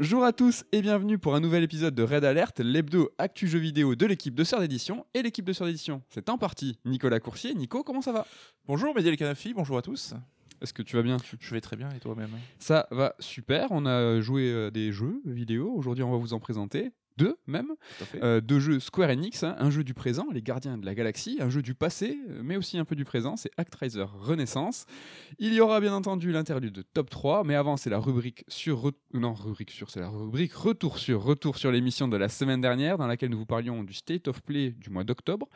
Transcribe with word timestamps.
Bonjour 0.00 0.24
à 0.24 0.32
tous 0.32 0.64
et 0.72 0.80
bienvenue 0.80 1.18
pour 1.18 1.34
un 1.34 1.40
nouvel 1.40 1.62
épisode 1.62 1.94
de 1.94 2.02
Red 2.02 2.24
Alert, 2.24 2.58
l'hebdo 2.60 3.10
actu 3.18 3.46
jeu 3.46 3.58
vidéo 3.58 3.96
de 3.96 4.06
l'équipe 4.06 4.34
de 4.34 4.44
Sœur 4.44 4.60
d'édition. 4.60 5.04
Et 5.12 5.20
l'équipe 5.20 5.44
de 5.44 5.52
Sœur 5.52 5.66
d'édition, 5.66 6.00
c'est 6.08 6.30
en 6.30 6.38
partie 6.38 6.78
Nicolas 6.86 7.20
Coursier. 7.20 7.52
Nico, 7.52 7.82
comment 7.82 8.00
ça 8.00 8.10
va? 8.10 8.26
Bonjour 8.66 8.94
Médiel 8.94 9.14
Canafi, 9.18 9.52
bonjour 9.52 9.76
à 9.76 9.82
tous. 9.82 10.14
Est-ce 10.62 10.72
que 10.72 10.80
tu 10.80 10.96
vas 10.96 11.02
bien? 11.02 11.18
Je 11.38 11.54
vais 11.54 11.60
très 11.60 11.76
bien 11.76 11.90
et 11.90 12.00
toi-même? 12.00 12.30
Ça 12.58 12.88
va 12.90 13.14
super, 13.18 13.66
on 13.72 13.84
a 13.84 14.22
joué 14.22 14.50
euh, 14.50 14.70
des 14.70 14.90
jeux 14.90 15.20
vidéo, 15.26 15.70
aujourd'hui 15.76 16.02
on 16.02 16.10
va 16.10 16.16
vous 16.16 16.32
en 16.32 16.40
présenter 16.40 16.92
deux 17.16 17.36
même. 17.46 17.72
Euh, 18.22 18.40
deux 18.40 18.60
jeux 18.60 18.80
Square 18.80 19.10
Enix, 19.10 19.42
hein, 19.42 19.54
un 19.58 19.70
jeu 19.70 19.84
du 19.84 19.94
présent, 19.94 20.26
Les 20.32 20.42
Gardiens 20.42 20.78
de 20.78 20.86
la 20.86 20.94
Galaxie, 20.94 21.38
un 21.40 21.50
jeu 21.50 21.62
du 21.62 21.74
passé, 21.74 22.18
euh, 22.30 22.40
mais 22.42 22.56
aussi 22.56 22.78
un 22.78 22.84
peu 22.84 22.94
du 22.96 23.04
présent, 23.04 23.36
c'est 23.36 23.50
Actraiser 23.56 24.04
Renaissance. 24.04 24.86
Il 25.38 25.52
y 25.54 25.60
aura 25.60 25.80
bien 25.80 25.92
entendu 25.92 26.32
l'interlude 26.32 26.72
de 26.72 26.82
top 26.82 27.10
3, 27.10 27.44
mais 27.44 27.54
avant 27.54 27.76
c'est 27.76 27.90
la 27.90 27.98
rubrique 27.98 28.44
sur... 28.48 28.92
Non, 29.12 29.34
rubrique 29.34 29.70
sur, 29.70 29.90
c'est 29.90 30.00
la 30.00 30.08
rubrique 30.08 30.52
retour 30.54 30.98
sur, 30.98 31.22
retour 31.22 31.56
sur 31.58 31.70
l'émission 31.72 32.08
de 32.08 32.16
la 32.16 32.28
semaine 32.28 32.60
dernière, 32.60 32.96
dans 32.98 33.06
laquelle 33.06 33.30
nous 33.30 33.38
vous 33.38 33.46
parlions 33.46 33.82
du 33.84 33.92
State 33.94 34.28
of 34.28 34.42
Play 34.42 34.70
du 34.70 34.90
mois 34.90 35.04
d'octobre. 35.04 35.48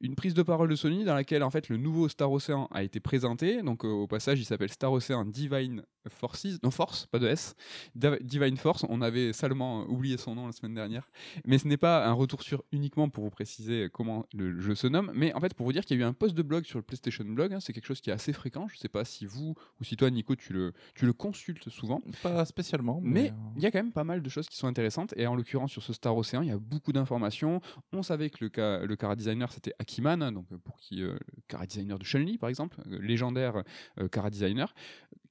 Une 0.00 0.14
prise 0.14 0.34
de 0.34 0.42
parole 0.42 0.68
de 0.68 0.76
Sony 0.76 1.04
dans 1.04 1.14
laquelle 1.14 1.42
en 1.42 1.50
fait 1.50 1.68
le 1.68 1.76
nouveau 1.76 2.08
Star 2.08 2.30
Ocean 2.30 2.68
a 2.72 2.82
été 2.82 3.00
présenté, 3.00 3.62
donc 3.62 3.84
euh, 3.84 3.88
au 3.88 4.06
passage 4.06 4.38
il 4.40 4.44
s'appelle 4.44 4.70
Star 4.70 4.92
Ocean 4.92 5.24
Divine 5.24 5.82
Forces, 6.08 6.58
non 6.62 6.70
Force, 6.70 7.06
pas 7.06 7.18
de 7.18 7.26
S, 7.26 7.54
Div- 7.96 8.22
Divine 8.22 8.56
Force, 8.56 8.84
on 8.88 9.00
avait 9.02 9.32
salement 9.32 9.84
oublié 9.88 10.16
son 10.16 10.34
nom 10.34 10.46
la 10.46 10.52
semaine 10.52 10.74
dernière. 10.74 10.95
Mais 11.44 11.58
ce 11.58 11.66
n'est 11.68 11.76
pas 11.76 12.06
un 12.06 12.12
retour 12.12 12.42
sur 12.42 12.62
uniquement 12.72 13.08
pour 13.08 13.24
vous 13.24 13.30
préciser 13.30 13.88
comment 13.92 14.26
le 14.34 14.60
jeu 14.60 14.74
se 14.74 14.86
nomme, 14.86 15.10
mais 15.14 15.32
en 15.34 15.40
fait 15.40 15.54
pour 15.54 15.66
vous 15.66 15.72
dire 15.72 15.84
qu'il 15.84 15.96
y 15.98 16.02
a 16.02 16.04
eu 16.04 16.06
un 16.06 16.12
post 16.12 16.34
de 16.34 16.42
blog 16.42 16.64
sur 16.64 16.78
le 16.78 16.82
PlayStation 16.82 17.24
Blog, 17.24 17.52
hein, 17.52 17.60
c'est 17.60 17.72
quelque 17.72 17.86
chose 17.86 18.00
qui 18.00 18.10
est 18.10 18.12
assez 18.12 18.32
fréquent, 18.32 18.68
je 18.68 18.76
sais 18.76 18.88
pas 18.88 19.04
si 19.04 19.26
vous 19.26 19.54
ou 19.80 19.84
si 19.84 19.96
toi 19.96 20.10
Nico 20.10 20.34
tu 20.36 20.52
le, 20.52 20.72
tu 20.94 21.06
le 21.06 21.12
consultes 21.12 21.68
souvent, 21.70 22.00
Pas 22.22 22.44
spécialement, 22.44 23.00
mais, 23.02 23.30
euh, 23.30 23.32
il 23.56 23.62
y 23.62 23.66
a 23.66 23.70
quand 23.70 23.78
même 23.78 23.92
pas 23.92 24.04
mal 24.04 24.22
de 24.22 24.28
choses 24.28 24.48
qui 24.48 24.56
sont 24.56 24.66
intéressantes, 24.66 25.14
et 25.16 25.26
en 25.26 25.34
l'occurrence 25.34 25.70
sur 25.72 25.82
ce 25.82 25.92
Star 25.92 26.16
Ocean, 26.16 26.42
il 26.42 26.48
y 26.48 26.52
a 26.52 26.58
beaucoup 26.58 26.92
d'informations, 26.92 27.60
on 27.92 28.02
savait 28.02 28.30
que 28.30 28.44
le, 28.44 28.50
ca- 28.54 28.84
le 28.84 28.96
cara 28.96 29.16
designer 29.16 29.50
c'était 29.52 29.72
Akiman, 29.78 30.30
donc 30.32 30.46
euh, 30.52 30.58
pour 30.58 30.76
qui 30.78 31.02
euh, 31.02 31.12
le 31.14 31.42
cara 31.48 31.66
designer 31.66 31.98
de 31.98 32.04
Chun-Li 32.04 32.38
par 32.38 32.48
exemple, 32.48 32.76
légendaire 32.86 33.62
cara 34.10 34.30
designer, 34.30 34.74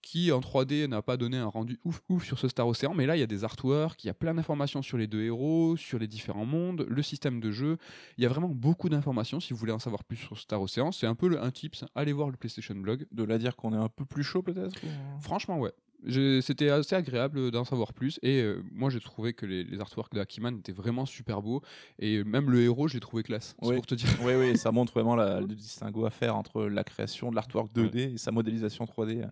qui 0.05 0.31
en 0.31 0.39
3D 0.39 0.85
n'a 0.87 1.01
pas 1.01 1.17
donné 1.17 1.37
un 1.37 1.47
rendu 1.47 1.79
ouf 1.83 1.99
ouf 2.09 2.23
sur 2.25 2.37
ce 2.37 2.47
Star 2.47 2.67
Ocean, 2.67 2.93
mais 2.95 3.07
là 3.07 3.17
il 3.17 3.19
y 3.19 3.23
a 3.23 3.27
des 3.27 3.43
artworks, 3.43 4.03
il 4.03 4.07
y 4.07 4.09
a 4.11 4.13
plein 4.13 4.35
d'informations 4.35 4.83
sur 4.83 4.97
les 4.99 5.07
deux 5.07 5.23
héros, 5.23 5.75
sur 5.77 5.97
les 5.97 6.07
différents 6.07 6.45
mondes, 6.45 6.85
le 6.87 7.01
système 7.01 7.39
de 7.39 7.49
jeu. 7.51 7.77
Il 8.19 8.23
y 8.23 8.27
a 8.27 8.29
vraiment 8.29 8.49
beaucoup 8.49 8.87
d'informations 8.87 9.39
si 9.39 9.51
vous 9.51 9.57
voulez 9.59 9.71
en 9.71 9.79
savoir 9.79 10.03
plus 10.03 10.17
sur 10.17 10.37
Star 10.37 10.61
Ocean. 10.61 10.91
C'est 10.91 11.07
un 11.07 11.15
peu 11.15 11.27
le, 11.27 11.41
un 11.41 11.49
tips, 11.49 11.85
allez 11.95 12.13
voir 12.13 12.29
le 12.29 12.37
PlayStation 12.37 12.75
Blog. 12.75 13.07
de 13.11 13.23
là 13.23 13.39
dire 13.39 13.55
qu'on 13.55 13.73
est 13.73 13.77
un 13.77 13.89
peu 13.89 14.05
plus 14.05 14.23
chaud 14.23 14.43
peut-être 14.43 14.75
ou- 14.83 15.21
Franchement, 15.21 15.57
ouais. 15.59 15.71
C'était 16.41 16.69
assez 16.69 16.93
agréable 16.95 17.49
d'en 17.49 17.63
savoir 17.65 17.91
plus 17.91 18.19
et 18.21 18.39
euh, 18.41 18.61
moi 18.71 18.91
j'ai 18.91 18.99
trouvé 18.99 19.33
que 19.33 19.47
les, 19.47 19.63
les 19.63 19.79
artworks 19.79 20.13
de 20.13 20.19
Hakiman 20.19 20.55
étaient 20.59 20.71
vraiment 20.71 21.07
super 21.07 21.41
beaux 21.41 21.63
et 21.97 22.23
même 22.23 22.51
le 22.51 22.61
héros 22.61 22.87
je 22.87 22.93
l'ai 22.93 22.99
trouvé 22.99 23.23
classe. 23.23 23.55
Oui. 23.63 23.75
pour 23.75 23.87
te 23.87 23.95
dire. 23.95 24.09
Oui, 24.23 24.33
oui, 24.37 24.55
ça 24.55 24.71
montre 24.77 24.93
vraiment 24.93 25.15
la- 25.15 25.39
le 25.41 25.47
distinguo 25.55 26.05
à 26.05 26.11
faire 26.11 26.35
entre 26.35 26.65
la 26.65 26.83
création 26.83 27.31
de 27.31 27.35
l'artwork 27.35 27.73
2D 27.73 28.13
et 28.13 28.17
sa 28.19 28.31
modélisation 28.31 28.85
3D 28.85 29.23
euh, 29.23 29.27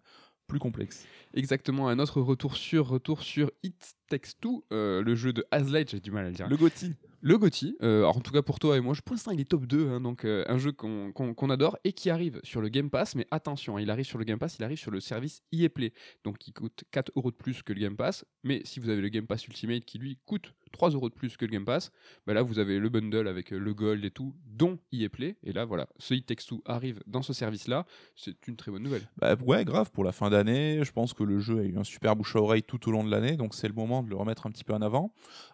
plus 0.47 0.59
complexe. 0.59 1.07
Exactement, 1.33 1.89
un 1.89 1.99
autre 1.99 2.21
retour 2.21 2.55
sur 2.57 2.87
retour 2.87 3.23
sur 3.23 3.51
It 3.63 3.95
Takes 4.19 4.39
Two, 4.39 4.63
euh, 4.71 5.01
le 5.01 5.15
jeu 5.15 5.33
de 5.33 5.43
Hazlight, 5.51 5.89
j'ai 5.91 5.99
du 5.99 6.11
mal 6.11 6.25
à 6.25 6.29
le 6.29 6.35
dire. 6.35 6.47
Le 6.47 6.57
GOTY. 6.57 6.93
Le 7.25 7.37
GOTY, 7.37 7.77
euh, 7.81 7.99
alors 7.99 8.17
en 8.17 8.19
tout 8.19 8.33
cas 8.33 8.41
pour 8.41 8.59
toi 8.59 8.75
et 8.75 8.81
moi, 8.81 8.93
je- 8.93 9.01
pour 9.01 9.13
l'instant 9.13 9.31
il 9.31 9.39
est 9.39 9.45
top 9.49 9.65
2, 9.65 9.87
hein, 9.87 10.01
donc 10.01 10.25
euh, 10.25 10.43
un 10.49 10.57
jeu 10.57 10.73
qu'on 10.73 11.49
adore 11.49 11.77
et 11.85 11.93
qui 11.93 12.09
arrive 12.09 12.41
sur 12.43 12.59
le 12.59 12.67
Game 12.67 12.89
Pass, 12.89 13.15
mais 13.15 13.25
attention, 13.31 13.77
hein, 13.77 13.81
il 13.81 13.89
arrive 13.89 14.03
sur 14.05 14.17
le 14.17 14.25
Game 14.25 14.37
Pass, 14.37 14.57
il 14.59 14.63
arrive 14.65 14.77
sur 14.77 14.91
le 14.91 14.99
service 14.99 15.41
EA 15.53 15.69
Play, 15.69 15.93
donc 16.25 16.37
qui 16.37 16.51
coûte 16.51 16.83
4 16.91 17.13
euros 17.15 17.31
de 17.31 17.37
plus 17.37 17.63
que 17.63 17.71
le 17.71 17.79
Game 17.79 17.95
Pass, 17.95 18.25
mais 18.43 18.61
si 18.65 18.81
vous 18.81 18.89
avez 18.89 18.99
le 19.01 19.07
Game 19.07 19.25
Pass 19.25 19.47
Ultimate 19.47 19.85
qui 19.85 19.99
lui 19.99 20.17
coûte 20.25 20.53
3 20.73 20.89
euros 20.89 21.07
de 21.07 21.13
plus 21.13 21.37
que 21.37 21.45
le 21.45 21.51
Game 21.51 21.63
Pass, 21.63 21.91
bah 22.27 22.33
là 22.33 22.41
vous 22.41 22.59
avez 22.59 22.77
le 22.77 22.89
bundle 22.89 23.29
avec 23.29 23.51
le 23.51 23.73
Gold 23.73 24.03
et 24.03 24.11
tout, 24.11 24.35
dont 24.45 24.77
EA 24.91 25.07
Play, 25.07 25.37
et 25.43 25.53
là 25.53 25.63
voilà, 25.63 25.87
ce 25.99 26.13
It 26.15 26.25
Takes 26.25 26.45
Two 26.45 26.61
arrive 26.65 27.01
dans 27.07 27.21
ce 27.21 27.31
service-là, 27.31 27.85
c'est 28.17 28.49
une 28.49 28.57
très 28.57 28.69
bonne 28.69 28.83
nouvelle. 28.83 29.07
Bah 29.17 29.37
ouais, 29.45 29.63
grave, 29.63 29.91
pour 29.91 30.03
la 30.03 30.11
fin 30.11 30.29
d'année, 30.29 30.81
je 30.83 30.91
pense 30.91 31.13
que 31.13 31.23
le 31.23 31.39
jeu 31.39 31.59
a 31.59 31.63
eu 31.63 31.77
un 31.77 31.85
super 31.85 32.17
bouche 32.17 32.35
à 32.35 32.39
oreille 32.41 32.63
tout 32.63 32.85
au 32.89 32.91
long 32.91 33.05
de 33.05 33.09
l'année, 33.11 33.37
donc 33.37 33.55
c'est 33.55 33.69
le 33.69 33.73
moment 33.73 34.02
de 34.03 34.09
le 34.09 34.15
remettre 34.15 34.45
un 34.47 34.51
petit 34.51 34.63
peu 34.63 34.73
en 34.73 34.81
avant. 34.81 35.13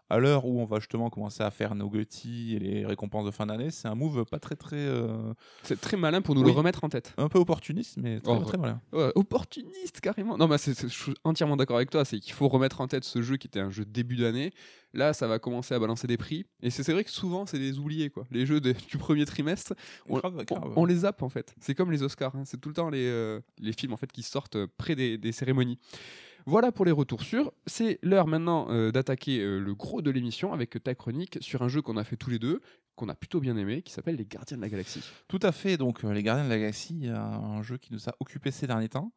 À 0.10 0.18
l'heure 0.18 0.46
où 0.46 0.60
on 0.60 0.66
va 0.66 0.80
justement 0.80 1.10
commencer 1.10 1.44
à 1.44 1.52
faire 1.52 1.76
nos 1.76 1.88
GOTY 1.90 2.56
et 2.56 2.60
les 2.60 2.86
récompenses 2.86 3.26
de 3.26 3.32
fin 3.32 3.46
d'année, 3.46 3.70
c'est 3.70 3.88
un 3.88 3.94
move 3.96 4.26
pas 4.26 4.40
très 4.40 4.56
très... 4.56 4.76
euh, 4.78 5.34
C'est 5.64 5.80
très 5.80 5.98
malin 5.98 6.22
pour 6.22 6.34
nous 6.36 6.42
Oui. 6.42 6.48
le 6.48 6.54
remettre 6.54 6.84
en 6.84 6.90
tête. 6.90 7.14
un 7.18 7.30
peu 7.30 7.38
opportuniste, 7.40 7.98
mais 7.98 8.20
très, 8.20 8.34
Oh, 8.34 8.44
très 8.44 8.58
malin. 8.58 8.82
Ouais, 8.92 9.12
opportuniste 9.16 10.02
carrément. 10.02 10.38
Non, 10.38 10.48
mais 10.48 10.58
c'est, 10.58 10.74
c'est- 10.74 10.90
je 10.90 10.94
suis 11.04 11.14
entièrement 11.24 11.58
d'accord 11.58 11.78
avec 11.78 11.90
toi. 11.92 12.06
C'est 12.06 12.20
qu'il 12.20 12.34
faut 12.34 12.48
remettre 12.48 12.82
en 12.82 12.88
tête 12.88 13.04
ce 13.04 13.22
jeu 13.22 13.38
qui 13.38 13.48
était 13.48 13.60
un 13.60 13.70
jeu 13.70 13.86
début 13.86 14.16
d'année. 14.16 14.52
Là, 14.94 15.14
ça 15.14 15.28
va 15.28 15.38
commencer 15.38 15.76
à 15.76 15.80
balancer 15.80 16.08
des 16.08 16.18
prix. 16.18 16.46
Et 16.64 16.72
c'est, 16.72 16.92
vrai 16.92 17.04
que 17.04 17.12
souvent, 17.12 17.46
c'est 17.46 17.60
des 17.60 17.78
oubliés, 17.78 18.10
quoi. 18.10 18.26
Les 18.31 18.48
jeux 18.48 18.60
de- 18.60 18.74
du 18.90 18.98
premier 18.98 19.26
trimestre, 19.26 19.74
on, 20.08 20.18
Grave, 20.18 20.34
on- 20.40 20.44
grave. 20.44 20.74
on 20.76 20.86
les 20.86 20.96
zappe 20.96 21.22
en 21.22 21.30
fait. 21.30 21.54
C'est 21.62 21.76
comme 21.76 21.92
les 21.92 22.02
Oscars. 22.02 22.36
hein. 22.36 22.44
C'est 22.46 22.60
tout 22.60 22.70
le 22.70 22.76
temps 22.76 22.90
les, 22.90 23.06
euh, 23.06 23.40
les 23.60 23.74
films 23.74 23.94
en 23.94 23.98
fait 23.98 24.12
qui 24.12 24.24
sortent 24.24 24.56
euh, 24.56 24.68
près 24.78 24.96
des, 24.96 25.20
des 25.20 25.31
cérémonies. 25.31 25.78
Voilà 26.45 26.72
pour 26.72 26.85
les 26.85 26.91
retours 26.91 27.22
sûrs. 27.22 27.51
C'est 27.67 28.00
l'heure 28.01 28.27
maintenant 28.27 28.67
euh, 28.69 28.91
d'attaquer 28.91 29.39
euh, 29.39 29.59
le 29.59 29.75
gros 29.75 30.01
de 30.01 30.09
l'émission 30.09 30.53
avec 30.53 30.81
ta 30.83 30.95
chronique 30.95 31.38
sur 31.41 31.61
un 31.61 31.67
jeu 31.67 31.81
qu'on 31.81 31.97
a 31.97 32.03
fait 32.03 32.16
tous 32.16 32.29
les 32.29 32.39
deux, 32.39 32.61
qu'on 32.95 33.09
a 33.09 33.16
plutôt 33.16 33.39
bien 33.39 33.55
aimé, 33.57 33.81
qui 33.81 33.94
s'appelle 33.94 34.16
Les 34.16 34.25
Gardiens 34.25 34.57
de 34.57 34.61
la 34.61 34.69
Galaxie. 34.69 35.03
Tout 35.27 35.39
à 35.44 35.51
fait, 35.51 35.77
donc 35.77 36.03
euh, 36.03 36.13
les 36.13 36.23
Gardiens 36.23 36.45
de 36.45 36.50
la 36.50 36.57
Galaxie, 36.57 37.07
un 37.07 37.61
jeu 37.61 37.77
qui 37.77 37.94
nous 37.94 38.09
a 38.09 38.16
occupé 38.19 38.51
ces 38.51 38.67
derniers 38.67 38.89
temps. 38.89 39.11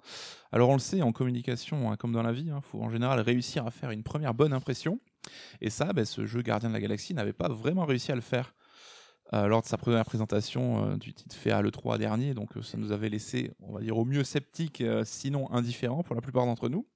Alors 0.50 0.68
on 0.70 0.74
le 0.74 0.80
sait, 0.80 1.02
en 1.02 1.12
communication, 1.12 1.90
hein, 1.90 1.96
comme 1.96 2.12
dans 2.12 2.22
la 2.22 2.32
vie, 2.32 2.50
il 2.54 2.62
faut 2.62 2.80
en 2.80 2.90
général 2.90 3.20
réussir 3.20 3.66
à 3.66 3.70
faire 3.70 3.90
une 3.90 4.02
première 4.02 4.34
bonne 4.34 4.52
impression. 4.52 5.00
Et 5.60 5.70
ça, 5.70 5.92
ben, 5.92 6.04
ce 6.04 6.26
jeu 6.26 6.42
Gardien 6.42 6.68
de 6.68 6.74
la 6.74 6.80
Galaxie 6.80 7.14
n'avait 7.14 7.32
pas 7.32 7.48
vraiment 7.48 7.84
réussi 7.86 8.12
à 8.12 8.16
le 8.16 8.20
faire. 8.20 8.54
lors 9.32 9.62
de 9.62 9.66
sa 9.66 9.78
première 9.78 10.04
présentation 10.04 10.96
du 10.96 11.14
titre 11.14 11.34
fait 11.34 11.52
à 11.52 11.62
l'E3 11.62 11.96
dernier, 11.96 12.34
donc 12.34 12.50
ça 12.62 12.76
nous 12.76 12.92
avait 12.92 13.08
laissé, 13.08 13.52
on 13.60 13.72
va 13.72 13.80
dire, 13.80 13.96
au 13.96 14.04
mieux 14.04 14.24
sceptiques, 14.24 14.82
euh, 14.82 15.04
sinon 15.06 15.50
indifférents 15.52 16.02
pour 16.02 16.14
la 16.14 16.20
plupart 16.20 16.44
d'entre 16.44 16.68
nous. 16.68 16.86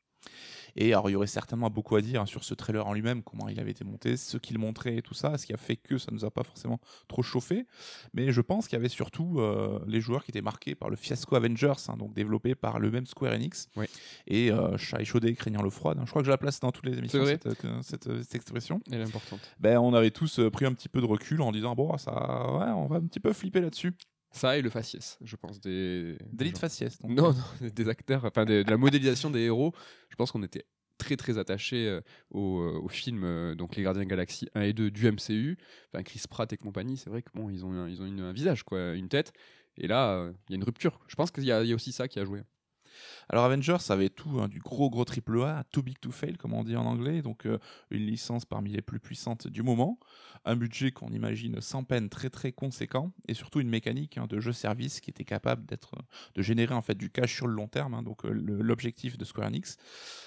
Et 0.78 0.92
alors, 0.92 1.09
il 1.09 1.14
y 1.14 1.16
aurait 1.16 1.26
certainement 1.26 1.70
beaucoup 1.70 1.97
à 1.97 2.03
dire 2.03 2.20
hein, 2.20 2.26
sur 2.26 2.44
ce 2.44 2.53
trailer 2.53 2.87
en 2.87 2.92
lui-même, 2.92 3.22
comment 3.22 3.48
il 3.48 3.59
avait 3.59 3.70
été 3.70 3.82
monté, 3.82 4.19
ce 4.19 4.37
qu'il 4.37 4.59
montrait 4.59 4.97
et 4.97 5.03
tout 5.03 5.14
ça, 5.14 5.38
ce 5.38 5.47
qui 5.47 5.54
a 5.54 5.56
fait 5.56 5.76
que 5.76 5.97
ça 5.97 6.10
nous 6.12 6.26
a 6.26 6.31
pas 6.31 6.42
forcément 6.42 6.81
trop 7.09 7.22
chauffé. 7.22 7.66
Mais 8.12 8.31
je 8.31 8.42
pense 8.42 8.69
qu'il 8.69 8.76
y 8.76 8.81
avait 8.81 8.91
surtout 8.91 9.41
euh, 9.41 9.78
les 9.87 10.03
joueurs 10.03 10.22
qui 10.22 10.32
étaient 10.32 10.42
marqués 10.42 10.75
par 10.75 10.91
le 10.91 10.97
fiasco 10.97 11.34
Avengers, 11.34 11.72
hein, 11.88 11.97
donc 11.97 12.12
développé 12.12 12.54
par 12.54 12.78
le 12.78 12.91
même 12.91 13.06
Square 13.06 13.32
Enix. 13.32 13.69
Ouais. 13.75 13.88
Et 14.26 14.50
euh, 14.53 14.76
chat 14.76 15.00
échaudé 15.00 15.34
craignant 15.34 15.62
l'eau 15.62 15.70
froide. 15.70 15.97
hein. 15.98 16.03
Je 16.04 16.10
crois 16.10 16.20
que 16.20 16.26
je 16.26 16.31
la 16.31 16.37
place 16.38 16.60
dans 16.60 16.72
toutes 16.72 16.84
les 16.87 16.98
émissions, 16.98 17.25
cette, 17.25 17.47
euh, 17.64 17.81
cette, 17.82 18.06
euh, 18.08 18.20
cette 18.22 18.34
expression. 18.34 18.82
Elle 18.93 19.00
est 19.00 19.04
importante. 19.04 19.41
Ben, 19.58 19.78
on 19.78 19.94
avait 19.94 20.10
tous 20.10 20.41
euh, 20.41 20.50
pris 20.50 20.66
un 20.66 20.75
petit 20.75 20.91
peu 20.91 21.00
de 21.00 21.06
recul 21.06 21.41
en 21.41 21.53
disant, 21.53 21.75
bon, 21.75 21.97
ça, 21.97 22.12
ouais, 22.12 22.70
on 22.72 22.87
va 22.87 22.97
un 22.97 23.06
petit 23.06 23.20
peu 23.20 23.32
flipper 23.32 23.62
là-dessus. 23.62 23.94
Ça 24.37 24.57
et 24.59 24.63
le 24.63 24.71
faciès, 24.71 25.19
je 25.23 25.37
pense, 25.37 25.61
des. 25.61 26.17
D'élite 26.33 26.57
gens. 26.57 26.61
faciès. 26.61 26.99
donc. 27.01 27.11
Non, 27.11 27.33
non, 27.33 27.69
des 27.75 27.89
acteurs, 27.89 28.25
enfin 28.25 28.45
des- 28.45 28.65
de 28.65 28.71
la 28.71 28.77
modélisation 28.77 29.31
des 29.31 29.41
héros. 29.41 29.73
Je 30.11 30.17
pense 30.17 30.31
qu'on 30.33 30.43
était 30.43 30.65
très 30.99 31.17
très 31.17 31.37
attachés 31.39 31.87
euh, 31.89 32.01
au, 32.31 32.61
euh, 32.61 32.79
au 32.83 32.89
film 32.89 33.23
euh, 33.25 33.55
donc 33.55 33.77
les 33.77 33.83
Gardiens 33.83 34.03
de 34.03 34.09
la 34.09 34.11
Galaxie 34.11 34.49
1 34.55 34.63
et 34.63 34.73
2 34.73 34.91
du 34.91 35.07
MCU. 35.11 35.59
Enfin 35.93 36.03
Chris 36.03 36.23
Pratt 36.29 36.51
et 36.53 36.57
compagnie, 36.57 36.97
c'est 36.97 37.11
vrai 37.11 37.23
que 37.23 37.31
bon, 37.35 37.50
ils 37.50 37.65
ont 37.65 37.73
un- 37.73 37.88
ils 37.88 38.00
ont 38.03 38.06
une- 38.06 38.21
un 38.21 38.33
visage 38.33 38.62
quoi, 38.62 38.94
une 38.94 39.09
tête. 39.09 39.33
Et 39.79 39.87
là, 39.88 40.31
il 40.49 40.53
y 40.53 40.55
a 40.55 40.56
une 40.56 40.65
rupture. 40.65 41.00
Je 41.06 41.15
pense 41.17 41.31
qu'il 41.31 41.44
y 41.44 41.53
a 41.53 41.61
aussi 41.75 41.93
ça 41.93 42.09
qui 42.09 42.19
a 42.19 42.25
joué. 42.25 42.41
Alors 43.28 43.44
Avengers, 43.44 43.78
ça 43.81 43.94
avait 43.94 44.08
tout, 44.08 44.40
hein, 44.40 44.48
du 44.48 44.58
gros 44.58 44.90
gros 44.90 45.04
triple 45.04 45.43
A, 45.43 45.64
too 45.72 45.82
big 45.82 45.98
to 46.00 46.10
fail, 46.10 46.37
comme 46.37 46.52
on 46.52 46.64
dit 46.64 46.76
en 46.76 46.87
anglais, 46.87 47.22
donc 47.22 47.46
euh, 47.46 47.58
une 47.90 48.06
licence 48.06 48.44
parmi 48.44 48.70
les 48.70 48.82
plus 48.82 49.00
puissantes 49.00 49.48
du 49.48 49.62
moment, 49.62 49.98
un 50.44 50.56
budget 50.56 50.93
qu'on 50.93 51.10
imagine 51.10 51.60
sans 51.60 51.84
peine 51.84 52.08
très 52.08 52.31
très 52.31 52.52
conséquent, 52.52 53.12
et 53.28 53.34
surtout 53.34 53.60
une 53.60 53.69
mécanique 53.69 54.19
hein, 54.19 54.26
de 54.28 54.38
jeu-service 54.40 55.00
qui 55.00 55.10
était 55.10 55.25
capable 55.25 55.66
d'être, 55.66 55.93
de 56.34 56.43
générer 56.43 56.75
en 56.75 56.82
fait 56.82 56.94
du 56.94 57.10
cash 57.10 57.34
sur 57.34 57.46
le 57.46 57.54
long 57.54 57.69
terme, 57.69 57.94
hein, 57.94 58.02
donc 58.02 58.25
euh, 58.25 58.31
l'objectif 58.31 59.19
de 59.19 59.25
Square 59.25 59.48
Enix. 59.48 59.76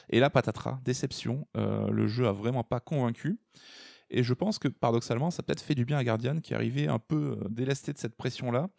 Et 0.10 0.20
là, 0.20 0.30
patatras, 0.30 0.80
déception, 0.84 1.48
euh, 1.58 1.90
le 1.90 2.08
jeu 2.08 2.28
a 2.28 2.32
vraiment 2.32 2.64
pas 2.64 2.80
convaincu. 2.80 3.40
Et 4.12 4.24
je 4.24 4.34
pense 4.34 4.58
que 4.58 4.68
paradoxalement, 4.68 5.30
ça 5.30 5.44
peut-être 5.44 5.62
fait 5.62 5.76
du 5.76 5.86
bien 5.86 5.98
à 5.98 6.04
Guardian 6.04 6.40
qui 6.40 6.56
arrivait 6.56 6.88
un 6.88 6.98
peu 6.98 7.38
délesté 7.50 7.94
de 7.94 8.00
cette 8.00 8.16
pression-là. 8.16 8.70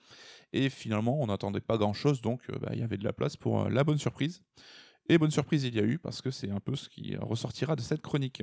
Et 0.52 0.68
finalement, 0.70 1.20
on 1.20 1.26
n'attendait 1.26 1.60
pas 1.60 1.78
grand-chose, 1.78 2.20
donc 2.20 2.40
euh, 2.50 2.58
bah, 2.60 2.70
il 2.72 2.80
y 2.80 2.82
avait 2.82 2.96
de 2.98 3.04
la 3.04 3.12
place 3.12 3.36
pour 3.36 3.60
euh, 3.62 3.68
la 3.70 3.84
bonne 3.84 3.98
surprise. 3.98 4.42
Et 5.08 5.18
bonne 5.18 5.30
surprise 5.32 5.64
il 5.64 5.74
y 5.74 5.80
a 5.80 5.82
eu, 5.82 5.98
parce 5.98 6.22
que 6.22 6.30
c'est 6.30 6.50
un 6.50 6.60
peu 6.60 6.76
ce 6.76 6.88
qui 6.88 7.16
ressortira 7.16 7.74
de 7.74 7.80
cette 7.80 8.00
chronique. 8.00 8.42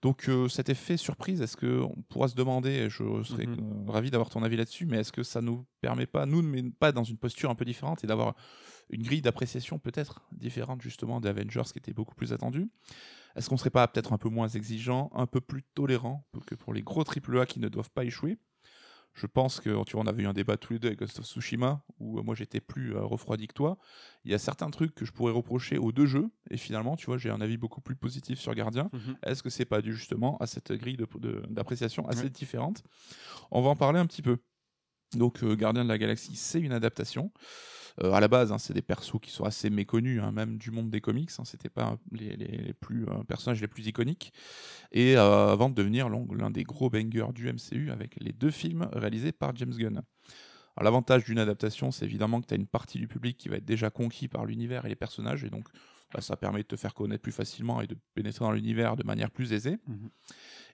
Donc 0.00 0.28
euh, 0.28 0.48
cet 0.48 0.70
effet 0.70 0.96
surprise, 0.96 1.42
est-ce 1.42 1.56
qu'on 1.56 2.02
pourra 2.08 2.28
se 2.28 2.34
demander, 2.34 2.70
et 2.70 2.90
je 2.90 3.22
serais 3.24 3.46
Mhm. 3.46 3.84
euh, 3.88 3.90
ravi 3.92 4.10
d'avoir 4.10 4.30
ton 4.30 4.42
avis 4.42 4.56
là-dessus, 4.56 4.86
mais 4.86 4.98
est-ce 4.98 5.12
que 5.12 5.22
ça 5.22 5.42
nous 5.42 5.66
permet 5.82 6.06
pas, 6.06 6.24
nous, 6.24 6.40
de 6.40 6.46
mettre 6.46 6.74
pas 6.78 6.92
dans 6.92 7.04
une 7.04 7.18
posture 7.18 7.50
un 7.50 7.54
peu 7.54 7.64
différente 7.66 8.04
et 8.04 8.06
d'avoir 8.06 8.34
une 8.90 9.02
grille 9.02 9.20
d'appréciation 9.22 9.78
peut-être 9.78 10.22
différente 10.32 10.80
justement 10.80 11.20
des 11.20 11.28
Avengers 11.28 11.62
qui 11.72 11.78
était 11.78 11.92
beaucoup 11.92 12.14
plus 12.14 12.32
attendue 12.32 12.70
Est-ce 13.36 13.48
qu'on 13.50 13.56
serait 13.58 13.70
pas 13.70 13.86
peut-être 13.88 14.12
un 14.14 14.18
peu 14.18 14.28
moins 14.30 14.48
exigeant, 14.48 15.10
un 15.14 15.26
peu 15.26 15.40
plus 15.42 15.62
tolérant 15.74 16.26
que 16.46 16.54
pour 16.54 16.72
les 16.72 16.82
gros 16.82 17.04
AAA 17.04 17.44
qui 17.46 17.60
ne 17.60 17.68
doivent 17.68 17.90
pas 17.90 18.04
échouer? 18.04 18.38
Je 19.14 19.26
pense 19.26 19.60
que 19.60 19.84
tu 19.84 19.92
vois, 19.92 20.02
on 20.02 20.06
avait 20.06 20.22
eu 20.22 20.26
un 20.26 20.32
débat 20.32 20.56
tous 20.56 20.72
les 20.72 20.78
deux 20.78 20.88
avec 20.88 21.00
Ghost 21.00 21.18
of 21.18 21.26
Tsushima 21.26 21.84
où 21.98 22.18
euh, 22.18 22.22
moi 22.22 22.34
j'étais 22.34 22.60
plus 22.60 22.94
euh, 22.94 23.02
refroidi 23.02 23.46
que 23.46 23.54
toi. 23.54 23.76
Il 24.24 24.30
y 24.30 24.34
a 24.34 24.38
certains 24.38 24.70
trucs 24.70 24.94
que 24.94 25.04
je 25.04 25.12
pourrais 25.12 25.32
reprocher 25.32 25.78
aux 25.78 25.92
deux 25.92 26.06
jeux 26.06 26.30
et 26.50 26.56
finalement, 26.56 26.96
tu 26.96 27.06
vois, 27.06 27.18
j'ai 27.18 27.30
un 27.30 27.40
avis 27.40 27.56
beaucoup 27.56 27.80
plus 27.80 27.96
positif 27.96 28.40
sur 28.40 28.54
Gardien. 28.54 28.88
Mhm. 28.92 29.16
Est-ce 29.24 29.42
que 29.42 29.50
c'est 29.50 29.64
pas 29.64 29.82
dû 29.82 29.94
justement 29.94 30.38
à 30.38 30.46
cette 30.46 30.72
grille 30.72 30.96
d'appréciation 31.50 32.04
de, 32.04 32.08
assez 32.08 32.30
différente? 32.30 32.82
On 33.50 33.60
va 33.60 33.70
en 33.70 33.76
parler 33.76 33.98
un 33.98 34.06
petit 34.06 34.22
peu. 34.22 34.38
Donc, 35.14 35.42
euh, 35.42 35.54
Gardien 35.54 35.84
de 35.84 35.88
la 35.88 35.98
Galaxie, 35.98 36.36
c'est 36.36 36.60
une 36.60 36.72
adaptation. 36.72 37.30
Euh, 38.02 38.12
à 38.12 38.20
la 38.20 38.28
base, 38.28 38.52
hein, 38.52 38.58
c'est 38.58 38.72
des 38.72 38.82
persos 38.82 39.20
qui 39.20 39.30
sont 39.30 39.44
assez 39.44 39.70
méconnus, 39.70 40.20
hein, 40.22 40.32
même 40.32 40.56
du 40.56 40.70
monde 40.70 40.90
des 40.90 41.00
comics. 41.00 41.30
Hein, 41.38 41.44
C'était 41.44 41.68
pas 41.68 41.98
les, 42.10 42.36
les, 42.36 42.72
plus 42.72 43.04
euh, 43.04 43.22
personnages 43.26 43.60
les 43.60 43.68
plus 43.68 43.86
iconiques. 43.86 44.32
Et 44.92 45.16
euh, 45.16 45.52
avant 45.52 45.68
de 45.68 45.74
devenir 45.74 46.08
l'un 46.08 46.50
des 46.50 46.64
gros 46.64 46.90
bangers 46.90 47.32
du 47.34 47.52
MCU 47.52 47.90
avec 47.90 48.16
les 48.20 48.32
deux 48.32 48.50
films 48.50 48.88
réalisés 48.92 49.32
par 49.32 49.54
James 49.56 49.74
Gunn. 49.74 50.02
L'avantage 50.80 51.24
d'une 51.24 51.38
adaptation, 51.38 51.90
c'est 51.90 52.06
évidemment 52.06 52.40
que 52.40 52.46
tu 52.46 52.54
as 52.54 52.56
une 52.56 52.66
partie 52.66 52.98
du 52.98 53.06
public 53.06 53.36
qui 53.36 53.50
va 53.50 53.56
être 53.56 53.64
déjà 53.64 53.90
conquis 53.90 54.26
par 54.26 54.46
l'univers 54.46 54.86
et 54.86 54.88
les 54.88 54.96
personnages, 54.96 55.44
et 55.44 55.50
donc 55.50 55.68
bah, 56.14 56.22
ça 56.22 56.34
permet 56.34 56.62
de 56.62 56.66
te 56.66 56.76
faire 56.76 56.94
connaître 56.94 57.20
plus 57.20 57.32
facilement 57.32 57.82
et 57.82 57.86
de 57.86 57.96
pénétrer 58.14 58.42
dans 58.46 58.52
l'univers 58.52 58.96
de 58.96 59.04
manière 59.04 59.30
plus 59.30 59.52
aisée. 59.52 59.78
Mhm. 59.86 60.10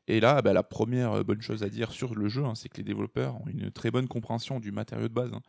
Et 0.08 0.20
là, 0.20 0.42
bah, 0.42 0.52
la 0.52 0.62
première 0.62 1.12
euh, 1.12 1.22
bonne 1.22 1.42
chose 1.42 1.62
à 1.62 1.68
dire 1.68 1.92
sur 1.92 2.14
le 2.14 2.28
jeu, 2.28 2.44
hein, 2.44 2.54
c'est 2.54 2.68
que 2.68 2.78
les 2.78 2.82
développeurs 2.82 3.36
ont 3.36 3.46
une 3.46 3.70
très 3.70 3.90
bonne 3.90 4.08
compréhension 4.08 4.58
du 4.58 4.72
matériau 4.72 5.08
de 5.08 5.14
base. 5.14 5.30
hein. 5.32 5.42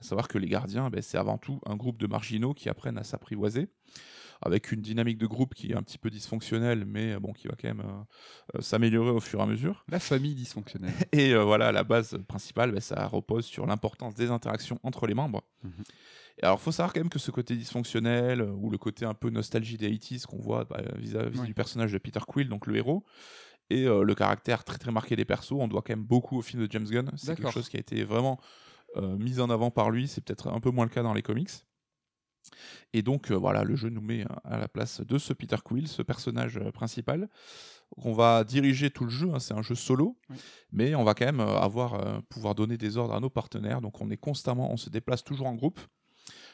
À 0.00 0.04
savoir 0.04 0.28
que 0.28 0.38
les 0.38 0.48
gardiens, 0.48 0.90
bah, 0.90 1.00
c'est 1.00 1.16
avant 1.16 1.38
tout 1.38 1.60
un 1.64 1.76
groupe 1.76 1.98
de 1.98 2.06
marginaux 2.06 2.52
qui 2.52 2.68
apprennent 2.68 2.98
à 2.98 3.04
s'apprivoiser, 3.04 3.68
avec 4.42 4.72
une 4.72 4.82
dynamique 4.82 5.16
de 5.16 5.26
groupe 5.26 5.54
qui 5.54 5.72
est 5.72 5.74
un 5.74 5.82
petit 5.82 5.96
peu 5.96 6.10
dysfonctionnelle, 6.10 6.84
mais 6.84 7.14
euh, 7.14 7.20
bon, 7.20 7.32
qui 7.32 7.48
va 7.48 7.54
quand 7.60 7.68
même 7.68 7.82
euh, 8.54 8.60
s'améliorer 8.60 9.10
au 9.10 9.20
fur 9.20 9.40
et 9.40 9.42
à 9.42 9.46
mesure. 9.46 9.84
La 9.88 9.98
famille 9.98 10.34
dysfonctionnelle. 10.34 10.92
Et 11.12 11.32
euh, 11.32 11.44
voilà, 11.44 11.72
la 11.72 11.84
base 11.84 12.18
principale, 12.28 12.72
bah, 12.72 12.80
ça 12.80 13.06
repose 13.06 13.46
sur 13.46 13.66
l'importance 13.66 14.14
des 14.14 14.30
interactions 14.30 14.78
entre 14.82 15.06
les 15.06 15.14
membres. 15.14 15.42
Et 16.38 16.44
alors, 16.44 16.60
faut 16.60 16.72
savoir 16.72 16.92
quand 16.92 17.00
même 17.00 17.08
que 17.08 17.18
ce 17.18 17.30
côté 17.30 17.56
dysfonctionnel, 17.56 18.42
ou 18.42 18.68
le 18.68 18.76
côté 18.76 19.06
un 19.06 19.14
peu 19.14 19.30
nostalgie 19.30 19.78
des 19.78 19.90
80s 19.90 20.26
qu'on 20.26 20.38
voit 20.38 20.64
bah, 20.64 20.82
vis-à-vis 20.96 21.40
du 21.40 21.54
personnage 21.54 21.92
de 21.92 21.98
Peter 21.98 22.20
Quill, 22.26 22.50
donc 22.50 22.66
le 22.66 22.76
héros, 22.76 23.04
et 23.70 23.84
euh, 23.86 24.02
le 24.02 24.14
caractère 24.14 24.64
très 24.64 24.78
très 24.78 24.92
marqué 24.92 25.16
des 25.16 25.24
persos, 25.24 25.52
on 25.52 25.68
doit 25.68 25.82
quand 25.82 25.94
même 25.94 26.04
beaucoup 26.04 26.38
au 26.38 26.42
film 26.42 26.64
de 26.66 26.70
James 26.70 26.86
Gunn. 26.86 27.10
C'est 27.16 27.36
quelque 27.36 27.50
chose 27.50 27.68
qui 27.68 27.76
a 27.76 27.80
été 27.80 28.04
vraiment 28.04 28.38
euh, 28.96 29.16
mis 29.16 29.40
en 29.40 29.50
avant 29.50 29.70
par 29.70 29.90
lui, 29.90 30.08
c'est 30.08 30.22
peut-être 30.22 30.48
un 30.48 30.60
peu 30.60 30.70
moins 30.70 30.84
le 30.84 30.90
cas 30.90 31.02
dans 31.02 31.14
les 31.14 31.22
comics. 31.22 31.50
Et 32.92 33.02
donc 33.02 33.30
euh, 33.30 33.34
voilà, 33.34 33.64
le 33.64 33.74
jeu 33.74 33.88
nous 33.88 34.00
met 34.00 34.24
à 34.44 34.58
la 34.58 34.68
place 34.68 35.00
de 35.00 35.18
ce 35.18 35.32
Peter 35.32 35.56
Quill, 35.64 35.88
ce 35.88 36.02
personnage 36.02 36.60
principal. 36.72 37.28
On 37.96 38.12
va 38.12 38.44
diriger 38.44 38.90
tout 38.90 39.04
le 39.04 39.10
jeu, 39.10 39.30
hein, 39.34 39.38
c'est 39.40 39.54
un 39.54 39.62
jeu 39.62 39.74
solo, 39.74 40.16
Oui. 40.30 40.36
mais 40.72 40.94
on 40.94 41.04
va 41.04 41.14
quand 41.14 41.24
même 41.26 41.40
avoir 41.40 41.94
euh, 41.94 42.20
pouvoir 42.28 42.54
donner 42.54 42.76
des 42.76 42.96
ordres 42.96 43.14
à 43.14 43.20
nos 43.20 43.30
partenaires. 43.30 43.80
Donc 43.80 44.00
on 44.00 44.10
est 44.10 44.16
constamment, 44.16 44.72
on 44.72 44.76
se 44.76 44.90
déplace 44.90 45.24
toujours 45.24 45.46
en 45.48 45.54
groupe. 45.54 45.80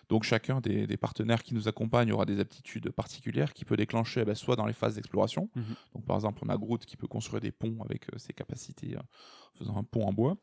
Donc 0.09 0.25
chacun 0.25 0.61
des, 0.61 0.87
des 0.87 0.97
partenaires 0.97 1.43
qui 1.43 1.55
nous 1.55 1.69
accompagne 1.69 2.13
aura 2.13 2.27
des 2.27 2.39
aptitudes 2.41 2.91
particulières 2.91 3.53
qui 3.55 3.65
peut 3.65 3.77
déclencher 3.77 4.21
eh 4.23 4.25
ben, 4.25 4.35
soit 4.35 4.57
dans 4.57 4.67
les 4.67 4.73
phases 4.73 4.95
d'exploration. 4.97 5.49
Mhm. 5.55 5.65
Donc 5.95 6.05
par 6.05 6.17
exemple, 6.17 6.41
on 6.45 6.49
a 6.49 6.57
Groot 6.57 6.85
qui 6.85 6.97
peut 6.97 7.07
construire 7.07 7.41
des 7.41 7.53
ponts 7.53 7.79
avec 7.85 8.13
euh, 8.13 8.19
ses 8.19 8.33
capacités, 8.33 8.97
euh, 8.97 9.01
en 9.01 9.59
faisant 9.59 9.77
un 9.77 9.85
pont 9.85 10.07
en 10.07 10.13
bois, 10.13 10.37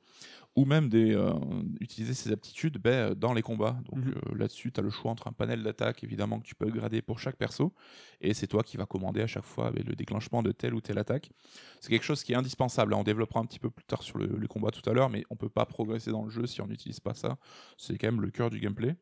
ou 0.55 0.65
même 0.65 0.89
des, 0.89 1.13
euh, 1.13 1.33
utiliser 1.79 2.13
ses 2.13 2.31
aptitudes 2.31 2.77
ben, 2.79 3.13
dans 3.13 3.33
les 3.33 3.41
combats. 3.41 3.77
Donc 3.91 4.03
Mhm. 4.05 4.13
euh, 4.31 4.35
là-dessus, 4.37 4.71
tu 4.71 4.79
as 4.79 4.83
le 4.83 4.89
choix 4.89 5.11
entre 5.11 5.27
un 5.27 5.33
panel 5.33 5.61
d'attaque 5.63 6.03
évidemment 6.03 6.39
que 6.39 6.45
tu 6.45 6.55
peux 6.55 6.67
upgrader 6.67 7.01
pour 7.01 7.19
chaque 7.19 7.35
perso, 7.35 7.73
et 8.21 8.33
c'est 8.33 8.47
toi 8.47 8.63
qui 8.63 8.77
vas 8.77 8.85
commander 8.85 9.21
à 9.21 9.27
chaque 9.27 9.43
fois 9.45 9.71
ben, 9.71 9.83
le 9.85 9.95
déclenchement 9.95 10.41
de 10.41 10.51
telle 10.51 10.73
ou 10.73 10.81
telle 10.81 10.97
attaque. 10.97 11.31
C'est 11.79 11.89
quelque 11.89 12.05
chose 12.05 12.23
qui 12.23 12.33
est 12.33 12.35
indispensable. 12.35 12.93
hein. 12.93 12.97
On 12.99 13.03
développera 13.03 13.39
un 13.39 13.45
petit 13.45 13.59
peu 13.59 13.69
plus 13.69 13.85
tard 13.85 14.03
sur 14.03 14.17
le, 14.17 14.27
le 14.27 14.47
combat 14.47 14.71
tout 14.71 14.87
à 14.89 14.93
l'heure, 14.93 15.09
mais 15.09 15.23
on 15.29 15.35
peut 15.35 15.49
pas 15.49 15.65
progresser 15.65 16.11
dans 16.11 16.23
le 16.23 16.29
jeu 16.29 16.47
si 16.47 16.61
on 16.61 16.67
n'utilise 16.67 16.99
pas 16.99 17.13
ça. 17.13 17.37
C'est 17.77 17.97
quand 17.97 18.07
même 18.07 18.21
le 18.21 18.31
cœur 18.31 18.49
du 18.49 18.59
gameplay. 18.59 18.95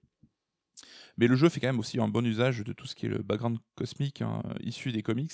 Mais 1.17 1.27
le 1.27 1.35
jeu 1.35 1.49
fait 1.49 1.59
quand 1.59 1.67
même 1.67 1.79
aussi 1.79 1.99
un 1.99 2.07
bon 2.07 2.25
usage 2.25 2.63
de 2.63 2.73
tout 2.73 2.85
ce 2.85 2.95
qui 2.95 3.05
est 3.05 3.09
le 3.09 3.23
background 3.23 3.57
cosmique 3.75 4.21
hein, 4.21 4.43
issu 4.61 4.91
des 4.91 5.03
comics, 5.03 5.33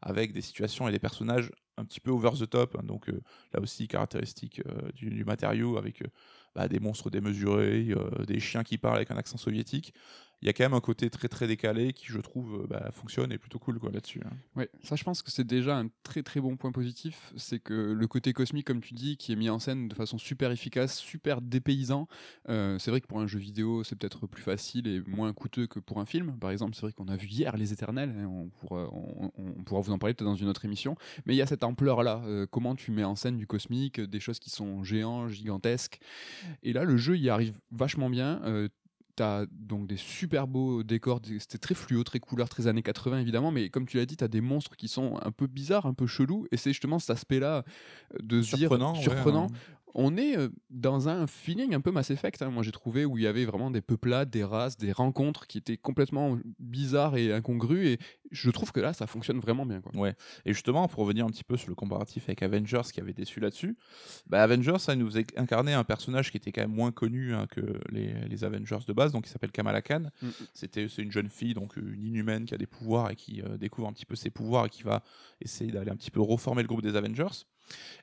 avec 0.00 0.32
des 0.32 0.40
situations 0.40 0.88
et 0.88 0.92
des 0.92 0.98
personnages 0.98 1.50
un 1.78 1.84
petit 1.84 2.00
peu 2.00 2.10
over 2.10 2.30
the 2.38 2.48
top. 2.48 2.76
hein. 2.78 2.84
donc 2.84 3.08
euh, 3.08 3.20
là 3.54 3.60
aussi, 3.60 3.88
caractéristique 3.88 4.60
euh, 4.66 4.90
du, 4.94 5.24
matériau, 5.24 5.78
avec 5.78 6.02
euh, 6.02 6.06
bah, 6.54 6.68
des 6.68 6.80
monstres 6.80 7.10
démesurés, 7.10 7.94
des 8.26 8.40
chiens 8.40 8.64
qui 8.64 8.78
parlent 8.78 8.96
avec 8.96 9.10
un 9.10 9.16
accent 9.16 9.38
soviétique. 9.38 9.94
Il 10.40 10.46
y 10.46 10.48
a 10.48 10.52
quand 10.52 10.62
même 10.62 10.74
un 10.74 10.80
côté 10.80 11.10
très 11.10 11.26
très 11.26 11.48
décalé 11.48 11.92
qui, 11.92 12.06
je 12.06 12.20
trouve, 12.20 12.64
bah, 12.68 12.90
fonctionne 12.92 13.32
et 13.32 13.38
plutôt 13.38 13.58
cool 13.58 13.80
quoi, 13.80 13.90
là-dessus. 13.90 14.22
hein. 14.24 14.36
Ouais, 14.54 14.70
ça 14.84 14.94
je 14.94 15.02
pense 15.02 15.20
que 15.20 15.32
c'est 15.32 15.42
déjà 15.44 15.76
un 15.76 15.88
très 16.04 16.22
très 16.22 16.40
bon 16.40 16.56
point 16.56 16.70
positif, 16.70 17.32
c'est 17.36 17.58
que 17.58 17.74
le 17.74 18.06
côté 18.06 18.32
cosmique 18.32 18.64
comme 18.64 18.80
tu 18.80 18.94
dis, 18.94 19.16
qui 19.16 19.32
est 19.32 19.36
mis 19.36 19.50
en 19.50 19.58
scène 19.58 19.88
de 19.88 19.94
façon 19.96 20.16
super 20.16 20.52
efficace, 20.52 20.96
super 20.96 21.40
dépaysant, 21.42 22.06
c'est 22.46 22.86
vrai 22.88 23.00
que 23.00 23.08
pour 23.08 23.18
un 23.20 23.26
jeu 23.26 23.40
vidéo 23.40 23.82
c'est 23.82 23.96
peut-être 23.96 24.28
plus 24.28 24.42
facile 24.42 24.86
et 24.86 25.02
moins 25.08 25.32
coûteux 25.32 25.66
que 25.66 25.80
pour 25.80 25.98
un 25.98 26.06
film, 26.06 26.38
par 26.38 26.52
exemple 26.52 26.76
c'est 26.76 26.82
vrai 26.82 26.92
qu'on 26.92 27.08
a 27.08 27.16
vu 27.16 27.26
hier 27.26 27.56
Les 27.56 27.72
Éternels, 27.72 28.14
hein, 28.16 28.26
on, 28.28 28.48
pourra, 28.48 28.88
on 28.92 29.64
pourra 29.64 29.80
vous 29.80 29.90
en 29.90 29.98
parler 29.98 30.14
peut-être 30.14 30.30
dans 30.30 30.36
une 30.36 30.48
autre 30.48 30.64
émission, 30.64 30.94
mais 31.26 31.34
il 31.34 31.36
y 31.36 31.42
a 31.42 31.46
cette 31.46 31.64
ampleur 31.68 32.02
là, 32.02 32.22
comment 32.50 32.74
tu 32.74 32.90
mets 32.90 33.04
en 33.04 33.14
scène 33.14 33.36
du 33.36 33.46
cosmique, 33.46 34.00
des 34.00 34.20
choses 34.20 34.38
qui 34.38 34.50
sont 34.50 34.82
géants, 34.82 35.28
gigantesques, 35.28 36.00
et 36.62 36.72
là 36.72 36.84
le 36.84 36.96
jeu 36.96 37.16
y 37.16 37.28
arrive 37.30 37.58
vachement 37.70 38.10
bien, 38.10 38.40
euh, 38.44 38.68
T'as 39.16 39.46
donc 39.50 39.88
des 39.88 39.96
super 39.96 40.46
beaux 40.46 40.84
décors, 40.84 41.20
c'était 41.40 41.58
très 41.58 41.74
fluo, 41.74 42.04
très 42.04 42.20
couleur, 42.20 42.48
très 42.48 42.68
années 42.68 42.84
80 42.84 43.18
évidemment, 43.18 43.50
mais 43.50 43.68
comme 43.68 43.84
tu 43.84 43.96
l'as 43.96 44.06
dit, 44.06 44.16
t'as 44.16 44.28
des 44.28 44.40
monstres 44.40 44.76
qui 44.76 44.86
sont 44.86 45.18
un 45.20 45.32
peu 45.32 45.48
bizarres, 45.48 45.86
un 45.86 45.92
peu 45.92 46.06
chelous, 46.06 46.46
et 46.52 46.56
c'est 46.56 46.70
justement 46.70 47.00
cet 47.00 47.10
aspect-là 47.10 47.64
euh, 48.14 48.18
de 48.22 48.40
se 48.42 48.54
dire 48.54 48.68
Surprenant. 48.68 48.94
ouais, 48.94 49.02
surprenant. 49.02 49.48
On 49.94 50.16
est 50.16 50.36
euh, 50.36 50.48
dans 50.70 51.08
un 51.08 51.26
feeling 51.26 51.74
un 51.74 51.80
peu 51.80 51.90
Mass 51.90 52.10
Effect, 52.10 52.42
hein, 52.42 52.50
moi 52.50 52.62
j'ai 52.62 52.72
trouvé, 52.72 53.04
où 53.04 53.16
il 53.18 53.24
y 53.24 53.26
avait 53.26 53.44
vraiment 53.44 53.70
des 53.70 53.80
peuplades, 53.80 54.30
des 54.30 54.44
races, 54.44 54.76
des 54.76 54.92
rencontres 54.92 55.46
qui 55.46 55.58
étaient 55.58 55.76
complètement 55.76 56.38
bizarres 56.58 57.16
et 57.16 57.32
incongrues, 57.32 57.88
et 57.88 57.98
je 58.30 58.50
trouve 58.50 58.72
que 58.72 58.80
là 58.80 58.92
ça 58.92 59.06
fonctionne 59.06 59.38
vraiment 59.40 59.66
bien. 59.66 59.80
Quoi. 59.80 60.10
Et 60.44 60.52
justement, 60.52 60.86
pour 60.88 61.00
revenir 61.00 61.24
un 61.24 61.30
petit 61.30 61.44
peu 61.44 61.56
sur 61.56 61.68
le 61.68 61.74
comparatif 61.74 62.24
avec 62.28 62.42
Avengers 62.42 62.82
qui 62.92 63.00
avait 63.00 63.12
déçu 63.12 63.40
là-dessus, 63.40 63.76
bah 64.26 64.42
Avengers, 64.42 64.78
ça 64.78 64.94
nous 64.94 65.16
a 65.16 65.20
incarné 65.36 65.72
un 65.72 65.84
personnage 65.84 66.30
qui 66.30 66.36
était 66.36 66.52
quand 66.52 66.62
même 66.62 66.74
moins 66.74 66.92
connu 66.92 67.34
hein, 67.34 67.46
que 67.48 67.80
les, 67.90 68.12
les 68.28 68.44
Avengers 68.44 68.78
de 68.86 68.92
base, 68.92 69.12
donc 69.12 69.26
il 69.26 69.30
s'appelle 69.30 69.52
Kamala 69.52 69.82
Khan. 69.82 70.04
Mm. 70.22 70.28
C'était 70.54 70.88
c'est 70.88 71.02
une 71.02 71.12
jeune 71.12 71.28
fille, 71.28 71.54
donc 71.54 71.76
une 71.76 72.02
inhumaine 72.02 72.44
qui 72.44 72.54
a 72.54 72.58
des 72.58 72.66
pouvoirs 72.66 73.10
et 73.10 73.16
qui 73.16 73.42
euh, 73.42 73.56
découvre 73.56 73.88
un 73.88 73.92
petit 73.92 74.06
peu 74.06 74.16
ses 74.16 74.30
pouvoirs 74.30 74.66
et 74.66 74.70
qui 74.70 74.82
va 74.82 75.02
essayer 75.40 75.70
d'aller 75.70 75.90
un 75.90 75.96
petit 75.96 76.10
peu 76.10 76.20
reformer 76.20 76.62
le 76.62 76.68
groupe 76.68 76.82
des 76.82 76.96
Avengers. 76.96 77.44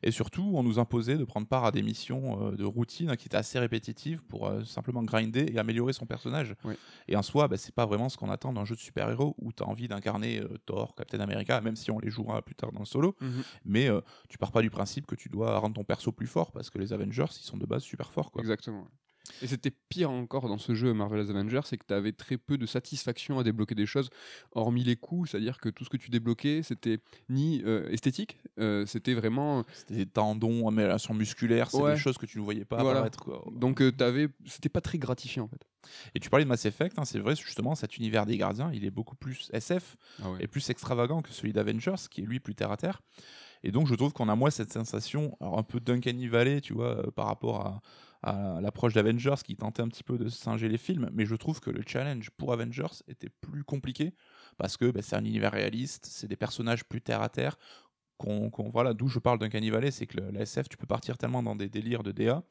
Et 0.04 0.12
surtout, 0.12 0.52
on 0.56 0.64
nous 0.64 0.80
imposait 0.80 1.18
de 1.18 1.24
prendre 1.24 1.48
part 1.48 1.66
à 1.66 1.72
des 1.72 1.82
missions 1.82 2.48
euh, 2.48 2.52
de 2.56 2.64
routine 2.64 3.10
hein, 3.10 3.16
qui 3.16 3.28
étaient 3.28 3.38
assez 3.38 3.60
répétitives 3.60 4.24
pour 4.24 4.48
euh, 4.48 4.64
simplement 4.64 5.04
grinder 5.04 5.46
et 5.54 5.58
améliorer 5.58 5.94
son 5.94 6.06
personnage. 6.06 6.56
Oui. 6.64 6.76
Et 7.08 7.16
en 7.16 7.22
soi, 7.22 7.48
bah, 7.48 7.58
c'est 7.58 7.74
pas 7.74 7.86
vraiment 7.86 8.10
ce 8.10 8.18
qu'on 8.18 8.30
attend 8.30 8.54
d'un 8.54 8.66
jeu 8.66 8.76
de 8.76 8.80
super-héros 8.80 9.36
où 9.40 9.52
tu 9.52 9.64
as 9.64 9.68
envie 9.68 9.88
d'incarner 9.88 10.40
euh, 10.40 10.58
Thor, 10.66 10.96
Captain 10.96 11.20
America, 11.20 11.62
même 11.62 11.76
si 11.76 11.92
on 11.92 12.00
les 12.00 12.10
jouera 12.10 12.42
plus 12.42 12.56
tard 12.56 12.72
dans 12.72 12.80
le 12.80 12.86
solo. 12.86 13.16
Mais 13.64 13.90
euh, 13.90 14.02
tu 14.30 14.38
pars 14.38 14.52
pas 14.52 14.62
du 14.62 14.70
principe 14.70 15.06
que 15.06 15.16
tu 15.16 15.30
dois 15.30 15.58
rendre 15.60 15.76
ton 15.76 15.84
perso 15.84 16.12
plus 16.12 16.28
fort 16.28 16.52
parce 16.52 16.70
que 16.70 16.78
les 16.78 16.94
Avengers, 16.94 17.26
ils 17.40 17.46
sont 17.46 17.58
de 17.58 17.66
base 17.66 17.84
super 17.84 18.12
forts. 18.12 18.32
Quoi. 18.32 18.42
Exactement. 18.42 18.88
Et 19.42 19.48
c'était 19.48 19.72
pire 19.90 20.12
encore 20.12 20.48
dans 20.48 20.58
ce 20.58 20.74
jeu 20.76 20.94
Marvel's 20.94 21.30
Avengers, 21.30 21.62
c'est 21.66 21.78
que 21.78 21.86
tu 21.88 21.94
avais 21.94 22.12
très 22.12 22.38
peu 22.38 22.58
de 22.58 22.66
satisfaction 22.66 23.40
à 23.40 23.44
débloquer 23.44 23.76
des 23.76 23.86
choses, 23.86 24.10
hormis 24.52 24.84
les 24.84 24.96
coups, 24.96 25.32
c'est-à-dire 25.32 25.60
que 25.60 25.70
tout 25.70 25.84
ce 25.84 25.90
que 25.90 25.98
tu 25.98 26.10
débloquais, 26.10 26.62
c'était 26.64 27.00
ni 27.30 27.62
euh, 27.66 27.90
esthétique, 27.90 28.38
euh, 28.60 28.86
c'était 28.86 29.14
vraiment 29.14 29.64
C'était 29.74 29.96
des 29.96 30.06
tendons, 30.06 30.68
amélioration 30.68 31.14
musculaire, 31.14 31.72
c'est 31.72 31.78
Ouais. 31.78 31.94
des 31.94 32.00
choses 32.00 32.18
que 32.18 32.26
tu 32.26 32.40
ne 32.40 32.44
voyais 32.44 32.66
pas 32.66 32.78
Voilà. 32.82 33.00
apparaître. 33.00 33.20
Quoi. 33.24 33.44
Donc 33.52 33.82
euh, 33.82 33.92
t'avais, 33.92 34.30
c'était 34.46 34.70
pas 34.70 34.82
très 34.82 34.98
gratifiant 34.98 35.46
en 35.46 35.48
fait. 35.48 35.66
Et 36.16 36.20
tu 36.20 36.30
parlais 36.30 36.46
de 36.46 36.50
Mass 36.50 36.66
Effect, 36.66 36.98
hein, 36.98 37.06
c'est 37.06 37.20
vrai, 37.20 37.36
justement, 37.36 37.76
cet 37.76 37.98
univers 37.98 38.26
des 38.26 38.38
gardiens, 38.38 38.72
il 38.74 38.86
est 38.86 38.92
beaucoup 38.92 39.16
plus 39.16 39.50
SF 39.54 39.98
et 40.40 40.48
plus 40.48 40.68
extravagant 40.72 41.22
que 41.22 41.32
celui 41.32 41.54
d'Avengers, 41.54 41.96
qui 42.10 42.22
est 42.22 42.26
lui 42.26 42.40
plus 42.40 42.56
terre 42.56 42.72
à 42.72 42.78
terre. 42.78 43.02
Et 43.64 43.72
donc, 43.72 43.88
je 43.88 43.94
trouve 43.96 44.12
qu'on 44.14 44.28
a 44.30 44.36
moins 44.36 44.50
cette 44.50 44.74
sensation, 44.74 45.38
alors 45.40 45.58
un 45.60 45.64
peu 45.64 45.80
d'Uncanny 45.80 46.28
Valley, 46.28 46.62
tu 46.62 46.74
vois, 46.74 47.06
euh, 47.06 47.12
par 47.12 47.28
rapport 47.28 47.62
à, 47.66 47.82
à 48.26 48.60
l'approche 48.62 48.94
d'Avengers 48.94 49.36
qui 49.44 49.56
tentait 49.56 49.82
un 49.82 49.88
petit 49.88 50.04
peu 50.04 50.18
de 50.18 50.30
singer 50.30 50.68
les 50.70 50.78
films, 50.78 51.10
mais 51.14 51.26
je 51.26 51.36
trouve 51.36 51.60
que 51.60 51.70
le 51.70 51.82
challenge 51.86 52.30
pour 52.32 52.52
Avengers 52.54 53.04
était 53.08 53.30
plus 53.30 53.64
compliqué 53.64 54.14
parce 54.58 54.78
que 54.78 54.92
bah, 54.92 55.02
c'est 55.02 55.16
un 55.16 55.24
univers 55.26 55.52
réaliste, 55.54 56.06
c'est 56.08 56.28
des 56.28 56.36
personnages 56.36 56.86
plus 56.86 57.02
terre 57.02 57.22
à 57.22 57.30
terre. 57.30 57.58
qu'on- 58.18 58.50
voilà, 58.72 58.94
d'où 58.94 59.08
je 59.10 59.20
parle 59.20 59.40
d'Uncanny 59.40 59.70
Valley, 59.72 59.92
c'est 59.92 60.08
que 60.08 60.20
la 60.20 60.42
SF, 60.42 60.70
tu 60.70 60.78
peux 60.78 60.88
partir 60.88 61.18
tellement 61.18 61.44
dans 61.44 61.56
des 61.56 61.70
délires 61.70 62.04
de 62.04 62.12
DA 62.14 62.44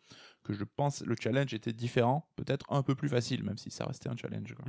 que 0.43 0.53
je 0.53 0.65
pense 0.65 1.03
le 1.03 1.17
challenge 1.19 1.55
était 1.55 1.73
différent, 1.73 2.31
peut-être 2.37 2.67
un 2.71 2.83
peu 2.83 2.95
plus 2.95 3.09
facile, 3.09 3.43
même 3.45 3.57
si 3.59 3.71
ça 3.71 3.87
restait 3.87 4.11
un 4.11 4.17
challenge. 4.17 4.55
quoi. 4.55 4.67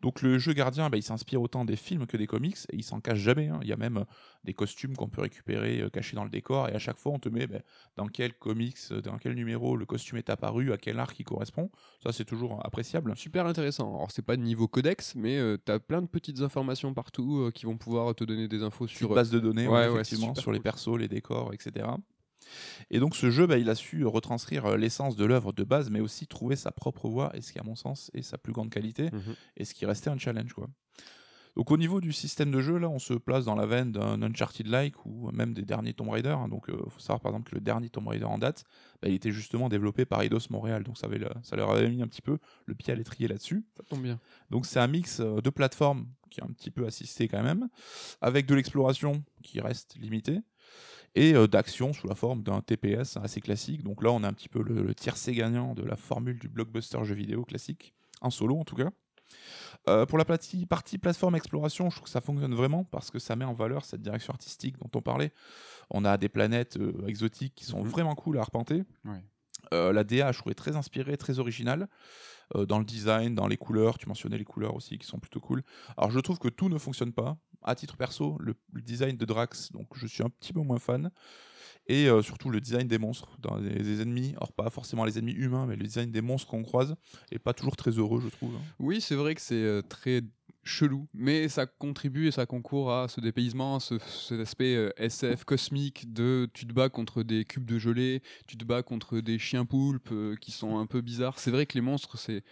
Donc 0.00 0.22
le 0.22 0.38
jeu 0.38 0.52
Gardien, 0.52 0.90
bah, 0.90 0.96
il 0.96 1.02
s'inspire 1.02 1.40
autant 1.40 1.64
des 1.64 1.76
films 1.76 2.06
que 2.06 2.16
des 2.16 2.26
comics, 2.26 2.56
et 2.72 2.76
il 2.76 2.82
s'en 2.82 3.00
cache 3.00 3.18
jamais. 3.18 3.48
hein. 3.48 3.60
Il 3.62 3.68
y 3.68 3.72
a 3.72 3.76
même 3.76 3.98
euh, 3.98 4.04
des 4.44 4.52
costumes 4.54 4.96
qu'on 4.96 5.08
peut 5.08 5.20
récupérer 5.22 5.80
euh, 5.80 5.88
cachés 5.90 6.16
dans 6.16 6.24
le 6.24 6.30
décor, 6.30 6.68
et 6.68 6.72
à 6.72 6.78
chaque 6.78 6.98
fois 6.98 7.12
on 7.12 7.18
te 7.18 7.28
met 7.28 7.46
bah, 7.46 7.58
dans 7.96 8.08
quel 8.08 8.34
comics, 8.34 8.76
euh, 8.90 9.00
dans 9.00 9.18
quel 9.18 9.34
numéro 9.34 9.76
le 9.76 9.86
costume 9.86 10.18
est 10.18 10.28
apparu, 10.30 10.72
à 10.72 10.76
quel 10.78 10.98
arc 10.98 11.18
il 11.20 11.24
correspond. 11.24 11.70
Ça 12.02 12.12
c'est 12.12 12.24
toujours 12.24 12.64
appréciable. 12.66 13.16
Super 13.16 13.46
intéressant. 13.46 13.94
Alors 13.94 14.10
c'est 14.10 14.22
pas 14.22 14.36
de 14.36 14.42
niveau 14.42 14.66
codex, 14.66 15.14
mais 15.14 15.38
euh, 15.38 15.56
t'as 15.56 15.78
plein 15.78 16.02
de 16.02 16.08
petites 16.08 16.40
informations 16.40 16.92
partout 16.94 17.38
euh, 17.46 17.50
qui 17.52 17.66
vont 17.66 17.76
pouvoir 17.76 18.14
te 18.14 18.24
donner 18.24 18.48
des 18.48 18.62
infos 18.62 18.86
Sur 18.88 19.12
euh, 19.12 19.14
base 19.14 19.30
de 19.30 19.38
données, 19.38 19.68
ouais, 19.68 19.88
ouais, 19.88 20.00
effectivement, 20.00 20.34
sur 20.34 20.50
les 20.52 20.60
persos, 20.60 20.98
les 20.98 21.08
décors, 21.08 21.54
etc. 21.54 21.86
Et 22.90 22.98
donc 22.98 23.16
ce 23.16 23.30
jeu, 23.30 23.46
bah, 23.46 23.58
il 23.58 23.68
a 23.70 23.74
su 23.74 24.04
retranscrire 24.06 24.66
euh, 24.66 24.76
l'essence 24.76 25.16
de 25.16 25.24
l'œuvre 25.24 25.52
de 25.52 25.64
base, 25.64 25.90
mais 25.90 26.00
aussi 26.00 26.26
trouver 26.26 26.56
sa 26.56 26.70
propre 26.72 27.08
voix, 27.08 27.30
et 27.34 27.40
ce 27.40 27.52
qui, 27.52 27.58
à 27.58 27.62
mon 27.62 27.74
sens, 27.76 28.10
est 28.14 28.22
sa 28.22 28.38
plus 28.38 28.52
grande 28.52 28.70
qualité, 28.70 29.10
Mhm. 29.12 29.34
et 29.56 29.64
ce 29.64 29.74
qui 29.74 29.86
restait 29.86 30.10
un 30.10 30.18
challenge. 30.18 30.52
Quoi. 30.52 30.68
Donc 31.54 31.70
au 31.70 31.76
niveau 31.76 32.00
du 32.00 32.14
système 32.14 32.50
de 32.50 32.62
jeu, 32.62 32.78
là, 32.78 32.88
on 32.88 32.98
se 32.98 33.12
place 33.12 33.44
dans 33.44 33.54
la 33.54 33.66
veine 33.66 33.92
d'un 33.92 34.22
Uncharted-like 34.22 35.04
ou 35.04 35.30
même 35.32 35.52
des 35.52 35.66
derniers 35.66 35.92
Tomb 35.92 36.08
Raider. 36.08 36.30
hein. 36.30 36.48
Donc 36.48 36.64
il 36.68 36.74
faut 36.90 36.98
savoir 36.98 37.20
par 37.20 37.30
exemple 37.32 37.50
que 37.50 37.54
le 37.54 37.60
dernier 37.60 37.90
Tomb 37.90 38.08
Raider 38.08 38.24
en 38.24 38.38
date, 38.38 38.64
bah, 39.02 39.08
il 39.08 39.14
était 39.14 39.32
justement 39.32 39.68
développé 39.68 40.06
par 40.06 40.22
Eidos 40.22 40.48
Montréal, 40.48 40.82
donc 40.82 40.96
ça, 40.96 41.08
avait 41.08 41.18
le- 41.18 41.28
ça 41.42 41.54
leur 41.56 41.70
avait 41.70 41.90
mis 41.90 42.00
un 42.02 42.08
petit 42.08 42.22
peu 42.22 42.38
le 42.64 42.74
pied 42.74 42.90
à 42.90 42.96
l'étrier 42.96 43.28
là-dessus. 43.28 43.66
Ça 43.76 43.82
tombe 43.82 44.02
bien. 44.02 44.18
Donc 44.48 44.64
c'est 44.64 44.80
un 44.80 44.86
mix 44.86 45.20
euh, 45.20 45.42
de 45.42 45.50
plateformes 45.50 46.06
qui 46.30 46.40
est 46.40 46.42
un 46.44 46.52
petit 46.54 46.70
peu 46.70 46.86
assisté 46.86 47.28
quand 47.28 47.42
même, 47.42 47.68
avec 48.22 48.46
de 48.46 48.54
l'exploration 48.54 49.22
qui 49.42 49.60
reste 49.60 49.96
limitée, 50.00 50.40
et 51.14 51.34
euh, 51.34 51.46
d'action 51.46 51.92
sous 51.92 52.06
la 52.08 52.14
forme 52.14 52.42
d'un 52.42 52.60
TPS 52.60 53.16
assez 53.18 53.40
classique. 53.40 53.82
Donc 53.82 54.02
là 54.02 54.10
on 54.12 54.22
a 54.24 54.28
un 54.28 54.32
petit 54.32 54.48
peu 54.48 54.62
le, 54.62 54.82
le 54.82 54.94
tiercé 54.94 55.32
gagnant 55.32 55.74
de 55.74 55.82
la 55.82 55.96
formule 55.96 56.38
du 56.38 56.48
blockbuster 56.48 57.04
jeu 57.04 57.14
vidéo 57.14 57.44
classique, 57.44 57.94
en 58.20 58.30
solo 58.30 58.58
en 58.58 58.64
tout 58.64 58.76
cas. 58.76 58.90
Euh, 59.88 60.04
pour 60.06 60.18
la 60.18 60.24
partie, 60.24 60.66
partie 60.66 60.98
plateforme 60.98 61.34
exploration, 61.36 61.88
je 61.90 61.96
trouve 61.96 62.04
que 62.04 62.10
ça 62.10 62.20
fonctionne 62.20 62.54
vraiment 62.54 62.84
parce 62.84 63.10
que 63.10 63.18
ça 63.18 63.34
met 63.34 63.44
en 63.46 63.54
valeur 63.54 63.84
cette 63.84 64.02
direction 64.02 64.32
artistique 64.32 64.76
dont 64.78 64.90
on 64.94 65.00
parlait. 65.02 65.32
On 65.90 66.04
a 66.04 66.16
des 66.18 66.28
planètes 66.28 66.76
euh, 66.76 67.06
exotiques 67.06 67.54
qui 67.54 67.64
sont 67.64 67.82
Mhm. 67.82 67.88
vraiment 67.88 68.14
cool 68.14 68.38
à 68.38 68.42
arpenter. 68.42 68.82
Euh, 69.72 69.92
la 69.92 70.04
DA, 70.04 70.32
je 70.32 70.38
trouvais 70.38 70.54
très 70.54 70.76
inspirée, 70.76 71.16
très 71.16 71.38
originale. 71.38 71.88
dans 72.68 72.78
le 72.78 72.84
design, 72.84 73.34
dans 73.34 73.46
les 73.46 73.56
couleurs, 73.56 73.96
tu 73.96 74.06
mentionnais 74.08 74.36
les 74.36 74.44
couleurs 74.44 74.74
aussi 74.74 74.98
qui 74.98 75.06
sont 75.06 75.18
plutôt 75.18 75.40
cool. 75.40 75.62
Alors 75.96 76.10
je 76.10 76.20
trouve 76.20 76.38
que 76.38 76.48
tout 76.48 76.68
ne 76.68 76.76
fonctionne 76.76 77.14
pas. 77.14 77.38
À 77.64 77.74
titre 77.74 77.96
perso, 77.96 78.36
le, 78.40 78.54
design 78.80 79.16
de 79.16 79.24
Drax, 79.24 79.72
donc 79.72 79.86
je 79.94 80.06
suis 80.06 80.22
un 80.22 80.30
petit 80.30 80.52
peu 80.52 80.60
moins 80.60 80.78
fan. 80.78 81.10
Et 81.86 82.08
euh, 82.08 82.22
surtout 82.22 82.48
le 82.48 82.60
design 82.60 82.86
des 82.86 82.98
monstres, 82.98 83.36
dans 83.40 83.56
les, 83.56 83.82
des 83.82 84.00
ennemis. 84.02 84.34
Alors 84.36 84.52
pas 84.52 84.70
forcément 84.70 85.04
les 85.04 85.18
ennemis 85.18 85.32
humains, 85.32 85.66
mais 85.66 85.76
le 85.76 85.84
design 85.84 86.12
des 86.12 86.22
monstres 86.22 86.48
qu'on 86.48 86.62
croise 86.62 86.94
est 87.32 87.40
pas 87.40 87.54
toujours 87.54 87.76
très 87.76 87.90
heureux, 87.90 88.20
je 88.20 88.28
trouve. 88.28 88.54
hein. 88.54 88.62
Oui, 88.78 89.00
c'est 89.00 89.16
vrai 89.16 89.34
que 89.34 89.40
c'est 89.40 89.54
euh, 89.54 89.82
très 89.82 90.22
chelou, 90.64 91.08
mais 91.12 91.48
ça 91.48 91.66
contribue 91.66 92.28
et 92.28 92.30
ça 92.30 92.46
concourt 92.46 92.92
à 92.92 93.08
ce 93.08 93.20
dépaysement, 93.20 93.80
ce, 93.80 93.98
cet 93.98 94.38
aspect 94.38 94.76
euh, 94.76 94.90
SF 94.96 95.42
cosmique 95.42 96.12
de 96.12 96.48
tu 96.54 96.68
te 96.68 96.72
bats 96.72 96.88
contre 96.88 97.24
des 97.24 97.44
cubes 97.44 97.64
de 97.64 97.80
gelée, 97.80 98.22
tu 98.46 98.56
te 98.56 98.64
bats 98.64 98.84
contre 98.84 99.18
des 99.18 99.40
chiens 99.40 99.64
poulpes 99.64 100.14
qui 100.40 100.52
sont 100.52 100.78
un 100.78 100.86
peu 100.86 101.00
bizarres. 101.00 101.40
C'est 101.40 101.50
vrai 101.50 101.66
que 101.66 101.74
les 101.74 101.80
monstres, 101.80 102.16
c'est 102.16 102.44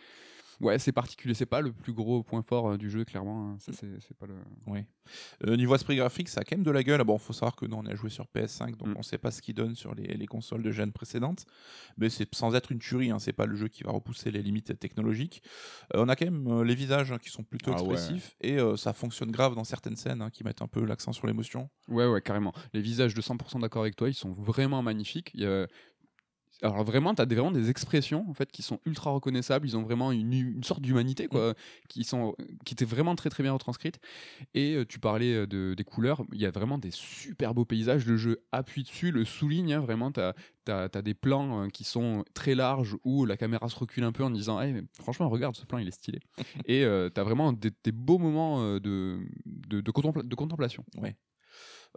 ouais, 0.60 0.78
c'est 0.78 0.92
particulier, 0.92 1.34
c'est 1.34 1.46
pas 1.46 1.60
le 1.60 1.72
plus 1.72 1.92
gros 1.92 2.22
point 2.22 2.42
fort 2.42 2.70
euh, 2.72 2.76
du 2.78 2.90
jeu 2.90 3.04
clairement. 3.04 3.50
hein. 3.50 3.56
Ça 3.58 3.72
c'est 3.72 4.16
pas 4.16 4.26
le. 4.26 4.34
Oui. 4.66 4.80
Euh, 5.46 5.56
niveau 5.56 5.74
aspect 5.74 5.96
graphique, 5.96 6.28
ça 6.28 6.40
a 6.40 6.44
quand 6.44 6.56
même 6.56 6.64
de 6.64 6.70
la 6.70 6.82
gueule. 6.82 7.00
Ah 7.00 7.04
Bon, 7.04 7.18
faut 7.18 7.32
savoir 7.32 7.56
que 7.56 7.66
nous, 7.66 7.76
on 7.76 7.84
a 7.86 7.94
joué 7.94 8.10
sur 8.10 8.26
PS5, 8.26 8.76
donc 8.76 8.88
Mm. 8.88 8.94
on 8.96 9.02
sait 9.02 9.18
pas 9.18 9.30
ce 9.30 9.42
qu'il 9.42 9.54
donne 9.54 9.74
sur 9.74 9.94
les, 9.94 10.04
les 10.14 10.26
consoles 10.26 10.62
de 10.62 10.70
gènes 10.70 10.92
précédentes. 10.92 11.44
Mais 11.98 12.08
c'est 12.10 12.32
sans 12.34 12.54
être 12.54 12.70
une 12.72 12.78
tuerie, 12.78 13.10
hein, 13.10 13.18
c'est 13.18 13.32
pas 13.32 13.46
le 13.46 13.56
jeu 13.56 13.68
qui 13.68 13.82
va 13.82 13.90
repousser 13.92 14.30
les 14.30 14.42
limites 14.42 14.78
technologiques. 14.78 15.42
Euh, 15.94 16.04
on 16.04 16.08
a 16.08 16.14
quand 16.16 16.26
même 16.26 16.46
euh, 16.46 16.64
les 16.64 16.74
visages 16.74 17.10
hein, 17.12 17.18
qui 17.18 17.30
sont 17.30 17.42
plutôt 17.42 17.72
Ah 17.74 17.82
ouais. 17.82 17.94
expressifs 17.94 18.36
et 18.40 18.58
ça 18.76 18.92
fonctionne 18.92 19.30
grave 19.30 19.54
dans 19.54 19.64
certaines 19.64 19.96
scènes 19.96 20.22
hein, 20.22 20.30
qui 20.30 20.44
mettent 20.44 20.62
un 20.62 20.68
peu 20.68 20.84
l'accent 20.84 21.12
sur 21.12 21.26
l'émotion. 21.26 21.68
Ouais, 21.88 22.06
ouais, 22.06 22.20
carrément. 22.20 22.52
Les 22.72 22.80
visages 22.80 23.14
de 23.14 23.20
100% 23.20 23.60
d'accord 23.60 23.82
avec 23.82 23.96
toi, 23.96 24.08
ils 24.08 24.14
sont 24.14 24.32
vraiment 24.32 24.82
magnifiques. 24.82 25.30
Il 25.34 25.40
y 25.42 25.46
a- 25.46 25.66
Alors 26.62 26.84
vraiment, 26.84 27.14
tu 27.14 27.22
as 27.22 27.24
vraiment 27.24 27.50
des 27.50 27.70
expressions 27.70 28.26
en 28.28 28.34
fait 28.34 28.50
qui 28.52 28.62
sont 28.62 28.80
ultra 28.84 29.10
reconnaissables. 29.10 29.66
Ils 29.66 29.76
ont 29.76 29.82
vraiment 29.82 30.12
une, 30.12 30.32
une 30.32 30.64
sorte 30.64 30.80
d'humanité 30.82 31.26
quoi, 31.26 31.54
qui 31.88 32.04
sont 32.04 32.34
qui 32.64 32.74
était 32.74 32.84
vraiment 32.84 33.14
très 33.14 33.30
très 33.30 33.42
bien 33.42 33.52
retranscrite. 33.52 33.98
Et 34.54 34.74
euh, 34.74 34.84
tu 34.84 34.98
parlais 34.98 35.34
euh, 35.34 35.46
de, 35.46 35.74
des 35.74 35.84
couleurs. 35.84 36.22
Il 36.32 36.40
y 36.40 36.46
a 36.46 36.50
vraiment 36.50 36.78
des 36.78 36.90
super 36.90 37.54
beaux 37.54 37.64
paysages. 37.64 38.06
Le 38.06 38.16
jeu 38.16 38.42
appuie 38.52 38.82
dessus, 38.82 39.10
le 39.10 39.24
souligne. 39.24 39.72
hein, 39.74 39.80
vraiment, 39.80 40.12
tu 40.12 40.20
as, 40.20 41.02
des 41.02 41.14
plans 41.14 41.64
euh, 41.64 41.68
qui 41.68 41.84
sont 41.84 42.24
très 42.34 42.54
larges 42.54 42.96
où 43.04 43.24
la 43.24 43.36
caméra 43.36 43.68
se 43.68 43.76
recule 43.76 44.04
un 44.04 44.12
peu 44.12 44.24
en 44.24 44.30
disant 44.30 44.60
Eh, 44.60 44.72
mais 44.72 44.82
franchement, 45.00 45.28
regarde, 45.28 45.56
ce 45.56 45.64
plan, 45.64 45.78
il 45.78 45.88
est 45.88 45.92
stylé. 45.92 46.20
Et 46.66 46.82
tu 46.82 47.20
as 47.20 47.24
vraiment 47.24 47.52
des, 47.52 47.70
des 47.84 47.92
beaux 47.92 48.18
moments 48.18 48.62
euh, 48.62 48.80
de, 48.80 49.18
de, 49.46 49.80
de 49.80 49.90
contempla- 49.90 50.26
de 50.26 50.34
contemplation. 50.34 50.84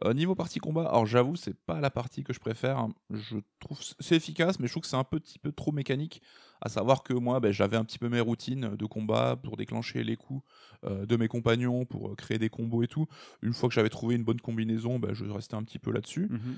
Euh, 0.04 0.14
niveau 0.14 0.36
partie 0.36 0.60
combat, 0.60 0.88
alors 0.90 1.06
j'avoue, 1.06 1.36
c'est 1.36 1.54
pas 1.54 1.80
la 1.80 1.92
partie 1.92 2.24
que 2.24 2.34
je 2.34 2.40
préfère. 2.40 2.88
Je 3.12 3.38
trouve 3.60 3.80
c'est 4.00 4.16
efficace, 4.16 4.60
mais 4.60 4.68
je 4.68 4.74
trouve 4.74 4.84
que 4.84 4.90
c'est 4.90 4.96
un 4.96 5.04
petit 5.04 5.40
peu 5.40 5.52
trop 5.52 5.72
mécanique. 5.72 6.22
À 6.66 6.70
savoir 6.70 7.04
que 7.04 7.14
moi, 7.14 7.42
ben, 7.42 7.52
j'avais 7.52 7.76
un 7.76 7.84
petit 7.84 8.00
peu 8.00 8.08
mes 8.08 8.22
routines 8.22 8.78
de 8.78 8.86
combat 8.86 9.36
pour 9.36 9.58
déclencher 9.58 10.02
les 10.02 10.16
coups 10.16 10.42
euh, 10.86 11.06
de 11.06 11.18
mes 11.18 11.28
compagnons, 11.28 11.84
pour 11.84 12.10
euh, 12.10 12.16
créer 12.16 12.40
des 12.40 12.48
combos 12.48 12.84
et 12.84 12.88
tout. 12.88 13.06
Une 13.42 13.54
fois 13.54 13.68
que 13.68 13.76
j'avais 13.76 13.90
trouvé 13.90 14.16
une 14.16 14.24
bonne 14.24 14.40
combinaison, 14.40 14.98
ben, 14.98 15.14
je 15.14 15.26
restais 15.26 15.56
un 15.56 15.64
petit 15.64 15.78
peu 15.78 15.92
là-dessus. 15.92 16.28
Mhm. 16.30 16.56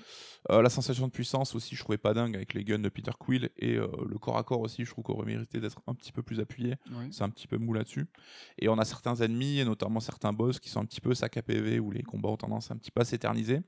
Euh, 0.51 0.61
la 0.61 0.69
sensation 0.69 1.07
de 1.07 1.11
puissance 1.11 1.55
aussi, 1.55 1.75
je 1.75 1.81
trouvais 1.81 1.97
pas 1.97 2.13
dingue 2.13 2.35
avec 2.35 2.53
les 2.53 2.63
guns 2.63 2.77
de 2.77 2.89
Peter 2.89 3.11
Quill 3.17 3.49
et 3.57 3.77
euh, 3.77 3.87
le 4.07 4.19
corps 4.19 4.37
à 4.37 4.43
corps 4.43 4.59
aussi, 4.61 4.85
je 4.85 4.91
trouve 4.91 5.03
qu'on 5.03 5.13
aurait 5.13 5.25
mérité 5.25 5.59
d'être 5.59 5.81
un 5.87 5.95
petit 5.95 6.11
peu 6.11 6.21
plus 6.21 6.39
appuyé. 6.39 6.75
C'est 7.09 7.23
un 7.23 7.29
petit 7.29 7.47
peu 7.47 7.57
mou 7.57 7.73
là-dessus. 7.73 8.05
Et 8.59 8.69
on 8.69 8.77
a 8.77 8.85
certains 8.85 9.15
ennemis, 9.15 9.59
et 9.59 9.65
notamment 9.65 9.99
certains 9.99 10.33
boss, 10.33 10.59
qui 10.59 10.69
sont 10.69 10.81
un 10.81 10.85
petit 10.85 11.01
peu 11.01 11.15
sac 11.15 11.35
à 11.37 11.41
PV, 11.41 11.79
où 11.79 11.89
les 11.89 12.03
combats 12.03 12.29
ont 12.29 12.37
tendance 12.37 12.69
un 12.69 12.77
petit 12.77 12.91
peu 12.91 13.01
à 13.01 13.05
s'éterniser. 13.05 13.61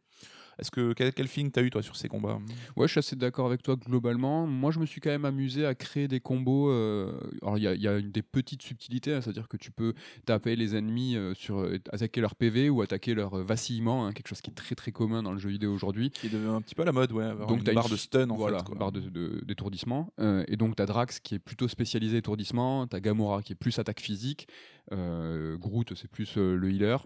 Est-ce 0.60 0.72
que 0.72 0.94
quel, 0.94 1.14
quel 1.14 1.28
feeling 1.28 1.52
t'as 1.52 1.62
eu 1.62 1.70
toi 1.70 1.82
sur 1.84 1.96
ces 1.96 2.08
combats? 2.08 2.40
Ouais, 2.76 2.88
je 2.88 2.92
suis 2.92 3.00
assez 3.00 3.16
d'accord 3.16 3.46
avec 3.48 3.62
toi 3.64 3.76
globalement. 3.76 4.48
Moi, 4.48 4.72
je 4.72 4.80
me 4.80 4.86
suis 4.86 5.00
quand 5.02 5.10
même 5.10 5.26
amusé 5.26 5.66
à 5.66 5.76
créer 5.76 6.08
des 6.08 6.20
combos. 6.20 6.70
euh, 6.72 7.12
Alors, 7.42 7.58
il 7.58 7.64
y 7.64 7.68
a, 7.68 7.74
il 7.76 7.82
y 7.82 7.88
a 7.88 7.98
une- 7.98 8.12
des 8.12 8.24
petites 8.24 8.62
subtilités, 8.62 9.14
hein, 9.14 9.22
c'est-à-dire 9.22 9.48
que 9.48 9.58
tu 9.58 9.72
peux 9.72 9.94
taper 10.26 10.56
les 10.56 10.76
ennemis 10.76 11.16
euh, 11.16 11.34
sur 11.34 11.60
euh, 11.60 11.78
attaquer 11.92 12.22
leur 12.22 12.36
PV 12.36 12.70
ou 12.70 12.82
attaquer 12.82 13.14
leur 13.14 13.38
vacillement, 13.44 14.06
hein, 14.08 14.14
quelque 14.14 14.28
chose 14.28 14.42
qui 14.42 14.50
est 14.52 14.56
très 14.56 14.76
très 14.76 14.92
commun 14.92 15.22
dans 15.24 15.32
le 15.34 15.40
jeu 15.40 15.50
vidéo 15.50 15.74
aujourd'hui. 15.74 16.10
Qui 16.12 16.28
est 16.28 16.30
devenu 16.30 16.50
un 16.50 16.62
petit 16.62 16.76
peu 16.76 16.82
à 16.82 16.86
la 16.86 16.92
mode, 16.92 17.12
ouais. 17.12 17.36
Donc, 17.48 17.58
une 17.60 17.64
t'as 17.64 17.74
barre 17.74 17.86
une 17.86 17.92
de 17.92 17.98
stun 17.98 18.30
en 18.30 18.36
voilà, 18.36 18.60
fait. 18.60 18.66
quoi. 18.66 18.76
barre 18.78 18.92
de- 18.92 19.02
de- 19.02 19.42
d'étourdissement. 19.46 20.12
Euh, 20.20 20.44
et 20.48 20.56
donc, 20.58 20.76
tu 20.76 20.82
as 20.82 20.86
Drax 20.86 21.20
qui 21.20 21.36
est 21.36 21.40
plutôt 21.40 21.68
spécialisé 21.68 22.18
étourdissement, 22.18 22.88
tu 22.88 22.96
as 22.96 23.00
Gamora 23.00 23.42
qui 23.44 23.54
est 23.54 23.56
plus 23.56 23.78
attaque 23.80 24.00
physique, 24.00 24.48
Groot 24.92 25.94
c'est 25.96 26.10
plus 26.10 26.36
le 26.38 26.70
healer, 26.72 27.04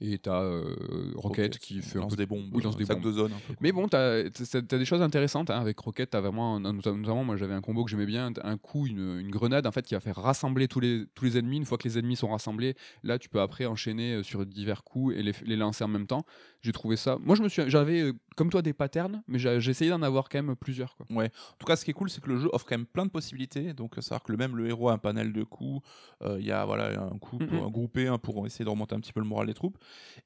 et 0.00 0.18
tu 0.18 0.30
as 0.30 0.62
Rocket 1.16 1.58
qui 1.58 1.82
fait 1.82 1.98
un 1.98 2.06
peu 2.06 2.16
des 2.16 2.26
bombes, 2.26 2.48
oui, 2.52 2.62
lance 2.62 2.76
des 2.76 2.84
sac 2.84 3.00
bombes. 3.00 3.12
de 3.12 3.16
zone 3.16 3.32
un 3.32 3.40
peu. 3.46 3.54
Mais 3.60 3.72
bon, 3.72 3.88
t'as 3.88 4.24
as, 4.24 4.60
des 4.60 4.84
choses 4.84 5.02
intéressantes 5.02 5.50
hein, 5.50 5.58
avec 5.58 5.78
Rocket. 5.78 6.10
T'as 6.10 6.20
vraiment, 6.20 6.60
notamment, 6.60 7.24
moi 7.24 7.36
j'avais 7.36 7.54
un 7.54 7.60
combo 7.60 7.84
que 7.84 7.90
j'aimais 7.90 8.06
bien, 8.06 8.32
un 8.42 8.56
coup, 8.56 8.86
une, 8.86 9.18
une 9.18 9.30
grenade 9.30 9.66
en 9.66 9.72
fait 9.72 9.84
qui 9.84 9.94
va 9.94 10.00
faire 10.00 10.16
rassembler 10.16 10.68
tous 10.68 10.80
les, 10.80 11.06
tous 11.14 11.24
les 11.24 11.38
ennemis. 11.38 11.58
Une 11.58 11.64
fois 11.64 11.78
que 11.78 11.88
les 11.88 11.98
ennemis 11.98 12.16
sont 12.16 12.28
rassemblés, 12.28 12.74
là 13.02 13.18
tu 13.18 13.28
peux 13.28 13.40
après 13.40 13.66
enchaîner 13.66 14.14
euh, 14.14 14.22
sur 14.22 14.44
divers 14.46 14.84
coups 14.84 15.16
et 15.16 15.22
les, 15.22 15.32
les 15.44 15.56
lancer 15.56 15.84
en 15.84 15.88
même 15.88 16.06
temps. 16.06 16.24
J'ai 16.62 16.72
trouvé 16.72 16.96
ça. 16.96 17.18
Moi 17.20 17.36
je 17.36 17.42
me 17.42 17.48
suis, 17.48 17.62
j'avais 17.68 18.00
euh, 18.00 18.12
comme 18.36 18.50
toi 18.50 18.62
des 18.62 18.72
patterns, 18.72 19.22
mais 19.28 19.38
j'ai 19.38 19.56
essayé 19.70 19.90
d'en 19.90 20.02
avoir 20.02 20.28
quand 20.28 20.42
même 20.42 20.56
plusieurs. 20.56 20.96
Quoi. 20.96 21.06
En 21.10 21.28
tout 21.58 21.66
cas, 21.66 21.76
ce 21.76 21.84
qui 21.84 21.90
est 21.90 21.94
cool, 21.94 22.10
c'est 22.10 22.20
que 22.20 22.28
le 22.28 22.38
jeu 22.38 22.48
offre 22.52 22.66
quand 22.66 22.76
même 22.76 22.86
plein 22.86 23.04
de 23.06 23.10
possibilités. 23.10 23.72
Donc, 23.74 23.96
euh, 23.98 24.00
savoir 24.00 24.22
que 24.22 24.32
le 24.32 24.38
même 24.38 24.56
le 24.56 24.68
héros 24.68 24.88
a 24.88 24.92
un 24.92 24.98
panel 24.98 25.32
de 25.32 25.42
coups. 25.44 25.86
euh, 26.22 26.36
Il 26.40 26.46
y 26.46 26.52
a 26.52 26.64
voilà 26.64 27.00
un 27.00 27.18
coup 27.18 27.38
pour 27.38 27.48
Mhm. 27.48 27.64
un 27.64 27.70
groupé, 27.70 28.06
un 28.08 28.18
pour 28.18 28.44
essayer 28.46 28.64
de 28.64 28.70
remonter 28.70 28.94
un 28.94 29.00
petit 29.00 29.12
peu 29.12 29.20
le 29.20 29.26
moral 29.26 29.46
des 29.46 29.54
troupes. 29.54 29.78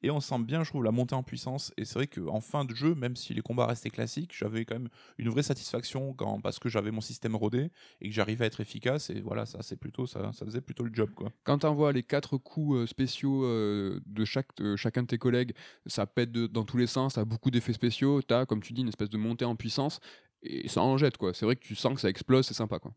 Et 0.03 0.11
on 0.11 0.21
sent 0.21 0.39
bien, 0.41 0.63
je 0.65 0.71
trouve, 0.71 0.85
la 0.85 0.91
montée 0.91 1.15
en 1.15 1.23
puissance. 1.23 1.73
Et 1.77 1.85
c'est 1.85 1.95
vrai 1.95 2.07
qu'en 2.07 2.41
fin 2.41 2.65
de 2.65 2.75
jeu, 2.75 2.95
même 2.95 3.15
si 3.17 3.35
les 3.35 3.43
combats 3.43 3.67
restaient 3.67 3.91
classiques, 3.91 4.33
j'avais 4.37 4.65
quand 4.65 4.75
même 4.75 4.89
une 5.19 5.29
vraie 5.31 5.43
satisfaction 5.43 6.13
quand, 6.15 6.41
parce 6.41 6.59
que 6.59 6.69
j'avais 6.69 6.91
mon 6.91 7.01
système 7.03 7.37
rodé 7.37 7.71
et 8.01 8.09
que 8.09 8.15
j'arrivais 8.15 8.45
à 8.45 8.47
être 8.49 8.61
efficace. 8.61 9.11
Et 9.11 9.21
voilà, 9.21 9.45
ça, 9.47 9.59
c'est 9.63 9.77
plutôt 9.77 10.07
ça, 10.07 10.33
ça 10.33 10.45
faisait 10.47 10.61
plutôt 10.63 10.85
le 10.85 10.91
job, 10.95 11.11
quoi. 11.15 11.31
Quand 11.45 11.59
tu 11.59 11.67
envoies 11.67 11.93
les 11.93 12.03
quatre 12.03 12.37
coups 12.39 12.89
spéciaux 12.91 13.43
de 13.47 14.25
chaque, 14.25 14.55
de 14.57 14.77
chacun 14.77 15.03
de 15.03 15.07
tes 15.09 15.19
collègues, 15.19 15.53
ça 15.87 16.07
pète 16.07 16.32
dans 16.33 16.65
tous 16.65 16.77
les 16.77 16.87
sens, 16.87 17.15
t'as 17.15 17.25
beaucoup 17.25 17.51
d'effets 17.51 17.73
spéciaux, 17.73 18.23
t'as, 18.23 18.47
comme 18.47 18.63
tu 18.63 18.73
dis, 18.73 18.83
une 18.83 18.89
espèce 18.89 19.11
de 19.11 19.19
montée 19.19 19.45
en 19.45 19.57
puissance, 19.57 20.01
et 20.43 20.69
ça 20.69 20.83
en 20.83 20.97
jette, 20.97 21.17
quoi. 21.17 21.35
C'est 21.35 21.45
vrai 21.45 21.57
que 21.57 21.65
tu 21.65 21.75
sens 21.75 21.95
que 21.95 22.01
ça 22.01 22.09
explose, 22.09 22.47
c'est 22.47 22.55
sympa, 22.55 22.79
quoi. 22.79 22.93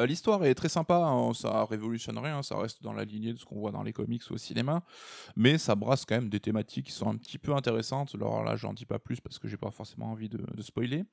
Euh, 0.00 0.06
L'histoire 0.06 0.44
est 0.44 0.54
très 0.54 0.68
sympa, 0.68 0.96
hein, 0.96 1.32
ça 1.34 1.64
révolutionne 1.66 2.18
rien, 2.18 2.42
ça 2.42 2.56
reste 2.58 2.82
dans 2.82 2.92
la 2.92 3.04
lignée 3.04 3.32
de 3.32 3.38
ce 3.38 3.44
qu'on 3.44 3.58
voit 3.60 3.70
dans 3.70 3.82
les 3.82 3.92
comics 3.92 4.22
ou 4.30 4.34
au 4.34 4.38
cinéma, 4.38 4.82
mais 5.36 5.56
ça 5.58 5.74
brasse 5.76 6.04
quand 6.04 6.16
même 6.16 6.28
des 6.28 6.40
thématiques 6.40 6.86
qui 6.86 6.92
sont 6.92 7.08
un 7.08 7.16
petit 7.16 7.38
peu 7.38 7.54
intéressantes. 7.54 8.14
Alors 8.14 8.42
là, 8.42 8.56
j'en 8.56 8.72
dis 8.72 8.86
pas 8.86 8.98
plus 8.98 9.20
parce 9.20 9.38
que 9.38 9.46
j'ai 9.46 9.56
pas 9.56 9.70
forcément 9.70 10.10
envie 10.10 10.28
de, 10.28 10.38
de 10.38 10.62
spoiler. 10.62 11.04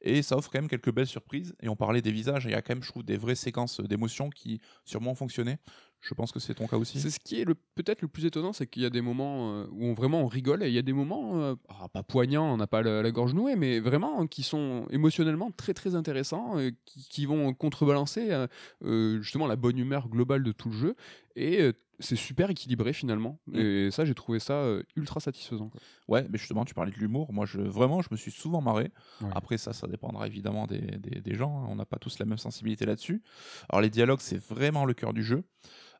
Et 0.00 0.22
ça 0.22 0.36
offre 0.36 0.50
quand 0.50 0.58
même 0.58 0.68
quelques 0.68 0.92
belles 0.92 1.06
surprises. 1.06 1.54
Et 1.60 1.68
on 1.68 1.76
parlait 1.76 2.02
des 2.02 2.12
visages, 2.12 2.44
il 2.44 2.52
y 2.52 2.54
a 2.54 2.62
quand 2.62 2.74
même, 2.74 2.82
je 2.82 2.90
trouve, 2.90 3.04
des 3.04 3.16
vraies 3.16 3.34
séquences 3.34 3.80
d'émotions 3.80 4.30
qui 4.30 4.60
sûrement 4.84 5.12
ont 5.12 5.16
fonctionné. 5.16 5.58
Je 6.06 6.12
pense 6.14 6.32
que 6.32 6.38
c'est 6.38 6.54
ton 6.54 6.66
cas 6.66 6.76
aussi. 6.76 7.00
C'est 7.00 7.08
ce 7.10 7.18
qui 7.18 7.40
est 7.40 7.46
peut-être 7.74 8.02
le 8.02 8.08
plus 8.08 8.26
étonnant, 8.26 8.52
c'est 8.52 8.66
qu'il 8.66 8.82
y 8.82 8.86
a 8.86 8.90
des 8.90 9.00
moments 9.00 9.54
euh, 9.54 9.66
où 9.72 9.86
on, 9.86 9.94
vraiment 9.94 10.20
on 10.20 10.26
rigole, 10.26 10.62
et 10.62 10.68
il 10.68 10.74
y 10.74 10.78
a 10.78 10.82
des 10.82 10.92
moments, 10.92 11.40
euh, 11.40 11.54
ah, 11.70 11.88
pas 11.88 12.02
poignants, 12.02 12.52
on 12.52 12.58
n'a 12.58 12.66
pas 12.66 12.82
la, 12.82 13.02
la 13.02 13.10
gorge 13.10 13.32
nouée, 13.32 13.56
mais 13.56 13.80
vraiment 13.80 14.20
euh, 14.22 14.26
qui 14.26 14.42
sont 14.42 14.86
émotionnellement 14.90 15.50
très 15.50 15.72
très 15.72 15.94
intéressants, 15.94 16.58
euh, 16.58 16.70
qui, 16.84 17.08
qui 17.08 17.26
vont 17.26 17.54
contrebalancer 17.54 18.46
euh, 18.84 19.20
justement 19.22 19.46
la 19.46 19.56
bonne 19.56 19.78
humeur 19.78 20.08
globale 20.08 20.42
de 20.42 20.52
tout 20.52 20.68
le 20.68 20.76
jeu, 20.76 20.94
et 21.36 21.72
c'est 22.00 22.16
super 22.16 22.50
équilibré 22.50 22.92
finalement. 22.92 23.38
Mm. 23.46 23.56
Et 23.58 23.90
ça, 23.92 24.04
j'ai 24.04 24.14
trouvé 24.14 24.40
ça 24.40 24.64
ultra 24.96 25.20
satisfaisant. 25.20 25.68
quoi. 25.68 25.80
Ouais, 26.08 26.26
mais 26.28 26.38
justement, 26.38 26.64
tu 26.64 26.74
parlais 26.74 26.90
de 26.90 26.96
l'humour. 26.98 27.32
Moi, 27.32 27.46
je, 27.46 27.60
vraiment, 27.60 28.02
je 28.02 28.08
me 28.10 28.16
suis 28.16 28.32
souvent 28.32 28.60
marré. 28.60 28.90
Ouais. 29.20 29.30
Après, 29.32 29.58
ça, 29.58 29.72
ça 29.72 29.86
dépendra 29.86 30.26
évidemment 30.26 30.66
des, 30.66 30.80
des- 30.80 31.20
des 31.20 31.34
gens. 31.36 31.60
hein. 31.62 31.66
On 31.70 31.76
n'a 31.76 31.84
pas 31.86 31.98
tous 31.98 32.18
la 32.18 32.26
même 32.26 32.36
sensibilité 32.38 32.84
là-dessus. 32.84 33.22
Alors, 33.68 33.80
les 33.80 33.90
dialogues, 33.90 34.18
c'est 34.20 34.42
vraiment 34.44 34.84
le 34.84 34.92
cœur 34.94 35.12
du 35.12 35.22
jeu. 35.22 35.44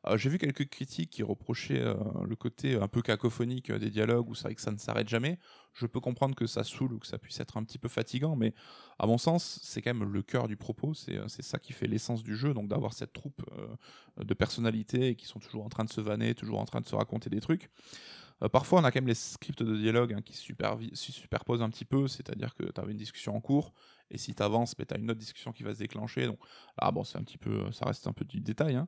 Euh, 0.07 0.17
J'ai 0.17 0.29
vu 0.29 0.37
quelques 0.37 0.69
critiques 0.69 1.09
qui 1.09 1.23
reprochaient 1.23 1.81
euh, 1.81 1.95
le 2.27 2.35
côté 2.35 2.75
un 2.75 2.87
peu 2.87 3.01
cacophonique 3.01 3.69
euh, 3.69 3.79
des 3.79 3.89
dialogues, 3.89 4.29
où 4.29 4.35
c'est 4.35 4.43
vrai 4.43 4.55
que 4.55 4.61
ça 4.61 4.71
ne 4.71 4.77
s'arrête 4.77 5.09
jamais. 5.09 5.39
Je 5.73 5.85
peux 5.87 5.99
comprendre 5.99 6.35
que 6.35 6.47
ça 6.47 6.63
saoule 6.63 6.93
ou 6.93 6.99
que 6.99 7.07
ça 7.07 7.17
puisse 7.17 7.39
être 7.39 7.57
un 7.57 7.63
petit 7.63 7.77
peu 7.77 7.89
fatigant, 7.89 8.35
mais 8.35 8.53
à 8.97 9.07
mon 9.07 9.17
sens, 9.17 9.59
c'est 9.61 9.81
quand 9.81 9.93
même 9.93 10.11
le 10.11 10.21
cœur 10.21 10.47
du 10.47 10.55
propos, 10.55 10.93
c'est 10.93 11.17
euh, 11.17 11.27
ça 11.27 11.59
qui 11.59 11.73
fait 11.73 11.87
l'essence 11.87 12.23
du 12.23 12.35
jeu, 12.37 12.53
donc 12.53 12.67
d'avoir 12.69 12.93
cette 12.93 13.13
troupe 13.13 13.41
euh, 13.57 14.23
de 14.23 14.33
personnalités 14.33 15.15
qui 15.15 15.25
sont 15.25 15.39
toujours 15.39 15.65
en 15.65 15.69
train 15.69 15.83
de 15.83 15.91
se 15.91 16.01
vanner, 16.01 16.33
toujours 16.33 16.59
en 16.59 16.65
train 16.65 16.81
de 16.81 16.87
se 16.87 16.95
raconter 16.95 17.29
des 17.29 17.41
trucs. 17.41 17.69
Euh, 18.43 18.49
parfois, 18.49 18.79
on 18.79 18.83
a 18.83 18.91
quand 18.91 18.99
même 18.99 19.07
les 19.07 19.15
scripts 19.15 19.63
de 19.63 19.75
dialogue 19.75 20.13
hein, 20.13 20.21
qui 20.21 20.33
se 20.35 21.11
superposent 21.11 21.61
un 21.61 21.69
petit 21.69 21.85
peu, 21.85 22.07
c'est-à-dire 22.07 22.55
que 22.55 22.63
tu 22.63 22.81
avais 22.81 22.91
une 22.91 22.97
discussion 22.97 23.35
en 23.35 23.41
cours, 23.41 23.73
et 24.11 24.17
si 24.17 24.35
tu 24.35 24.43
avances, 24.43 24.75
tu 24.75 24.93
as 24.93 24.97
une 24.97 25.09
autre 25.09 25.19
discussion 25.19 25.51
qui 25.51 25.63
va 25.63 25.73
se 25.73 25.79
déclencher. 25.79 26.27
Donc, 26.27 26.39
ah 26.77 26.91
bon, 26.91 27.03
c'est 27.03 27.17
un 27.17 27.23
petit 27.23 27.37
peu, 27.37 27.71
ça 27.71 27.85
reste 27.85 28.07
un 28.07 28.13
peu 28.13 28.25
du 28.25 28.41
détail, 28.41 28.75
hein. 28.75 28.87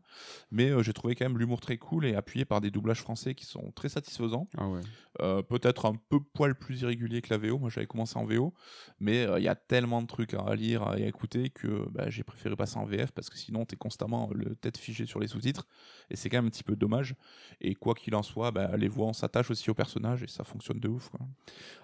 mais 0.51 0.69
euh, 0.69 0.83
j'ai 0.83 0.93
trouvé 0.93 1.15
quand 1.15 1.25
même 1.25 1.37
l'humour 1.37 1.59
très 1.59 1.77
cool 1.77 2.05
et 2.05 2.15
appuyé 2.15 2.45
par 2.45 2.61
des 2.61 2.71
doublages 2.71 3.01
français 3.01 3.33
qui 3.33 3.45
sont 3.45 3.71
très 3.71 3.89
satisfaisants. 3.89 4.47
Ah 4.57 4.67
ouais. 4.67 4.81
Euh, 5.21 5.41
Peut-être 5.41 5.85
un 5.85 5.95
peu 6.09 6.19
poil 6.19 6.55
plus 6.55 6.81
irrégulier 6.81 7.21
que 7.21 7.33
la 7.33 7.37
VO. 7.37 7.57
Moi, 7.57 7.69
j'avais 7.69 7.87
commencé 7.87 8.17
en 8.17 8.25
VO, 8.25 8.53
mais 8.99 9.25
euh, 9.25 9.39
il 9.39 9.43
y 9.43 9.47
a 9.47 9.55
tellement 9.55 10.01
de 10.01 10.07
trucs 10.07 10.33
à 10.33 10.55
lire 10.55 10.83
et 10.97 11.03
à 11.03 11.07
écouter 11.07 11.49
que 11.49 11.87
bah, 11.89 12.09
j'ai 12.09 12.23
préféré 12.23 12.55
passer 12.55 12.77
en 12.77 12.85
VF 12.85 13.11
parce 13.11 13.29
que 13.29 13.37
sinon, 13.37 13.65
tu 13.65 13.73
es 13.73 13.77
constamment 13.77 14.29
le 14.33 14.55
tête 14.55 14.77
figée 14.77 15.05
sur 15.05 15.19
les 15.19 15.27
sous-titres 15.27 15.67
et 16.09 16.15
c'est 16.15 16.29
quand 16.29 16.37
même 16.37 16.47
un 16.47 16.49
petit 16.49 16.63
peu 16.63 16.75
dommage. 16.75 17.15
Et 17.61 17.73
quoi 17.73 17.95
qu'il 17.95 18.13
en 18.15 18.23
soit, 18.23 18.51
bah, 18.51 18.75
les 18.77 18.87
voix, 18.87 19.07
on 19.07 19.13
s'attache 19.13 19.49
aussi 19.49 19.69
aux 19.69 19.73
personnages 19.73 20.23
et 20.23 20.27
ça 20.27 20.43
fonctionne 20.43 20.79
de 20.79 20.87
ouf. 20.87 21.09
quoi. 21.09 21.21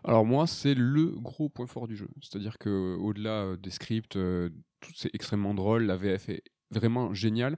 Alors 0.03 0.25
moi, 0.25 0.45
c'est 0.45 0.75
le 0.75 1.05
gros 1.07 1.49
point 1.49 1.67
fort 1.67 1.87
du 1.87 1.95
jeu. 1.95 2.09
C'est-à-dire 2.21 2.57
que 2.57 2.95
au-delà 2.99 3.23
euh, 3.32 3.58
des 3.58 3.70
scripts, 3.70 4.15
euh, 4.15 4.50
c'est 4.96 5.13
extrêmement 5.13 5.53
drôle. 5.53 5.84
La 5.84 5.96
VF 5.96 6.30
est 6.30 6.44
vraiment 6.72 7.13
géniale. 7.13 7.58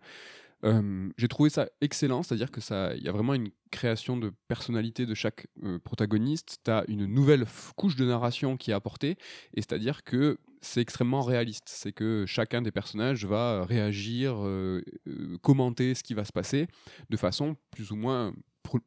J'ai 1.17 1.27
trouvé 1.27 1.51
ça 1.51 1.69
excellent, 1.79 2.23
c'est-à-dire 2.23 2.49
que 2.49 2.59
ça, 2.59 2.95
il 2.95 3.03
y 3.03 3.07
a 3.07 3.11
vraiment 3.11 3.35
une 3.35 3.51
création 3.69 4.17
de 4.17 4.33
personnalité 4.47 5.05
de 5.05 5.13
chaque 5.13 5.45
euh, 5.63 5.77
protagoniste. 5.77 6.57
Tu 6.65 6.71
as 6.71 6.83
une 6.87 7.05
nouvelle 7.05 7.45
couche 7.75 7.95
de 7.95 8.03
narration 8.03 8.57
qui 8.57 8.71
est 8.71 8.73
apportée, 8.73 9.11
et 9.53 9.61
c'est-à-dire 9.61 10.03
que 10.03 10.39
c'est 10.61 10.81
extrêmement 10.81 11.21
réaliste. 11.21 11.65
C'est 11.67 11.91
que 11.91 12.25
chacun 12.25 12.63
des 12.63 12.71
personnages 12.71 13.27
va 13.27 13.63
réagir, 13.63 14.37
commenter 15.43 15.93
ce 15.93 16.01
qui 16.01 16.15
va 16.15 16.25
se 16.25 16.31
passer 16.31 16.65
de 17.11 17.17
façon 17.17 17.55
plus 17.69 17.91
ou 17.91 17.95
moins 17.95 18.33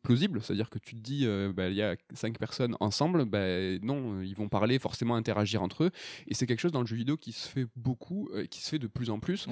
plausible, 0.03 0.41
c'est-à-dire 0.43 0.71
que 0.71 0.79
tu 0.79 0.95
te 0.95 1.01
dis, 1.01 1.27
euh, 1.27 1.53
bah, 1.53 1.69
il 1.69 1.75
y 1.75 1.83
a 1.83 1.97
cinq 2.15 2.39
personnes 2.39 2.77
ensemble, 2.81 3.25
bah, 3.25 3.39
non, 3.83 4.19
euh, 4.19 4.25
ils 4.25 4.35
vont 4.35 4.49
parler, 4.49 4.79
forcément 4.79 5.17
interagir 5.17 5.63
entre 5.63 5.85
eux, 5.85 5.91
et 6.27 6.35
c'est 6.35 6.47
quelque 6.47 6.61
chose 6.61 6.73
dans 6.73 6.81
le 6.81 6.87
jeu 6.87 6.97
vidéo 6.97 7.17
qui 7.17 7.33
se 7.33 7.49
fait 7.49 7.67
beaucoup, 7.77 8.29
euh, 8.35 8.47
qui 8.47 8.61
se 8.61 8.71
fait 8.71 8.79
de 8.79 8.87
plus 8.87 9.11
en 9.11 9.19
plus. 9.19 9.47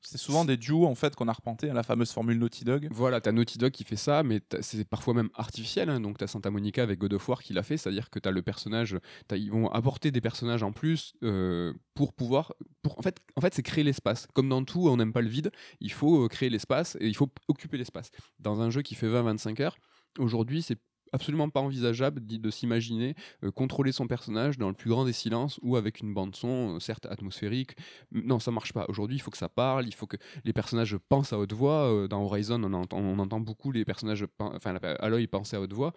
C'est 0.00 0.18
souvent 0.18 0.44
des 0.44 0.56
duos 0.56 0.86
en 0.86 0.94
fait 0.94 1.14
qu'on 1.14 1.28
a 1.28 1.32
repenté 1.32 1.70
à 1.70 1.74
la 1.74 1.82
fameuse 1.82 2.10
formule 2.12 2.38
Naughty 2.38 2.64
Dog. 2.64 2.88
Voilà, 2.90 3.20
t'as 3.20 3.32
Naughty 3.32 3.58
Dog 3.58 3.72
qui 3.72 3.84
fait 3.84 3.96
ça, 3.96 4.22
mais 4.22 4.40
c'est 4.60 4.84
parfois 4.88 5.14
même 5.14 5.30
artificiel. 5.34 5.88
hein. 5.90 6.00
Donc 6.00 6.18
t'as 6.18 6.26
Santa 6.26 6.50
Monica 6.50 6.82
avec 6.82 6.98
God 6.98 7.14
of 7.14 7.28
War 7.28 7.42
qui 7.42 7.52
l'a 7.52 7.62
fait, 7.62 7.76
c'est-à-dire 7.76 8.10
que 8.10 8.18
t'as 8.18 8.30
le 8.30 8.42
personnage, 8.42 8.96
ils 9.32 9.50
vont 9.50 9.68
apporter 9.70 10.10
des 10.10 10.20
personnages 10.20 10.62
en 10.62 10.72
plus 10.72 11.14
euh, 11.22 11.72
pour 11.94 12.12
pouvoir, 12.12 12.52
pour 12.82 12.98
en 12.98 13.02
fait, 13.02 13.20
en 13.36 13.40
fait 13.40 13.54
c'est 13.54 13.62
créer 13.62 13.84
l'espace. 13.84 14.26
Comme 14.34 14.48
dans 14.48 14.64
tout, 14.64 14.88
on 14.88 14.96
n'aime 14.96 15.12
pas 15.12 15.22
le 15.22 15.28
vide, 15.28 15.50
il 15.80 15.92
faut 15.92 16.28
créer 16.28 16.50
l'espace 16.50 16.96
et 17.00 17.06
il 17.06 17.14
faut 17.16 17.28
occuper 17.48 17.76
l'espace. 17.78 18.10
Dans 18.38 18.60
un 18.60 18.70
jeu 18.70 18.82
qui 18.82 18.94
fait 18.94 19.08
20-25 19.08 19.62
heures, 19.62 19.71
aujourd'hui 20.18 20.62
c'est 20.62 20.78
absolument 21.12 21.50
pas 21.50 21.60
envisageable 21.60 22.24
de 22.24 22.50
s'imaginer 22.50 23.14
euh, 23.44 23.50
contrôler 23.50 23.92
son 23.92 24.06
personnage 24.06 24.56
dans 24.56 24.68
le 24.68 24.74
plus 24.74 24.88
grand 24.88 25.04
des 25.04 25.12
silences 25.12 25.58
ou 25.62 25.76
avec 25.76 26.00
une 26.00 26.14
bande 26.14 26.34
son 26.34 26.76
euh, 26.76 26.80
certes 26.80 27.06
atmosphérique 27.06 27.76
non 28.12 28.38
ça 28.38 28.50
marche 28.50 28.72
pas 28.72 28.86
aujourd'hui 28.88 29.16
il 29.16 29.20
faut 29.20 29.30
que 29.30 29.36
ça 29.36 29.50
parle 29.50 29.86
il 29.86 29.94
faut 29.94 30.06
que 30.06 30.16
les 30.44 30.52
personnages 30.52 30.96
pensent 31.08 31.32
à 31.32 31.38
haute 31.38 31.52
voix. 31.52 31.92
euh, 31.92 32.08
Dans 32.08 32.22
Horizon, 32.22 32.62
on 32.64 32.72
entend, 32.72 32.98
on 32.98 33.18
entend 33.18 33.40
beaucoup 33.40 33.72
les 33.72 33.84
personnages, 33.84 34.26
enfin, 34.38 34.74
Aloy 35.00 35.26
penser 35.26 35.56
à 35.56 35.60
haute 35.60 35.72
voix. 35.72 35.92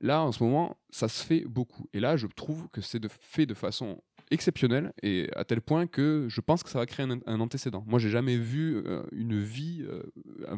Là, 0.00 0.22
en 0.22 0.32
ce 0.32 0.42
moment, 0.42 0.76
ça 0.90 1.08
se 1.08 1.24
fait 1.24 1.44
beaucoup. 1.46 1.88
Et 1.92 2.00
là, 2.00 2.16
je 2.16 2.26
trouve 2.26 2.68
que 2.68 2.80
c'est 2.80 3.00
fait 3.08 3.46
de 3.46 3.54
façon 3.54 4.02
exceptionnelle 4.30 4.92
et 5.02 5.28
à 5.36 5.44
tel 5.44 5.60
point 5.60 5.86
que 5.86 6.26
je 6.28 6.40
pense 6.40 6.62
que 6.62 6.70
ça 6.70 6.78
va 6.78 6.86
créer 6.86 7.06
un, 7.06 7.18
un 7.26 7.40
antécédent. 7.40 7.84
Moi, 7.86 7.98
j'ai 7.98 8.10
jamais 8.10 8.36
vu 8.36 8.76
euh, 8.86 9.02
une 9.12 9.38
vie, 9.40 9.84
euh, 9.88 10.02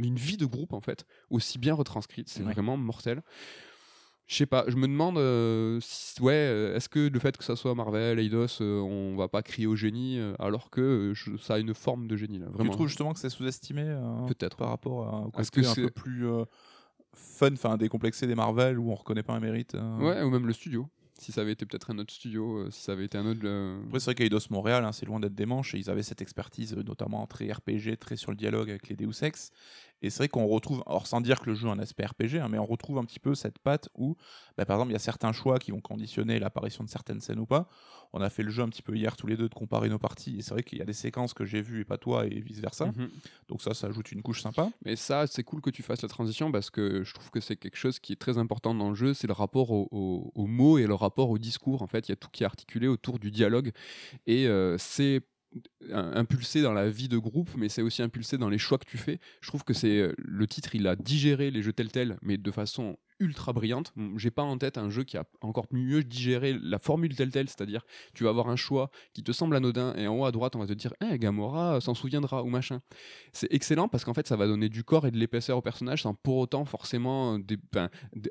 une 0.01 0.17
vie 0.17 0.37
de 0.37 0.47
groupe 0.47 0.73
en 0.73 0.81
fait 0.81 1.05
aussi 1.31 1.59
bien 1.59 1.75
retranscrite. 1.75 2.29
C'est 2.29 2.43
Ouais. 2.43 2.53
vraiment 2.53 2.77
mortel. 2.77 3.23
Je 4.27 4.35
sais 4.37 4.47
pas, 4.47 4.65
je 4.69 4.77
me 4.77 4.87
demande, 4.87 5.17
euh, 5.17 5.79
si- 5.81 6.21
ouais, 6.21 6.73
est-ce 6.77 6.91
que 6.91 7.09
le 7.09 7.19
fait 7.19 7.35
que 7.39 7.45
ça 7.45 7.57
soit 7.57 7.75
Marvel, 7.75 8.19
Eidos, 8.19 8.61
on 8.61 9.17
va 9.17 9.27
pas 9.29 9.43
crier 9.43 9.67
au 9.67 9.75
génie 9.75 10.21
alors 10.39 10.69
que 10.69 11.13
je- 11.15 11.39
ça 11.39 11.55
a 11.55 11.59
une 11.59 11.73
forme 11.73 12.09
de 12.09 12.15
génie 12.17 12.39
là. 12.39 12.47
Tu 12.49 12.53
Vraiment. 12.53 12.73
trouves 12.73 12.89
justement 12.89 13.15
que 13.15 13.21
c'est 13.21 13.31
sous-estimé 13.31 13.85
Peut-être. 14.29 14.59
par 14.59 14.69
rapport 14.69 15.09
à, 15.09 15.21
au 15.23 15.31
côté 15.31 15.63
que 15.63 15.67
un 15.67 15.75
peu 15.75 15.91
plus 15.91 16.27
fun, 17.15 17.53
enfin 17.55 17.77
décomplexé 17.79 18.27
des 18.27 18.35
Marvel 18.35 18.79
où 18.79 18.91
on 18.91 18.95
reconnaît 18.95 19.23
pas 19.23 19.33
un 19.33 19.41
mérite 19.41 19.75
euh? 19.75 19.99
Ouais, 19.99 20.23
ou 20.23 20.29
même 20.31 20.47
le 20.47 20.53
studio. 20.53 20.87
Si 21.21 21.33
ça 21.33 21.41
avait 21.41 21.53
été 21.53 21.67
peut-être 21.67 21.91
un 21.91 21.99
autre 21.99 22.13
studio, 22.15 22.59
euh, 22.59 22.71
si 22.71 22.81
ça 22.83 22.93
avait 22.93 23.05
été 23.05 23.19
un 23.19 23.27
autre. 23.27 23.41
euh, 23.45 23.83
Après, 23.87 23.99
c'est 23.99 24.05
vrai 24.07 24.15
qu'Eidos 24.15 24.39
Montréal, 24.51 24.85
hein, 24.85 24.93
c'est 24.93 25.05
loin 25.05 25.19
d'être 25.19 25.35
des 25.35 25.47
manches, 25.47 25.75
et 25.75 25.79
ils 25.79 25.91
avaient 25.91 26.05
cette 26.05 26.23
expertise, 26.23 26.75
euh, 26.75 26.83
notamment 26.85 27.27
très 27.27 27.51
RPG, 27.51 27.97
très 27.99 28.17
sur 28.17 28.31
le 28.31 28.37
dialogue 28.37 28.71
avec 28.71 28.89
les 28.89 28.95
Deus 28.95 29.23
Ex. 29.23 29.51
Et 30.03 30.11
c'est 30.11 30.19
vrai 30.19 30.29
qu'on 30.29 30.47
retrouve, 30.47 30.83
alors 30.87 31.07
sans 31.07 31.21
dire 31.21 31.41
que 31.41 31.51
le 31.51 31.55
jeu 31.57 31.69
a 31.69 31.73
un 31.73 31.79
aspect 31.79 32.05
RPG, 32.07 32.37
hein, 32.41 32.49
mais 32.49 32.59
on 32.59 32.67
retrouve 32.67 32.99
un 32.99 33.05
petit 33.05 33.19
peu 33.19 33.35
cette 33.35 33.59
patte 33.59 33.89
où, 33.95 34.17
bah, 34.57 34.65
par 34.65 34.77
exemple, 34.77 34.91
il 34.91 34.95
y 34.95 34.97
a 34.97 35.01
certains 35.01 35.33
choix 35.33 35.59
qui 35.59 35.71
vont 35.73 35.81
conditionner 35.81 36.39
l'apparition 36.39 36.85
de 36.85 36.89
certaines 36.89 37.21
scènes 37.21 37.41
ou 37.41 37.47
pas. 37.47 37.69
On 38.13 38.21
a 38.21 38.31
fait 38.31 38.43
le 38.43 38.51
jeu 38.51 38.63
un 38.63 38.69
petit 38.69 38.83
peu 38.83 38.95
hier 38.97 39.17
tous 39.17 39.27
les 39.27 39.37
deux 39.37 39.49
de 39.49 39.55
comparer 39.55 39.89
nos 39.89 39.99
parties, 39.99 40.37
et 40.39 40.43
c'est 40.43 40.53
vrai 40.55 40.63
qu'il 40.63 40.79
y 40.79 40.83
a 40.83 40.85
des 40.85 40.93
séquences 40.93 41.35
que 41.35 41.45
j'ai 41.45 41.61
vues 41.61 41.81
et 41.81 41.85
pas 41.85 41.99
toi, 41.99 42.27
et 42.27 42.41
vice-versa. 42.41 42.87
mhm. 42.87 43.11
Donc 43.49 43.61
ça, 43.63 43.75
ça 43.75 43.89
ajoute 43.89 44.13
une 44.13 44.23
couche 44.23 44.41
sympa. 44.43 44.71
Mais 44.85 44.95
ça, 44.97 45.27
c'est 45.27 45.43
cool 45.43 45.61
que 45.61 45.71
tu 45.71 45.83
fasses 45.83 46.03
la 46.03 46.09
transition 46.09 46.53
parce 46.53 46.71
que 46.71 47.03
je 47.05 47.13
trouve 47.15 47.31
que 47.31 47.41
c'est 47.41 47.57
quelque 47.57 47.77
chose 47.77 47.99
qui 47.99 48.13
est 48.13 48.17
très 48.17 48.39
important 48.39 48.75
dans 48.75 48.89
le 48.91 48.95
jeu, 48.95 49.15
c'est 49.15 49.27
le 49.27 49.33
rapport 49.33 49.71
au- 49.71 49.89
au- 49.91 50.33
aux 50.35 50.47
mots 50.47 50.79
et 50.79 50.87
le 50.87 50.95
rapport 50.95 51.31
au 51.31 51.39
discours. 51.39 51.83
En 51.83 51.87
fait, 51.87 52.09
il 52.09 52.13
y 52.13 52.15
a 52.15 52.17
tout 52.17 52.29
qui 52.31 52.45
est 52.45 52.47
articulé 52.47 52.87
autour 52.89 53.19
du 53.19 53.31
dialogue 53.31 53.73
et 54.27 54.47
euh, 54.47 54.77
c'est 54.79 55.23
impulsé 55.93 56.63
dans 56.63 56.73
la 56.73 56.89
vie 56.89 57.09
de 57.09 57.19
groupe, 57.19 57.51
mais 57.57 57.69
c'est 57.69 57.83
aussi 57.83 58.03
impulsé 58.03 58.39
dans 58.39 58.49
les 58.49 58.59
choix 58.59 58.79
que 58.79 58.89
tu 58.89 58.99
fais. 58.99 59.21
Je 59.41 59.49
trouve 59.49 59.65
que 59.65 59.75
c'est 59.75 59.99
euh, 59.99 60.13
le 60.19 60.47
titre, 60.47 60.75
il 60.75 60.87
a 60.87 60.97
digéré 60.97 61.51
les 61.51 61.63
jeux 61.63 61.73
tels 61.73 61.91
tels, 61.91 62.19
mais 62.23 62.37
de 62.37 62.51
façon 62.51 62.97
ultra 63.21 63.53
brillante. 63.53 63.93
J'ai 64.17 64.31
pas 64.31 64.43
en 64.43 64.59
tête 64.59 64.79
un 64.79 64.91
jeu 64.91 65.05
qui 65.05 65.17
a 65.17 65.25
encore 65.41 65.67
mieux 65.73 66.05
digéré 66.05 66.57
la 66.61 66.79
formule 66.79 67.15
telle 67.15 67.31
telle, 67.31 67.49
c'est-à-dire 67.49 67.85
tu 68.15 68.25
vas 68.25 68.31
avoir 68.31 68.49
un 68.49 68.57
choix 68.57 68.91
qui 69.13 69.23
te 69.23 69.33
semble 69.33 69.57
anodin 69.57 69.95
et 69.97 70.07
en 70.07 70.17
haut 70.17 70.25
à 70.25 70.31
droite 70.31 70.55
on 70.55 70.61
va 70.61 70.67
te 70.67 70.73
dire 70.73 70.95
Eh, 71.01 71.19
Gamora 71.19 71.81
s'en 71.81 71.95
souviendra 71.95 72.45
ou 72.45 72.49
machin. 72.49 72.81
C'est 73.33 73.53
excellent 73.53 73.89
parce 73.89 74.05
qu'en 74.05 74.15
fait 74.15 74.29
ça 74.29 74.37
va 74.37 74.47
donner 74.47 74.69
du 74.69 74.85
corps 74.85 75.07
et 75.07 75.11
de 75.11 75.17
l'épaisseur 75.17 75.59
au 75.59 75.63
personnage 75.63 76.03
sans 76.03 76.15
pour 76.15 76.37
autant 76.37 76.65
forcément 76.65 77.39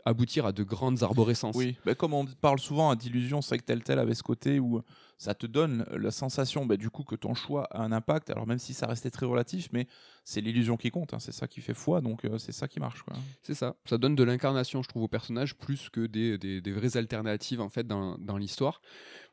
aboutir 0.06 0.46
à 0.46 0.52
de 0.52 0.64
grandes 0.64 1.04
arborescences. 1.04 1.56
Oui, 1.56 1.76
bah, 1.86 1.96
comme 1.96 2.14
on 2.14 2.26
parle 2.26 2.60
souvent 2.60 2.90
à 2.90 2.96
d'illusion, 2.96 3.42
c'est 3.42 3.50
vrai 3.50 3.60
que 3.60 3.66
tel 3.66 3.84
tel 3.84 4.00
avait 4.00 4.16
ce 4.16 4.24
côté 4.24 4.60
où 4.60 4.82
ça 5.18 5.34
te 5.34 5.46
donne 5.48 5.84
la 5.92 6.12
sensation 6.12 6.66
bah, 6.66 6.78
du 6.78 6.90
coup 6.90 7.04
que 7.04 7.16
ton 7.16 7.34
choix 7.34 7.64
a 7.72 7.82
un 7.82 7.92
impact, 7.92 8.30
alors 8.30 8.46
même 8.46 8.60
si 8.60 8.74
ça 8.74 8.86
restait 8.88 9.10
très 9.10 9.26
relatif, 9.26 9.70
mais 9.74 9.88
c'est 10.24 10.42
l'illusion 10.42 10.78
qui 10.78 10.92
compte, 10.92 11.14
hein, 11.14 11.20
c'est 11.20 11.32
ça 11.32 11.48
qui 11.48 11.62
fait 11.62 11.74
foi, 11.74 12.02
donc 12.02 12.24
euh, 12.26 12.38
c'est 12.38 12.52
ça 12.52 12.68
qui 12.68 12.80
marche. 12.80 13.04
C'est 13.42 13.54
ça. 13.56 13.76
Ça 13.86 13.98
donne 13.98 14.16
de 14.16 14.24
l'incarnation, 14.24 14.84
je 14.84 14.90
trouve, 14.90 15.04
au 15.04 15.08
personnage, 15.08 15.56
plus 15.56 15.90
que 15.90 16.06
des, 16.06 16.38
des- 16.38 16.62
des 16.62 16.72
vraies 16.72 16.98
alternatives 16.98 17.62
en 17.62 17.70
fait 17.70 17.88
dans, 17.88 18.18
dans 18.20 18.38
l'histoire. 18.38 18.82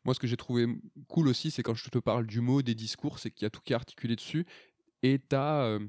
Moi, 0.04 0.14
ce 0.14 0.20
que 0.20 0.26
j'ai 0.26 0.36
trouvé 0.36 0.66
cool 1.08 1.28
aussi, 1.28 1.50
c'est 1.50 1.62
quand 1.62 1.74
je 1.74 1.88
te 1.90 1.98
parle 1.98 2.26
du 2.26 2.40
mot, 2.40 2.62
des 2.62 2.74
discours, 2.74 3.18
c'est 3.18 3.30
qu'il 3.30 3.44
y 3.44 3.46
a 3.46 3.50
tout 3.50 3.60
qui 3.62 3.72
est 3.72 3.76
articulé 3.76 4.16
dessus. 4.16 4.46
Et 5.02 5.18
t'as. 5.18 5.64
euh, 5.64 5.80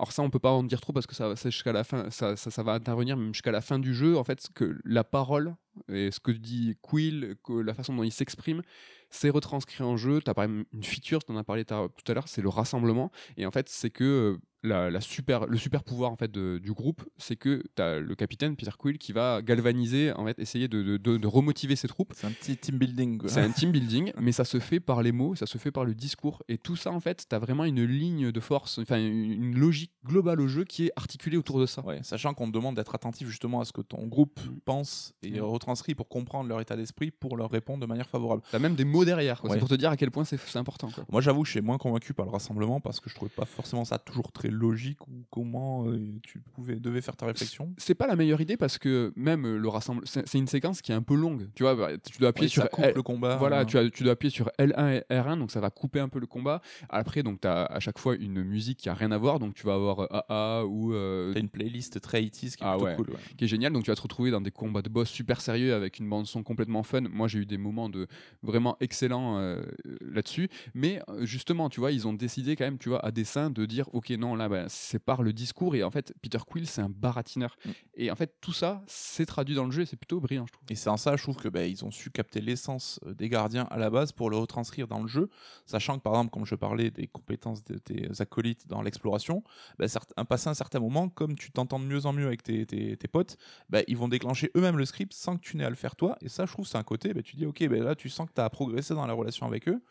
alors 0.00 0.12
ça, 0.12 0.22
on 0.22 0.30
peut 0.30 0.38
pas 0.38 0.50
en 0.50 0.62
dire 0.62 0.80
trop 0.80 0.94
parce 0.94 1.06
que 1.06 1.14
ça, 1.14 1.34
jusqu'à 1.34 1.72
la 1.72 1.84
fin, 1.84 2.08
ça, 2.10 2.62
va 2.62 2.72
intervenir 2.72 3.18
même 3.18 3.34
jusqu'à 3.34 3.50
la 3.52 3.60
fin 3.60 3.78
du 3.78 3.94
jeu. 3.94 4.16
En 4.16 4.24
fait, 4.24 4.48
que 4.54 4.78
la 4.86 5.04
parole 5.04 5.54
et 5.92 6.10
ce 6.10 6.18
que 6.20 6.30
dit 6.30 6.78
Quill, 6.80 7.36
que 7.44 7.52
la 7.52 7.74
façon 7.74 7.94
dont 7.94 8.02
il 8.02 8.10
s'exprime, 8.10 8.62
c'est 9.10 9.28
retranscrit 9.28 9.84
en 9.84 9.98
jeu. 9.98 10.22
Tu 10.22 10.30
as 10.30 10.32
par 10.32 10.44
exemple 10.44 10.66
une 10.72 10.84
feature, 10.84 11.22
tu 11.22 11.30
en 11.32 11.36
as 11.36 11.44
parlé 11.44 11.66
tout 11.66 11.74
à 11.74 12.14
l'heure, 12.14 12.28
c'est 12.28 12.40
le 12.40 12.48
rassemblement. 12.48 13.10
Et 13.36 13.44
en 13.44 13.50
fait, 13.50 13.68
c'est 13.68 13.90
que 13.90 14.04
euh, 14.04 14.38
la, 14.62 14.90
la 14.90 15.00
super, 15.00 15.46
le 15.46 15.56
super 15.56 15.82
pouvoir 15.84 16.10
en 16.12 16.16
fait, 16.16 16.30
de- 16.30 16.58
du 16.58 16.72
groupe, 16.72 17.02
c'est 17.16 17.36
que 17.36 17.62
tu 17.76 17.82
as 17.82 17.98
le 18.00 18.14
capitaine 18.14 18.56
Peter 18.56 18.70
Quill 18.78 18.98
qui 18.98 19.12
va 19.12 19.40
galvaniser, 19.42 20.12
en 20.12 20.24
fait, 20.26 20.38
essayer 20.38 20.68
de, 20.68 20.82
de- 20.82 20.96
de- 20.96 21.16
de 21.16 21.26
remotiver 21.26 21.76
ses 21.76 21.88
troupes. 21.88 22.12
C'est 22.14 22.26
un 22.26 22.30
petit 22.32 22.56
team 22.56 22.76
building. 22.78 23.22
C'est 23.26 23.40
un 23.40 23.50
team 23.50 23.72
building, 23.72 24.12
mais 24.20 24.32
ça 24.32 24.44
se 24.44 24.58
fait 24.60 24.80
par 24.80 25.02
les 25.02 25.12
mots, 25.12 25.34
ça 25.34 25.46
se 25.46 25.58
fait 25.58 25.70
par 25.70 25.84
le 25.84 25.94
discours. 25.94 26.42
Et 26.48 26.58
tout 26.58 26.76
ça, 26.76 26.90
en 26.92 27.00
fait, 27.00 27.26
tu 27.28 27.34
as 27.34 27.38
vraiment 27.38 27.64
une 27.64 27.82
ligne 27.84 28.30
de 28.32 28.40
force, 28.40 28.78
enfin 28.78 28.98
une 28.98 29.58
logique 29.58 29.92
globale 30.04 30.40
au 30.40 30.48
jeu 30.48 30.64
qui 30.64 30.86
est 30.86 30.92
articulée 30.96 31.36
autour 31.36 31.58
de 31.60 31.66
ça. 31.66 31.84
Ouais, 31.84 32.00
sachant 32.02 32.34
qu'on 32.34 32.46
te 32.48 32.52
demande 32.52 32.76
d'être 32.76 32.94
attentif 32.94 33.28
justement 33.28 33.60
à 33.60 33.64
ce 33.64 33.72
que 33.72 33.80
ton 33.80 34.06
groupe 34.06 34.40
pense 34.64 35.14
et 35.22 35.40
Mm. 35.40 35.44
retranscrit 35.44 35.94
pour 35.94 36.08
comprendre 36.08 36.48
leur 36.48 36.60
état 36.60 36.76
d'esprit, 36.76 37.10
pour 37.10 37.36
leur 37.36 37.50
répondre 37.50 37.80
de 37.80 37.86
manière 37.86 38.08
favorable. 38.08 38.42
Tu 38.50 38.56
as 38.56 38.58
même 38.58 38.74
des 38.74 38.84
mots 38.84 39.04
derrière. 39.04 39.42
Ouais. 39.44 39.52
c'est 39.52 39.58
pour 39.58 39.68
te 39.68 39.74
dire 39.74 39.90
à 39.90 39.96
quel 39.96 40.10
point 40.10 40.24
c'est 40.24 40.38
c'est 40.38 40.58
important. 40.58 40.90
Quoi. 40.90 41.04
Moi 41.10 41.20
j'avoue, 41.20 41.44
je 41.44 41.52
suis 41.52 41.60
moins 41.60 41.78
convaincu 41.78 42.12
par 42.14 42.26
le 42.26 42.30
rassemblement 42.32 42.80
parce 42.80 43.00
que 43.00 43.08
je 43.08 43.14
trouvais 43.14 43.30
pas 43.34 43.44
forcément 43.44 43.84
ça 43.84 43.98
toujours 43.98 44.32
très 44.32 44.49
logique 44.50 45.06
ou 45.08 45.24
comment 45.30 45.86
euh, 45.88 45.98
tu 46.22 46.40
pouvais, 46.40 46.76
devais 46.80 47.00
faire 47.00 47.16
ta 47.16 47.26
réflexion? 47.26 47.72
C'est 47.78 47.94
pas 47.94 48.06
la 48.06 48.16
meilleure 48.16 48.40
idée 48.40 48.56
parce 48.56 48.78
que 48.78 49.12
même 49.16 49.46
euh, 49.46 49.56
le 49.58 49.68
rassemblement, 49.68 50.06
c'est 50.06 50.38
une 50.38 50.46
séquence 50.46 50.82
qui 50.82 50.92
est 50.92 50.94
un 50.94 51.02
peu 51.02 51.14
longue. 51.14 51.48
Tu 51.54 51.62
vois, 51.62 51.74
bah, 51.74 51.90
tu 51.98 52.18
dois 52.18 52.30
appuyer 52.30 52.46
Oui, 52.46 52.50
sur 52.50 52.62
ça 52.62 52.68
coupe 52.68 52.84
L- 52.84 52.92
le 52.96 53.02
combat. 53.02 53.36
Voilà, 53.36 53.60
hein. 53.60 53.64
tu, 53.64 53.78
as, 53.78 53.88
tu 53.90 54.02
dois 54.02 54.12
appuyer 54.12 54.30
sur 54.30 54.50
L1 54.58 55.02
et 55.08 55.14
R1, 55.14 55.38
donc 55.38 55.50
ça 55.50 55.60
va 55.60 55.70
couper 55.70 56.00
un 56.00 56.08
peu 56.08 56.18
le 56.20 56.26
combat. 56.26 56.60
Après, 56.88 57.22
donc 57.22 57.40
tu 57.40 57.48
as 57.48 57.64
à 57.64 57.80
chaque 57.80 57.98
fois 57.98 58.16
une 58.16 58.42
musique 58.42 58.78
qui 58.78 58.88
a 58.88 58.94
rien 58.94 59.12
à 59.12 59.18
voir, 59.18 59.38
donc 59.38 59.54
tu 59.54 59.64
vas 59.66 59.74
avoir 59.74 60.00
euh, 60.00 60.06
AA 60.28 60.64
ou 60.66 60.92
euh, 60.94 61.32
T'as 61.32 61.40
une 61.40 61.48
playlist 61.48 62.00
très 62.00 62.20
80s 62.22 62.56
qui 62.56 62.62
est 62.64 62.66
Ah 62.66 62.78
ouais. 62.78 62.94
cool. 62.96 63.10
ouais. 63.10 63.16
qui 63.36 63.44
est 63.44 63.48
génial. 63.48 63.72
Donc 63.72 63.84
tu 63.84 63.90
vas 63.90 63.96
te 63.96 64.02
retrouver 64.02 64.30
dans 64.30 64.40
des 64.40 64.50
combats 64.50 64.82
de 64.82 64.88
boss 64.88 65.08
super 65.08 65.40
sérieux 65.40 65.74
avec 65.74 65.98
une 65.98 66.08
bande 66.08 66.26
son 66.26 66.42
complètement 66.42 66.82
fun. 66.82 67.02
Moi 67.02 67.28
j'ai 67.28 67.38
eu 67.40 67.46
des 67.46 67.58
moments 67.58 67.88
de 67.88 68.06
vraiment 68.42 68.76
excellents 68.80 69.38
euh, 69.38 69.62
là-dessus. 70.00 70.48
Mais 70.74 71.00
euh, 71.08 71.24
justement, 71.24 71.68
tu 71.68 71.80
vois, 71.80 71.92
ils 71.92 72.06
ont 72.08 72.12
décidé 72.12 72.56
quand 72.56 72.64
même, 72.64 72.78
tu 72.78 72.88
vois, 72.88 73.04
à 73.04 73.10
dessein 73.10 73.50
de 73.50 73.64
dire, 73.66 73.88
ok, 73.94 74.10
non, 74.10 74.34
là, 74.40 74.48
bah, 74.48 74.64
c'est 74.68 74.98
par 74.98 75.22
le 75.22 75.32
discours. 75.32 75.74
Et 75.76 75.82
en 75.84 75.90
fait, 75.90 76.12
Peter 76.20 76.38
Quill, 76.46 76.66
c'est 76.66 76.80
un 76.82 76.88
baratineur. 76.88 77.56
Mm. 77.64 77.70
Et 77.94 78.10
en 78.10 78.16
fait, 78.16 78.34
tout 78.40 78.52
ça, 78.52 78.82
c'est 78.86 79.26
traduit 79.26 79.54
dans 79.54 79.64
le 79.64 79.70
jeu. 79.70 79.82
et 79.82 79.86
C'est 79.86 79.96
plutôt 79.96 80.20
brillant, 80.20 80.46
je 80.46 80.52
trouve. 80.52 80.64
Et 80.70 80.74
c'est 80.74 80.90
en 80.90 80.96
ça, 80.96 81.16
je 81.16 81.22
trouve 81.22 81.36
que 81.36 81.48
bah, 81.48 81.64
ils 81.64 81.84
ont 81.84 81.90
su 81.90 82.10
capter 82.10 82.40
l'essence 82.40 82.98
euh, 83.06 83.14
des 83.14 83.28
gardiens 83.28 83.68
à 83.70 83.78
la 83.78 83.90
base 83.90 84.12
pour 84.12 84.30
le 84.30 84.36
retranscrire 84.36 84.88
dans 84.88 85.00
le 85.00 85.08
jeu, 85.08 85.28
sachant 85.66 85.96
que 85.98 86.02
par 86.02 86.14
exemple, 86.14 86.30
comme 86.30 86.46
je 86.46 86.54
parlais 86.54 86.90
des 86.90 87.06
compétences 87.06 87.62
de 87.64 87.78
tes 87.78 88.08
acolytes 88.20 88.66
dans 88.66 88.82
l'exploration, 88.82 89.42
bah, 89.78 89.86
certes- 89.88 90.12
un 90.16 90.24
passé 90.24 90.48
un 90.48 90.54
certain 90.54 90.80
moment, 90.80 91.08
comme 91.08 91.36
tu 91.36 91.50
t'entends 91.52 91.78
de 91.78 91.84
mieux 91.84 92.06
en 92.06 92.12
mieux 92.12 92.26
avec 92.26 92.42
tes, 92.42 92.66
tes- 92.66 92.96
tes 92.96 93.08
potes, 93.08 93.36
bah, 93.68 93.80
ils 93.86 93.96
vont 93.96 94.08
déclencher 94.08 94.50
eux-mêmes 94.56 94.78
le 94.78 94.84
script 94.86 95.12
sans 95.12 95.36
que 95.36 95.42
tu 95.42 95.56
n'aies 95.56 95.64
à 95.64 95.70
le 95.70 95.76
faire 95.76 95.96
toi. 95.96 96.16
Et 96.20 96.28
ça, 96.28 96.46
je 96.46 96.52
trouve, 96.52 96.66
c'est 96.66 96.78
un 96.78 96.82
côté, 96.82 97.12
bah, 97.14 97.22
tu 97.22 97.36
dis, 97.36 97.46
ok, 97.46 97.68
bah, 97.68 97.76
là, 97.78 97.94
tu 97.94 98.08
sens 98.08 98.28
que 98.28 98.34
tu 98.34 98.40
as 98.40 98.48
progressé 98.50 98.94
dans 98.94 99.06
la 99.06 99.12
relation 99.12 99.46
avec 99.46 99.68
eux. 99.68 99.82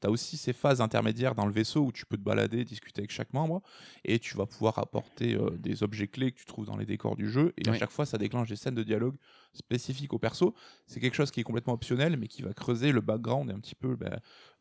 Tu 0.00 0.06
as 0.06 0.10
aussi 0.10 0.36
ces 0.36 0.52
phases 0.52 0.80
intermédiaires 0.80 1.34
dans 1.34 1.46
le 1.46 1.52
vaisseau 1.52 1.84
où 1.84 1.92
tu 1.92 2.06
peux 2.06 2.16
te 2.16 2.22
balader, 2.22 2.64
discuter 2.64 3.00
avec 3.00 3.10
chaque 3.10 3.32
membre, 3.32 3.62
et 4.04 4.18
tu 4.18 4.36
vas 4.36 4.46
pouvoir 4.46 4.78
apporter 4.78 5.34
euh, 5.34 5.50
des 5.58 5.82
objets 5.82 6.08
clés 6.08 6.32
que 6.32 6.38
tu 6.38 6.44
trouves 6.44 6.66
dans 6.66 6.76
les 6.76 6.86
décors 6.86 7.16
du 7.16 7.30
jeu. 7.30 7.52
Et 7.56 7.68
à 7.68 7.74
chaque 7.74 7.90
fois, 7.90 8.06
ça 8.06 8.18
déclenche 8.18 8.48
des 8.48 8.56
scènes 8.56 8.74
de 8.74 8.82
dialogue 8.82 9.16
spécifiques 9.56 10.12
au 10.12 10.18
perso. 10.18 10.54
C'est 10.86 11.00
quelque 11.00 11.14
chose 11.14 11.30
qui 11.30 11.40
est 11.40 11.42
complètement 11.44 11.72
optionnel, 11.74 12.16
mais 12.16 12.28
qui 12.28 12.42
va 12.42 12.52
creuser 12.52 12.92
le 12.92 13.00
background 13.00 13.50
et 13.50 13.52
un 13.52 13.58
petit 13.60 13.74
peu 13.74 13.96
bah, 13.96 14.20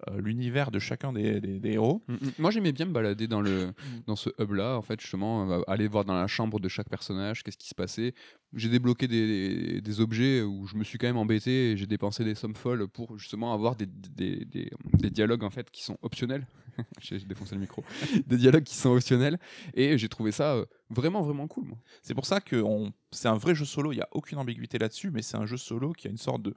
euh, 0.10 0.20
l'univers 0.22 0.72
de 0.72 0.80
chacun 0.80 1.14
des, 1.14 1.40
des- 1.40 1.60
des 1.60 1.72
héros. 1.74 2.02
Mm, 2.08 2.14
mm. 2.14 2.32
Moi 2.40 2.52
j'aimais 2.52 2.72
bien 2.72 2.86
me 2.86 2.92
balader 2.94 3.28
dans, 3.28 3.42
le, 3.42 3.74
dans 4.08 4.16
ce 4.16 4.30
hub-là, 4.40 4.78
en 4.78 4.82
fait, 4.82 5.00
justement, 5.00 5.50
euh, 5.52 5.62
aller 5.68 5.88
voir 5.88 6.06
dans 6.06 6.16
la 6.16 6.28
chambre 6.28 6.60
de 6.60 6.68
chaque 6.68 6.90
personnage, 6.90 7.44
qu'est-ce 7.44 7.58
qui 7.58 7.70
se 7.70 7.76
passait. 7.76 8.14
J'ai 8.54 8.70
débloqué 8.70 9.08
des, 9.08 9.82
des 9.82 10.00
objets 10.00 10.42
où 10.42 10.66
je 10.68 10.76
me 10.78 10.84
suis 10.84 10.98
quand 10.98 11.08
même 11.08 11.18
embêté 11.18 11.72
et 11.72 11.78
j'ai 11.78 11.88
dépensé 11.88 12.24
des 12.24 12.36
sommes 12.36 12.56
folles 12.56 12.88
pour 12.88 13.18
justement 13.18 13.54
avoir 13.54 13.76
des- 13.76 13.86
des 13.86 15.10
dialogues 15.10 15.44
en 15.44 15.50
fait 15.50 15.70
qui 15.72 15.84
sont 15.84 15.98
optionnels. 16.02 16.48
j'ai 17.02 17.20
défoncé 17.20 17.56
le 17.56 17.62
micro. 17.62 17.84
des 18.28 18.38
dialogues 18.38 18.64
qui 18.64 18.76
sont 18.76 18.90
optionnels 18.92 19.38
et 19.74 19.98
j'ai 19.98 20.10
trouvé 20.10 20.32
ça 20.32 20.54
euh, 20.56 20.66
vraiment 20.90 21.22
vraiment 21.22 21.48
cool. 21.48 21.74
C'est 22.02 22.14
pour 22.14 22.26
ça 22.26 22.42
que 22.42 22.56
on- 22.58 22.92
c'est 23.12 23.28
un 23.28 23.38
vrai 23.38 23.56
jeu 23.56 23.66
solo, 23.66 23.92
il 23.92 23.96
n'y 23.96 24.02
a 24.02 24.10
aucune 24.12 24.38
ambiguïté 24.38 24.78
là-dessus, 24.78 25.12
mais 25.12 25.22
c'est 25.22 25.38
un 25.38 25.46
jeu 25.46 25.58
solo 25.58 25.94
qui 25.94 26.08
a 26.08 26.12
une 26.12 26.18
sorte 26.18 26.42
de 26.42 26.54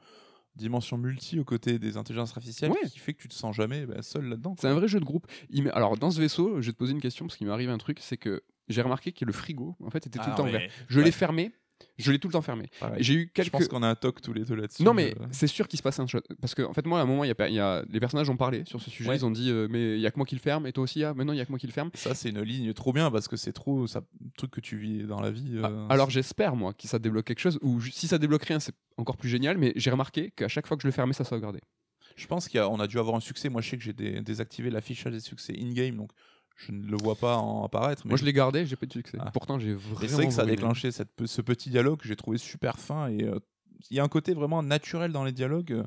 dimension 0.57 0.99
multi 0.99 1.39
aux 1.39 1.45
côtés 1.45 1.79
des 1.79 1.97
intelligences 1.97 2.31
artificielles 2.37 2.73
Ouais. 2.73 2.89
qui 2.91 2.99
fait 2.99 3.15
que 3.15 3.23
tu 3.23 3.29
te 3.29 3.35
sens 3.35 3.55
jamais 3.55 3.87
bah, 3.87 4.03
seul 4.03 4.25
là-dedans. 4.25 4.57
C'est 4.59 4.67
un 4.69 4.75
vrai 4.75 4.89
jeu 4.89 4.99
de 4.99 5.05
groupe. 5.05 5.27
Il 5.51 5.71
Alors 5.71 5.97
dans 5.97 6.11
ce 6.11 6.21
vaisseau, 6.21 6.61
je 6.61 6.67
vais 6.67 6.73
te 6.73 6.79
poser 6.79 6.93
une 6.93 7.01
question 7.01 7.27
parce 7.27 7.37
qu'il 7.37 7.47
m'est 7.47 7.53
arrivé 7.53 7.71
un 7.71 7.79
truc, 7.79 7.99
c'est 8.01 8.17
que 8.17 8.43
j'ai 8.69 8.83
remarqué 8.83 9.13
que 9.13 9.25
le 9.25 9.33
frigo 9.33 9.77
en 9.85 9.91
fait 9.91 10.07
était 10.07 10.19
tout 10.19 10.25
Ah 10.27 10.31
le 10.31 10.37
temps 10.37 10.43
ouais. 10.45 10.49
ouvert. 10.51 10.71
Je 10.89 10.99
Ouais. 10.99 11.05
l'ai 11.05 11.13
fermé, 11.13 11.53
je 11.97 12.13
l'ai 12.13 12.19
tout 12.19 12.29
le 12.29 12.33
temps 12.33 12.43
fermé. 12.43 12.71
J'ai 12.99 13.15
eu 13.15 13.27
Je 13.27 13.33
quelques 13.33 13.51
pense 13.51 13.69
qu'on 13.69 13.83
a 13.83 13.89
un 13.89 13.95
toc 13.95 14.21
tous 14.23 14.33
les 14.33 14.45
deux 14.45 14.55
là-dessus. 14.55 14.83
Non, 14.83 14.95
mais 14.95 15.15
euh. 15.21 15.27
c'est 15.33 15.47
sûr 15.47 15.67
qu'il 15.69 15.79
se 15.79 15.83
passe 15.83 15.99
un 15.99 16.07
chose. 16.07 16.23
Parce 16.41 16.55
que, 16.55 16.63
en 16.63 16.73
fait, 16.73 16.87
moi, 16.87 17.01
à 17.01 17.03
un 17.03 17.07
moment, 17.07 17.25
il 17.25 17.29
y 17.29 17.43
a, 17.43 17.49
y 17.49 17.59
a- 17.59 17.85
les 17.89 18.01
personnages 18.01 18.31
ont 18.31 18.37
parlé 18.37 18.63
sur 18.67 18.81
ce 18.81 18.91
sujet. 18.91 19.09
Ouais. 19.11 19.17
Ils 19.17 19.25
ont 19.25 19.31
dit, 19.31 19.51
euh, 19.51 19.67
mais 19.71 19.95
il 19.97 20.01
y 20.01 20.07
a 20.07 20.11
que 20.11 20.17
moi 20.17 20.27
qui 20.27 20.35
le 20.35 20.41
ferme, 20.41 20.67
et 20.67 20.73
toi 20.73 20.85
aussi, 20.85 21.03
ah, 21.05 21.15
mais 21.17 21.25
non, 21.25 21.33
il 21.33 21.37
y 21.37 21.41
a 21.41 21.45
que 21.45 21.51
moi 21.51 21.59
qui 21.59 21.67
le 21.67 21.73
ferme. 21.73 21.91
Ça, 21.95 22.15
c'est 22.15 22.31
une 22.31 22.41
ligne 22.43 22.73
trop 22.73 22.93
bien 22.93 23.11
parce 23.11 23.27
que 23.29 23.37
c'est 23.37 23.53
trop 23.53 23.87
ça, 23.87 24.01
un 24.01 24.29
truc 24.37 24.51
que 24.51 24.61
tu 24.61 24.77
vis 24.79 25.03
dans 25.05 25.21
la 25.21 25.31
vie. 25.31 25.59
Ah, 25.63 25.67
euh, 25.69 25.87
Alors, 25.89 26.11
j'espère, 26.11 26.57
moi, 26.57 26.73
que 26.73 26.87
ça 26.87 26.99
débloque 26.99 27.27
quelque 27.27 27.41
chose. 27.41 27.59
Ou 27.63 27.81
si 27.81 28.07
ça 28.07 28.19
débloque 28.19 28.45
rien, 28.45 28.61
c'est 28.61 28.75
encore 28.97 29.17
plus 29.17 29.29
génial. 29.29 29.59
Mais 29.59 29.73
j'ai 29.77 29.91
remarqué 29.91 30.31
qu'à 30.31 30.49
chaque 30.49 30.67
fois 30.67 30.77
que 30.77 30.83
je 30.83 30.89
le 30.89 30.93
fermais, 30.93 31.13
ça 31.15 31.25
sauvegardait. 31.25 31.63
Je 32.17 32.27
pense 32.27 32.49
qu'on 32.49 32.81
a, 32.81 32.87
dû 32.89 32.99
avoir 32.99 33.15
un 33.17 33.21
succès. 33.21 33.49
Moi, 33.49 33.61
je 33.63 33.71
sais 33.71 33.77
que 33.77 33.83
j'ai 33.85 33.93
dé- 33.93 34.21
désactivé 34.23 34.71
l'affichage 34.71 35.13
des 35.13 35.21
succès 35.21 35.55
in-game, 35.57 35.97
donc 35.97 36.11
je 36.59 36.73
ne 36.73 36.87
le 36.87 36.97
vois 36.97 37.15
pas 37.15 37.37
en 37.37 37.65
apparaître. 37.65 38.03
Mais 38.05 38.11
Moi, 38.11 38.19
je 38.19 38.25
l'ai 38.25 38.33
gardé, 38.33 38.67
j'ai 38.67 38.77
pas 38.77 38.87
de 38.87 38.93
succès. 38.93 39.17
Ah. 39.21 39.31
Pourtant, 39.31 39.59
j'ai 39.59 39.75
vraiment. 39.75 40.01
c'est 40.01 40.15
vrai 40.15 40.27
que 40.27 40.33
ça 40.33 40.43
a 40.43 40.47
déclenché 40.47 40.91
cette 40.91 41.11
ce 41.25 41.41
petit 41.41 41.71
dialogue 41.71 42.01
que 42.01 42.09
j'ai 42.09 42.17
trouvé 42.17 42.37
super 42.37 42.79
fin 42.79 43.09
et 43.09 43.25
euh, 43.25 43.39
il 43.91 43.97
y 43.97 44.01
a 44.01 44.05
un 44.05 44.09
côté 44.09 44.35
vraiment 44.35 44.63
naturel 44.63 45.13
dans 45.13 45.25
les 45.25 45.33
dialogues 45.33 45.73
euh, 45.73 45.85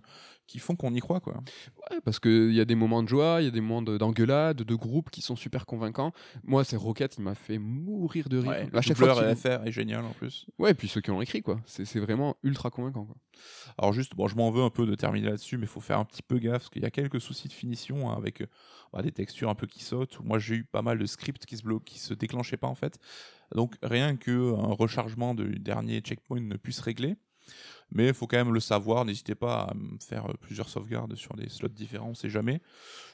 qui 0.47 0.60
font 0.60 0.75
qu'on 0.75 0.93
y 0.93 0.99
croit 0.99 1.19
quoi. 1.19 1.36
Ouais, 1.36 2.01
parce 2.04 2.19
qu'il 2.19 2.54
y 2.54 2.60
a 2.60 2.65
des 2.65 2.75
moments 2.75 3.04
de 3.04 3.08
joie, 3.08 3.38
il 3.39 3.45
y 3.45 3.47
a 3.47 3.51
des 3.51 3.62
moments 3.62 3.82
de- 3.82 3.97
d'engueulade, 3.97 4.58
de, 4.58 4.75
groupe 4.75 5.10
qui 5.10 5.21
sont 5.21 5.36
super 5.36 5.65
convaincants. 5.65 6.12
Moi, 6.43 6.63
c'est 6.63 6.75
Rocket, 6.75 7.17
il 7.17 7.23
m'a 7.23 7.36
fait 7.36 7.58
mourir 7.58 8.27
de 8.27 8.39
rire. 8.39 8.67
le 8.71 8.77
à 8.77 8.82
chaque 8.82 8.97
fois 8.97 9.36
FR 9.36 9.65
est 9.65 9.71
génial 9.71 10.04
en 10.04 10.12
plus. 10.12 10.47
Ouais, 10.60 10.71
et 10.71 10.73
puis 10.73 10.88
ceux 10.88 11.01
qui 11.01 11.12
ont 11.12 11.21
écrit, 11.21 11.41
quoi. 11.41 11.60
C'est 11.65 11.99
vraiment 11.99 12.36
ultra 12.43 12.69
convaincant, 12.69 13.06
quoi. 13.06 13.15
Alors 13.77 13.93
juste, 13.93 14.15
bon, 14.15 14.27
je 14.27 14.36
m'en 14.36 14.51
veux 14.51 14.63
un 14.63 14.69
peu 14.69 14.86
de 14.86 14.95
terminer 14.95 15.30
là-dessus, 15.30 15.58
mais 15.58 15.63
il 15.63 15.69
faut 15.69 15.80
faire 15.80 15.99
un 15.99 16.06
petit 16.06 16.21
peu 16.21 16.38
gaffe 16.38 16.63
parce 16.63 16.69
qu'il 16.69 16.82
y 16.82 16.86
a 16.86 16.91
quelques 16.91 17.21
soucis 17.21 17.47
de 17.47 17.54
finition 17.54 18.10
hein, 18.10 18.15
avec 18.17 18.41
euh, 18.41 18.47
bah, 18.93 19.01
des 19.01 19.12
textures 19.12 19.49
un 19.49 19.56
peu 19.56 19.67
qui 19.67 19.84
sautent. 19.84 20.19
Moi, 20.23 20.39
j'ai 20.39 20.56
eu 20.56 20.63
pas 20.63 20.82
mal 20.82 20.97
de 20.97 21.06
scripts 21.06 21.45
qui 21.45 21.58
se 21.58 21.63
bloquent, 21.63 21.86
qui 21.86 21.99
se 21.99 22.13
déclenchaient 22.13 22.58
pas 22.58 22.67
en 22.67 22.75
fait. 22.75 22.99
Donc 23.56 23.75
rien 23.82 24.15
que 24.15 24.54
un 24.54 24.73
rechargement 24.73 25.34
du 25.34 25.60
dernier 25.60 25.99
checkpoint 25.99 26.41
ne 26.41 26.56
puisse 26.58 26.80
régler. 26.80 27.15
Mais 27.91 28.08
il 28.08 28.13
faut 28.13 28.27
quand 28.27 28.38
même 28.38 28.54
le 28.54 28.60
savoir. 28.60 29.06
N'hésitez 29.06 29.36
pas 29.36 29.63
à 29.63 29.73
faire 29.99 30.30
euh, 30.30 30.34
plusieurs 30.39 30.69
sauvegardes 30.69 31.15
sur 31.15 31.36
des 31.36 31.49
slots 31.49 31.67
différents, 31.67 32.10
on 32.10 32.15
sait 32.15 32.30
jamais. 32.30 32.62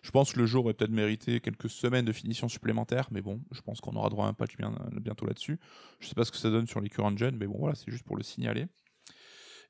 Je 0.04 0.12
pense 0.12 0.34
que 0.34 0.40
le 0.40 0.46
jeu 0.46 0.60
aurait 0.60 0.74
peut-être 0.74 0.92
mérité 0.92 1.40
quelques 1.40 1.70
semaines 1.70 2.06
de 2.06 2.12
finition 2.12 2.48
supplémentaire, 2.48 3.08
mais 3.12 3.22
bon, 3.22 3.42
je 3.52 3.62
pense 3.62 3.82
qu'on 3.82 3.96
aura 3.96 4.10
droit 4.10 4.26
à 4.26 4.30
un 4.30 4.34
patch 4.34 4.56
bien, 4.58 4.74
bientôt 5.02 5.26
là-dessus. 5.26 5.60
Je 6.00 6.08
sais 6.08 6.16
pas 6.16 6.26
ce 6.26 6.32
que 6.32 6.38
ça 6.38 6.50
donne 6.50 6.68
sur 6.68 6.80
les 6.80 6.90
current 6.90 7.18
gen, 7.18 7.36
mais 7.36 7.48
bon, 7.48 7.58
voilà, 7.58 7.76
c'est 7.76 7.92
juste 7.92 8.04
pour 8.04 8.18
le 8.18 8.24
signaler. 8.24 8.68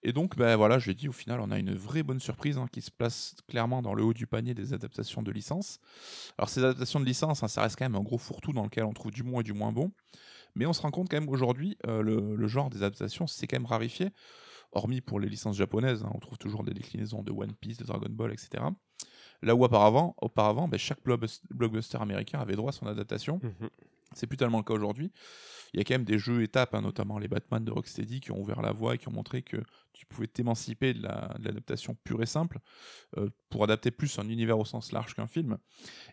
Et 0.04 0.13
donc, 0.13 0.38
ben 0.38 0.56
voilà, 0.56 0.80
je 0.80 0.88
l'ai 0.88 0.93
dit, 0.93 1.10
au 1.10 1.13
final, 1.13 1.39
on 1.39 1.50
a 1.52 1.58
une 1.58 1.74
vraie 1.74 2.04
bonne 2.04 2.20
surprise 2.20 2.58
hein, 2.58 2.67
qui 2.72 2.82
se 2.82 2.91
place 2.91 3.36
clairement 3.48 3.82
dans 3.82 3.93
le 3.93 4.04
haut 4.04 4.13
du 4.13 4.28
panier 4.28 4.54
des 4.54 4.74
adaptations 4.74 5.24
de 5.24 5.32
licence. 5.32 5.80
Alors, 6.38 6.50
ces 6.50 6.63
adaptations 6.63 7.00
de 7.00 7.06
licence, 7.06 7.43
hein, 7.43 7.48
ça 7.48 7.62
reste 7.62 7.78
quand 7.78 7.86
même 7.86 7.96
un 7.96 8.04
gros 8.04 8.17
fourre-tout 8.17 8.54
dans 8.54 8.63
lequel 8.63 8.84
on 8.84 8.93
trouve 8.93 9.12
du 9.12 9.24
bon 9.24 9.39
et 9.39 9.43
du 9.43 9.54
moins 9.54 9.72
bon. 9.72 9.91
Mais 10.56 10.65
on 10.65 10.74
se 10.74 10.82
rend 10.82 10.91
compte 10.91 11.10
quand 11.10 11.20
même 11.20 11.30
aujourd'hui, 11.30 11.78
euh, 11.88 12.02
le, 12.02 12.36
le 12.36 12.48
genre 12.48 12.70
des 12.70 12.84
adaptations, 12.84 13.28
c'est 13.28 13.48
quand 13.48 13.58
même 13.58 13.65
rarifié. 13.65 14.12
Hormis 14.71 15.01
pour 15.01 15.19
les 15.19 15.30
licences 15.30 15.58
japonaises, 15.58 16.03
hein, 16.03 16.12
on 16.13 16.19
trouve 16.19 16.38
toujours 16.38 16.63
des 16.63 16.73
déclinaisons 16.73 17.23
de 17.23 17.32
One 17.32 17.53
Piece, 17.53 17.77
de 17.77 17.86
Dragon 17.86 18.10
Ball, 18.10 18.32
etc. 18.34 18.63
Là 19.41 19.56
où 19.56 19.63
auparavant, 19.63 20.15
auparavant 20.21 20.67
ben, 20.67 20.77
chaque 20.77 21.03
blockbus- 21.06 21.41
blockbuster 21.51 21.97
américain 22.01 22.39
avait 22.39 22.56
droit 22.56 22.69
à 22.69 22.73
son 22.73 22.88
adaptation. 22.88 23.39
C'est 24.13 24.28
plus 24.28 24.38
tellement 24.38 24.60
le 24.60 24.63
cas 24.63 24.74
aujourd'hui. 24.74 25.12
Il 25.74 25.78
y 25.78 25.82
a 25.82 25.84
quand 25.84 25.96
même 25.96 26.06
des 26.06 26.17
jeux 26.17 26.41
étapes, 26.41 26.74
hein, 26.74 26.82
notamment 26.82 27.20
les 27.20 27.28
Batman 27.28 27.63
de 27.63 27.72
Rocksteady, 27.72 28.22
qui 28.22 28.32
ont 28.32 28.39
ouvert 28.39 28.62
la 28.62 28.72
voie 28.72 28.96
et 28.96 28.98
qui 28.98 29.08
ont 29.10 29.12
montré 29.12 29.41
que 29.41 29.58
tu 29.93 30.06
pouvais 30.06 30.28
t'émanciper 30.28 30.93
de 30.93 31.04
la- 31.04 31.36
de 31.39 31.46
l'adaptation 31.46 31.96
pure 32.04 32.22
et 32.22 32.26
simple 32.26 32.60
euh, 33.17 33.30
pour 33.50 33.63
adapter 33.63 33.91
plus 33.91 34.17
un 34.20 34.30
univers 34.30 34.58
au 34.60 34.65
sens 34.65 34.91
large 34.91 35.13
qu'un 35.15 35.28
film. 35.28 35.58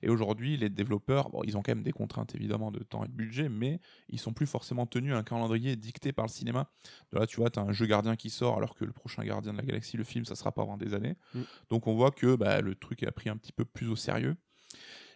Et 0.03 0.09
aujourd'hui, 0.09 0.57
les 0.57 0.71
développeurs, 0.71 1.31
bon, 1.31 1.43
ils 1.45 1.57
ont 1.57 1.63
quand 1.63 1.75
même 1.75 1.85
des 1.85 1.93
contraintes 1.93 2.35
évidemment 2.35 2.71
de 2.71 2.83
temps 2.83 3.05
et 3.05 3.09
de 3.09 3.13
budget, 3.13 3.49
mais 3.49 3.81
ils 4.09 4.19
sont 4.19 4.33
plus 4.33 4.47
forcément 4.47 4.87
tenus 4.87 5.15
à 5.15 5.19
un 5.19 5.23
calendrier 5.23 5.77
dicté 5.77 6.13
par 6.13 6.27
le 6.27 6.31
cinéma. 6.31 6.71
De 7.13 7.19
là, 7.19 7.27
tu 7.27 7.37
vois, 7.37 7.51
tu 7.51 7.59
as 7.59 7.63
un 7.63 7.73
jeu 7.73 7.87
gardien 7.87 8.17
qui 8.17 8.31
sort 8.31 8.57
alors 8.57 8.75
que 8.75 8.85
le 8.85 8.93
prochain 8.93 9.23
gardien 9.23 9.53
de 9.53 9.59
la 9.59 9.65
galaxie, 9.65 9.97
le 9.97 10.05
film, 10.05 10.25
ça 10.25 10.35
sera 10.35 10.53
pas 10.53 10.63
avant 10.63 10.77
des 10.77 10.95
années. 10.95 11.17
Mm. 11.35 11.43
Donc 11.71 11.87
on 11.87 11.95
voit 11.95 12.11
que 12.11 12.37
bah, 12.37 12.61
le 12.61 12.75
truc 12.75 13.03
a 13.03 13.13
pris 13.13 13.29
un 13.29 13.37
petit 13.37 13.53
peu 13.53 13.65
plus 13.65 13.89
au 13.89 13.97
sérieux. 13.97 14.37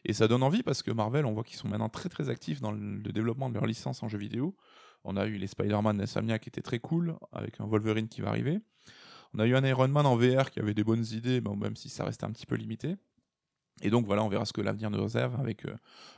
Et 0.04 0.12
ça 0.12 0.28
donne 0.28 0.42
envie 0.42 0.62
parce 0.62 0.82
que 0.82 0.90
Marvel, 0.90 1.26
on 1.26 1.32
voit 1.32 1.44
qu'ils 1.44 1.56
sont 1.56 1.68
maintenant 1.68 1.88
très 1.88 2.08
très 2.08 2.28
actifs 2.28 2.60
dans 2.60 2.72
le 2.72 3.12
développement 3.12 3.48
de 3.48 3.54
leurs 3.54 3.66
licences 3.66 4.02
en 4.02 4.08
jeux 4.08 4.18
vidéo. 4.18 4.56
On 5.04 5.16
a 5.16 5.26
eu 5.26 5.36
les 5.36 5.46
Spider-Man 5.46 5.98
d'Insomniac 5.98 6.42
qui 6.42 6.48
étaient 6.48 6.62
très 6.62 6.78
cool, 6.78 7.16
avec 7.32 7.60
un 7.60 7.66
Wolverine 7.66 8.08
qui 8.08 8.20
va 8.20 8.28
arriver. 8.28 8.60
On 9.34 9.38
a 9.38 9.46
eu 9.46 9.54
un 9.54 9.64
Iron 9.64 9.88
Man 9.88 10.06
en 10.06 10.16
VR 10.16 10.50
qui 10.50 10.60
avait 10.60 10.74
des 10.74 10.84
bonnes 10.84 11.04
idées, 11.12 11.40
même 11.40 11.76
si 11.76 11.88
ça 11.88 12.04
restait 12.04 12.24
un 12.24 12.32
petit 12.32 12.46
peu 12.46 12.56
limité. 12.56 12.96
Et 13.82 13.90
donc 13.90 14.06
voilà, 14.06 14.22
on 14.24 14.28
verra 14.28 14.44
ce 14.44 14.52
que 14.52 14.60
l'avenir 14.60 14.90
nous 14.90 15.02
réserve 15.02 15.38
avec 15.40 15.64
euh, 15.66 15.74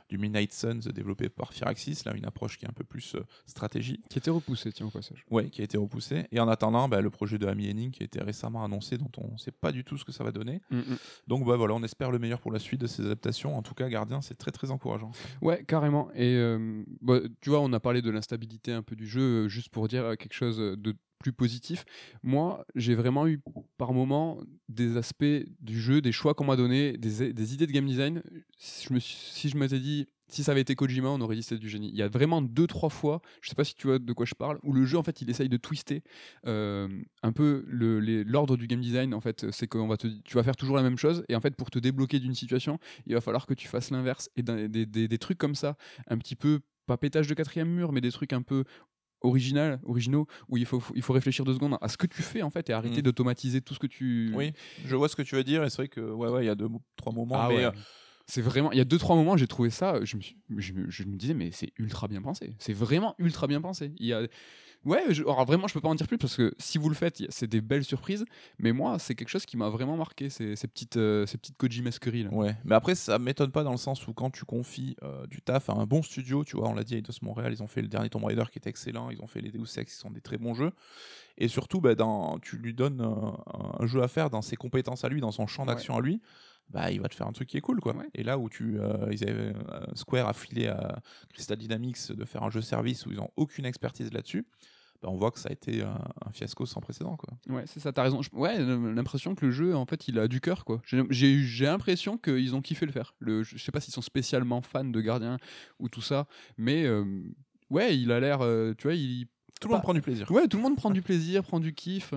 du 0.09 0.17
Midnight 0.17 0.51
Suns 0.51 0.79
développé 0.93 1.29
par 1.29 1.53
Firaxis, 1.53 2.03
là 2.05 2.13
une 2.15 2.25
approche 2.25 2.57
qui 2.57 2.65
est 2.65 2.69
un 2.69 2.73
peu 2.73 2.83
plus 2.83 3.15
euh, 3.15 3.25
stratégie. 3.45 4.01
Qui 4.09 4.17
était 4.17 4.29
repoussé, 4.29 4.71
tiens, 4.71 4.87
au 4.87 4.89
passage. 4.89 5.25
Ouais, 5.31 5.49
qui 5.49 5.61
a 5.61 5.63
été 5.63 5.77
repoussé. 5.77 6.25
Et 6.31 6.39
en 6.39 6.47
attendant, 6.47 6.89
bah, 6.89 7.01
le 7.01 7.09
projet 7.09 7.37
de 7.37 7.47
Amy 7.47 7.69
Henning 7.69 7.91
qui 7.91 8.03
a 8.03 8.05
été 8.05 8.21
récemment 8.21 8.63
annoncé, 8.63 8.97
dont 8.97 9.11
on 9.17 9.33
ne 9.33 9.37
sait 9.37 9.51
pas 9.51 9.71
du 9.71 9.83
tout 9.83 9.97
ce 9.97 10.03
que 10.03 10.11
ça 10.11 10.23
va 10.23 10.31
donner. 10.31 10.61
Mm, 10.69 10.77
mm. 10.77 10.97
Donc 11.27 11.45
bah, 11.45 11.55
voilà, 11.55 11.73
on 11.73 11.83
espère 11.83 12.11
le 12.11 12.19
meilleur 12.19 12.41
pour 12.41 12.51
la 12.51 12.59
suite 12.59 12.81
de 12.81 12.87
ces 12.87 13.05
adaptations. 13.05 13.57
En 13.57 13.61
tout 13.61 13.73
cas, 13.73 13.87
Gardien, 13.89 14.21
c'est 14.21 14.37
très 14.37 14.51
très 14.51 14.71
encourageant. 14.71 15.11
Ouais, 15.41 15.63
carrément. 15.63 16.11
Et 16.13 16.35
euh, 16.35 16.83
bah, 17.01 17.19
tu 17.39 17.49
vois, 17.49 17.61
on 17.61 17.71
a 17.73 17.79
parlé 17.79 18.01
de 18.01 18.11
l'instabilité 18.11 18.73
un 18.73 18.83
peu 18.83 18.95
du 18.95 19.07
jeu, 19.07 19.45
euh, 19.45 19.47
juste 19.47 19.69
pour 19.69 19.87
dire 19.87 20.17
quelque 20.17 20.33
chose 20.33 20.57
de 20.57 20.95
plus 21.21 21.33
positif. 21.33 21.85
Moi, 22.23 22.65
j'ai 22.75 22.95
vraiment 22.95 23.27
eu 23.27 23.41
par 23.77 23.93
moment 23.93 24.39
des 24.69 24.97
aspects 24.97 25.23
du 25.59 25.79
jeu, 25.79 26.01
des 26.01 26.11
choix 26.11 26.33
qu'on 26.33 26.45
m'a 26.45 26.55
donné, 26.55 26.97
des, 26.97 27.53
idées 27.53 27.67
de 27.67 27.71
game 27.71 27.85
design. 27.85 28.21
Si 28.57 28.87
je 28.87 28.93
me 28.93 28.99
suis- 28.99 29.31
si 29.31 29.49
je 29.49 29.57
m'étais 29.57 29.79
dit, 29.79 30.07
si 30.27 30.43
ça 30.43 30.53
avait 30.53 30.61
été 30.61 30.75
Kojima, 30.75 31.09
on 31.09 31.19
aurait 31.21 31.35
dit 31.35 31.43
c'était 31.43 31.59
du 31.59 31.69
génie. 31.69 31.89
Il 31.89 31.95
y 31.95 32.01
a 32.01 32.07
vraiment 32.07 32.41
deux, 32.41 32.67
trois 32.67 32.89
fois, 32.89 33.21
je 33.41 33.49
sais 33.49 33.55
pas 33.55 33.65
si 33.65 33.75
tu 33.75 33.87
vois 33.87 33.99
de 33.99 34.13
quoi 34.13 34.25
je 34.25 34.33
parle, 34.33 34.59
où 34.63 34.73
le 34.73 34.85
jeu, 34.85 34.97
en 34.97 35.03
fait, 35.03 35.21
il 35.21 35.29
essaye 35.29 35.49
de 35.49 35.57
twister 35.57 36.03
euh, 36.47 36.87
un 37.21 37.31
peu 37.31 37.65
l'ordre 37.67 38.57
du 38.57 38.67
game 38.67 38.81
design. 38.81 39.13
En 39.13 39.21
fait, 39.21 39.51
c'est 39.51 39.67
qu'on 39.67 39.87
va 39.87 39.97
te, 39.97 40.07
tu 40.23 40.35
vas 40.35 40.43
faire 40.43 40.55
toujours 40.55 40.77
la 40.77 40.83
même 40.83 40.97
chose, 40.97 41.23
et 41.29 41.35
en 41.35 41.41
fait, 41.41 41.55
pour 41.55 41.69
te 41.69 41.79
débloquer 41.79 42.19
d'une 42.19 42.35
situation, 42.35 42.79
il 43.05 43.13
va 43.13 43.21
falloir 43.21 43.45
que 43.45 43.53
tu 43.53 43.67
fasses 43.67 43.91
l'inverse. 43.91 44.29
Et 44.35 44.43
des- 44.43 44.85
des 44.85 45.17
trucs 45.17 45.37
comme 45.37 45.55
ça, 45.55 45.75
un 46.07 46.17
petit 46.17 46.35
peu 46.35 46.61
pas 46.85 46.97
pétage 46.97 47.27
de 47.27 47.33
quatrième 47.33 47.69
mur, 47.69 47.91
mais 47.91 48.01
des 48.01 48.11
trucs 48.11 48.33
un 48.33 48.41
peu 48.41 48.63
original, 49.21 49.79
originaux, 49.83 50.27
où 50.49 50.57
il 50.57 50.65
faut, 50.65 50.81
il 50.95 51.01
faut 51.01 51.13
réfléchir 51.13 51.45
deux 51.45 51.53
secondes 51.53 51.77
à 51.81 51.87
ce 51.87 51.97
que 51.97 52.07
tu 52.07 52.21
fais 52.21 52.41
en 52.41 52.49
fait 52.49 52.69
et 52.69 52.73
arrêter 52.73 52.97
Mhm. 52.97 53.01
d'automatiser 53.03 53.61
tout 53.61 53.73
ce 53.73 53.79
que 53.79 53.87
tu. 53.87 54.31
Oui, 54.35 54.53
je 54.85 54.95
vois 54.95 55.09
ce 55.09 55.15
que 55.15 55.21
tu 55.21 55.35
veux 55.35 55.43
dire 55.43 55.63
et 55.63 55.69
c'est 55.69 55.77
vrai 55.77 55.87
que 55.87 56.01
ouais, 56.01 56.29
ouais, 56.29 56.43
il 56.43 56.47
y 56.47 56.49
a 56.49 56.55
deux, 56.55 56.67
trois 56.95 57.13
moments. 57.13 57.35
Ah 57.39 57.47
mais, 57.49 57.55
ouais. 57.55 57.65
euh, 57.65 57.71
C'est 58.27 58.41
vraiment. 58.41 58.71
Il 58.71 58.77
y 58.77 58.81
a 58.81 58.85
deux 58.85 58.97
trois 58.97 59.15
moments, 59.15 59.35
j'ai 59.35 59.47
trouvé 59.47 59.69
ça. 59.71 59.99
Je 60.03 60.15
me, 60.15 60.21
suis- 60.21 60.37
je, 60.57 60.73
me- 60.73 60.89
je 60.89 61.03
me 61.03 61.17
disais, 61.17 61.33
mais 61.33 61.51
c'est 61.51 61.73
ultra 61.77 62.07
bien 62.07 62.21
pensé. 62.21 62.53
C'est 62.59 62.71
vraiment 62.73 63.13
ultra 63.17 63.47
bien 63.47 63.59
pensé. 63.61 63.91
Il 63.97 64.05
y 64.05 64.13
a. 64.13 64.21
Ouais, 64.83 65.03
je, 65.09 65.21
alors 65.21 65.45
vraiment, 65.45 65.67
je 65.67 65.73
peux 65.73 65.81
pas 65.81 65.89
en 65.89 65.95
dire 65.95 66.07
plus 66.07 66.17
parce 66.17 66.35
que 66.35 66.53
si 66.57 66.77
vous 66.77 66.89
le 66.89 66.95
faites, 66.95 67.21
c'est 67.29 67.47
des 67.47 67.61
belles 67.61 67.83
surprises. 67.83 68.25
Mais 68.57 68.71
moi, 68.71 68.97
c'est 68.97 69.13
quelque 69.13 69.29
chose 69.29 69.45
qui 69.45 69.55
m'a 69.57 69.69
vraiment 69.69 69.95
marqué, 69.95 70.29
ces, 70.29 70.55
ces 70.55 70.67
petites, 70.67 70.97
euh, 70.97 71.25
ces 71.27 71.37
petites 71.37 71.57
Kojimesqueries, 71.57 72.23
là. 72.23 72.29
Ouais, 72.31 72.55
mais 72.65 72.75
après 72.75 72.95
ça 72.95 73.19
m'étonne 73.19 73.51
pas 73.51 73.63
dans 73.63 73.71
le 73.71 73.77
sens 73.77 74.07
où 74.07 74.13
quand 74.13 74.31
tu 74.31 74.43
confies 74.45 74.95
euh, 75.03 75.27
du 75.27 75.41
taf 75.41 75.69
à 75.69 75.73
un 75.73 75.85
bon 75.85 76.01
studio, 76.01 76.43
tu 76.43 76.57
vois, 76.57 76.67
on 76.69 76.73
l'a 76.73 76.83
dit, 76.83 76.95
Eidos 76.95 77.13
Montréal, 77.21 77.53
ils 77.53 77.61
ont 77.61 77.67
fait 77.67 77.81
le 77.81 77.87
dernier 77.87 78.09
Tomb 78.09 78.23
Raider 78.23 78.43
qui 78.51 78.57
est 78.57 78.67
excellent, 78.67 79.11
ils 79.11 79.21
ont 79.21 79.27
fait 79.27 79.41
les 79.41 79.51
Deus 79.51 79.77
Ex 79.77 79.93
qui 79.93 79.99
sont 79.99 80.09
des 80.09 80.21
très 80.21 80.37
bons 80.37 80.55
jeux, 80.55 80.71
et 81.37 81.47
surtout, 81.47 81.79
bah, 81.79 81.95
dans, 81.95 82.39
tu 82.39 82.57
lui 82.57 82.73
donnes 82.73 83.01
euh, 83.01 83.83
un 83.83 83.85
jeu 83.85 84.01
à 84.01 84.07
faire 84.07 84.29
dans 84.29 84.41
ses 84.41 84.55
compétences 84.55 85.03
à 85.03 85.09
lui, 85.09 85.21
dans 85.21 85.31
son 85.31 85.45
champ 85.47 85.65
d'action 85.65 85.95
à 85.95 86.01
lui, 86.01 86.21
bah 86.69 86.91
il 86.91 87.01
va 87.01 87.09
te 87.09 87.15
faire 87.15 87.27
un 87.27 87.31
truc 87.33 87.49
qui 87.49 87.57
est 87.57 87.61
cool, 87.61 87.79
quoi. 87.79 87.95
Ouais. 87.95 88.09
Et 88.13 88.23
là 88.23 88.37
où 88.37 88.49
tu, 88.49 88.79
euh, 88.79 89.07
ils 89.11 89.23
avaient, 89.27 89.53
euh, 89.53 89.85
Square 89.93 90.27
a 90.29 90.33
filé 90.33 90.67
à 90.67 91.01
Crystal 91.33 91.57
Dynamics 91.57 92.11
de 92.11 92.25
faire 92.25 92.43
un 92.43 92.49
jeu 92.49 92.61
service 92.61 93.05
où 93.05 93.11
ils 93.11 93.19
ont 93.19 93.29
aucune 93.35 93.65
expertise 93.65 94.11
là-dessus. 94.13 94.45
Bah, 95.01 95.09
on 95.09 95.17
voit 95.17 95.31
que 95.31 95.39
ça 95.39 95.49
a 95.49 95.51
été 95.51 95.81
un, 95.81 95.97
un 96.25 96.31
fiasco 96.31 96.65
sans 96.67 96.79
précédent. 96.79 97.17
Quoi. 97.17 97.33
Ouais, 97.49 97.63
c'est 97.65 97.79
ça, 97.79 97.91
t'as 97.91 98.03
raison. 98.03 98.21
Ouais, 98.33 98.59
l'impression 98.59 99.33
que 99.33 99.45
le 99.47 99.51
jeu, 99.51 99.75
en 99.75 99.85
fait, 99.87 100.07
il 100.07 100.19
a 100.19 100.27
du 100.27 100.41
cœur, 100.41 100.63
quoi. 100.63 100.81
J'ai- 100.85 101.65
l'impression 101.65 102.17
qu'ils 102.19 102.53
ont 102.55 102.61
kiffé 102.61 102.85
le 102.85 102.91
faire. 102.91 103.15
Le, 103.19 103.41
je 103.43 103.57
sais 103.57 103.71
pas 103.71 103.79
s'ils 103.79 103.93
sont 103.93 104.03
spécialement 104.03 104.61
fans 104.61 104.85
de 104.85 105.01
Gardien 105.01 105.37
ou 105.79 105.89
tout 105.89 106.01
ça, 106.01 106.27
mais 106.57 106.85
euh, 106.85 107.03
ouais, 107.71 107.97
il 107.97 108.11
a 108.11 108.19
l'air, 108.19 108.41
euh, 108.41 108.73
tu 108.77 108.83
vois, 108.83 108.93
il, 108.93 109.25
Tout 109.59 109.69
le 109.69 109.73
monde 109.73 109.81
prend 109.81 109.93
du 109.95 110.01
plaisir. 110.01 110.29
Ouais, 110.29 110.47
tout 110.47 110.57
le 110.57 110.63
monde 110.63 110.75
prend 110.75 110.91
du 110.91 111.01
plaisir, 111.01 111.43
prend 111.43 111.59
du 111.59 111.73
kiff. 111.73 112.13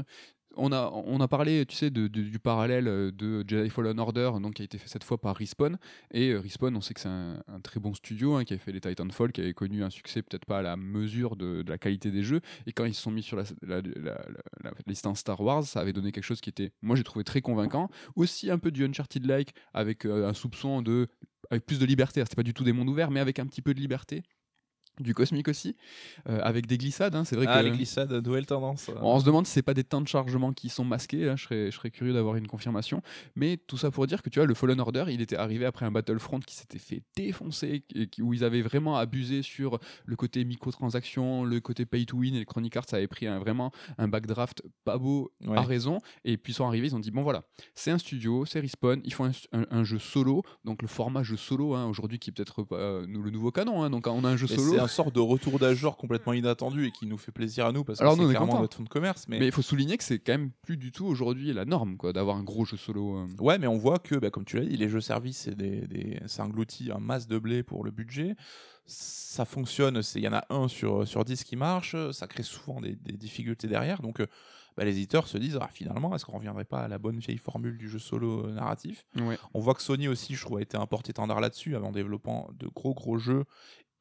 On 0.57 0.73
a, 0.73 0.91
on 0.93 1.21
a 1.21 1.29
parlé, 1.29 1.67
tu 1.67 1.77
sais, 1.77 1.91
du 1.91 2.39
parallèle 2.39 2.89
euh, 2.89 3.11
de 3.11 3.45
Jedi 3.47 3.71
Fallen 3.71 3.99
Order, 3.99 4.33
donc 4.41 4.55
qui 4.55 4.63
a 4.63 4.65
été 4.65 4.79
fait 4.79 4.89
cette 4.89 5.05
fois 5.05 5.19
par 5.19 5.37
Respawn. 5.37 5.79
Et 6.13 6.31
euh, 6.31 6.41
Respawn, 6.41 6.77
on 6.77 6.81
sait 6.81 6.95
que 6.95 7.01
c'est 7.01 7.09
un, 7.09 7.43
très 7.63 7.81
bon 7.81 7.95
studio 7.95 8.35
hein, 8.35 8.45
qui 8.45 8.55
a 8.55 8.59
fait 8.59 8.73
les 8.73 8.81
Titanfall, 8.81 9.33
qui 9.33 9.41
avait 9.41 9.55
connu 9.55 9.83
un 9.83 9.91
succès 9.91 10.23
peut-être 10.23 10.45
pas 10.45 10.59
à 10.59 10.63
la 10.63 10.77
mesure 10.77 11.37
de, 11.37 11.65
la 11.67 11.79
qualité 11.79 12.11
des 12.11 12.23
jeux. 12.23 12.41
Et 12.67 12.73
quand 12.73 12.85
ils 12.85 12.95
se 12.95 13.03
sont 13.03 13.11
mis 13.11 13.23
sur 13.23 13.37
la- 13.37 13.45
la 13.63 13.83
licence 14.87 15.21
Star 15.21 15.41
Wars, 15.41 15.65
ça 15.65 15.81
avait 15.81 15.93
donné 15.93 16.13
quelque 16.13 16.25
chose 16.25 16.41
qui 16.41 16.51
était, 16.51 16.73
moi 16.83 16.97
j'ai 16.97 17.05
trouvé 17.05 17.25
très 17.25 17.41
convaincant. 17.41 17.89
Aussi 18.17 18.51
un 18.51 18.59
peu 18.59 18.71
du 18.71 18.85
Uncharted-like, 18.85 19.55
avec 19.73 20.05
euh, 20.07 20.29
un 20.29 20.35
soupçon 20.35 20.83
de. 20.83 21.09
avec 21.51 21.67
plus 21.67 21.79
de 21.79 21.87
liberté. 21.87 22.21
C'était 22.21 22.37
pas 22.37 22.43
du 22.43 22.55
tout 22.55 22.65
des 22.65 22.73
mondes 22.73 22.89
ouverts, 22.89 23.11
mais 23.11 23.21
avec 23.21 23.39
un 23.39 23.47
petit 23.47 23.63
peu 23.63 23.75
de 23.75 23.81
liberté. 23.81 24.23
Du 25.01 25.13
cosmique 25.13 25.49
aussi, 25.49 25.75
euh, 26.29 26.39
avec 26.43 26.67
des 26.67 26.79
glissades. 26.79 27.17
hein. 27.17 27.25
C'est 27.25 27.35
vrai 27.35 27.47
Ah, 27.49 27.59
que 27.61 27.65
les 27.65 27.73
glissades, 27.73 28.13
nouvelle 28.25 28.47
tendance. 28.47 28.89
euh. 28.91 28.95
on 29.03 29.19
se 29.19 29.25
demande 29.25 29.45
si 29.45 29.53
c'est 29.53 29.63
pas 29.63 29.75
des 29.75 29.83
temps 29.83 30.01
de 30.01 30.07
chargement 30.07 30.53
qui 30.53 30.69
sont 30.69 30.85
masqués, 30.85 31.25
là, 31.25 31.35
je, 31.35 31.43
serais, 31.45 31.71
je 31.73 31.77
serais 31.77 31.91
curieux 31.91 32.13
d'avoir 32.13 32.37
une 32.37 32.47
confirmation. 32.47 33.03
Mais 33.35 33.57
tout 33.57 33.77
ça 33.77 33.91
pour 33.91 34.07
dire 34.07 34.23
que 34.23 34.31
tu 34.31 34.39
vois, 34.39 34.47
le 34.47 34.55
Fallen 34.55 34.79
Order, 34.81 35.07
il 35.09 35.21
était 35.21 35.35
arrivé 35.37 35.65
après 35.67 35.85
un 35.85 35.91
Battlefront 35.91 36.39
qui 36.39 36.55
s'était 36.55 36.79
fait 36.79 37.03
défoncer, 37.17 37.83
et 37.95 38.07
qui- 38.07 38.23
où 38.23 38.33
ils 38.35 38.45
avaient 38.45 38.63
vraiment 38.63 38.97
abusé 38.97 39.43
sur 39.43 39.81
le 40.05 40.15
côté 40.17 40.45
microtransactions, 40.45 41.45
le 41.45 41.61
côté 41.61 41.87
pay 41.87 42.07
to 42.07 42.17
win, 42.19 42.35
et 42.35 42.37
Electronic 42.39 42.77
Arts 42.77 42.87
avait 42.93 43.09
pris 43.09 43.27
un, 43.27 43.39
vraiment 43.39 43.73
un 43.99 44.09
backdraft 44.09 44.63
pas 44.85 44.99
beau 44.99 45.33
Ouais. 45.47 45.57
à 45.59 45.63
raison. 45.63 45.99
Et 46.25 46.37
puis 46.37 46.53
ils 46.53 46.57
sont 46.57 46.67
arrivés, 46.67 46.87
ils 46.89 46.95
ont 46.97 47.01
dit 47.01 47.11
bon 47.11 47.23
voilà, 47.23 47.43
c'est 47.75 47.91
un 47.91 47.99
studio, 47.99 48.45
c'est 48.45 48.61
Respawn, 48.61 49.01
ils 49.05 49.13
font 49.13 49.25
un, 49.25 49.33
un- 49.53 49.67
un 49.71 49.85
jeu 49.85 49.99
solo, 49.99 50.43
donc 50.65 50.83
le 50.83 50.89
format 50.89 51.23
jeu 51.23 51.37
solo, 51.37 51.75
hein, 51.75 51.87
aujourd'hui 51.87 52.19
qui 52.19 52.31
est 52.31 52.33
peut-être 52.33 52.63
pas 52.63 52.77
euh, 52.77 53.07
le 53.09 53.31
nouveau 53.31 53.51
canon, 53.51 53.83
hein, 53.83 53.91
donc 53.91 54.07
on 54.07 54.25
a 54.25 54.29
un 54.29 54.37
jeu 54.37 54.47
Mais 54.51 54.57
solo. 54.57 54.79
Un 54.85 54.89
sort 54.89 55.11
de 55.11 55.21
retour 55.21 55.59
genre 55.75 55.97
complètement 55.97 56.33
inattendu 56.33 56.87
et 56.87 56.91
qui 56.91 57.07
nous 57.07 57.19
fait 57.19 57.33
plaisir 57.33 57.67
à 57.67 57.73
nous 57.73 57.85
parce 57.85 57.99
que 57.99 58.05
Alors 58.05 58.17
c'est 58.17 58.23
est 58.23 58.29
clairement 58.29 58.61
notre 58.61 58.77
fonds 58.77 58.83
de 58.83 58.89
commerce. 58.89 59.27
Mais, 59.29 59.39
il 59.39 59.53
faut 59.53 59.63
souligner 59.63 59.97
que 59.97 60.05
c'est 60.05 60.19
quand 60.19 60.33
même 60.33 60.51
plus 60.63 60.77
du 60.77 60.93
tout 60.93 61.07
aujourd'hui 61.07 61.53
la 61.53 61.65
norme, 61.65 61.97
quoi, 61.97 62.13
d'avoir 62.13 62.37
un 62.37 62.43
gros 62.43 62.65
jeu 62.65 62.77
solo. 62.77 63.17
euh. 63.17 63.27
ouais, 63.41 63.59
mais 63.59 63.67
on 63.67 63.79
voit 63.79 63.99
que, 63.99 64.15
bah, 64.17 64.31
comme 64.31 64.45
tu 64.45 64.57
l'as 64.57 64.65
dit, 64.65 64.77
les 64.77 64.89
jeux 64.89 65.01
services, 65.01 65.39
c'est 65.39 65.57
des, 65.57 65.87
des- 65.87 66.21
ça 66.27 66.45
engloutit 66.45 66.91
un 66.93 66.99
masse 67.01 67.27
de 67.27 67.39
blé 67.39 67.63
pour 67.63 67.85
le 67.85 67.91
budget. 67.91 68.37
Ça 68.87 69.45
fonctionne, 69.45 70.01
il 70.15 70.21
y 70.23 70.29
en 70.29 70.35
a 70.35 70.45
un 70.51 70.69
sur, 70.69 71.09
sur 71.09 71.25
10 71.25 71.45
qui 71.45 71.57
marche, 71.57 71.97
ça 72.13 72.27
crée 72.27 72.43
souvent 72.43 72.81
des, 72.81 72.95
des 72.97 73.17
difficultés 73.17 73.67
derrière. 73.67 74.03
Donc 74.03 74.21
euh, 74.21 74.27
bah, 74.77 74.85
les 74.85 74.91
éditeurs 74.93 75.27
se 75.29 75.39
disent, 75.39 75.59
ah, 75.61 75.69
finalement, 75.73 76.15
est-ce 76.15 76.25
qu'on 76.25 76.37
reviendrait 76.37 76.65
pas 76.65 76.81
à 76.81 76.89
la 76.89 76.99
bonne 76.99 77.19
vieille 77.19 77.39
formule 77.39 77.79
du 77.79 77.89
jeu 77.89 77.99
solo 77.99 78.47
euh, 78.47 78.53
narratif? 78.53 79.07
Ouais. 79.17 79.39
On 79.55 79.61
voit 79.61 79.75
que 79.75 79.83
Sony 79.83 80.09
aussi, 80.09 80.35
je 80.35 80.45
trouve, 80.45 80.59
a 80.59 80.63
été 80.63 80.77
un 80.77 80.87
porte-étendard 80.87 81.41
là-dessus 81.41 81.77
en 81.77 81.93
développant 81.93 82.51
de 82.59 82.67
gros 82.67 82.93
gros 82.95 83.17
jeux 83.19 83.45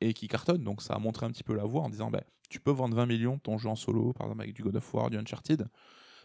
et 0.08 0.14
qui 0.14 0.28
cartonnent. 0.28 0.64
Donc 0.64 0.82
ça 0.82 0.94
a 0.94 1.00
montré 1.00 1.26
un 1.26 1.32
petit 1.32 1.44
peu 1.44 1.56
la 1.56 1.64
voie 1.64 1.82
en 1.82 1.90
disant 1.90 2.10
bah, 2.12 2.24
tu 2.50 2.60
peux 2.60 2.72
vendre 2.72 2.96
20 2.96 3.06
millions 3.06 3.40
ton 3.40 3.58
jeu 3.58 3.70
en 3.70 3.76
solo, 3.76 4.14
par 4.14 4.28
exemple 4.28 4.44
avec 4.44 4.56
du 4.56 4.64
God 4.64 4.76
of 4.76 4.94
War, 4.94 5.10
du 5.10 5.18
Uncharted. 5.18 5.68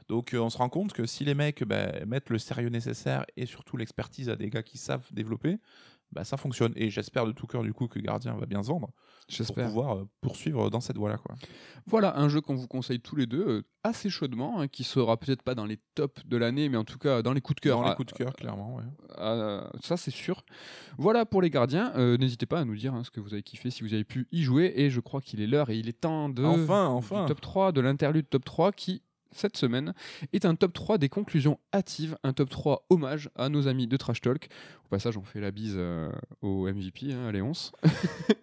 Donc 0.08 0.34
euh, 0.34 0.38
on 0.38 0.50
se 0.50 0.58
rend 0.58 0.68
compte 0.68 0.92
que 0.92 1.06
si 1.06 1.24
les 1.24 1.34
mecs 1.34 1.64
bah, 1.64 2.04
mettent 2.06 2.30
le 2.30 2.38
sérieux 2.38 2.70
nécessaire 2.70 3.24
et 3.36 3.46
surtout 3.46 3.76
l'expertise 3.76 4.28
à 4.28 4.36
des 4.36 4.50
gars 4.50 4.62
qui 4.62 4.78
savent 4.78 5.06
développer, 5.12 5.58
bah, 6.12 6.24
ça 6.24 6.36
fonctionne. 6.36 6.72
Et 6.76 6.90
j'espère 6.90 7.26
de 7.26 7.32
tout 7.32 7.46
cœur 7.46 7.62
du 7.62 7.72
coup 7.72 7.86
que 7.88 7.98
Gardien 7.98 8.34
va 8.34 8.46
bien 8.46 8.62
se 8.62 8.68
vendre 8.68 8.88
pour 8.88 8.96
J'espère. 9.36 9.66
pouvoir 9.66 9.96
euh, 9.98 10.08
poursuivre 10.22 10.70
dans 10.70 10.80
cette 10.80 10.96
voie-là. 10.96 11.18
Quoi. 11.18 11.34
Voilà 11.86 12.18
un 12.18 12.28
jeu 12.30 12.40
qu'on 12.40 12.54
vous 12.54 12.66
conseille 12.66 13.00
tous 13.00 13.14
les 13.14 13.26
deux 13.26 13.46
euh, 13.46 13.62
assez 13.84 14.08
chaudement, 14.08 14.60
hein, 14.60 14.68
qui 14.68 14.84
sera 14.84 15.18
peut-être 15.18 15.42
pas 15.42 15.54
dans 15.54 15.66
les 15.66 15.78
tops 15.94 16.24
de 16.26 16.36
l'année, 16.38 16.68
mais 16.70 16.78
en 16.78 16.84
tout 16.84 16.98
cas 16.98 17.20
dans 17.22 17.32
les 17.34 17.40
coups 17.42 17.56
de 17.56 17.60
cœur. 17.60 17.76
Dans 17.78 17.84
les 17.84 17.90
Ah, 17.90 17.94
coups 17.94 18.12
de 18.12 18.16
cœur, 18.16 18.32
clairement. 18.34 18.76
ouais. 18.76 18.84
ah, 19.18 19.70
ça 19.82 19.96
c'est 19.98 20.10
sûr. 20.10 20.44
Voilà 20.96 21.26
pour 21.26 21.42
les 21.42 21.50
gardiens. 21.50 21.92
Euh, 21.96 22.16
N'hésitez 22.16 22.46
pas 22.46 22.60
à 22.60 22.64
nous 22.64 22.74
dire 22.76 22.94
hein, 22.94 23.04
ce 23.04 23.10
que 23.10 23.20
vous 23.20 23.34
avez 23.34 23.42
kiffé, 23.42 23.70
si 23.70 23.82
vous 23.82 23.92
avez 23.92 24.04
pu 24.04 24.26
y 24.32 24.42
jouer. 24.42 24.72
Et 24.76 24.88
je 24.90 25.00
crois 25.00 25.20
qu'il 25.20 25.40
est 25.42 25.46
l'heure 25.46 25.68
et 25.70 25.76
il 25.76 25.88
est 25.88 26.00
temps 26.00 26.28
de 26.30 26.42
Enfin, 26.44 26.88
du 26.88 26.94
enfin. 26.94 27.26
top 27.26 27.40
3 27.42 27.72
de 27.72 27.80
l'interlude 27.82 28.28
top 28.30 28.44
3 28.44 28.72
qui 28.72 29.02
cette 29.32 29.56
semaine 29.56 29.94
est 30.32 30.44
un 30.44 30.54
top 30.54 30.72
3 30.72 30.98
des 30.98 31.08
conclusions 31.08 31.58
hâtives, 31.74 32.16
un 32.22 32.32
top 32.32 32.50
3 32.50 32.86
hommage 32.90 33.30
à 33.36 33.48
nos 33.48 33.68
amis 33.68 33.86
de 33.86 33.96
Trash 33.96 34.20
Talk. 34.20 34.48
Au 34.84 34.88
passage, 34.88 35.16
on 35.16 35.22
fait 35.22 35.40
la 35.40 35.50
bise 35.50 35.74
euh, 35.76 36.10
au 36.42 36.66
MVP, 36.66 37.12
hein, 37.12 37.26
à 37.28 37.32
Léonce. 37.32 37.72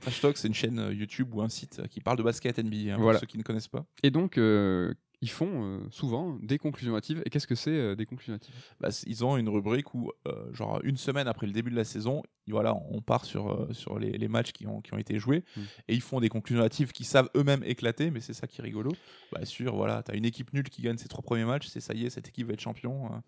Trash 0.01 0.21
Talk, 0.21 0.37
c'est 0.37 0.47
une 0.47 0.53
chaîne 0.53 0.79
euh, 0.79 0.93
YouTube 0.93 1.33
ou 1.33 1.41
un 1.41 1.49
site 1.49 1.81
qui 1.89 1.99
parle 2.01 2.17
de 2.17 2.23
basket 2.23 2.59
NBA, 2.59 2.93
hein, 2.93 2.97
Voilà. 2.99 3.13
pour 3.17 3.21
ceux 3.21 3.27
qui 3.27 3.37
ne 3.37 3.43
connaissent 3.43 3.67
pas. 3.67 3.85
Et 4.03 4.11
donc, 4.11 4.37
euh, 4.37 4.93
ils 5.21 5.29
font 5.29 5.49
euh, 5.51 5.79
souvent 5.91 6.37
des 6.41 6.57
conclusions 6.57 6.95
hâtives. 6.95 7.21
Et 7.25 7.29
qu'est-ce 7.29 7.47
que 7.47 7.55
c'est 7.55 7.71
euh, 7.71 7.95
des 7.95 8.05
conclusions 8.05 8.33
hâtives 8.35 8.53
bah, 8.79 8.89
ils 9.07 9.23
ont 9.25 9.37
une 9.37 9.49
rubrique 9.49 9.93
où, 9.93 10.11
euh, 10.27 10.53
genre, 10.53 10.79
une 10.83 10.97
semaine 10.97 11.27
après 11.27 11.47
le 11.47 11.53
début 11.53 11.71
de 11.71 11.75
la 11.75 11.83
saison, 11.85 12.21
voilà, 12.47 12.75
on 12.91 13.01
part 13.01 13.25
sur, 13.25 13.67
sur 13.71 13.97
les, 13.97 14.11
les 14.11 14.27
matchs 14.27 14.51
qui 14.51 14.67
ont, 14.67 14.81
qui 14.81 14.93
ont 14.93 14.97
été 14.97 15.17
joués 15.17 15.43
Mm. 15.57 15.61
et 15.89 15.93
ils 15.95 16.01
font 16.01 16.19
des 16.19 16.29
conclusions 16.29 16.63
hâtives 16.63 16.91
qui 16.91 17.03
savent 17.03 17.29
eux-mêmes 17.35 17.63
éclater, 17.65 18.11
mais 18.11 18.19
c'est 18.21 18.33
ça 18.33 18.45
qui 18.47 18.61
est 18.61 18.63
rigolo. 18.63 18.91
Bah, 19.31 19.43
sûr, 19.45 19.75
voilà, 19.75 20.03
t'as 20.03 20.15
une 20.15 20.25
équipe 20.25 20.53
nulle 20.53 20.69
qui 20.69 20.81
gagne 20.81 20.97
ses 20.97 21.07
trois 21.07 21.23
premiers 21.23 21.45
matchs, 21.45 21.67
c'est 21.67 21.79
ça 21.79 21.93
y 21.93 22.05
est, 22.05 22.09
cette 22.09 22.27
équipe 22.27 22.47
va 22.47 22.53
être 22.53 22.59
champion. 22.61 23.07
hein. 23.11 23.23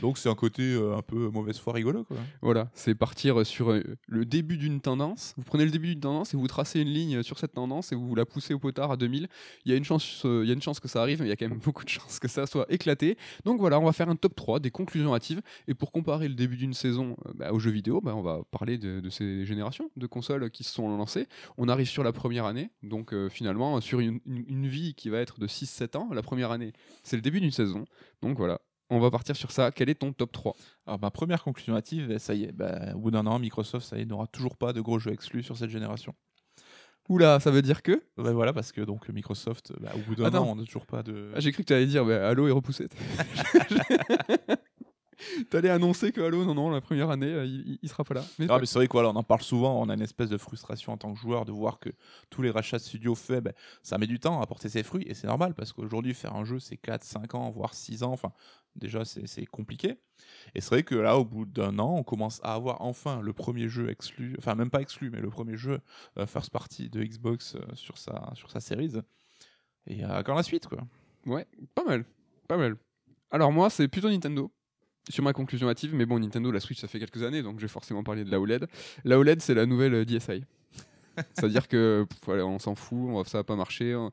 Donc 0.00 0.18
c'est 0.18 0.28
un 0.28 0.34
côté 0.34 0.74
un 0.74 1.02
peu 1.02 1.28
mauvaise 1.30 1.58
foi 1.58 1.72
rigolo, 1.72 2.04
quoi. 2.04 2.16
Voilà, 2.42 2.70
c'est 2.74 2.94
partir 2.94 3.44
sur 3.46 3.72
le 4.06 4.24
début 4.24 4.56
d'une 4.56 4.80
tendance. 4.80 5.34
Vous 5.36 5.42
prenez 5.44 5.64
le 5.64 5.70
début 5.70 5.88
d'une 5.88 6.00
tendance 6.00 6.34
et 6.34 6.36
vous 6.36 6.46
tracez 6.46 6.80
une 6.80 6.88
ligne 6.88 7.22
sur 7.22 7.38
cette 7.38 7.52
tendance 7.54 7.92
et 7.92 7.94
vous 7.96 8.14
la 8.14 8.24
poussez 8.26 8.54
au 8.54 8.58
potard 8.58 8.90
à 8.92 8.96
2000. 8.96 9.28
Il 9.64 9.70
y 9.72 9.74
a 9.74 9.78
une 9.78 9.84
chance, 9.84 10.20
il 10.24 10.44
y 10.46 10.50
a 10.50 10.54
une 10.54 10.62
chance 10.62 10.80
que 10.80 10.88
ça 10.88 11.00
arrive, 11.02 11.22
mais 11.22 11.29
y 11.30 11.32
a 11.32 11.36
quand 11.36 11.48
même 11.48 11.58
beaucoup 11.64 11.84
de 11.84 11.88
chances 11.88 12.18
que 12.18 12.28
ça 12.28 12.46
soit 12.46 12.66
éclaté. 12.68 13.16
Donc 13.44 13.60
voilà, 13.60 13.80
on 13.80 13.84
va 13.84 13.92
faire 13.92 14.08
un 14.08 14.16
top 14.16 14.34
3 14.34 14.60
des 14.60 14.70
conclusions 14.70 15.14
hâtives. 15.14 15.40
Et 15.68 15.74
pour 15.74 15.92
comparer 15.92 16.28
le 16.28 16.34
début 16.34 16.56
d'une 16.56 16.74
saison 16.74 17.16
euh, 17.26 17.32
bah, 17.34 17.52
aux 17.52 17.58
jeux 17.58 17.70
vidéo, 17.70 18.00
bah, 18.00 18.14
on 18.14 18.22
va 18.22 18.42
parler 18.50 18.78
de, 18.78 19.08
ces 19.10 19.44
générations 19.44 19.90
de 19.96 20.06
consoles 20.06 20.50
qui 20.50 20.64
se 20.64 20.72
sont 20.72 20.96
lancées. 20.96 21.26
On 21.58 21.68
arrive 21.68 21.88
sur 21.88 22.02
la 22.02 22.12
première 22.12 22.44
année, 22.44 22.70
donc 22.82 23.12
euh, 23.12 23.28
finalement 23.28 23.80
sur 23.80 24.00
une 24.00 24.66
vie 24.66 24.94
qui 24.94 25.08
va 25.08 25.18
être 25.18 25.40
de 25.40 25.46
6-7 25.46 25.96
ans. 25.96 26.08
La 26.12 26.22
première 26.22 26.50
année, 26.50 26.72
c'est 27.02 27.16
le 27.16 27.22
début 27.22 27.40
d'une 27.40 27.50
saison. 27.50 27.84
Donc 28.22 28.36
voilà. 28.36 28.60
On 28.92 28.98
va 28.98 29.10
partir 29.10 29.36
sur 29.36 29.52
ça. 29.52 29.70
Quel 29.70 29.88
est 29.88 29.94
ton 29.94 30.12
top 30.12 30.32
3 30.32 30.56
Alors 30.86 30.98
ma 31.00 31.12
première 31.12 31.44
conclusion 31.44 31.76
hâtive, 31.76 32.18
ça 32.18 32.34
y 32.34 32.44
est, 32.44 32.52
bah, 32.52 32.92
au 32.96 32.98
bout 32.98 33.12
d'un 33.12 33.24
an, 33.26 33.38
Microsoft, 33.38 33.86
ça 33.86 33.96
y 33.96 34.02
est, 34.02 34.04
n'aura 34.04 34.26
toujours 34.26 34.56
pas 34.56 34.72
de 34.72 34.80
gros 34.80 34.98
jeux 34.98 35.12
exclus 35.12 35.44
sur 35.44 35.56
cette 35.56 35.70
génération. 35.70 36.12
Oula, 37.10 37.40
ça 37.40 37.50
veut 37.50 37.60
dire 37.60 37.82
que 37.82 38.00
Ouais, 38.18 38.32
voilà, 38.32 38.52
parce 38.52 38.70
que 38.70 38.82
donc 38.82 39.08
Microsoft, 39.08 39.72
bah, 39.80 39.90
au 39.96 39.98
bout 39.98 40.14
d'un 40.14 40.32
an, 40.38 40.46
on 40.48 40.54
n'a 40.54 40.62
toujours 40.62 40.86
pas 40.86 41.02
de. 41.02 41.32
Ah, 41.34 41.40
J'ai 41.40 41.50
cru 41.50 41.64
que 41.64 41.66
tu 41.66 41.72
allais 41.74 41.86
dire 41.86 42.04
bah, 42.04 42.28
Halo 42.28 42.46
est 42.46 42.52
repoussé. 42.52 42.86
T'allais 45.50 45.70
annoncer 45.70 46.12
que 46.12 46.20
Halo, 46.20 46.44
non, 46.44 46.54
non, 46.54 46.70
la 46.70 46.80
première 46.80 47.10
année, 47.10 47.26
euh, 47.32 47.44
il, 47.44 47.78
il- 47.82 47.88
sera 47.88 48.04
pas 48.04 48.14
là. 48.14 48.24
Mais 48.38 48.46
Ah, 48.48 48.58
mais 48.58 48.66
c'est 48.66 48.78
vrai 48.78 48.88
quoi, 48.88 49.08
on 49.08 49.16
en 49.16 49.22
parle 49.22 49.42
souvent, 49.42 49.80
on 49.80 49.88
a 49.88 49.94
une 49.94 50.02
espèce 50.02 50.28
de 50.28 50.38
frustration 50.38 50.92
en 50.92 50.96
tant 50.96 51.12
que 51.12 51.18
joueur 51.18 51.44
de 51.44 51.52
voir 51.52 51.78
que 51.78 51.90
tous 52.30 52.42
les 52.42 52.50
rachats 52.50 52.78
de 52.78 52.82
studios 52.82 53.14
faits, 53.14 53.42
ben, 53.44 53.52
ça 53.82 53.98
met 53.98 54.06
du 54.06 54.18
temps 54.20 54.40
à 54.40 54.46
porter 54.46 54.68
ses 54.68 54.82
fruits, 54.82 55.04
et 55.06 55.14
c'est 55.14 55.26
normal, 55.26 55.54
parce 55.54 55.72
qu'aujourd'hui, 55.72 56.14
faire 56.14 56.34
un 56.34 56.44
jeu, 56.44 56.58
c'est 56.58 56.76
4, 56.76 57.04
5 57.04 57.34
ans, 57.34 57.50
voire 57.50 57.74
6 57.74 58.02
ans, 58.02 58.12
enfin, 58.12 58.32
déjà, 58.76 59.04
c'est 59.04 59.26
c'est 59.26 59.46
compliqué. 59.46 59.96
Et 60.54 60.60
c'est 60.60 60.70
vrai 60.70 60.82
que 60.82 60.94
là, 60.94 61.16
au 61.18 61.24
bout 61.24 61.44
d'un 61.46 61.78
an, 61.78 61.94
on 61.96 62.02
commence 62.02 62.40
à 62.42 62.54
avoir 62.54 62.82
enfin 62.82 63.20
le 63.22 63.32
premier 63.32 63.68
jeu 63.68 63.88
exclu, 63.90 64.34
enfin, 64.38 64.54
même 64.54 64.70
pas 64.70 64.80
exclu, 64.82 65.10
mais 65.10 65.20
le 65.20 65.30
premier 65.30 65.56
jeu 65.56 65.80
euh, 66.18 66.26
first 66.26 66.50
party 66.50 66.88
de 66.90 67.02
Xbox 67.02 67.54
euh, 67.56 67.60
sur, 67.74 67.96
sa, 67.98 68.30
sur 68.34 68.50
sa 68.50 68.60
série. 68.60 68.92
Et 69.86 70.04
euh, 70.04 70.22
quand 70.22 70.34
la 70.34 70.42
suite, 70.42 70.66
quoi. 70.66 70.78
ouais, 71.26 71.46
pas 71.74 71.84
mal, 71.84 72.04
pas 72.48 72.56
mal. 72.56 72.76
Alors 73.30 73.50
moi, 73.52 73.70
c'est 73.70 73.88
plutôt 73.88 74.10
Nintendo. 74.10 74.50
Sur 75.08 75.24
ma 75.24 75.32
conclusion 75.32 75.68
hâtive, 75.68 75.94
mais 75.94 76.06
bon, 76.06 76.18
Nintendo, 76.20 76.50
la 76.52 76.60
Switch, 76.60 76.78
ça 76.78 76.86
fait 76.88 76.98
quelques 77.00 77.22
années, 77.22 77.42
donc 77.42 77.56
je 77.58 77.62
vais 77.62 77.68
forcément 77.72 78.02
parler 78.04 78.24
de 78.24 78.30
la 78.30 78.38
OLED. 78.40 78.66
La 79.04 79.18
OLED, 79.18 79.40
c'est 79.40 79.54
la 79.54 79.66
nouvelle 79.66 79.94
euh, 79.94 80.04
DSi. 80.04 80.44
C'est-à-dire 81.34 81.66
que 81.68 82.06
pff, 82.08 82.28
allez, 82.28 82.42
on 82.42 82.58
s'en 82.58 82.74
fout, 82.76 82.98
on 83.08 83.18
va- 83.22 83.28
ça 83.28 83.38
va 83.38 83.44
pas 83.44 83.56
marcher, 83.56 83.94
on- 83.96 84.10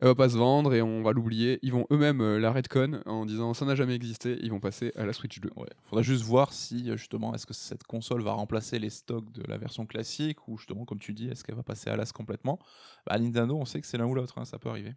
elle 0.00 0.08
va 0.08 0.14
pas 0.16 0.28
se 0.28 0.36
vendre 0.36 0.74
et 0.74 0.82
on 0.82 1.02
va 1.02 1.12
l'oublier. 1.12 1.60
Ils 1.62 1.70
vont 1.72 1.86
eux-mêmes 1.92 2.20
euh, 2.20 2.38
la 2.40 2.50
redcon 2.50 3.00
en 3.06 3.24
disant 3.26 3.54
ça 3.54 3.64
n'a 3.64 3.76
jamais 3.76 3.94
existé. 3.94 4.36
Ils 4.42 4.50
vont 4.50 4.58
passer 4.58 4.90
à 4.96 5.06
la 5.06 5.12
Switch 5.12 5.38
2. 5.40 5.50
Ouais. 5.56 5.68
Faudra 5.84 6.02
juste 6.02 6.24
voir 6.24 6.52
si 6.52 6.90
euh, 6.90 6.96
justement 6.96 7.32
est-ce 7.34 7.46
que 7.46 7.54
cette 7.54 7.84
console 7.84 8.22
va 8.22 8.32
remplacer 8.32 8.80
les 8.80 8.90
stocks 8.90 9.30
de 9.30 9.44
la 9.46 9.56
version 9.56 9.86
classique 9.86 10.48
ou 10.48 10.58
justement 10.58 10.84
comme 10.84 10.98
tu 10.98 11.12
dis 11.12 11.28
est-ce 11.28 11.44
qu'elle 11.44 11.54
va 11.54 11.62
passer 11.62 11.90
à 11.90 11.96
l'as 11.96 12.10
complètement? 12.12 12.58
Bah, 13.06 13.16
Nintendo 13.18 13.56
on 13.56 13.64
sait 13.64 13.80
que 13.80 13.86
c'est 13.86 13.98
l'un 13.98 14.06
ou 14.06 14.14
l'autre, 14.14 14.36
hein, 14.38 14.44
ça 14.44 14.58
peut 14.58 14.68
arriver. 14.68 14.94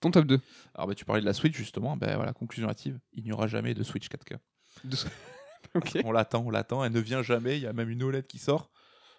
Ton 0.00 0.10
top 0.10 0.26
2 0.26 0.40
Alors 0.74 0.88
bah, 0.88 0.94
tu 0.96 1.04
parlais 1.04 1.20
de 1.22 1.26
la 1.26 1.32
Switch 1.32 1.56
justement, 1.56 1.96
ben 1.96 2.16
voilà 2.16 2.32
conclusion 2.32 2.68
hâtive, 2.68 2.98
il 3.12 3.22
n'y 3.22 3.32
aura 3.32 3.46
jamais 3.46 3.72
de 3.72 3.82
Switch 3.84 4.08
4K. 4.08 4.38
On 6.04 6.12
l'attend, 6.12 6.44
on 6.46 6.50
l'attend, 6.50 6.84
elle 6.84 6.92
ne 6.92 7.00
vient 7.00 7.22
jamais, 7.22 7.56
il 7.56 7.62
y 7.62 7.66
a 7.66 7.72
même 7.72 7.90
une 7.90 8.02
OLED 8.02 8.26
qui 8.26 8.38
sort. 8.38 8.70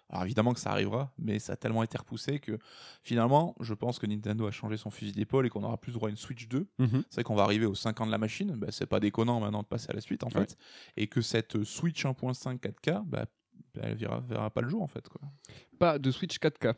Alors 0.08 0.24
évidemment 0.24 0.54
que 0.54 0.60
ça 0.60 0.70
arrivera, 0.70 1.12
mais 1.18 1.38
ça 1.38 1.54
a 1.54 1.56
tellement 1.56 1.82
été 1.82 1.98
repoussé 1.98 2.38
que 2.38 2.58
finalement, 3.02 3.56
je 3.60 3.74
pense 3.74 3.98
que 3.98 4.06
Nintendo 4.06 4.46
a 4.46 4.52
changé 4.52 4.76
son 4.76 4.90
fusil 4.90 5.12
d'épaule 5.12 5.46
et 5.46 5.50
qu'on 5.50 5.64
aura 5.64 5.76
plus 5.76 5.92
droit 5.92 6.08
à 6.08 6.10
une 6.10 6.16
Switch 6.16 6.46
2. 6.46 6.68
Mhm. 6.78 7.02
C'est 7.08 7.14
vrai 7.16 7.24
qu'on 7.24 7.34
va 7.34 7.42
arriver 7.42 7.66
aux 7.66 7.74
5 7.74 8.00
ans 8.00 8.06
de 8.06 8.12
la 8.12 8.18
machine, 8.18 8.52
bah, 8.52 8.68
c'est 8.70 8.86
pas 8.86 9.00
déconnant 9.00 9.40
maintenant 9.40 9.62
de 9.62 9.66
passer 9.66 9.90
à 9.90 9.94
la 9.94 10.00
suite 10.00 10.22
en 10.22 10.30
fait. 10.30 10.56
Et 10.96 11.08
que 11.08 11.20
cette 11.20 11.64
Switch 11.64 12.04
1.5 12.04 12.60
4K, 12.60 13.02
bah, 13.04 13.26
elle 13.82 13.96
verra, 13.96 14.20
verra 14.20 14.50
pas 14.50 14.60
le 14.60 14.68
jour 14.68 14.82
en 14.82 14.86
fait. 14.86 15.08
Quoi. 15.08 15.20
Pas 15.78 15.98
de 15.98 16.10
Switch 16.10 16.38
4K. 16.38 16.74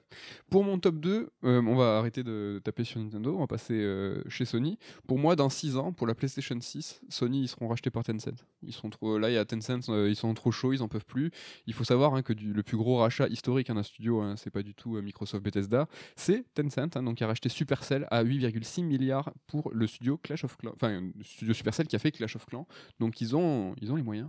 Pour 0.50 0.64
mon 0.64 0.78
top 0.78 0.96
2, 0.96 1.30
euh, 1.44 1.62
on 1.62 1.76
va 1.76 1.98
arrêter 1.98 2.24
de 2.24 2.60
taper 2.64 2.84
sur 2.84 3.00
Nintendo, 3.00 3.36
on 3.36 3.40
va 3.40 3.46
passer 3.46 3.74
euh, 3.74 4.22
chez 4.28 4.44
Sony. 4.44 4.78
Pour 5.06 5.18
moi, 5.18 5.36
dans 5.36 5.48
6 5.48 5.76
ans, 5.76 5.92
pour 5.92 6.06
la 6.06 6.14
PlayStation 6.14 6.58
6, 6.60 7.02
Sony, 7.08 7.42
ils 7.42 7.48
seront 7.48 7.68
rachetés 7.68 7.90
par 7.90 8.02
Tencent. 8.02 8.44
Ils 8.62 8.72
sont 8.72 8.90
trop, 8.90 9.18
là, 9.18 9.30
il 9.30 9.34
y 9.34 9.38
a 9.38 9.44
Tencent, 9.44 9.88
euh, 9.88 10.08
ils 10.08 10.16
sont 10.16 10.32
trop 10.34 10.50
chauds, 10.50 10.72
ils 10.72 10.82
en 10.82 10.88
peuvent 10.88 11.04
plus. 11.04 11.30
Il 11.66 11.74
faut 11.74 11.84
savoir 11.84 12.14
hein, 12.14 12.22
que 12.22 12.32
le 12.32 12.62
plus 12.62 12.76
gros 12.76 12.98
rachat 12.98 13.28
historique 13.28 13.68
d'un 13.68 13.82
studio, 13.82 14.20
hein, 14.20 14.34
c'est 14.36 14.50
pas 14.50 14.62
du 14.62 14.74
tout 14.74 15.00
Microsoft 15.00 15.44
Bethesda, 15.44 15.86
c'est 16.16 16.44
Tencent, 16.54 16.96
hein, 16.96 17.02
donc 17.02 17.18
qui 17.18 17.24
a 17.24 17.28
racheté 17.28 17.48
Supercell 17.48 18.06
à 18.10 18.24
8,6 18.24 18.82
milliards 18.84 19.32
pour 19.46 19.70
le 19.72 19.86
studio 19.86 20.18
Clash 20.18 20.44
of 20.44 20.56
Clans, 20.56 20.72
enfin 20.74 21.10
studio 21.22 21.54
Supercell 21.54 21.86
qui 21.86 21.96
a 21.96 21.98
fait 21.98 22.10
Clash 22.10 22.34
of 22.36 22.46
Clans. 22.46 22.66
Donc 22.98 23.20
ils 23.20 23.36
ont, 23.36 23.74
ils 23.80 23.92
ont 23.92 23.96
les 23.96 24.02
moyens. 24.02 24.28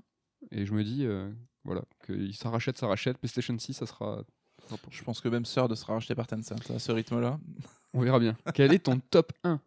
Et 0.52 0.66
je 0.66 0.74
me 0.74 0.84
dis, 0.84 1.06
voilà, 1.70 1.84
que 2.00 2.32
ça 2.32 2.50
rachète, 2.50 2.80
ça 2.80 2.88
rachète. 2.88 3.20
PlayStation 3.20 3.56
6, 3.56 3.74
ça 3.74 3.86
sera. 3.86 4.24
Je 4.90 5.04
pense 5.04 5.22
que 5.22 5.30
même 5.30 5.44
Third 5.44 5.76
sera 5.76 5.94
racheté 5.94 6.16
par 6.16 6.26
Tencent 6.26 6.56
à 6.74 6.80
ce 6.80 6.92
rythme-là. 6.92 7.40
On 7.94 8.02
verra 8.02 8.18
bien. 8.18 8.36
Quel 8.56 8.74
est 8.74 8.80
ton 8.80 9.00
top 9.12 9.32
1 9.44 9.62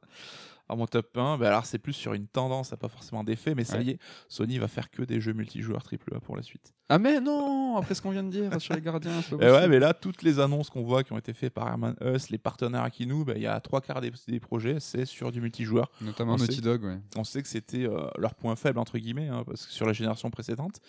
Alors 0.72 0.78
mon 0.78 0.86
top 0.86 1.14
1, 1.18 1.36
bah, 1.36 1.48
alors 1.48 1.66
c'est 1.66 1.76
plus 1.78 1.92
sur 1.92 2.14
une 2.14 2.26
tendance, 2.26 2.68
ça 2.70 2.76
n'a 2.76 2.78
pas 2.78 2.88
forcément 2.88 3.22
d'effet, 3.24 3.54
mais 3.54 3.62
ça 3.62 3.76
Ouais. 3.76 3.84
y 3.84 3.90
est, 3.90 3.98
Sony 4.26 4.56
va 4.56 4.68
faire 4.68 4.90
que 4.90 5.02
des 5.02 5.20
jeux 5.20 5.34
multijoueurs 5.34 5.82
AAA 5.86 6.18
pour 6.20 6.34
la 6.34 6.42
suite. 6.42 6.72
Ah 6.88 6.98
mais 6.98 7.20
non 7.20 7.76
Après 7.76 7.94
ce 7.94 8.00
qu'on 8.00 8.10
vient 8.10 8.22
de 8.22 8.30
dire 8.30 8.58
sur 8.58 8.74
les 8.74 8.80
gardiens, 8.80 9.20
Et 9.20 9.34
ouais, 9.34 9.38
possible. 9.50 9.68
mais 9.68 9.78
là, 9.78 9.92
toutes 9.92 10.22
les 10.22 10.40
annonces 10.40 10.70
qu'on 10.70 10.82
voit 10.82 11.04
qui 11.04 11.12
ont 11.12 11.18
été 11.18 11.34
faites 11.34 11.52
par 11.52 11.68
Herman 11.68 11.94
Huss, 12.00 12.30
les 12.30 12.38
partenaires 12.38 12.82
Akinou, 12.84 13.24
bah, 13.26 13.34
il 13.36 13.42
y 13.42 13.46
a 13.46 13.60
trois 13.60 13.82
quarts 13.82 14.00
des, 14.00 14.12
des 14.28 14.40
projets, 14.40 14.80
c'est 14.80 15.04
sur 15.04 15.30
du 15.30 15.42
multijoueur. 15.42 15.90
Notamment 16.00 16.34
on 16.34 16.36
Naughty 16.38 16.56
sait- 16.56 16.60
Dog, 16.62 16.84
ouais. 16.84 16.98
On 17.16 17.24
sait 17.24 17.42
que 17.42 17.48
c'était 17.48 17.84
euh, 17.84 18.08
leur 18.16 18.34
point 18.34 18.56
faible, 18.56 18.78
entre 18.78 18.96
guillemets, 18.96 19.28
hein, 19.28 19.44
parce 19.46 19.66
que 19.66 19.72
sur 19.72 19.84
la 19.86 19.92
génération 19.92 20.30
précédente, 20.30 20.80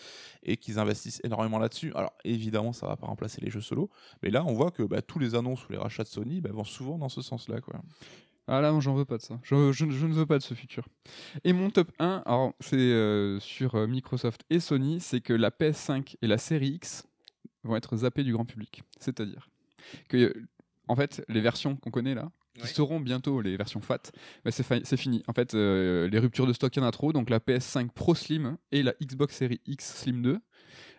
et 0.43 0.55
qu'ils 0.55 0.79
investissent 0.79 1.19
énormément 1.25 1.59
là-dessus. 1.59 1.91
Alors 1.95 2.13
évidemment, 2.23 2.71
ça 2.71 2.87
va 2.87 2.95
pas 2.95 3.07
remplacer 3.07 3.41
les 3.41 3.49
jeux 3.51 3.61
solo, 3.61 3.89
mais 4.21 4.29
là, 4.29 4.45
on 4.45 4.53
voit 4.53 4.71
que 4.71 4.83
bah, 4.83 5.01
tous 5.01 5.19
les 5.19 5.35
annonces 5.35 5.67
ou 5.67 5.73
les 5.73 5.77
rachats 5.77 6.03
de 6.03 6.07
Sony 6.09 6.39
bah, 6.39 6.51
vont 6.53 6.63
souvent 6.63 6.97
dans 6.97 7.09
ce 7.09 7.21
sens-là. 7.21 7.59
quoi. 7.59 7.81
Ah 8.47 8.59
là, 8.59 8.77
j'en 8.81 8.93
veux 8.93 9.05
pas 9.05 9.17
de 9.17 9.21
ça. 9.21 9.39
Je, 9.43 9.71
je- 9.71 9.89
je 9.89 10.05
ne 10.05 10.13
veux 10.13 10.25
pas 10.25 10.37
de 10.37 10.43
ce 10.43 10.53
futur. 10.53 10.85
Et 11.45 11.53
mon 11.53 11.69
top 11.69 11.91
1, 11.99 12.23
alors 12.25 12.53
c'est 12.59 12.75
euh, 12.77 13.39
sur 13.39 13.75
euh, 13.75 13.87
Microsoft 13.87 14.41
et 14.49 14.59
Sony, 14.59 14.99
c'est 14.99 15.21
que 15.21 15.33
la 15.33 15.49
PS5 15.49 16.15
et 16.21 16.27
la 16.27 16.37
série 16.37 16.71
X 16.71 17.05
vont 17.63 17.75
être 17.77 17.95
zappées 17.97 18.23
du 18.23 18.33
grand 18.33 18.45
public. 18.45 18.83
C'est-à-dire 18.99 19.49
que, 20.09 20.33
en 20.89 20.95
fait, 20.95 21.23
les 21.29 21.39
versions 21.41 21.77
qu'on 21.77 21.91
connaît 21.91 22.15
là, 22.15 22.31
qui 22.55 22.61
Ouais. 22.63 22.67
seront 22.67 22.99
bientôt 22.99 23.41
les 23.41 23.55
versions 23.57 23.81
FAT, 23.81 24.11
bah, 24.45 24.51
c'est 24.51 24.97
fini. 24.97 25.23
En 25.27 25.33
fait, 25.33 25.55
euh, 25.55 26.07
les 26.09 26.19
ruptures 26.19 26.45
de 26.45 26.53
stock, 26.53 26.75
il 26.75 26.79
y 26.79 26.83
en 26.83 26.85
a 26.87 26.91
trop. 26.91 27.11
Donc 27.13 27.29
la 27.29 27.39
PS5 27.39 27.89
Pro 27.91 28.13
Slim 28.13 28.57
et 28.71 28.83
la 28.83 28.93
Xbox 29.01 29.35
Series 29.37 29.61
X 29.65 30.01
Slim 30.01 30.21
2, 30.21 30.39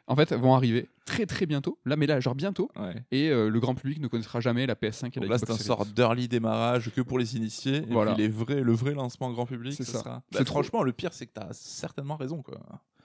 en 0.06 0.16
fait, 0.16 0.32
vont 0.34 0.54
arriver 0.54 0.88
très 1.06 1.26
très 1.26 1.46
bientôt. 1.46 1.78
Là, 1.84 1.96
mais 1.96 2.06
là, 2.06 2.20
genre 2.20 2.34
bientôt. 2.34 2.70
Ouais. 2.76 2.94
Et 3.10 3.30
euh, 3.30 3.48
le 3.48 3.60
grand 3.60 3.74
public 3.74 4.00
ne 4.00 4.08
connaîtra 4.08 4.40
jamais 4.40 4.66
la 4.66 4.74
PS5 4.74 5.06
et 5.06 5.10
Donc 5.20 5.24
la 5.24 5.28
là, 5.30 5.38
c'est 5.38 5.50
un 5.50 5.54
Series 5.54 5.64
sort 5.66 5.86
d'early 5.86 6.28
démarrage 6.28 6.90
que 6.90 7.00
pour 7.00 7.18
les 7.18 7.36
initiés. 7.36 7.76
Et 7.78 7.86
Voilà. 7.92 8.12
puis 8.14 8.22
les 8.22 8.28
vrais, 8.28 8.60
le 8.62 8.72
vrai 8.72 8.92
lancement 8.94 9.30
grand 9.32 9.46
public, 9.46 9.72
C'est 9.74 9.84
ce 9.84 9.92
ça. 9.92 9.98
sera- 10.00 10.22
C'est 10.32 10.38
Bah, 10.38 10.44
trop- 10.44 10.54
franchement, 10.54 10.82
le 10.82 10.92
pire, 10.92 11.12
c'est 11.12 11.26
que 11.26 11.32
tu 11.32 11.40
as 11.40 11.52
certainement 11.52 12.16
raison. 12.16 12.42
Quoi. 12.42 12.58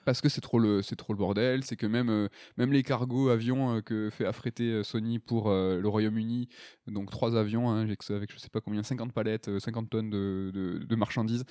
parce 0.06 0.22
que 0.22 0.30
c'est 0.30 0.42
trop 0.42 0.58
le 0.60 0.82
c'est 0.82 0.96
trop 0.96 1.14
le 1.14 1.18
bordel 1.20 1.64
c'est 1.64 1.76
que 1.76 1.86
même 1.86 2.10
euh, 2.10 2.30
même 2.58 2.72
les 2.72 2.82
cargos 2.84 3.30
avions 3.30 3.76
euh, 3.76 3.82
que 3.82 4.10
fait 4.10 4.26
affréter 4.26 4.72
euh, 4.72 4.84
Sony 4.84 5.20
pour 5.20 5.50
euh, 5.52 5.80
le 5.80 5.88
Royaume-Uni 5.88 6.48
donc 6.88 7.12
trois 7.12 7.36
avions 7.38 7.70
hein, 7.70 7.82
avec, 7.82 8.00
avec 8.10 8.32
je 8.34 8.40
sais 8.40 8.50
pas 8.50 8.60
combien 8.62 8.82
50 8.82 9.12
palettes 9.14 9.50
euh, 9.50 9.60
50 9.60 9.88
tonnes 9.90 10.10
de, 10.10 10.50
de- 10.54 10.80
de 10.84 10.96
marchandises 10.96 11.44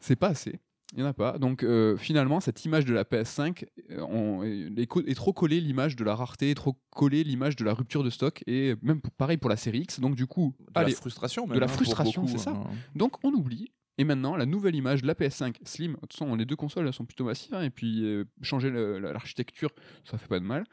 c'est 0.00 0.16
pas 0.16 0.28
assez 0.28 0.58
il 0.92 0.98
n'y 0.98 1.02
en 1.04 1.06
a 1.06 1.12
pas. 1.14 1.38
Donc 1.38 1.62
euh, 1.62 1.96
finalement, 1.96 2.40
cette 2.40 2.64
image 2.64 2.84
de 2.84 2.92
la 2.92 3.04
PS5 3.04 3.64
euh, 3.90 4.00
on- 4.02 4.42
est, 4.44 5.14
trop 5.14 5.32
collée 5.32 5.60
l'image 5.60 5.96
de 5.96 6.04
la 6.04 6.14
rareté, 6.14 6.50
est 6.50 6.54
trop 6.54 6.76
collée 6.90 7.24
l'image 7.24 7.56
de 7.56 7.64
la 7.64 7.72
rupture 7.74 8.04
de 8.04 8.10
stock, 8.10 8.42
et 8.46 8.74
même 8.82 9.00
pareil 9.16 9.36
pour 9.38 9.50
la 9.50 9.56
série 9.56 9.80
X. 9.80 10.00
Donc 10.00 10.14
du 10.14 10.26
coup, 10.26 10.54
De 10.60 10.66
allez, 10.74 10.90
la 10.92 10.96
frustration, 10.96 11.46
de 11.46 11.50
même, 11.50 11.60
la 11.60 11.64
hein, 11.66 11.68
frustration, 11.68 12.26
c'est 12.26 12.38
ça. 12.38 12.50
hein. 12.50 12.64
donc 12.94 13.16
on 13.24 13.32
oublie. 13.32 13.72
Et 13.98 14.04
maintenant, 14.04 14.36
la 14.36 14.46
nouvelle 14.46 14.74
image 14.74 15.02
de 15.02 15.06
la 15.06 15.14
PS5 15.14 15.56
Slim, 15.64 15.92
de 15.92 15.96
toute 16.00 16.14
façon, 16.14 16.34
les 16.34 16.46
deux 16.46 16.56
consoles 16.56 16.86
elles 16.86 16.94
sont 16.94 17.04
plutôt 17.04 17.24
massives, 17.26 17.52
hein, 17.54 17.62
et 17.62 17.68
puis 17.70 18.04
euh, 18.04 18.24
changer 18.40 18.70
l'architecture, 18.70 19.68
ça 20.04 20.16
fait 20.18 20.28
pas 20.28 20.40
de 20.40 20.44
mal. 20.44 20.64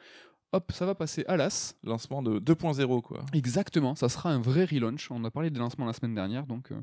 Hop, 0.52 0.72
ça 0.72 0.88
va 0.88 0.96
passer 0.96 1.24
à 1.28 1.38
l'AS. 1.38 1.76
Lancement 1.84 2.24
de 2.24 2.40
2.0, 2.40 3.02
quoi. 3.02 3.24
Exactement, 3.34 3.94
ça 3.94 4.10
sera 4.10 4.32
un 4.32 4.40
vrai 4.40 4.66
relaunch. 4.66 5.12
On 5.12 5.24
a 5.24 5.30
parlé 5.30 5.52
des 5.52 5.60
lancements 5.60 5.86
la 5.86 5.94
semaine 5.94 6.16
dernière, 6.16 6.48
donc 6.48 6.72
euh, 6.72 6.76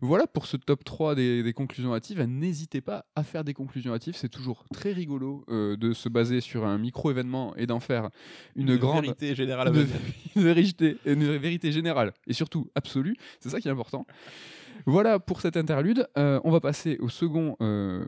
voilà 0.00 0.26
pour 0.26 0.46
ce 0.46 0.56
top 0.56 0.82
3 0.82 1.14
des, 1.14 1.44
des 1.44 1.52
conclusions 1.52 1.94
hâtives. 1.94 2.20
N'hésitez 2.20 2.80
pas 2.80 3.06
à 3.14 3.22
faire 3.22 3.44
des 3.44 3.54
conclusions 3.54 3.94
hâtives, 3.94 4.16
c'est 4.16 4.28
toujours 4.28 4.64
très 4.72 4.92
rigolo 4.92 5.44
euh, 5.48 5.76
de 5.76 5.92
se 5.92 6.08
baser 6.08 6.40
sur 6.40 6.66
un 6.66 6.78
micro-événement 6.78 7.54
et 7.56 7.66
d'en 7.66 7.78
faire 7.78 8.10
une, 8.56 8.76
grande 8.76 9.04
vérité 9.04 9.36
générale 9.36 9.68
à 9.68 9.70
une, 9.70 9.76
venir. 9.76 9.96
une 10.36 10.42
vérité, 10.42 10.96
une 11.06 11.36
vérité 11.36 11.70
générale 11.70 12.12
et 12.26 12.32
surtout 12.32 12.70
absolue. 12.74 13.16
C'est 13.38 13.50
ça 13.50 13.60
qui 13.60 13.68
est 13.68 13.72
important. 13.72 14.04
Voilà 14.86 15.18
pour 15.18 15.40
cette 15.40 15.56
interlude. 15.56 16.08
Euh, 16.18 16.40
on 16.44 16.50
va 16.50 16.60
passer 16.60 16.98
au 17.00 17.08
second, 17.08 17.56
euh, 17.60 18.04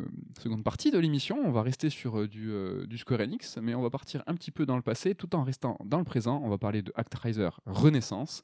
partie 0.64 0.90
de 0.90 0.98
l'émission. 0.98 1.38
On 1.44 1.50
va 1.50 1.62
rester 1.62 1.90
sur 1.90 2.20
euh, 2.20 2.28
du, 2.28 2.50
euh, 2.50 2.86
du 2.86 2.98
Square 2.98 3.20
Enix, 3.20 3.58
mais 3.62 3.74
on 3.74 3.82
va 3.82 3.90
partir 3.90 4.22
un 4.26 4.34
petit 4.34 4.50
peu 4.50 4.66
dans 4.66 4.76
le 4.76 4.82
passé 4.82 5.14
tout 5.14 5.34
en 5.36 5.44
restant 5.44 5.78
dans 5.84 5.98
le 5.98 6.04
présent. 6.04 6.40
On 6.42 6.48
va 6.48 6.58
parler 6.58 6.82
de 6.82 6.92
Actraiser 6.96 7.50
Renaissance. 7.66 8.42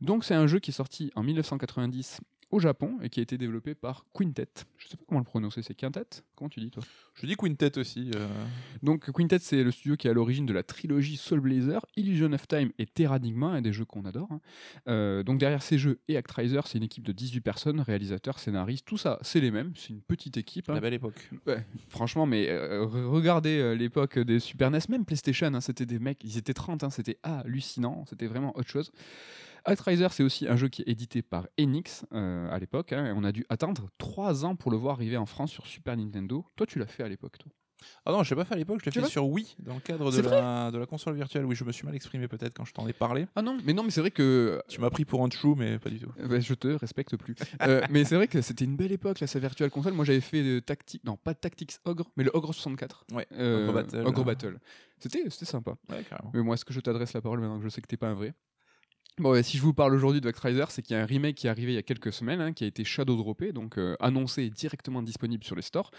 Donc 0.00 0.24
c'est 0.24 0.34
un 0.34 0.46
jeu 0.46 0.58
qui 0.58 0.70
est 0.70 0.74
sorti 0.74 1.10
en 1.16 1.22
1990 1.22 2.20
au 2.52 2.60
Japon 2.60 2.98
et 3.02 3.08
qui 3.08 3.18
a 3.20 3.22
été 3.24 3.36
développé 3.38 3.74
par 3.74 4.04
Quintet. 4.14 4.46
Je 4.78 4.86
sais 4.88 4.96
pas 4.96 5.02
comment 5.08 5.18
le 5.20 5.24
prononcer, 5.24 5.62
c'est 5.62 5.74
Quintet? 5.74 6.04
Comment 6.36 6.48
tu 6.50 6.60
dis 6.60 6.70
toi? 6.70 6.82
Je 7.14 7.26
dis 7.26 7.34
Quintet 7.34 7.78
aussi. 7.78 8.10
euh, 8.14 8.26
donc 8.82 9.10
Quintet, 9.10 9.38
c'est 9.40 9.64
le 9.64 9.70
studio 9.70 9.96
qui 9.96 10.06
est 10.06 10.10
à 10.10 10.14
l'origine 10.14 10.46
de 10.46 10.52
la 10.52 10.62
trilogie 10.62 11.16
Soul 11.16 11.40
Blazer, 11.40 11.84
Illusion 11.96 12.32
of 12.32 12.46
Time 12.46 12.70
et 12.78 12.86
Terranigma, 12.86 13.58
et 13.58 13.62
des 13.62 13.72
jeux 13.72 13.84
qu'on 13.84 14.04
adore. 14.04 14.30
hein. 14.30 14.40
Euh, 14.88 15.22
donc 15.22 15.38
derrière 15.38 15.62
ces 15.62 15.78
jeux 15.78 15.98
et 16.08 16.16
Actraiser, 16.16 16.60
c'est 16.66 16.78
une 16.78 16.84
équipe 16.84 17.04
de 17.04 17.12
18 17.12 17.40
personnes, 17.40 17.80
réalisateurs, 17.80 18.38
scénaristes, 18.38 18.86
tout 18.86 18.98
ça, 18.98 19.18
c'est 19.22 19.40
les 19.40 19.50
mêmes, 19.50 19.72
c'est 19.74 19.90
une 19.90 20.02
petite 20.02 20.36
équipe. 20.36 20.68
hein. 20.68 20.74
La 20.74 20.80
belle 20.80 20.94
époque. 20.94 21.30
Ouais, 21.46 21.64
franchement, 21.88 22.26
mais 22.26 22.48
euh, 22.50 22.84
re- 22.84 23.04
regardez 23.06 23.74
l'époque 23.76 24.18
des 24.18 24.38
Super 24.40 24.70
NES, 24.70 24.80
même 24.90 25.04
PlayStation, 25.06 25.46
hein, 25.54 25.60
c'était 25.62 25.86
des 25.86 25.98
mecs, 25.98 26.22
ils 26.22 26.36
étaient 26.36 26.52
30, 26.54 26.84
hein, 26.84 26.90
c'était 26.90 27.18
hallucinant, 27.22 28.04
c'était 28.08 28.26
vraiment 28.26 28.54
autre 28.58 28.68
chose. 28.68 28.92
Actraiser, 29.64 30.08
c'est 30.10 30.22
aussi 30.22 30.46
un 30.48 30.56
jeu 30.56 30.68
qui 30.68 30.82
est 30.82 30.88
édité 30.88 31.22
par 31.22 31.46
Enix 31.60 32.04
euh, 32.12 32.50
à 32.50 32.58
l'époque, 32.58 32.92
hein, 32.92 33.06
et 33.06 33.12
on 33.12 33.24
a 33.24 33.32
dû 33.32 33.44
attendre 33.48 33.88
3 33.98 34.44
ans 34.44 34.56
pour 34.56 34.70
le 34.70 34.76
voir 34.76 34.94
arriver 34.94 35.16
en 35.16 35.26
France 35.26 35.50
sur 35.52 35.66
Super 35.66 35.96
Nintendo. 35.96 36.44
Toi, 36.56 36.66
tu 36.66 36.78
l'as 36.78 36.86
fait 36.86 37.02
à 37.02 37.08
l'époque, 37.08 37.38
toi? 37.38 37.50
Ah 38.06 38.12
non, 38.12 38.22
je 38.22 38.30
l'ai 38.30 38.36
pas 38.36 38.44
fait 38.44 38.54
à 38.54 38.56
l'époque, 38.56 38.78
je 38.80 38.84
l'ai 38.84 38.92
fait 38.92 39.08
sur 39.10 39.26
Wii, 39.26 39.56
dans 39.58 39.74
le 39.74 39.80
cadre 39.80 40.12
de 40.12 40.20
la, 40.20 40.70
de 40.70 40.78
la 40.78 40.86
console 40.86 41.16
virtuelle. 41.16 41.44
Oui, 41.44 41.56
je 41.56 41.64
me 41.64 41.72
suis 41.72 41.84
mal 41.84 41.96
exprimé 41.96 42.28
peut-être 42.28 42.54
quand 42.54 42.64
je 42.64 42.72
t'en 42.72 42.86
ai 42.86 42.92
parlé. 42.92 43.26
Ah 43.34 43.42
non, 43.42 43.58
mais 43.64 43.72
non, 43.72 43.82
mais 43.82 43.90
c'est 43.90 44.00
vrai 44.00 44.12
que 44.12 44.62
Tu 44.68 44.80
m'as 44.80 44.88
pris 44.90 45.04
pour 45.04 45.24
un 45.24 45.30
chou, 45.30 45.56
mais 45.56 45.80
pas 45.80 45.90
du 45.90 45.98
tout. 45.98 46.12
Bah, 46.16 46.38
je 46.38 46.54
te 46.54 46.68
respecte 46.68 47.16
plus. 47.16 47.34
Euh, 47.62 47.80
mais 47.90 48.04
c'est 48.04 48.14
vrai 48.14 48.28
que 48.28 48.40
c'était 48.40 48.64
une 48.66 48.76
belle 48.76 48.92
époque, 48.92 49.18
là, 49.18 49.26
sa 49.26 49.40
Virtual 49.40 49.68
Console. 49.68 49.94
Moi, 49.94 50.04
j'avais 50.04 50.20
fait 50.20 50.44
de 50.44 50.60
Tactics, 50.60 51.02
non, 51.04 51.16
pas 51.16 51.34
Tactics 51.34 51.72
Ogre, 51.84 52.08
mais 52.16 52.22
le 52.22 52.30
Ogre 52.34 52.52
64. 52.54 53.04
Ouais, 53.14 53.26
Euh, 53.32 53.64
Ogre 53.64 53.72
Battle. 53.74 54.06
Ogre 54.06 54.24
Battle. 54.24 54.58
C'était, 54.98 55.28
c'était 55.30 55.46
sympa. 55.46 55.74
Ouais, 55.90 56.04
carrément. 56.08 56.30
Mais 56.34 56.42
moi, 56.42 56.54
est-ce 56.54 56.64
que 56.64 56.72
je 56.72 56.78
t'adresse 56.78 57.12
la 57.14 57.20
parole 57.20 57.40
maintenant 57.40 57.58
que 57.58 57.64
je 57.64 57.68
sais 57.68 57.80
que 57.80 57.88
t'es 57.88 57.96
pas 57.96 58.08
un 58.10 58.14
vrai? 58.14 58.32
Bon, 59.18 59.40
si 59.42 59.58
je 59.58 59.62
vous 59.62 59.74
parle 59.74 59.94
aujourd'hui 59.94 60.22
de 60.22 60.28
Actraiser, 60.28 60.64
c'est 60.70 60.80
qu'il 60.80 60.96
y 60.96 60.98
a 60.98 61.02
un 61.02 61.06
remake 61.06 61.34
qui 61.36 61.46
est 61.46 61.50
arrivé 61.50 61.72
il 61.72 61.74
y 61.74 61.78
a 61.78 61.82
quelques 61.82 62.14
semaines, 62.14 62.40
hein, 62.40 62.54
qui 62.54 62.64
a 62.64 62.66
été 62.66 62.82
shadow 62.82 63.14
droppé, 63.14 63.52
donc 63.52 63.76
euh, 63.76 63.94
annoncé 64.00 64.44
et 64.44 64.48
directement 64.48 65.02
disponible 65.02 65.44
sur 65.44 65.54
les 65.54 65.60
stores. 65.60 65.90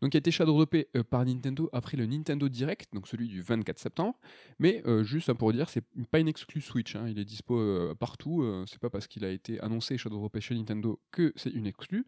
Donc, 0.00 0.12
qui 0.12 0.16
a 0.16 0.20
été 0.20 0.30
shadow 0.30 0.52
droppé 0.52 0.86
euh, 0.96 1.02
par 1.02 1.24
Nintendo 1.24 1.68
après 1.72 1.96
le 1.96 2.06
Nintendo 2.06 2.48
Direct, 2.48 2.94
donc 2.94 3.08
celui 3.08 3.26
du 3.26 3.42
24 3.42 3.80
septembre. 3.80 4.14
Mais 4.60 4.80
euh, 4.86 5.02
juste 5.02 5.28
hein, 5.28 5.34
pour 5.34 5.52
dire, 5.52 5.68
c'est 5.68 5.82
pas 6.12 6.20
une 6.20 6.28
exclu 6.28 6.60
Switch, 6.60 6.94
hein, 6.94 7.06
il 7.08 7.18
est 7.18 7.24
dispo 7.24 7.60
partout. 7.98 8.46
c'est 8.68 8.78
pas 8.78 8.90
parce 8.90 9.08
qu'il 9.08 9.24
a 9.24 9.30
été 9.30 9.60
annoncé 9.60 9.98
shadow 9.98 10.18
droppé 10.18 10.40
chez 10.40 10.54
Nintendo 10.54 11.00
que 11.10 11.32
c'est 11.34 11.50
une 11.50 11.66
exclu. 11.66 12.06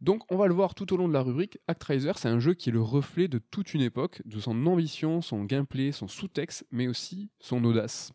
Donc, 0.00 0.24
on 0.32 0.36
va 0.36 0.48
le 0.48 0.54
voir 0.54 0.74
tout 0.74 0.92
au 0.92 0.96
long 0.96 1.06
de 1.06 1.12
la 1.12 1.22
rubrique. 1.22 1.58
Actraiser, 1.68 2.12
c'est 2.16 2.28
un 2.28 2.40
jeu 2.40 2.54
qui 2.54 2.70
est 2.70 2.72
le 2.72 2.82
reflet 2.82 3.28
de 3.28 3.38
toute 3.38 3.72
une 3.72 3.82
époque, 3.82 4.20
de 4.24 4.40
son 4.40 4.66
ambition, 4.66 5.22
son 5.22 5.44
gameplay, 5.44 5.92
son 5.92 6.08
sous-texte, 6.08 6.66
mais 6.72 6.88
aussi 6.88 7.30
son 7.38 7.62
audace. 7.64 8.10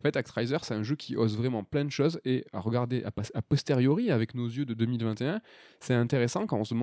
En 0.00 0.02
fait, 0.02 0.16
Actraiser, 0.16 0.58
c'est 0.62 0.74
un 0.74 0.82
jeu 0.82 0.96
qui 0.96 1.16
ose 1.16 1.29
vraiment 1.36 1.64
plein 1.64 1.84
de 1.84 1.90
choses 1.90 2.20
et 2.24 2.44
à 2.52 2.60
regarder 2.60 3.04
a, 3.04 3.42
posteriori 3.42 4.10
avec 4.10 4.34
nos 4.34 4.46
yeux 4.46 4.64
de 4.64 4.74
2021, 4.74 5.40
c'est 5.80 5.94
intéressant 5.94 6.46
quand 6.46 6.58
on 6.58 6.64
se 6.64 6.74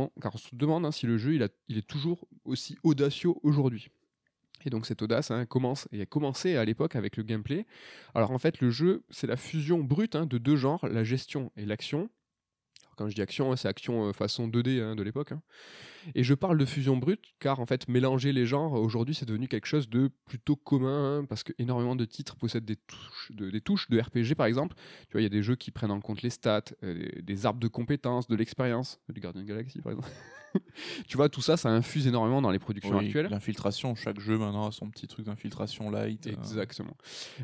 demande, 0.56 0.86
hein, 0.86 0.92
si 0.92 1.06
le 1.06 1.18
jeu 1.18 1.36
il, 1.36 1.78
est 1.78 1.88
toujours 1.88 2.28
aussi 2.46 2.78
audacieux 2.84 3.32
aujourd'hui. 3.44 3.90
Et 4.66 4.70
donc 4.70 4.86
cette 4.86 5.02
audace 5.02 5.32
hein, 5.32 5.46
commence 5.46 5.88
et 5.92 6.02
a 6.02 6.06
commencé 6.06 6.58
à 6.58 6.66
l'époque 6.66 6.96
avec 6.96 7.18
le 7.18 7.24
gameplay. 7.24 7.66
Alors 8.16 8.32
en 8.32 8.38
fait 8.38 8.60
le 8.60 8.70
jeu 8.70 9.04
c'est 9.10 9.28
la 9.28 9.38
fusion 9.38 9.80
brute 9.80 10.16
hein, 10.16 10.26
de 10.26 10.38
deux 10.38 10.56
genres, 10.56 10.88
la 10.88 11.04
gestion 11.04 11.52
et 11.56 11.66
l'action. 11.66 12.10
Quand 12.98 13.08
je 13.08 13.14
dis 13.14 13.22
action, 13.22 13.56
c'est 13.56 13.68
action 13.68 14.10
euh, 14.10 14.14
façon 14.14 14.48
2D 14.48 14.96
de 14.96 15.04
l'époque. 15.04 15.34
Et 16.16 16.24
je 16.24 16.34
parle 16.34 16.58
de 16.58 16.66
fusion 16.66 16.98
brute 16.98 17.24
car 17.40 17.60
en 17.60 17.66
fait 17.66 17.88
mélanger 17.88 18.32
les 18.34 18.46
genres 18.46 18.74
aujourd'hui 18.74 19.16
c'est 19.16 19.26
devenu 19.26 19.48
quelque 19.48 19.66
chose 19.66 19.90
de 19.90 20.10
plutôt 20.26 20.56
commun 20.56 21.20
hein, 21.20 21.26
parce 21.26 21.44
que 21.44 21.54
énormément 21.58 21.96
de 21.96 22.06
titres 22.06 22.36
possèdent 22.36 22.66
des 22.66 22.76
touches 22.76 23.32
de, 23.32 23.50
des 23.50 23.62
touches 23.62 23.90
de 23.90 24.00
RPG 24.00 24.36
par 24.36 24.46
exemple. 24.46 24.76
Tu 25.08 25.14
vois 25.14 25.22
il 25.22 25.24
y 25.24 25.28
a 25.28 25.30
des 25.30 25.44
jeux 25.44 25.56
qui 25.56 25.72
prennent 25.72 25.92
en 25.92 26.02
compte 26.02 26.22
les 26.22 26.30
stats, 26.30 26.62
euh, 26.84 27.08
des 27.22 27.46
arbres 27.46 27.60
de 27.60 27.68
compétences, 27.68 28.28
de 28.28 28.36
l'expérience, 28.36 29.00
du 29.10 29.22
Guardian 29.22 29.44
Galaxy 29.44 29.82
par 29.82 29.94
exemple. 29.94 30.10
tu 31.08 31.18
vois, 31.18 31.30
tout 31.30 31.42
ça, 31.42 31.58
ça 31.58 31.70
infuse 31.70 32.08
énormément 32.08 32.42
dans 32.42 32.52
les 32.52 32.60
productions 32.60 32.98
actuelles. 32.98 33.28
L'infiltration, 33.30 33.96
chaque 33.96 34.20
jeu 34.20 34.38
maintenant 34.38 34.68
a 34.68 34.72
son 34.72 34.90
petit 34.90 35.08
truc 35.08 35.26
d'infiltration 35.26 35.90
light. 35.90 36.28
Euh. 36.28 36.32
Exactement. 36.32 36.96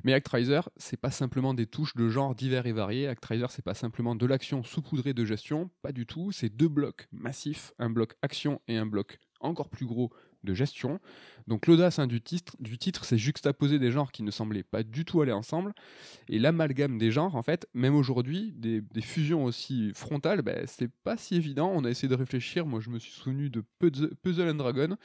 Mais 0.03 0.13
Actraiser, 0.13 0.61
c'est 0.77 0.97
pas 0.97 1.11
simplement 1.11 1.53
des 1.53 1.67
touches 1.67 1.95
de 1.95 2.09
genre 2.09 2.35
divers 2.35 2.65
et 2.65 2.71
variés. 2.71 3.07
Actraiser, 3.07 3.45
c'est 3.49 3.63
pas 3.63 3.73
simplement 3.73 4.15
de 4.15 4.25
l'action 4.25 4.63
saupoudrée 4.63 5.13
de 5.13 5.25
gestion, 5.25 5.69
pas 5.81 5.91
du 5.91 6.05
tout. 6.05 6.31
C'est 6.31 6.49
deux 6.49 6.67
blocs 6.67 7.07
massifs, 7.11 7.73
un 7.79 7.89
bloc 7.89 8.13
action 8.21 8.42
et 8.67 8.77
un 8.77 8.85
bloc 8.85 9.19
encore 9.39 9.69
plus 9.69 9.85
gros 9.85 10.11
de 10.43 10.53
gestion. 10.53 10.99
Donc 11.47 11.67
l'audace 11.67 11.99
hein, 11.99 12.07
du 12.07 12.21
titre, 12.21 12.55
du 12.59 12.77
titre 12.77 13.05
c'est 13.05 13.17
juxtaposer 13.17 13.79
des 13.79 13.91
genres 13.91 14.11
qui 14.11 14.23
ne 14.23 14.31
semblaient 14.31 14.63
pas 14.63 14.83
du 14.83 15.05
tout 15.05 15.21
aller 15.21 15.31
ensemble. 15.31 15.73
Et 16.29 16.39
l'amalgame 16.39 16.97
des 16.97 17.11
genres, 17.11 17.35
en 17.35 17.43
fait, 17.43 17.67
même 17.73 17.95
aujourd'hui, 17.95 18.53
des, 18.55 18.81
fusions 19.01 19.43
aussi 19.43 19.91
frontales, 19.93 20.41
ben, 20.41 20.63
c'est 20.67 20.91
pas 21.03 21.17
si 21.17 21.35
évident. 21.35 21.71
On 21.73 21.83
a 21.83 21.89
essayé 21.89 22.07
de 22.07 22.15
réfléchir. 22.15 22.65
Moi, 22.65 22.79
je 22.79 22.89
me 22.89 22.99
suis 22.99 23.11
souvenu 23.11 23.49
de 23.49 23.63
Puzzle 23.79 24.49
and 24.49 24.55
Dragon, 24.55 24.97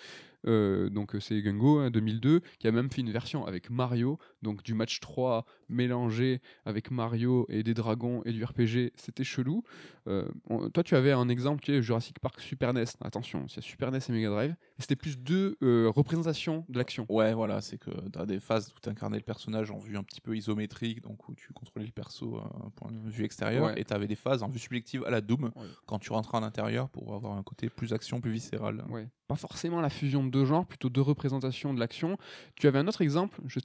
euh, 0.47 0.89
donc 0.89 1.15
euh, 1.15 1.21
c'est 1.21 1.41
Gungo 1.43 1.91
2002 1.91 2.37
hein, 2.37 2.41
qui 2.59 2.69
a 2.69 2.73
même 2.73 2.91
fait 2.91 3.01
une 3.01 3.11
version 3.11 3.45
avec 3.45 3.71
Mario, 3.71 4.19
donc 4.43 4.63
du 4.63 4.75
match 4.75 5.01
3 5.01 5.45
mélangé 5.69 6.41
avec 6.65 6.91
Mario 6.91 7.47
et 7.49 7.63
des 7.63 7.75
dragons 7.75 8.23
et 8.25 8.33
du 8.33 8.45
RPG, 8.45 8.93
c'était 8.95 9.25
chelou. 9.25 9.65
Euh, 10.07 10.29
toi 10.73 10.85
tu 10.85 10.95
avais 10.95 11.13
un 11.13 11.29
exemple 11.29 11.61
qui 11.63 11.73
est 11.73 11.83
Jurassic 11.83 12.21
Park 12.21 12.41
Super 12.41 12.73
NES, 12.73 12.85
attention, 13.01 13.47
c'est 13.49 13.61
Super 13.61 13.91
NES 13.91 13.99
et 14.09 14.13
Mega 14.13 14.29
Drive, 14.29 14.55
c'était 14.79 14.97
plus 14.97 15.19
deux 15.19 15.57
représentations 15.63 16.28
de 16.69 16.79
l'action. 16.79 17.07
Ouais 17.09 17.35
voilà, 17.35 17.61
c'est 17.61 17.79
que 17.79 17.91
tu 17.91 18.19
as 18.19 18.27
des 18.27 18.41
phases 18.41 18.73
où 18.77 18.81
tu 18.81 18.89
incarnais 18.89 19.19
le 19.19 19.23
personnage 19.23 19.71
en 19.71 19.79
vue 19.79 19.97
un 19.97 20.03
petit 20.03 20.21
peu 20.21 20.37
isométrique, 20.37 21.03
donc 21.03 21.29
où 21.29 21.35
tu 21.35 21.53
contrôlais 21.53 21.87
le 21.87 21.93
perso 21.93 22.39
un 22.39 22.71
point 22.71 22.91
de 22.91 22.99
vue 23.09 23.25
extérieur, 23.25 23.77
et 23.77 23.85
tu 23.85 23.95
avais 23.95 24.07
des 24.07 24.17
phases 24.17 24.43
en 24.43 24.49
vue 24.49 24.59
subjective 24.59 25.05
à 25.05 25.11
la 25.11 25.21
Doom, 25.21 25.51
quand 25.87 25.99
tu 25.99 26.13
rentrais 26.13 26.39
en 26.39 26.43
intérieur 26.43 26.89
pour 26.89 27.15
avoir 27.15 27.37
un 27.37 27.43
côté 27.43 27.69
plus 27.69 27.93
action, 27.93 28.21
plus 28.21 28.33
viscéral. 28.33 28.85
Ouais. 28.89 29.09
Pas 29.27 29.37
forcément 29.37 29.81
la 29.81 29.91
fusion 29.91 30.25
de 30.25 30.31
deux 30.31 30.47
genres, 30.47 30.65
plutôt 30.65 30.89
deux 30.89 31.03
représentations 31.03 31.75
de 31.75 31.81
l'action. 31.81 32.17
Tu 32.55 32.67
avais 32.67 32.79
un 32.79 32.89
autre 32.89 33.03
exemple, 33.03 33.41
je, 33.47 33.61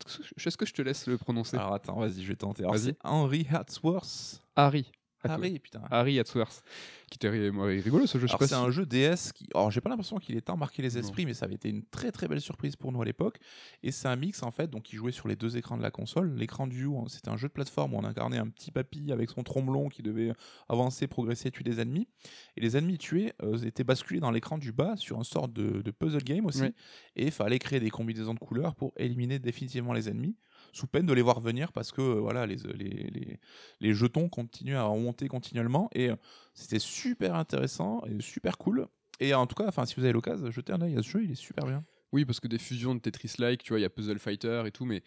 est-ce 0.45 0.57
que 0.57 0.66
je 0.66 0.74
te 0.74 0.82
laisse 0.82 1.07
le 1.07 1.18
prononcer? 1.18 1.57
Alors 1.57 1.74
attends, 1.74 1.99
vas-y, 1.99 2.22
je 2.22 2.28
vais 2.28 2.36
tenter. 2.36 2.66
C'est 2.76 2.97
Henry 3.03 3.47
Hatsworth. 3.49 4.41
Harry. 4.55 4.91
Harry, 5.24 5.59
putain. 5.59 5.82
Harry 5.89 6.19
Hatsworth 6.19 6.63
qui 7.13 7.28
était 7.28 7.30
rigolo 7.30 8.07
ce 8.07 8.17
jeu. 8.17 8.28
c'est 8.28 8.53
un 8.53 8.71
jeu 8.71 8.86
DS 8.86 9.32
qui. 9.34 9.47
Alors, 9.53 9.69
j'ai 9.69 9.82
pas 9.82 9.89
l'impression 9.89 10.17
qu'il 10.17 10.36
ait 10.36 10.41
tant 10.41 10.57
marqué 10.57 10.82
les 10.82 10.97
esprits, 10.97 11.26
mais 11.26 11.36
ça 11.36 11.45
avait 11.45 11.55
été 11.55 11.69
une 11.69 11.84
très 11.84 12.11
très 12.11 12.28
belle 12.28 12.41
surprise 12.41 12.76
pour 12.76 12.91
nous 12.91 13.01
à 13.01 13.05
l'époque. 13.05 13.38
Et 13.84 13.91
c'est 13.91 14.07
un 14.07 14.15
mix 14.15 14.41
en 14.41 14.51
fait, 14.51 14.69
donc 14.69 14.84
qui 14.84 14.95
jouait 14.95 15.11
sur 15.11 15.28
les 15.28 15.36
deux 15.36 15.55
écrans 15.55 15.78
de 15.78 15.84
la 15.84 15.91
console. 15.91 16.34
L'écran 16.36 16.65
du 16.65 16.86
haut, 16.86 17.05
c'était 17.07 17.30
un 17.30 17.38
jeu 17.38 17.47
de 17.47 17.53
plateforme 17.53 17.93
où 17.93 17.97
on 17.97 18.03
incarnait 18.03 18.39
un 18.39 18.47
petit 18.47 18.71
papy 18.71 19.11
avec 19.11 19.30
son 19.30 19.43
tromblon 19.43 19.89
qui 19.89 20.01
devait 20.01 20.34
avancer, 20.69 21.07
progresser, 21.07 21.51
tuer 21.51 21.63
des 21.63 21.80
ennemis. 21.80 22.07
Et 22.57 22.61
les 22.61 22.78
ennemis 22.78 22.97
tués 22.97 23.34
euh, 23.43 23.57
étaient 23.59 23.84
basculés 23.84 24.19
dans 24.19 24.32
l'écran 24.32 24.57
du 24.57 24.71
bas 24.71 24.95
sur 24.97 25.17
une 25.17 25.24
sorte 25.24 25.53
de, 25.53 25.91
puzzle 25.91 26.24
game 26.24 26.45
aussi. 26.45 26.63
Et 27.15 27.26
il 27.26 27.32
fallait 27.32 27.59
créer 27.59 27.80
des 27.80 27.91
combinaisons 27.91 28.34
de 28.34 28.39
couleurs 28.39 28.74
pour 28.74 28.93
éliminer 28.97 29.38
définitivement 29.38 29.93
les 29.93 30.09
ennemis 30.09 30.36
sous 30.74 30.88
peine 30.88 31.05
de 31.05 31.13
les 31.13 31.21
voir 31.21 31.39
venir 31.39 31.71
parce 31.71 31.91
que 31.91 32.01
euh, 32.01 32.19
voilà 32.19 32.45
les, 32.45 32.57
les, 32.76 33.39
les, 33.80 33.93
jetons 33.93 34.28
continuent 34.28 34.76
à 34.76 34.84
remonter 34.84 35.28
continuellement 35.28 35.89
et 35.93 36.09
euh, 36.09 36.15
c'était 36.53 36.80
super 36.80 37.36
intéressant 37.36 38.01
et 38.05 38.21
super 38.21 38.57
cool. 38.57 38.88
Et 39.19 39.34
en 39.34 39.47
tout 39.47 39.55
cas, 39.55 39.67
enfin 39.67 39.86
si 39.86 39.95
vous 39.95 40.03
avez 40.03 40.13
l'occasion, 40.13 40.51
jetez 40.51 40.74
un 40.74 40.82
œil 40.82 40.97
à 40.97 41.03
ce 41.03 41.09
jeu, 41.09 41.24
il 41.24 41.32
est 41.32 41.36
super 41.36 41.65
bien. 41.65 41.86
Oui, 42.11 42.26
parce 42.26 42.39
que 42.39 42.47
des 42.47 42.59
fusions 42.59 42.93
de 42.93 42.99
Tetris-like, 42.99 43.63
tu 43.63 43.69
vois, 43.69 43.80
il 43.80 43.84
y 43.84 43.86
a 43.86 43.89
Puzzle 43.89 44.19
Fighter 44.19 44.63
et 44.65 44.71
tout, 44.71 44.86
mais 44.86 45.03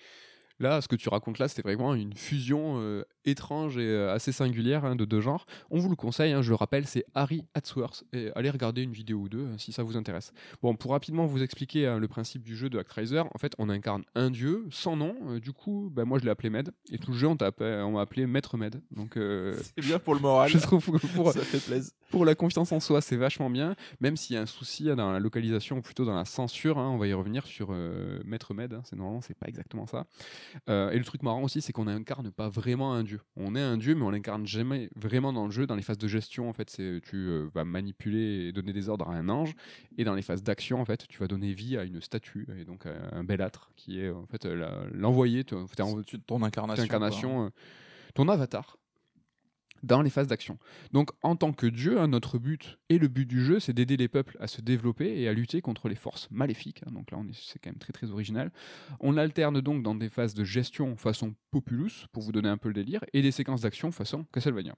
Là, 0.59 0.81
ce 0.81 0.89
que 0.89 0.97
tu 0.97 1.11
racontes 1.11 1.39
là, 1.39 1.49
c'était 1.49 1.61
vraiment 1.61 1.95
une 1.95 2.15
fusion 2.15 2.81
euh, 2.81 3.05
étrange 3.27 3.77
et 3.77 3.83
euh, 3.83 4.15
assez 4.15 4.33
singulière 4.33 4.87
hein, 4.87 4.97
de 4.97 5.05
deux 5.05 5.21
genres. 5.21 5.45
On 5.71 5.79
vous 5.79 5.91
le 5.91 5.97
conseille, 5.97 6.33
hein, 6.33 6.41
je 6.41 6.49
le 6.49 6.55
rappelle, 6.55 6.87
c'est 6.87 7.05
Harry 7.15 7.45
Hatsworth. 7.55 8.05
Et 8.15 8.31
allez 8.35 8.49
regarder 8.49 8.83
une 8.83 8.93
vidéo 8.93 9.19
ou 9.19 9.29
deux 9.29 9.45
euh, 9.45 9.59
si 9.59 9.73
ça 9.73 9.83
vous 9.83 9.99
intéresse. 9.99 10.33
Bon, 10.63 10.75
pour 10.75 10.93
rapidement 10.93 11.27
vous 11.27 11.43
expliquer 11.43 11.87
hein, 11.87 11.99
le 11.99 12.09
principe 12.09 12.43
du 12.43 12.57
jeu 12.57 12.71
de 12.71 12.79
Actraiser, 12.79 13.19
en 13.19 13.39
fait, 13.39 13.53
on 13.59 13.69
incarne 13.69 14.05
un 14.15 14.31
dieu 14.31 14.67
sans 14.71 14.97
nom. 14.97 15.15
du 15.43 15.53
coup, 15.53 15.91
bah, 15.93 16.07
moi 16.07 16.19
je 16.19 16.25
l'ai 16.25 16.31
appelé 16.31 16.49
Med. 16.49 16.71
Et 16.91 16.97
tout 16.97 17.11
le 17.11 17.19
jeu, 17.19 17.29
on 17.29 17.91
m'a 17.91 18.01
appelé 18.01 18.27
Maître 18.27 18.57
Med. 18.57 18.81
Donc, 18.93 19.15
c'est 19.77 19.85
bien 19.85 19.99
pour 19.99 20.15
le 20.15 20.21
moral. 20.21 20.49
Je 20.49 20.59
trouve 20.59 20.83
pour, 21.15 21.33
ça 21.33 21.41
fait 21.41 21.63
plaisir. 21.63 21.93
Pour 22.11 22.25
la 22.25 22.35
confiance 22.35 22.73
en 22.73 22.81
soi, 22.81 23.03
c'est 23.03 23.17
vachement 23.17 23.51
bien. 23.51 23.75
Même 24.01 24.17
s'il 24.17 24.37
y 24.37 24.39
a 24.39 24.43
un 24.43 24.47
souci 24.47 24.85
dans 24.85 25.13
la 25.13 25.19
localisation, 25.19 25.79
ou 25.79 25.83
plutôt 25.83 26.07
dans 26.07 26.15
la 26.15 26.25
censure, 26.25 26.79
on 26.79 26.97
va 26.97 27.07
y 27.09 27.13
revenir 27.13 27.47
sur 27.47 27.73
Maître 28.25 28.55
Med. 28.55 28.81
c'est 28.85 28.97
normalement, 28.97 29.21
c'est 29.21 29.37
pas 29.37 29.49
exactement 29.49 29.87
ça. 29.87 30.07
Euh, 30.69 30.91
et 30.91 30.99
le 30.99 31.05
truc 31.05 31.23
marrant 31.23 31.43
aussi, 31.43 31.61
c'est 31.61 31.73
qu'on 31.73 31.85
n'incarne 31.85 32.31
pas 32.31 32.49
vraiment 32.49 32.93
un 32.93 33.05
dieu. 33.05 33.21
On 33.37 33.55
est 33.55 33.61
un 33.63 33.77
dieu, 33.77 33.95
mais 33.95 34.03
on 34.03 34.13
n'incarne 34.13 34.47
jamais 34.47 34.89
vraiment 34.97 35.33
dans 35.33 35.47
le 35.47 35.51
jeu. 35.51 35.67
Dans 35.67 35.77
les 35.77 35.83
phases 35.83 35.99
de 35.99 36.09
gestion, 36.09 36.49
en 36.49 36.53
fait, 36.53 36.71
c'est 36.71 37.01
tu 37.03 37.17
euh, 37.17 37.49
vas 37.55 37.65
manipuler 37.65 38.49
et 38.49 38.53
donner 38.53 38.73
des 38.73 38.89
ordres 38.89 39.09
à 39.09 39.15
un 39.15 39.29
ange. 39.29 39.55
Et 39.99 40.05
dans 40.05 40.15
les 40.15 40.23
phases 40.23 40.43
d'action, 40.43 40.81
en 40.81 40.85
fait, 40.85 41.07
tu 41.09 41.19
vas 41.19 41.29
donner 41.29 41.53
vie 41.53 41.77
à 41.77 41.85
une 41.85 42.01
statue 42.01 42.47
et 42.59 42.65
donc 42.65 42.87
un 42.87 43.25
bel 43.25 43.43
âtre 43.43 43.71
qui 43.77 44.01
est 44.01 44.11
en 44.11 44.27
fait 44.27 44.45
l'envoyé, 44.93 45.45
ton, 45.45 45.67
ton 46.27 46.43
incarnation, 46.43 47.47
euh, 47.47 47.49
ton 48.15 48.29
avatar 48.29 48.79
dans 49.87 50.03
les 50.03 50.11
phases 50.11 50.26
d'action. 50.26 50.59
Donc 50.93 51.11
en 51.22 51.37
tant 51.37 51.53
que 51.53 51.66
dieu, 51.66 52.01
hein, 52.01 52.09
notre 52.09 52.39
but 52.39 52.78
et 52.89 52.99
le 52.99 53.09
but 53.09 53.26
du 53.26 53.45
jeu, 53.45 53.61
c'est 53.61 53.72
d'aider 53.72 53.97
les 53.97 54.09
peuples 54.09 54.37
à 54.41 54.47
se 54.47 54.61
développer 54.61 55.20
et 55.20 55.28
à 55.28 55.32
lutter 55.32 55.61
contre 55.61 55.89
les 55.89 55.95
forces 55.95 56.28
maléfiques. 56.30 56.82
Hein. 56.87 56.93
donc 56.93 57.11
là, 57.11 57.18
c'est 57.32 57.59
quand 57.59 57.70
même 57.70 57.78
très 57.78 57.93
très 57.93 58.11
original. 58.11 58.53
On 59.01 59.16
alterne 59.16 59.61
donc 59.61 59.82
dans 59.82 59.95
des 59.95 60.09
phases 60.09 60.34
de 60.34 60.45
gestion 60.45 60.97
façon 60.97 61.34
Populus, 61.51 62.07
pour 62.12 62.22
vous 62.22 62.32
donner 62.32 62.49
un 62.49 62.59
peu 62.59 62.68
le 62.68 62.74
délire, 62.74 63.05
et 63.12 63.22
des 63.22 63.30
séquences 63.30 63.62
d'action 63.62 63.91
façon 63.93 64.24
Castlevania. 64.32 64.74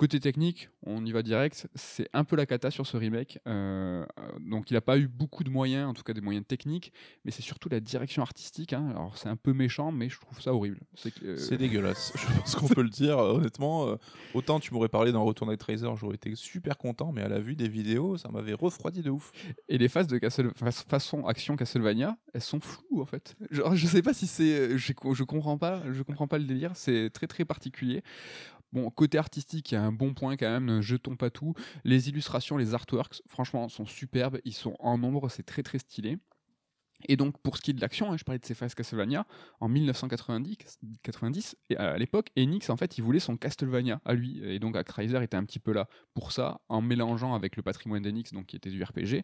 Côté 0.00 0.18
technique, 0.18 0.70
on 0.86 1.04
y 1.04 1.12
va 1.12 1.22
direct. 1.22 1.68
C'est 1.74 2.08
un 2.14 2.24
peu 2.24 2.34
la 2.34 2.46
cata 2.46 2.70
sur 2.70 2.86
ce 2.86 2.96
remake. 2.96 3.38
Euh, 3.46 4.06
donc 4.40 4.70
il 4.70 4.72
n'a 4.72 4.80
pas 4.80 4.96
eu 4.96 5.08
beaucoup 5.08 5.44
de 5.44 5.50
moyens, 5.50 5.86
en 5.90 5.92
tout 5.92 6.02
cas 6.02 6.14
des 6.14 6.22
moyens 6.22 6.46
techniques, 6.46 6.90
mais 7.26 7.30
c'est 7.30 7.42
surtout 7.42 7.68
la 7.68 7.80
direction 7.80 8.22
artistique. 8.22 8.72
Hein. 8.72 8.88
Alors 8.88 9.18
c'est 9.18 9.28
un 9.28 9.36
peu 9.36 9.52
méchant, 9.52 9.92
mais 9.92 10.08
je 10.08 10.18
trouve 10.18 10.40
ça 10.40 10.54
horrible. 10.54 10.78
C'est 10.94 11.12
euh, 11.22 11.56
dégueulasse. 11.58 12.14
je 12.16 12.38
pense 12.38 12.54
qu'on 12.54 12.68
peut 12.68 12.80
le 12.80 12.88
dire. 12.88 13.18
Honnêtement, 13.18 13.88
euh, 13.88 13.96
autant 14.32 14.58
tu 14.58 14.72
m'aurais 14.72 14.88
parlé 14.88 15.12
d'un 15.12 15.18
retour 15.18 15.54
Tracer, 15.58 15.90
j'aurais 15.96 16.14
été 16.14 16.34
super 16.34 16.78
content, 16.78 17.12
mais 17.12 17.20
à 17.20 17.28
la 17.28 17.38
vue 17.38 17.54
des 17.54 17.68
vidéos, 17.68 18.16
ça 18.16 18.30
m'avait 18.30 18.54
refroidi 18.54 19.02
de 19.02 19.10
ouf. 19.10 19.32
Et 19.68 19.76
les 19.76 19.90
phases 19.90 20.06
de 20.06 20.16
Castle... 20.16 20.50
façon 20.54 21.26
action 21.26 21.56
Castlevania, 21.56 22.16
elles 22.32 22.40
sont 22.40 22.60
floues 22.60 23.02
en 23.02 23.06
fait. 23.06 23.36
Genre, 23.50 23.76
je 23.76 23.86
sais 23.86 24.00
pas 24.00 24.14
si 24.14 24.26
c'est, 24.26 24.78
je, 24.78 24.94
je 25.12 25.24
comprends 25.24 25.58
pas, 25.58 25.82
je 25.92 26.02
comprends 26.02 26.26
pas 26.26 26.38
le 26.38 26.44
délire. 26.44 26.70
C'est 26.74 27.10
très 27.10 27.26
très 27.26 27.44
particulier. 27.44 28.02
Bon, 28.72 28.88
côté 28.90 29.18
artistique, 29.18 29.72
il 29.72 29.74
y 29.74 29.78
a 29.78 29.82
un 29.82 29.90
bon 29.92 30.14
point 30.14 30.36
quand 30.36 30.48
même, 30.48 30.64
ne 30.66 30.80
jetons 30.80 31.16
pas 31.16 31.30
tout. 31.30 31.54
Les 31.84 32.08
illustrations, 32.08 32.56
les 32.56 32.72
artworks, 32.74 33.22
franchement, 33.26 33.68
sont 33.68 33.84
superbes, 33.86 34.38
ils 34.44 34.54
sont 34.54 34.76
en 34.78 34.96
nombre, 34.96 35.28
c'est 35.28 35.42
très 35.42 35.62
très 35.64 35.78
stylé. 35.78 36.18
Et 37.08 37.16
donc, 37.16 37.38
pour 37.38 37.56
ce 37.56 37.62
qui 37.62 37.70
est 37.70 37.74
de 37.74 37.80
l'action, 37.80 38.12
hein, 38.12 38.16
je 38.16 38.24
parlais 38.24 38.38
de 38.38 38.44
ces 38.44 38.54
phases 38.54 38.74
Castlevania, 38.74 39.26
en 39.60 39.68
1990, 39.68 40.56
90, 41.02 41.56
et 41.70 41.76
à 41.76 41.96
l'époque, 41.96 42.30
Enix, 42.38 42.68
en 42.70 42.76
fait, 42.76 42.98
il 42.98 43.02
voulait 43.02 43.20
son 43.20 43.36
Castlevania 43.36 44.00
à 44.04 44.14
lui. 44.14 44.40
Et 44.44 44.58
donc, 44.58 44.76
Actraiser 44.76 45.22
était 45.22 45.36
un 45.36 45.44
petit 45.44 45.58
peu 45.58 45.72
là 45.72 45.88
pour 46.14 46.32
ça, 46.32 46.60
en 46.68 46.80
mélangeant 46.80 47.34
avec 47.34 47.56
le 47.56 47.62
patrimoine 47.62 48.02
d'Enix, 48.02 48.32
donc 48.32 48.46
qui 48.46 48.56
était 48.56 48.70
du 48.70 48.82
RPG. 48.82 49.22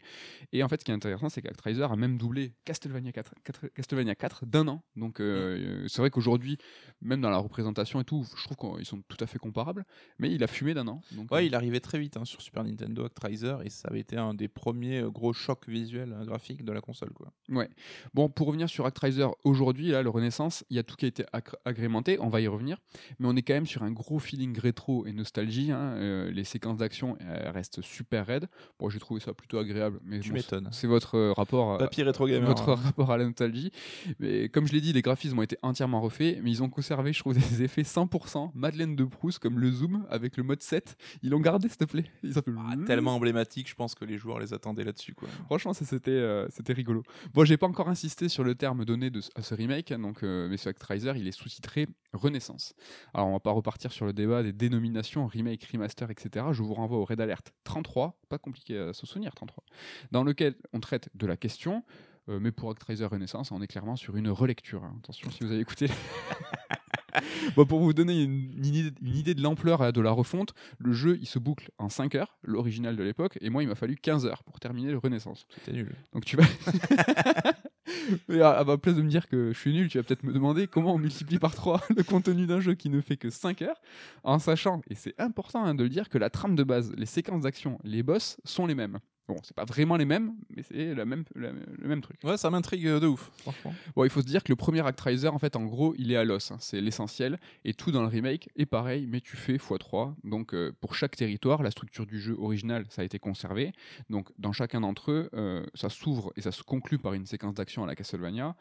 Et 0.52 0.62
en 0.62 0.68
fait, 0.68 0.80
ce 0.80 0.84
qui 0.84 0.90
est 0.90 0.94
intéressant, 0.94 1.28
c'est 1.28 1.42
qu'Actraiser 1.42 1.84
a 1.84 1.96
même 1.96 2.18
doublé 2.18 2.54
Castlevania 2.64 3.12
4, 3.12 3.34
4 3.44 3.66
Castlevania 3.68 4.14
4 4.14 4.46
d'un 4.46 4.68
an. 4.68 4.82
Donc, 4.96 5.20
euh, 5.20 5.86
c'est 5.88 6.00
vrai 6.00 6.10
qu'aujourd'hui, 6.10 6.58
même 7.00 7.20
dans 7.20 7.30
la 7.30 7.38
représentation 7.38 8.00
et 8.00 8.04
tout, 8.04 8.26
je 8.36 8.44
trouve 8.44 8.76
qu'ils 8.76 8.86
sont 8.86 9.02
tout 9.08 9.16
à 9.20 9.26
fait 9.26 9.38
comparables, 9.38 9.84
mais 10.18 10.32
il 10.32 10.42
a 10.42 10.46
fumé 10.46 10.74
d'un 10.74 10.88
an. 10.88 11.00
Donc, 11.12 11.30
Ouais, 11.30 11.38
euh, 11.38 11.42
il 11.42 11.54
arrivait 11.54 11.80
très 11.80 11.98
vite 11.98 12.16
hein, 12.16 12.24
sur 12.24 12.40
Super 12.40 12.64
Nintendo 12.64 13.04
Actraiser 13.04 13.56
et 13.64 13.70
ça 13.70 13.88
avait 13.88 14.00
été 14.00 14.16
un 14.16 14.34
des 14.34 14.48
premiers 14.48 15.00
euh, 15.00 15.10
gros 15.10 15.32
chocs 15.32 15.68
visuels 15.68 16.12
euh, 16.12 16.24
graphiques 16.24 16.64
de 16.64 16.72
la 16.72 16.80
console. 16.80 17.10
Quoi. 17.10 17.32
Ouais. 17.48 17.65
Bon, 18.14 18.28
pour 18.28 18.46
revenir 18.48 18.68
sur 18.68 18.86
Actraiser, 18.86 19.26
aujourd'hui, 19.44 19.88
là, 19.88 20.02
le 20.02 20.10
Renaissance, 20.10 20.64
il 20.70 20.76
y 20.76 20.78
a 20.78 20.82
tout 20.82 20.96
qui 20.96 21.04
a 21.04 21.08
été 21.08 21.24
agrémenté, 21.64 22.18
on 22.20 22.28
va 22.28 22.40
y 22.40 22.48
revenir, 22.48 22.78
mais 23.18 23.28
on 23.28 23.36
est 23.36 23.42
quand 23.42 23.54
même 23.54 23.66
sur 23.66 23.82
un 23.82 23.90
gros 23.90 24.18
feeling 24.18 24.58
rétro 24.58 25.06
et 25.06 25.12
nostalgie. 25.12 25.70
hein, 25.72 25.94
euh, 25.96 26.30
les 26.30 26.44
séquences 26.44 26.78
d'action 26.78 27.16
restent 27.52 27.80
super 27.82 28.26
raides. 28.26 28.48
Bon, 28.78 28.88
j'ai 28.88 28.98
trouvé 28.98 29.20
ça 29.20 29.32
plutôt 29.34 29.58
agréable, 29.58 30.00
mais 30.04 30.20
Tu 30.20 30.30
bon, 30.30 30.36
m'étonnes. 30.36 30.68
c'est 30.72 30.86
votre 30.86 31.16
euh, 31.16 31.32
rapport 31.32 31.74
à, 31.74 31.78
Papy 31.78 32.02
rétro 32.02 32.26
gamer. 32.26 32.46
votre 32.48 32.70
hein. 32.70 32.74
rapport 32.76 33.10
à 33.10 33.16
la 33.16 33.24
nostalgie. 33.24 33.70
Mais 34.18 34.48
comme 34.48 34.66
je 34.66 34.72
l'ai 34.72 34.80
dit, 34.80 34.92
les 34.92 35.02
graphismes 35.02 35.38
ont 35.38 35.42
été 35.42 35.56
entièrement 35.62 36.00
refaits, 36.00 36.38
mais 36.42 36.50
ils 36.50 36.62
ont 36.62 36.68
conservé, 36.70 37.12
je 37.12 37.20
trouve, 37.20 37.34
des 37.34 37.62
effets 37.62 37.82
100% 37.82 38.50
Madeleine 38.54 38.96
de 38.96 39.04
Proust, 39.04 39.38
comme 39.38 39.58
le 39.58 39.70
zoom 39.70 40.06
avec 40.10 40.36
le 40.36 40.42
mode 40.42 40.62
7. 40.62 40.96
Ils 41.22 41.30
l'ont 41.30 41.40
gardé, 41.40 41.68
s'il 41.68 41.78
te 41.78 41.84
plaît. 41.84 42.04
Ils 42.22 42.38
ont 42.38 42.42
fait 42.42 42.50
Ah, 42.58 42.74
tellement 42.86 43.14
emblématique, 43.14 43.68
je 43.68 43.74
pense 43.74 43.94
que 43.94 44.04
les 44.04 44.18
joueurs 44.18 44.38
les 44.38 44.52
attendaient 44.52 44.84
là-dessus. 44.84 45.14
Quoi. 45.14 45.28
Franchement, 45.46 45.72
ça, 45.72 45.84
c'était 45.84 46.10
euh, 46.10 46.46
c'était 46.50 46.72
rigolo. 46.72 47.02
Bon, 47.34 47.44
j'ai 47.44 47.55
pas 47.58 47.66
encore 47.66 47.88
insisté 47.88 48.28
sur 48.28 48.44
le 48.44 48.54
terme 48.54 48.84
donné 48.84 49.10
à 49.34 49.42
ce 49.42 49.54
remake, 49.54 49.92
hein, 49.92 49.98
donc, 49.98 50.22
euh, 50.22 50.48
mais 50.48 50.56
ce 50.56 50.68
Actraiser, 50.68 51.12
il 51.16 51.26
est 51.28 51.32
sous-titré 51.32 51.86
Renaissance. 52.12 52.74
Alors, 53.14 53.28
on 53.28 53.32
va 53.32 53.40
pas 53.40 53.50
repartir 53.52 53.92
sur 53.92 54.06
le 54.06 54.12
débat 54.12 54.42
des 54.42 54.52
dénominations, 54.52 55.26
remake, 55.26 55.64
remaster, 55.72 56.10
etc. 56.10 56.46
Je 56.52 56.62
vous 56.62 56.74
renvoie 56.74 56.98
au 56.98 57.04
Red 57.04 57.20
Alert 57.20 57.52
33, 57.64 58.18
pas 58.28 58.38
compliqué 58.38 58.78
à 58.78 58.92
se 58.92 59.06
souvenir, 59.06 59.34
33, 59.34 59.64
dans 60.12 60.24
lequel 60.24 60.54
on 60.72 60.80
traite 60.80 61.08
de 61.14 61.26
la 61.26 61.36
question. 61.36 61.84
euh, 62.28 62.40
mais 62.40 62.50
pour 62.52 62.70
Actraiser 62.70 63.06
Renaissance, 63.06 63.52
on 63.52 63.60
est 63.62 63.66
clairement 63.68 63.96
sur 63.96 64.16
une 64.16 64.28
relecture. 64.28 64.82
hein. 64.84 64.96
Attention 65.02 65.30
si 65.30 65.44
vous 65.44 65.52
avez 65.52 65.60
écouté. 65.60 65.88
Bon, 67.56 67.64
pour 67.64 67.80
vous 67.80 67.92
donner 67.92 68.22
une, 68.22 68.52
une 68.56 68.66
idée, 68.66 68.92
une 69.02 69.16
idée 69.16 69.34
de 69.34 69.42
l'ampleur 69.42 69.82
euh, 69.82 69.92
de 69.92 70.00
la 70.00 70.10
refonte, 70.10 70.54
le 70.78 70.92
jeu 70.92 71.18
il 71.20 71.26
se 71.26 71.38
boucle 71.38 71.70
en 71.78 71.88
5 71.88 72.14
heures, 72.14 72.38
l'original 72.42 72.96
de 72.96 73.02
l'époque, 73.02 73.38
et 73.40 73.50
moi 73.50 73.62
il 73.62 73.68
m'a 73.68 73.74
fallu 73.74 73.96
15 73.96 74.26
heures 74.26 74.42
pour 74.44 74.60
terminer 74.60 74.90
le 74.90 74.98
Renaissance. 74.98 75.46
C'était 75.54 75.72
nul. 75.72 75.94
Donc 76.12 76.24
tu 76.24 76.36
vas. 76.36 76.44
Mais 78.28 78.40
à, 78.40 78.50
à 78.50 78.64
ma 78.64 78.78
place 78.78 78.96
de 78.96 79.02
me 79.02 79.08
dire 79.08 79.28
que 79.28 79.52
je 79.52 79.58
suis 79.58 79.72
nul, 79.72 79.88
tu 79.88 79.98
vas 79.98 80.04
peut-être 80.04 80.24
me 80.24 80.32
demander 80.32 80.66
comment 80.66 80.94
on 80.94 80.98
multiplie 80.98 81.38
par 81.38 81.54
3 81.54 81.82
le 81.96 82.02
contenu 82.02 82.46
d'un 82.46 82.60
jeu 82.60 82.74
qui 82.74 82.88
ne 82.88 83.00
fait 83.00 83.16
que 83.16 83.30
5 83.30 83.62
heures, 83.62 83.80
en 84.22 84.38
sachant, 84.38 84.82
et 84.90 84.94
c'est 84.94 85.14
important 85.18 85.64
hein, 85.64 85.74
de 85.74 85.82
le 85.82 85.88
dire, 85.88 86.08
que 86.08 86.18
la 86.18 86.30
trame 86.30 86.56
de 86.56 86.64
base, 86.64 86.92
les 86.96 87.06
séquences 87.06 87.42
d'action, 87.42 87.78
les 87.84 88.02
boss 88.02 88.38
sont 88.44 88.66
les 88.66 88.74
mêmes. 88.74 88.98
Bon, 89.28 89.36
c'est 89.42 89.56
pas 89.56 89.64
vraiment 89.64 89.96
les 89.96 90.04
mêmes, 90.04 90.34
mais 90.54 90.62
c'est 90.62 90.94
la 90.94 91.04
même, 91.04 91.24
le 91.34 91.88
même 91.88 92.00
truc. 92.00 92.18
Ouais, 92.22 92.36
ça 92.36 92.48
m'intrigue 92.48 92.86
euh, 92.86 93.00
de 93.00 93.08
ouf, 93.08 93.32
franchement. 93.38 93.74
Bon, 93.96 94.04
il 94.04 94.10
faut 94.10 94.20
se 94.20 94.26
dire 94.26 94.44
que 94.44 94.52
le 94.52 94.56
premier 94.56 94.86
Actraiser, 94.86 95.26
en 95.26 95.38
fait, 95.40 95.56
en 95.56 95.64
gros, 95.64 95.94
il 95.98 96.12
est 96.12 96.16
à 96.16 96.22
l'os. 96.22 96.52
hein, 96.52 96.58
c'est 96.60 96.80
l'essentiel. 96.80 97.40
Et 97.64 97.74
tout 97.74 97.90
dans 97.90 98.02
le 98.02 98.08
remake 98.08 98.48
est 98.56 98.66
pareil, 98.66 99.06
mais 99.10 99.20
tu 99.20 99.36
fais 99.36 99.56
x3. 99.56 100.14
Donc, 100.22 100.54
euh, 100.54 100.72
pour 100.80 100.94
chaque 100.94 101.16
territoire, 101.16 101.64
la 101.64 101.72
structure 101.72 102.06
du 102.06 102.20
jeu 102.20 102.36
original, 102.38 102.84
ça 102.88 103.02
a 103.02 103.04
été 103.04 103.18
conservé. 103.18 103.72
Donc, 104.10 104.28
dans 104.38 104.52
chacun 104.52 104.80
d'entre 104.82 105.10
eux, 105.10 105.28
euh, 105.34 105.66
ça 105.74 105.88
s'ouvre 105.88 106.32
et 106.36 106.40
ça 106.40 106.52
se 106.52 106.62
conclut 106.62 106.98
par 106.98 107.14
une 107.14 107.26
séquence 107.26 107.54
d'action 107.54 107.82
à 107.82 107.86
la 107.88 107.96
Castlevania. 107.96 108.54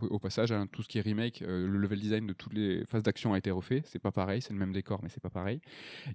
Au 0.00 0.18
passage, 0.18 0.52
hein, 0.52 0.66
tout 0.70 0.82
ce 0.82 0.88
qui 0.88 0.98
est 0.98 1.00
remake, 1.00 1.42
euh, 1.42 1.66
le 1.66 1.78
level 1.78 1.98
design 2.00 2.26
de 2.26 2.32
toutes 2.32 2.52
les 2.54 2.84
phases 2.86 3.02
d'action 3.02 3.32
a 3.34 3.38
été 3.38 3.50
refait. 3.50 3.82
C'est 3.84 3.98
pas 3.98 4.12
pareil, 4.12 4.40
c'est 4.42 4.52
le 4.52 4.58
même 4.58 4.72
décor, 4.72 5.00
mais 5.02 5.08
c'est 5.08 5.22
pas 5.22 5.30
pareil. 5.30 5.60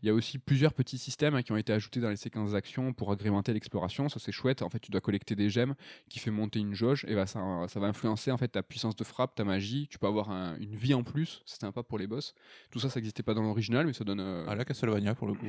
Il 0.01 0.05
y 0.05 0.09
a 0.09 0.13
aussi 0.13 0.37
plusieurs 0.39 0.73
petits 0.73 0.97
systèmes 0.97 1.35
hein, 1.35 1.41
qui 1.41 1.51
ont 1.51 1.57
été 1.57 1.73
ajoutés 1.73 1.99
dans 1.99 2.09
les 2.09 2.15
séquences 2.15 2.53
d'action 2.53 2.93
pour 2.93 3.11
agrémenter 3.11 3.53
l'exploration. 3.53 4.09
Ça, 4.09 4.19
c'est 4.19 4.31
chouette. 4.31 4.61
En 4.61 4.69
fait, 4.69 4.79
tu 4.79 4.91
dois 4.91 5.01
collecter 5.01 5.35
des 5.35 5.49
gemmes 5.49 5.75
qui 6.09 6.19
fait 6.19 6.31
monter 6.31 6.59
une 6.59 6.73
jauge 6.73 7.05
et 7.07 7.15
bah, 7.15 7.25
ça, 7.25 7.41
ça 7.67 7.79
va 7.79 7.87
influencer 7.87 8.31
en 8.31 8.37
fait 8.37 8.47
ta 8.49 8.63
puissance 8.63 8.95
de 8.95 9.03
frappe, 9.03 9.35
ta 9.35 9.43
magie. 9.43 9.87
Tu 9.89 9.99
peux 9.99 10.07
avoir 10.07 10.29
un- 10.31 10.57
une 10.59 10.75
vie 10.75 10.93
en 10.93 11.03
plus, 11.03 11.41
c'est 11.45 11.59
sympa 11.59 11.83
pour 11.83 11.97
les 11.97 12.07
boss. 12.07 12.33
Tout 12.71 12.79
ça, 12.79 12.89
ça 12.89 12.99
n'existait 12.99 13.23
pas 13.23 13.33
dans 13.33 13.41
l'original, 13.43 13.85
mais 13.85 13.93
ça 13.93 14.03
donne. 14.03 14.19
euh, 14.19 14.45
À 14.47 14.55
la 14.55 14.65
Castlevania, 14.65 15.15
pour 15.15 15.27
le 15.27 15.33
coup. 15.33 15.45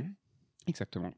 Exactement. 0.69 1.13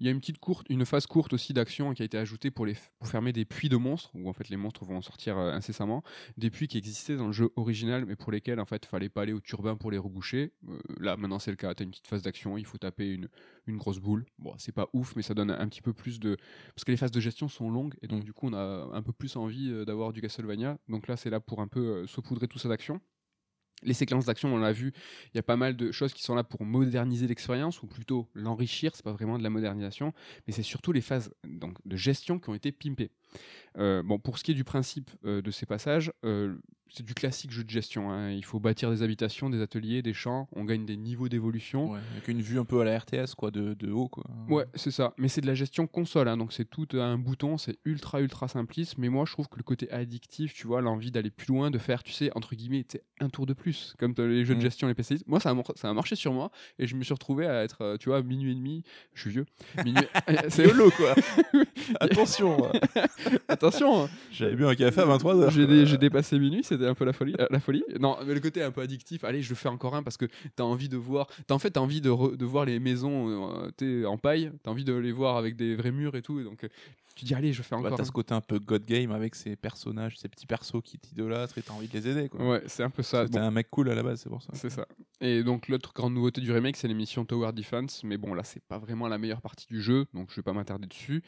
Il 0.00 0.06
y 0.06 0.08
a 0.08 0.12
une 0.12 0.18
petite 0.18 0.38
courte, 0.38 0.66
une 0.68 0.84
phase 0.84 1.06
courte 1.06 1.32
aussi 1.32 1.52
d'action 1.52 1.94
qui 1.94 2.02
a 2.02 2.04
été 2.04 2.18
ajoutée 2.18 2.50
pour, 2.50 2.66
les, 2.66 2.74
pour 2.98 3.06
fermer 3.06 3.32
des 3.32 3.44
puits 3.44 3.68
de 3.68 3.76
monstres, 3.76 4.10
où 4.14 4.28
en 4.28 4.32
fait 4.32 4.48
les 4.48 4.56
monstres 4.56 4.84
vont 4.84 4.96
en 4.96 5.02
sortir 5.02 5.38
euh, 5.38 5.52
incessamment. 5.52 6.02
Des 6.36 6.50
puits 6.50 6.66
qui 6.66 6.78
existaient 6.78 7.14
dans 7.16 7.28
le 7.28 7.32
jeu 7.32 7.50
original, 7.54 8.06
mais 8.06 8.16
pour 8.16 8.32
lesquels 8.32 8.58
en 8.58 8.64
fait 8.64 8.86
fallait 8.86 9.08
pas 9.08 9.22
aller 9.22 9.32
au 9.32 9.40
turbin 9.40 9.76
pour 9.76 9.92
les 9.92 9.98
reboucher. 9.98 10.52
Euh, 10.68 10.78
là 10.98 11.16
maintenant 11.16 11.38
c'est 11.38 11.52
le 11.52 11.56
cas, 11.56 11.74
tu 11.74 11.82
as 11.82 11.84
une 11.84 11.90
petite 11.90 12.08
phase 12.08 12.22
d'action, 12.22 12.58
il 12.58 12.64
faut 12.66 12.78
taper 12.78 13.12
une, 13.12 13.28
une 13.68 13.76
grosse 13.76 14.00
boule. 14.00 14.26
Bon, 14.40 14.52
c'est 14.58 14.72
pas 14.72 14.88
ouf, 14.92 15.14
mais 15.14 15.22
ça 15.22 15.32
donne 15.34 15.52
un 15.52 15.68
petit 15.68 15.82
peu 15.82 15.92
plus 15.92 16.18
de. 16.18 16.36
Parce 16.74 16.84
que 16.84 16.90
les 16.90 16.96
phases 16.96 17.12
de 17.12 17.20
gestion 17.20 17.46
sont 17.46 17.70
longues, 17.70 17.94
et 18.02 18.08
donc 18.08 18.24
du 18.24 18.32
coup 18.32 18.48
on 18.48 18.52
a 18.54 18.88
un 18.92 19.02
peu 19.02 19.12
plus 19.12 19.36
envie 19.36 19.70
euh, 19.70 19.84
d'avoir 19.84 20.12
du 20.12 20.20
Castlevania. 20.20 20.76
Donc 20.88 21.06
là 21.06 21.16
c'est 21.16 21.30
là 21.30 21.38
pour 21.38 21.60
un 21.60 21.68
peu 21.68 22.04
saupoudrer 22.08 22.48
tout 22.48 22.58
ça 22.58 22.68
d'action. 22.68 23.00
Les 23.82 23.94
séquences 23.94 24.26
d'action, 24.26 24.52
on 24.52 24.58
l'a 24.58 24.72
vu, 24.72 24.92
il 25.32 25.36
y 25.36 25.38
a 25.38 25.42
pas 25.42 25.56
mal 25.56 25.76
de 25.76 25.92
choses 25.92 26.12
qui 26.12 26.22
sont 26.22 26.34
là 26.34 26.42
pour 26.42 26.64
moderniser 26.64 27.26
l'expérience, 27.28 27.82
ou 27.82 27.86
plutôt 27.86 28.28
l'enrichir, 28.34 28.92
c'est 28.94 29.04
pas 29.04 29.12
vraiment 29.12 29.38
de 29.38 29.42
la 29.44 29.50
modernisation, 29.50 30.12
mais 30.46 30.52
c'est 30.52 30.64
surtout 30.64 30.90
les 30.92 31.00
phases 31.00 31.32
de 31.44 31.96
gestion 31.96 32.38
qui 32.40 32.50
ont 32.50 32.54
été 32.54 32.72
pimpées. 32.72 33.10
Euh, 33.78 34.02
bon, 34.02 34.18
pour 34.18 34.38
ce 34.38 34.44
qui 34.44 34.52
est 34.52 34.54
du 34.54 34.64
principe 34.64 35.10
euh, 35.24 35.40
de 35.42 35.50
ces 35.50 35.66
passages, 35.66 36.10
euh, 36.24 36.56
c'est 36.90 37.04
du 37.04 37.12
classique 37.12 37.50
jeu 37.50 37.64
de 37.64 37.68
gestion. 37.70 38.10
hein. 38.10 38.30
Il 38.32 38.44
faut 38.46 38.58
bâtir 38.58 38.90
des 38.90 39.02
habitations, 39.02 39.50
des 39.50 39.60
ateliers, 39.60 40.00
des 40.00 40.14
champs, 40.14 40.48
on 40.56 40.64
gagne 40.64 40.86
des 40.86 40.96
niveaux 40.96 41.28
d'évolution. 41.28 41.90
Ouais, 41.90 42.00
avec 42.12 42.28
une 42.28 42.40
vue 42.40 42.58
un 42.58 42.64
peu 42.64 42.80
à 42.80 42.84
la 42.84 42.98
RTS, 42.98 43.34
quoi, 43.36 43.50
de, 43.50 43.74
de 43.74 43.92
haut, 43.92 44.08
quoi. 44.08 44.24
Ouais, 44.48 44.64
c'est 44.74 44.90
ça. 44.90 45.12
Mais 45.18 45.28
c'est 45.28 45.42
de 45.42 45.46
la 45.46 45.54
gestion 45.54 45.86
console, 45.86 46.28
hein, 46.28 46.38
donc 46.38 46.54
c'est 46.54 46.64
tout 46.64 46.88
à 46.94 47.02
un 47.04 47.18
bouton, 47.18 47.58
c'est 47.58 47.78
ultra 47.84 48.22
ultra 48.22 48.48
simpliste. 48.48 48.96
Mais 48.96 49.10
moi, 49.10 49.26
je 49.26 49.32
trouve 49.32 49.48
que 49.48 49.58
le 49.58 49.64
côté 49.64 49.90
addictif, 49.92 50.54
tu 50.54 50.66
vois, 50.66 50.80
l'envie 50.80 51.10
d'aller 51.10 51.30
plus 51.30 51.48
loin, 51.48 51.70
de 51.70 51.76
faire, 51.78 52.02
tu 52.02 52.12
sais, 52.12 52.30
entre 52.34 52.54
guillemets, 52.56 52.86
un 53.20 53.28
tour 53.28 53.44
de 53.44 53.52
plus, 53.52 53.94
comme 53.98 54.14
les 54.16 54.46
jeux 54.46 54.54
de 54.54 54.60
Mm. 54.60 54.62
gestion, 54.62 54.88
les 54.88 54.94
PC. 54.94 55.16
Moi, 55.26 55.40
ça 55.40 55.50
a, 55.50 55.54
mar- 55.54 55.70
ça 55.76 55.90
a 55.90 55.92
marché 55.92 56.16
sur 56.16 56.32
moi, 56.32 56.50
et 56.78 56.86
je 56.86 56.96
me 56.96 57.04
suis 57.04 57.12
retrouvé 57.12 57.46
à 57.46 57.62
être, 57.64 57.98
tu 58.00 58.08
vois, 58.08 58.22
minuit 58.22 58.52
et 58.52 58.54
demi. 58.54 58.82
Je 59.12 59.20
suis 59.20 59.30
vieux. 59.30 59.46
Minuit... 59.84 60.00
c'est 60.48 60.64
YOLO, 60.64 60.90
quoi. 60.92 61.14
Attention, 62.00 62.56
Attention, 63.48 64.04
hein. 64.04 64.08
j'avais 64.30 64.54
bu 64.56 64.66
un 64.66 64.74
café 64.74 65.00
à 65.00 65.04
23h. 65.06 65.50
j'ai 65.50 65.66
dé- 65.66 65.86
j'ai 65.86 65.98
dépassé 65.98 66.38
minuit, 66.38 66.62
c'était 66.64 66.86
un 66.86 66.94
peu 66.94 67.04
la 67.04 67.12
folie, 67.12 67.34
euh, 67.40 67.46
la 67.50 67.60
folie. 67.60 67.84
Non, 68.00 68.16
mais 68.26 68.34
le 68.34 68.40
côté 68.40 68.62
un 68.62 68.70
peu 68.70 68.80
addictif. 68.80 69.24
Allez, 69.24 69.42
je 69.42 69.48
le 69.50 69.54
fais 69.54 69.68
encore 69.68 69.94
un 69.94 70.02
parce 70.02 70.16
que 70.16 70.26
t'as 70.56 70.64
envie 70.64 70.88
de 70.88 70.96
voir. 70.96 71.26
T'as 71.46 71.54
en 71.54 71.58
fait 71.58 71.70
t'as 71.70 71.80
envie 71.80 72.00
de, 72.00 72.10
re- 72.10 72.36
de 72.36 72.44
voir 72.44 72.64
les 72.64 72.78
maisons 72.78 73.50
euh, 73.64 73.70
t'es 73.76 74.04
en 74.04 74.18
paille. 74.18 74.50
T'as 74.62 74.70
envie 74.70 74.84
de 74.84 74.94
les 74.94 75.12
voir 75.12 75.36
avec 75.36 75.56
des 75.56 75.74
vrais 75.76 75.92
murs 75.92 76.14
et 76.16 76.22
tout. 76.22 76.40
Et 76.40 76.44
donc 76.44 76.64
euh, 76.64 76.68
tu 77.14 77.24
dis 77.24 77.34
allez, 77.34 77.52
je 77.52 77.62
fais 77.62 77.74
Bah, 77.74 77.78
encore. 77.80 77.96
t'as 77.96 78.02
un. 78.02 78.06
ce 78.06 78.12
côté 78.12 78.32
un 78.34 78.40
peu 78.40 78.60
God 78.60 78.84
Game 78.84 79.10
avec 79.10 79.34
ces 79.34 79.56
personnages, 79.56 80.16
ces 80.18 80.28
petits 80.28 80.46
persos 80.46 80.80
qui 80.84 80.98
t'idolâtrent 80.98 81.58
et 81.58 81.62
t'as 81.62 81.72
envie 81.72 81.88
de 81.88 81.92
les 81.92 82.06
aider, 82.08 82.28
quoi. 82.28 82.48
Ouais, 82.48 82.62
c'est 82.66 82.84
un 82.84 82.90
peu 82.90 83.02
ça. 83.02 83.24
Bon, 83.26 83.40
un 83.40 83.50
mec 83.50 83.68
cool 83.70 83.90
à 83.90 83.94
la 83.96 84.04
base, 84.04 84.20
c'est 84.22 84.28
pour 84.28 84.40
ça. 84.42 84.50
c'est 84.52 84.70
ça. 84.70 84.86
Et 85.20 85.42
donc 85.42 85.66
l'autre 85.66 85.92
grande 85.92 86.14
nouveauté 86.14 86.40
du 86.40 86.52
remake, 86.52 86.76
c'est 86.76 86.86
l'émission 86.86 87.24
Tower 87.24 87.50
Defense. 87.52 88.02
Mais 88.04 88.16
bon, 88.18 88.34
là, 88.34 88.44
c'est 88.44 88.62
pas 88.62 88.78
vraiment 88.78 89.08
la 89.08 89.18
meilleure 89.18 89.40
partie 89.40 89.66
du 89.66 89.82
jeu, 89.82 90.06
donc 90.14 90.28
je 90.30 90.36
vais 90.36 90.42
pas 90.42 90.52
m'attarder 90.52 90.86
dessus. 90.86 91.22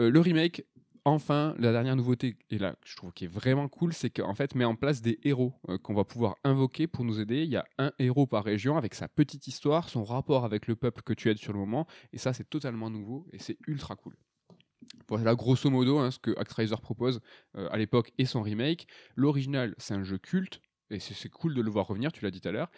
Euh, 0.00 0.10
le 0.10 0.18
remake. 0.20 0.64
Enfin, 1.06 1.54
la 1.58 1.70
dernière 1.70 1.96
nouveauté, 1.96 2.38
et 2.48 2.56
là, 2.56 2.76
je 2.82 2.96
trouve 2.96 3.12
qui 3.12 3.26
est 3.26 3.28
vraiment 3.28 3.68
cool, 3.68 3.92
c'est 3.92 4.08
qu'en 4.08 4.34
fait, 4.34 4.54
met 4.54 4.64
en 4.64 4.74
place 4.74 5.02
des 5.02 5.18
héros 5.22 5.52
euh, 5.68 5.76
qu'on 5.76 5.92
va 5.92 6.04
pouvoir 6.04 6.36
invoquer 6.44 6.86
pour 6.86 7.04
nous 7.04 7.20
aider. 7.20 7.42
Il 7.42 7.50
y 7.50 7.56
a 7.56 7.66
un 7.76 7.92
héros 7.98 8.26
par 8.26 8.42
région 8.42 8.78
avec 8.78 8.94
sa 8.94 9.06
petite 9.06 9.46
histoire, 9.46 9.90
son 9.90 10.02
rapport 10.02 10.46
avec 10.46 10.66
le 10.66 10.76
peuple 10.76 11.02
que 11.02 11.12
tu 11.12 11.30
aides 11.30 11.36
sur 11.36 11.52
le 11.52 11.58
moment, 11.58 11.86
et 12.14 12.18
ça, 12.18 12.32
c'est 12.32 12.48
totalement 12.48 12.88
nouveau 12.88 13.26
et 13.34 13.38
c'est 13.38 13.58
ultra 13.66 13.96
cool. 13.96 14.16
Voilà, 15.08 15.34
grosso 15.34 15.68
modo, 15.68 15.98
hein, 15.98 16.10
ce 16.10 16.18
que 16.18 16.30
Actraiser 16.38 16.76
propose 16.80 17.20
euh, 17.56 17.68
à 17.70 17.76
l'époque 17.76 18.12
et 18.16 18.24
son 18.24 18.40
remake. 18.40 18.86
L'original, 19.14 19.74
c'est 19.76 19.92
un 19.92 20.04
jeu 20.04 20.16
culte, 20.16 20.62
et 20.88 21.00
c'est 21.00 21.12
c'est 21.12 21.28
cool 21.28 21.54
de 21.54 21.60
le 21.60 21.70
voir 21.70 21.86
revenir, 21.86 22.12
tu 22.12 22.24
l'as 22.24 22.30
dit 22.30 22.40
tout 22.40 22.48
à 22.48 22.52
l'heure. 22.52 22.70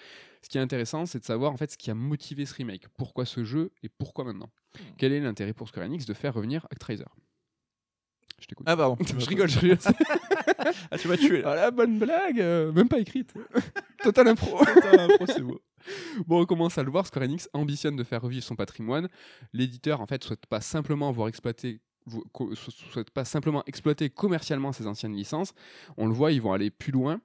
Ce 0.43 0.49
qui 0.49 0.59
est 0.59 0.61
intéressant, 0.61 1.07
c'est 1.07 1.21
de 1.21 1.25
savoir 1.25 1.53
en 1.53 1.57
fait 1.57 1.71
ce 1.71 1.79
qui 1.79 1.93
a 1.93 1.95
motivé 1.95 2.45
ce 2.45 2.55
remake. 2.55 2.89
Pourquoi 2.97 3.25
ce 3.25 3.45
jeu 3.45 3.73
et 3.85 3.89
pourquoi 3.89 4.25
maintenant? 4.25 4.51
Quel 4.99 5.13
est 5.13 5.21
l'intérêt 5.21 5.53
pour 5.53 5.69
Square 5.69 5.87
Enix 5.87 6.07
de 6.07 6.15
faire 6.15 6.35
revenir 6.35 6.67
Actraiser? 6.71 7.05
Je 8.41 8.47
t'écoute. 8.47 8.67
Ah, 8.69 8.77
pardon. 8.77 8.97
je 9.19 9.27
rigole, 9.27 9.49
je 9.49 9.59
rigole. 9.59 9.79
Ah, 10.91 10.99
tu 10.99 11.07
m'as 11.09 11.17
tué, 11.17 11.43
là. 11.43 11.51
Ah, 11.51 11.55
la 11.55 11.71
bonne 11.71 11.99
blague, 11.99 12.41
euh, 12.41 12.73
même 12.73 12.89
pas 12.89 12.99
écrite. 12.99 13.33
Total 14.03 14.29
impro. 14.29 14.59
c'est 15.27 15.43
beau. 15.43 15.61
Bon, 16.27 16.43
on 16.43 16.47
commence 16.47 16.77
à 16.79 16.83
le 16.83 16.91
voir, 16.91 17.07
Square 17.07 17.25
Enix 17.25 17.49
ambitionne 17.53 17.95
de 17.95 18.03
faire 18.03 18.23
revivre 18.23 18.45
son 18.45 18.57
patrimoine. 18.57 19.09
L'éditeur, 19.53 20.01
en 20.01 20.07
fait, 20.07 20.25
souhaite 20.25 20.47
pas 20.47 20.61
simplement 20.61 21.13
voir 21.13 21.29
exploiter 21.29 21.81
souhaite 22.55 23.11
pas 23.11 23.25
simplement 23.25 23.63
exploiter 23.67 24.11
commercialement 24.11 24.73
ses 24.73 24.87
anciennes 24.87 25.15
licences. 25.15 25.55
On 25.97 26.07
le 26.07 26.13
voit, 26.13 26.33
ils 26.33 26.41
vont 26.41 26.53
aller 26.53 26.71
plus 26.71 26.93
loin. 26.93 27.21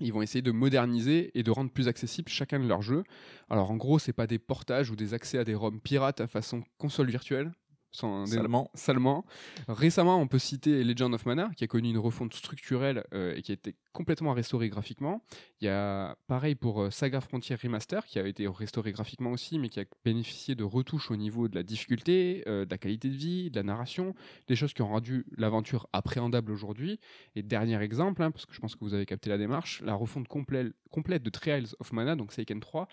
Ils 0.00 0.12
vont 0.12 0.22
essayer 0.22 0.42
de 0.42 0.50
moderniser 0.50 1.30
et 1.38 1.42
de 1.42 1.50
rendre 1.50 1.70
plus 1.70 1.86
accessible 1.86 2.28
chacun 2.28 2.58
de 2.58 2.66
leurs 2.66 2.82
jeux. 2.82 3.04
Alors 3.48 3.70
en 3.70 3.76
gros, 3.76 3.98
c'est 3.98 4.12
pas 4.12 4.26
des 4.26 4.38
portages 4.40 4.90
ou 4.90 4.96
des 4.96 5.14
accès 5.14 5.38
à 5.38 5.44
des 5.44 5.54
ROM 5.54 5.80
pirates 5.80 6.20
à 6.20 6.26
façon 6.26 6.64
console 6.78 7.10
virtuelle. 7.10 7.52
Salement. 7.94 8.70
salement. 8.74 9.24
Récemment, 9.68 10.20
on 10.20 10.26
peut 10.26 10.40
citer 10.40 10.82
Legend 10.82 11.14
of 11.14 11.26
Mana, 11.26 11.50
qui 11.56 11.62
a 11.62 11.66
connu 11.68 11.90
une 11.90 11.98
refonte 11.98 12.34
structurelle 12.34 13.04
euh, 13.14 13.36
et 13.36 13.42
qui 13.42 13.52
a 13.52 13.54
été 13.54 13.76
complètement 13.92 14.32
restaurée 14.32 14.68
graphiquement. 14.68 15.22
Il 15.60 15.66
y 15.66 15.68
a 15.68 16.16
pareil 16.26 16.56
pour 16.56 16.82
euh, 16.82 16.90
Saga 16.90 17.20
Frontier 17.20 17.54
Remaster, 17.54 18.04
qui 18.06 18.18
a 18.18 18.26
été 18.26 18.48
restauré 18.48 18.90
graphiquement 18.90 19.30
aussi, 19.30 19.60
mais 19.60 19.68
qui 19.68 19.78
a 19.78 19.84
bénéficié 20.04 20.56
de 20.56 20.64
retouches 20.64 21.12
au 21.12 21.16
niveau 21.16 21.46
de 21.46 21.54
la 21.54 21.62
difficulté, 21.62 22.42
euh, 22.48 22.64
de 22.64 22.70
la 22.70 22.78
qualité 22.78 23.08
de 23.08 23.14
vie, 23.14 23.50
de 23.50 23.56
la 23.56 23.62
narration, 23.62 24.14
des 24.48 24.56
choses 24.56 24.74
qui 24.74 24.82
ont 24.82 24.88
rendu 24.88 25.24
l'aventure 25.36 25.88
appréhendable 25.92 26.50
aujourd'hui. 26.50 26.98
Et 27.36 27.42
dernier 27.42 27.80
exemple, 27.80 28.22
hein, 28.22 28.32
parce 28.32 28.44
que 28.44 28.54
je 28.54 28.60
pense 28.60 28.74
que 28.74 28.84
vous 28.84 28.94
avez 28.94 29.06
capté 29.06 29.30
la 29.30 29.38
démarche, 29.38 29.82
la 29.82 29.94
refonte 29.94 30.26
complète, 30.26 30.72
complète 30.90 31.22
de 31.22 31.30
Trials 31.30 31.76
of 31.78 31.92
Mana, 31.92 32.16
donc 32.16 32.32
Seiken 32.32 32.58
3, 32.58 32.88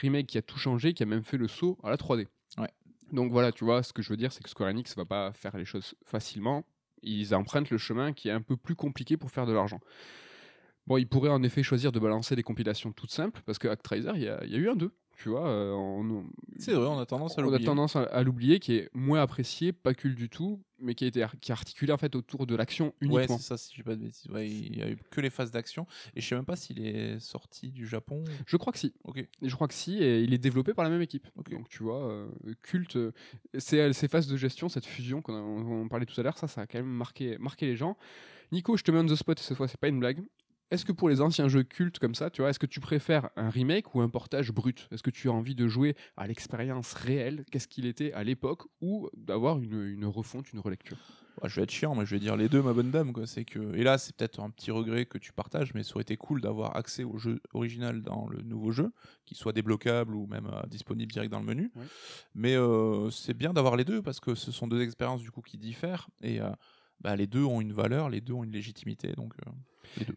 remake 0.00 0.28
qui 0.28 0.38
a 0.38 0.42
tout 0.42 0.58
changé, 0.58 0.94
qui 0.94 1.02
a 1.02 1.06
même 1.06 1.24
fait 1.24 1.36
le 1.36 1.48
saut 1.48 1.78
à 1.82 1.90
la 1.90 1.96
3D. 1.96 2.26
Ouais. 2.58 2.70
Donc 3.12 3.32
voilà, 3.32 3.52
tu 3.52 3.64
vois, 3.64 3.82
ce 3.82 3.92
que 3.92 4.02
je 4.02 4.10
veux 4.10 4.16
dire, 4.16 4.32
c'est 4.32 4.42
que 4.42 4.48
Square 4.48 4.70
Enix 4.70 4.96
va 4.96 5.04
pas 5.04 5.32
faire 5.32 5.56
les 5.56 5.64
choses 5.64 5.94
facilement. 6.04 6.64
Ils 7.02 7.34
empruntent 7.34 7.70
le 7.70 7.78
chemin 7.78 8.12
qui 8.12 8.28
est 8.28 8.32
un 8.32 8.42
peu 8.42 8.56
plus 8.56 8.74
compliqué 8.74 9.16
pour 9.16 9.30
faire 9.30 9.46
de 9.46 9.52
l'argent. 9.52 9.80
Bon, 10.86 10.96
ils 10.96 11.06
pourraient 11.06 11.30
en 11.30 11.42
effet 11.42 11.62
choisir 11.62 11.92
de 11.92 11.98
balancer 11.98 12.36
des 12.36 12.42
compilations 12.42 12.92
toutes 12.92 13.10
simples, 13.12 13.42
parce 13.46 13.58
que 13.58 13.68
Actraiser, 13.68 14.12
il 14.14 14.22
y, 14.22 14.24
y 14.24 14.28
a 14.28 14.58
eu 14.58 14.68
un 14.68 14.76
2. 14.76 14.92
Tu 15.22 15.28
vois, 15.28 15.46
euh, 15.48 15.72
on, 15.72 16.24
C'est 16.58 16.72
vrai, 16.72 16.86
on 16.86 16.98
a 16.98 17.04
tendance 17.04 17.32
à 17.38 17.42
on 17.42 17.44
a 17.44 17.50
l'oublier. 17.50 17.66
tendance 17.66 17.94
à, 17.94 18.04
à 18.04 18.22
l'oublier, 18.22 18.58
qui 18.58 18.74
est 18.76 18.88
moins 18.94 19.20
apprécié, 19.20 19.70
pas 19.72 19.92
cool 19.92 20.14
du 20.14 20.30
tout, 20.30 20.62
mais 20.78 20.94
qui 20.94 21.04
a 21.04 21.08
été 21.08 21.22
ar- 21.22 21.38
qui 21.40 21.50
est 21.50 21.52
articulé 21.52 21.92
en 21.92 21.98
fait 21.98 22.14
autour 22.16 22.46
de 22.46 22.56
l'action 22.56 22.86
Ouais, 23.02 23.06
uniquement. 23.18 23.36
c'est 23.36 23.42
ça, 23.48 23.58
si 23.58 23.74
dis 23.74 23.82
pas 23.82 23.96
de 23.96 24.00
bêtises. 24.02 24.26
Ouais, 24.30 24.48
il 24.48 24.78
y 24.78 24.82
a 24.82 24.88
eu 24.88 24.96
que 25.10 25.20
les 25.20 25.28
phases 25.28 25.50
d'action. 25.50 25.86
Et 26.16 26.22
je 26.22 26.26
sais 26.26 26.34
même 26.36 26.46
pas 26.46 26.56
s'il 26.56 26.80
est 26.86 27.20
sorti 27.20 27.70
du 27.70 27.86
Japon. 27.86 28.24
je 28.46 28.56
crois 28.56 28.72
que 28.72 28.78
si. 28.78 28.94
Ok. 29.04 29.18
Et 29.18 29.28
je 29.42 29.54
crois 29.54 29.68
que 29.68 29.74
si, 29.74 29.98
et 30.02 30.22
il 30.22 30.32
est 30.32 30.38
développé 30.38 30.72
par 30.72 30.84
la 30.84 30.90
même 30.90 31.02
équipe. 31.02 31.28
Ok. 31.36 31.50
Donc 31.50 31.68
tu 31.68 31.82
vois, 31.82 32.02
euh, 32.10 32.26
culte, 32.62 32.96
euh, 32.96 33.12
c'est 33.58 33.92
ces 33.92 34.08
phases 34.08 34.26
de 34.26 34.38
gestion, 34.38 34.70
cette 34.70 34.86
fusion 34.86 35.20
qu'on 35.20 35.34
a- 35.34 35.40
on, 35.42 35.82
on 35.82 35.88
parlait 35.88 36.06
tout 36.06 36.18
à 36.18 36.24
l'heure, 36.24 36.38
ça, 36.38 36.48
ça 36.48 36.62
a 36.62 36.66
quand 36.66 36.78
même 36.78 36.86
marqué, 36.86 37.36
marqué 37.38 37.66
les 37.66 37.76
gens. 37.76 37.98
Nico, 38.52 38.74
je 38.78 38.82
te 38.84 38.90
mets 38.90 38.98
on 38.98 39.04
the 39.06 39.14
spot 39.16 39.38
cette 39.38 39.56
fois, 39.58 39.68
c'est 39.68 39.78
pas 39.78 39.88
une 39.88 40.00
blague. 40.00 40.22
Est-ce 40.70 40.84
que 40.84 40.92
pour 40.92 41.08
les 41.08 41.20
anciens 41.20 41.48
jeux 41.48 41.64
cultes 41.64 41.98
comme 41.98 42.14
ça, 42.14 42.30
tu 42.30 42.42
vois, 42.42 42.50
est-ce 42.50 42.58
que 42.58 42.66
tu 42.66 42.80
préfères 42.80 43.30
un 43.36 43.50
remake 43.50 43.94
ou 43.94 44.00
un 44.00 44.08
portage 44.08 44.52
brut? 44.52 44.88
Est-ce 44.92 45.02
que 45.02 45.10
tu 45.10 45.28
as 45.28 45.32
envie 45.32 45.54
de 45.54 45.66
jouer 45.66 45.96
à 46.16 46.26
l'expérience 46.26 46.92
réelle, 46.92 47.44
qu'est-ce 47.50 47.66
qu'il 47.66 47.86
était 47.86 48.12
à 48.12 48.22
l'époque, 48.22 48.62
ou 48.80 49.08
d'avoir 49.16 49.58
une, 49.58 49.82
une 49.82 50.06
refonte, 50.06 50.52
une 50.52 50.60
relecture? 50.60 50.96
Ouais, 51.42 51.48
je 51.48 51.56
vais 51.56 51.62
être 51.62 51.70
chiant, 51.70 51.94
mais 51.94 52.06
je 52.06 52.14
vais 52.14 52.20
dire 52.20 52.36
les 52.36 52.48
deux, 52.48 52.62
ma 52.62 52.72
bonne 52.72 52.90
dame. 52.90 53.12
Quoi. 53.12 53.26
C'est 53.26 53.44
que... 53.44 53.74
Et 53.74 53.82
là, 53.82 53.98
c'est 53.98 54.14
peut-être 54.14 54.40
un 54.40 54.50
petit 54.50 54.70
regret 54.70 55.06
que 55.06 55.18
tu 55.18 55.32
partages, 55.32 55.74
mais 55.74 55.82
ça 55.82 55.94
aurait 55.94 56.02
été 56.02 56.16
cool 56.16 56.40
d'avoir 56.40 56.76
accès 56.76 57.02
au 57.02 57.18
jeu 57.18 57.40
original 57.52 58.02
dans 58.02 58.28
le 58.28 58.42
nouveau 58.42 58.72
jeu, 58.72 58.92
qu'il 59.24 59.36
soit 59.36 59.52
débloquable 59.52 60.14
ou 60.14 60.26
même 60.26 60.46
euh, 60.46 60.66
disponible 60.68 61.10
direct 61.10 61.32
dans 61.32 61.40
le 61.40 61.46
menu. 61.46 61.72
Ouais. 61.74 61.84
Mais 62.34 62.54
euh, 62.56 63.10
c'est 63.10 63.34
bien 63.34 63.52
d'avoir 63.52 63.76
les 63.76 63.84
deux 63.84 64.02
parce 64.02 64.20
que 64.20 64.34
ce 64.34 64.52
sont 64.52 64.68
deux 64.68 64.82
expériences 64.82 65.22
du 65.22 65.30
coup 65.30 65.40
qui 65.40 65.58
diffèrent 65.58 66.08
et 66.22 66.40
euh, 66.40 66.50
bah, 67.00 67.16
les 67.16 67.26
deux 67.26 67.44
ont 67.44 67.60
une 67.60 67.72
valeur, 67.72 68.08
les 68.10 68.20
deux 68.20 68.34
ont 68.34 68.44
une 68.44 68.52
légitimité. 68.52 69.12
Donc, 69.12 69.34
les 69.98 70.04
deux. 70.04 70.16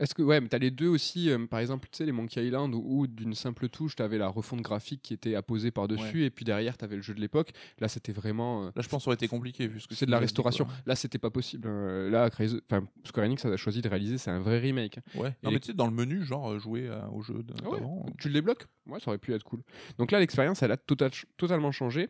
Est-ce 0.00 0.14
que 0.14 0.22
ouais, 0.22 0.40
mais 0.40 0.48
t'as 0.48 0.58
les 0.58 0.70
deux 0.72 0.88
aussi, 0.88 1.30
euh, 1.30 1.46
par 1.46 1.60
exemple, 1.60 1.86
tu 1.92 1.98
sais, 1.98 2.04
les 2.06 2.10
Monkey 2.12 2.44
Island 2.44 2.74
où, 2.74 2.82
où 2.84 3.06
d'une 3.06 3.34
simple 3.34 3.68
touche, 3.68 3.94
t'avais 3.96 4.18
la 4.18 4.28
refonte 4.28 4.62
graphique 4.62 5.02
qui 5.02 5.14
était 5.14 5.34
apposée 5.36 5.70
par-dessus, 5.70 6.24
et 6.24 6.30
puis 6.30 6.44
derrière, 6.44 6.76
t'avais 6.78 6.96
le 6.96 7.02
jeu 7.02 7.14
de 7.14 7.20
l'époque. 7.20 7.50
Là, 7.78 7.86
c'était 7.88 8.12
vraiment. 8.12 8.64
euh, 8.64 8.70
Là, 8.74 8.82
je 8.82 8.88
pense 8.88 9.00
que 9.02 9.04
ça 9.04 9.08
aurait 9.10 9.14
été 9.16 9.28
compliqué 9.28 9.68
vu 9.68 9.78
que 9.86 9.94
c'est 9.94 10.06
de 10.06 10.10
la 10.10 10.16
dit, 10.18 10.22
restauration. 10.24 10.64
quoi. 10.64 10.74
Là, 10.86 10.96
c'était 10.96 11.18
pas 11.18 11.30
possible. 11.30 11.68
Euh, 11.70 12.08
là, 12.10 12.30
Crazy- 12.30 12.60
enfin, 12.70 12.86
Square 13.04 13.26
Enix 13.26 13.44
a 13.44 13.56
choisi 13.56 13.82
de 13.82 13.88
réaliser, 13.88 14.16
c'est 14.18 14.30
un 14.30 14.40
vrai 14.40 14.58
remake. 14.58 14.98
hein. 14.98 15.02
Ouais. 15.20 15.36
Non, 15.42 15.50
mais 15.50 15.60
tu 15.60 15.66
sais, 15.68 15.74
dans 15.74 15.86
le 15.86 15.92
menu, 15.92 16.24
genre 16.24 16.50
euh, 16.50 16.58
jouer 16.58 16.90
au 17.12 17.20
jeu 17.22 17.44
Ah 17.62 17.68
ouais. 17.68 17.78
Tu 18.18 18.28
le 18.28 18.34
débloques? 18.34 18.66
Ouais, 18.86 18.98
ça 19.00 19.08
aurait 19.10 19.18
pu 19.18 19.34
être 19.34 19.44
cool. 19.44 19.60
Donc 19.98 20.10
là, 20.12 20.18
l'expérience, 20.18 20.62
elle 20.62 20.72
a 20.72 20.76
total- 20.78 21.10
totalement 21.36 21.72
changé. 21.72 22.08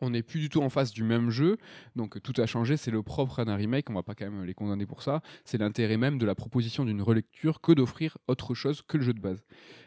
On 0.00 0.10
n'est 0.10 0.22
plus 0.22 0.40
du 0.40 0.48
tout 0.48 0.62
en 0.62 0.68
face 0.68 0.92
du 0.92 1.02
même 1.02 1.30
jeu, 1.30 1.56
donc 1.94 2.20
tout 2.22 2.34
a 2.40 2.46
changé. 2.46 2.76
C'est 2.76 2.90
le 2.90 3.02
propre 3.02 3.44
d'un 3.44 3.56
remake, 3.56 3.90
on 3.90 3.94
va 3.94 4.02
pas 4.02 4.14
quand 4.14 4.30
même 4.30 4.44
les 4.44 4.54
condamner 4.54 4.86
pour 4.86 5.02
ça. 5.02 5.22
C'est 5.44 5.58
l'intérêt 5.58 5.96
même 5.96 6.18
de 6.18 6.26
la 6.26 6.34
proposition 6.34 6.84
d'une 6.84 7.02
relecture 7.02 7.60
que 7.60 7.72
d'offrir 7.72 8.18
autre 8.28 8.54
chose 8.54 8.82
que 8.82 8.96
le 8.96 9.02
jeu 9.02 9.12
de 9.12 9.20
base. 9.20 9.44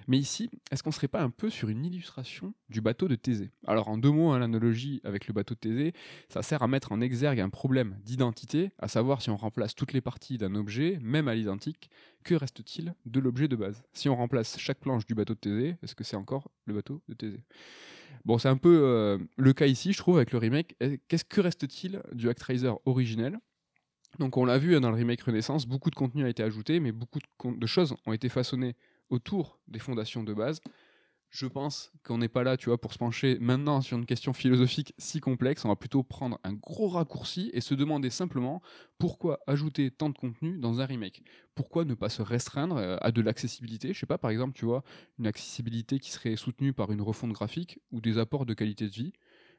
Mais 0.10 0.18
ici, 0.18 0.50
est-ce 0.72 0.82
qu'on 0.82 0.92
serait 0.92 1.08
pas 1.08 1.22
un 1.22 1.30
peu 1.30 1.52
sur 1.52 1.70
une 1.70 1.86
illustration 1.86 2.56
du 2.68 2.82
bateau 2.82 3.08
de 3.08 3.14
Thésée? 3.14 3.52
Alors 3.68 3.90
en 3.90 3.98
deux 4.00 4.10
mots, 4.10 4.32
hein, 4.32 4.40
l'analogie 4.40 5.02
avec 5.04 5.28
le 5.28 5.36
bateau 5.36 5.54
de 5.54 5.60
Thésée, 5.60 5.94
ça 6.30 6.42
sert 6.42 6.64
à 6.64 6.68
mettre 6.68 6.92
en 6.92 7.00
exergue 7.00 7.40
un 7.40 7.50
problème 7.50 7.96
d'identité, 8.04 8.72
à 8.80 8.88
savoir 8.88 9.22
si 9.22 9.30
on 9.30 9.38
remplace 9.38 9.76
toutes 9.76 9.94
les 9.94 10.02
parties 10.02 10.40
d'un 10.40 10.56
objet, 10.56 10.98
même 11.04 11.28
à 11.28 11.36
l'identique, 11.36 11.92
que 12.24 12.34
reste-t-il 12.34 12.96
de 13.06 13.20
l'objet 13.20 13.48
de 13.48 13.56
base? 13.56 13.84
Si 13.94 14.10
on 14.10 14.16
remplace 14.16 14.58
chaque 14.58 14.80
planche 14.80 15.06
du 15.06 15.14
bateau 15.14 15.36
de 15.36 15.40
Thésée, 15.40 15.76
est-ce 15.84 15.94
que 15.94 16.04
c'est 16.04 16.16
encore 16.16 16.50
le 16.66 16.74
bateau 16.74 17.04
de 17.08 17.14
Thésée? 17.14 17.44
Bon, 18.26 18.40
c'est 18.40 18.50
un 18.50 18.58
peu 18.58 18.82
euh, 18.84 19.20
le 19.38 19.54
cas 19.54 19.68
ici, 19.68 19.94
je 19.94 20.00
trouve, 20.00 20.18
avec 20.18 20.32
le 20.32 20.40
remake. 20.40 20.76
Qu'est-ce 21.08 21.24
que 21.24 21.40
reste-t-il 21.40 22.02
du 22.14 22.30
Actraiser 22.30 22.72
originel? 22.86 23.38
Donc, 24.18 24.38
on 24.38 24.46
l'a 24.46 24.58
vu 24.58 24.76
hein, 24.76 24.82
dans 24.82 24.90
le 24.90 24.96
remake 24.96 25.22
Renaissance, 25.22 25.68
beaucoup 25.68 25.92
de 25.92 25.96
contenu 25.96 26.26
a 26.26 26.30
été 26.30 26.42
ajouté, 26.42 26.80
mais 26.80 26.92
beaucoup 26.92 27.20
de 27.46 27.68
choses 27.68 27.96
ont 28.08 28.12
été 28.12 28.28
façonnées 28.28 28.76
autour 29.10 29.60
des 29.68 29.80
fondations 29.80 30.24
de 30.24 30.34
base. 30.34 30.62
Je 31.32 31.46
pense 31.46 31.92
qu'on 32.04 32.18
n'est 32.18 32.28
pas 32.28 32.44
là, 32.44 32.58
tu 32.58 32.70
vois, 32.70 32.82
pour 32.82 32.92
se 32.92 32.98
pencher 32.98 33.38
maintenant 33.40 33.82
sur 33.82 33.98
une 33.98 34.08
question 34.08 34.34
philosophique 34.34 34.96
si 34.98 35.20
complexe. 35.20 35.64
On 35.64 35.68
va 35.68 35.76
plutôt 35.76 36.02
prendre 36.02 36.40
un 36.44 36.54
gros 36.54 36.88
raccourci 36.88 37.52
et 37.54 37.62
se 37.62 37.76
demander 37.76 38.10
simplement 38.10 38.64
pourquoi 38.98 39.40
ajouter 39.46 39.92
tant 39.92 40.10
de 40.10 40.18
contenu 40.18 40.58
dans 40.58 40.82
un 40.82 40.86
remake 40.86 41.22
Pourquoi 41.54 41.86
ne 41.86 41.94
pas 41.94 42.10
se 42.10 42.24
restreindre 42.24 42.78
euh, 42.78 42.98
à 43.02 43.12
de 43.12 43.22
l'accessibilité? 43.22 43.94
Je 43.94 44.00
sais 44.00 44.08
pas, 44.08 44.18
par 44.18 44.32
exemple, 44.32 44.58
tu 44.58 44.66
vois, 44.66 44.84
une 45.20 45.28
accessibilité 45.28 46.00
qui 46.00 46.12
serait 46.12 46.36
soutenue 46.36 46.74
par 46.74 46.92
une 46.92 47.02
refonte 47.02 47.34
graphique 47.34 47.80
ou 47.92 48.02
des 48.02 48.18
apports 48.18 48.48
de 48.48 48.56
qualité 48.56 48.86
de 48.86 48.94
vie. 48.94 49.14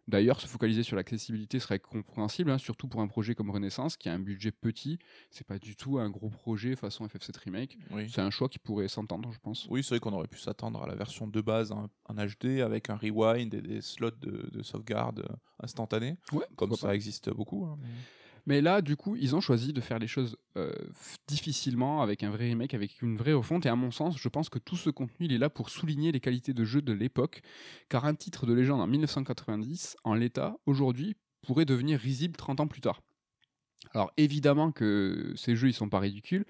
D'ailleurs, 0.08 0.40
se 0.40 0.46
focaliser 0.48 0.82
sur 0.82 0.96
l'accessibilité 0.96 1.60
serait 1.60 1.78
compréhensible, 1.78 2.50
hein, 2.50 2.58
surtout 2.58 2.88
pour 2.88 3.00
un 3.00 3.06
projet 3.06 3.34
comme 3.34 3.50
Renaissance 3.50 3.96
qui 3.96 4.08
a 4.08 4.12
un 4.12 4.18
budget 4.18 4.50
petit. 4.50 4.98
C'est 5.30 5.46
pas 5.46 5.58
du 5.58 5.76
tout 5.76 5.98
un 5.98 6.10
gros 6.10 6.30
projet 6.30 6.74
façon 6.74 7.06
FF7 7.06 7.36
Remake. 7.44 7.78
Oui. 7.92 8.10
C'est 8.10 8.20
un 8.20 8.30
choix 8.30 8.48
qui 8.48 8.58
pourrait 8.58 8.88
s'entendre, 8.88 9.30
je 9.32 9.38
pense. 9.38 9.66
Oui, 9.70 9.82
c'est 9.84 9.90
vrai 9.90 10.00
qu'on 10.00 10.12
aurait 10.12 10.26
pu 10.26 10.38
s'attendre 10.38 10.82
à 10.82 10.86
la 10.88 10.96
version 10.96 11.28
de 11.28 11.40
base 11.40 11.70
en, 11.70 11.88
en 12.06 12.14
HD 12.14 12.60
avec 12.60 12.90
un 12.90 12.96
rewind 12.96 13.54
et 13.54 13.62
des 13.62 13.80
slots 13.82 14.10
de, 14.10 14.50
de 14.50 14.62
sauvegarde 14.62 15.20
euh, 15.30 15.34
instantanés, 15.62 16.16
Ouais, 16.32 16.46
comme 16.56 16.74
ça 16.74 16.88
pas. 16.88 16.94
existe 16.94 17.30
beaucoup. 17.30 17.64
hein, 17.66 17.78
mais- 17.80 17.88
Mais 18.46 18.60
là, 18.60 18.82
du 18.82 18.96
coup, 18.96 19.16
ils 19.16 19.36
ont 19.36 19.40
choisi 19.40 19.72
de 19.72 19.80
faire 19.80 19.98
les 19.98 20.06
choses 20.06 20.36
euh, 20.56 20.72
difficilement, 21.26 22.02
avec 22.02 22.22
un 22.22 22.30
vrai 22.30 22.48
remake, 22.48 22.74
avec 22.74 23.02
une 23.02 23.16
vraie 23.16 23.32
refonte. 23.32 23.66
Et 23.66 23.68
à 23.68 23.76
mon 23.76 23.90
sens, 23.90 24.18
je 24.18 24.28
pense 24.28 24.48
que 24.48 24.58
tout 24.58 24.76
ce 24.76 24.90
contenu, 24.90 25.26
il 25.26 25.32
est 25.32 25.38
là 25.38 25.50
pour 25.50 25.70
souligner 25.70 26.12
les 26.12 26.20
qualités 26.20 26.54
de 26.54 26.64
jeu 26.64 26.82
de 26.82 26.92
l'époque. 26.92 27.42
Car 27.88 28.04
un 28.04 28.14
titre 28.14 28.46
de 28.46 28.52
légende 28.52 28.80
en 28.80 28.86
1990, 28.86 29.96
en 30.04 30.14
l'état, 30.14 30.56
aujourd'hui, 30.66 31.16
pourrait 31.42 31.64
devenir 31.64 31.98
risible 31.98 32.36
30 32.36 32.60
ans 32.60 32.66
plus 32.66 32.80
tard. 32.80 33.00
Alors 33.94 34.12
évidemment 34.16 34.72
que 34.72 35.32
ces 35.36 35.56
jeux, 35.56 35.68
ils 35.68 35.74
sont 35.74 35.88
pas 35.88 36.00
ridicules, 36.00 36.44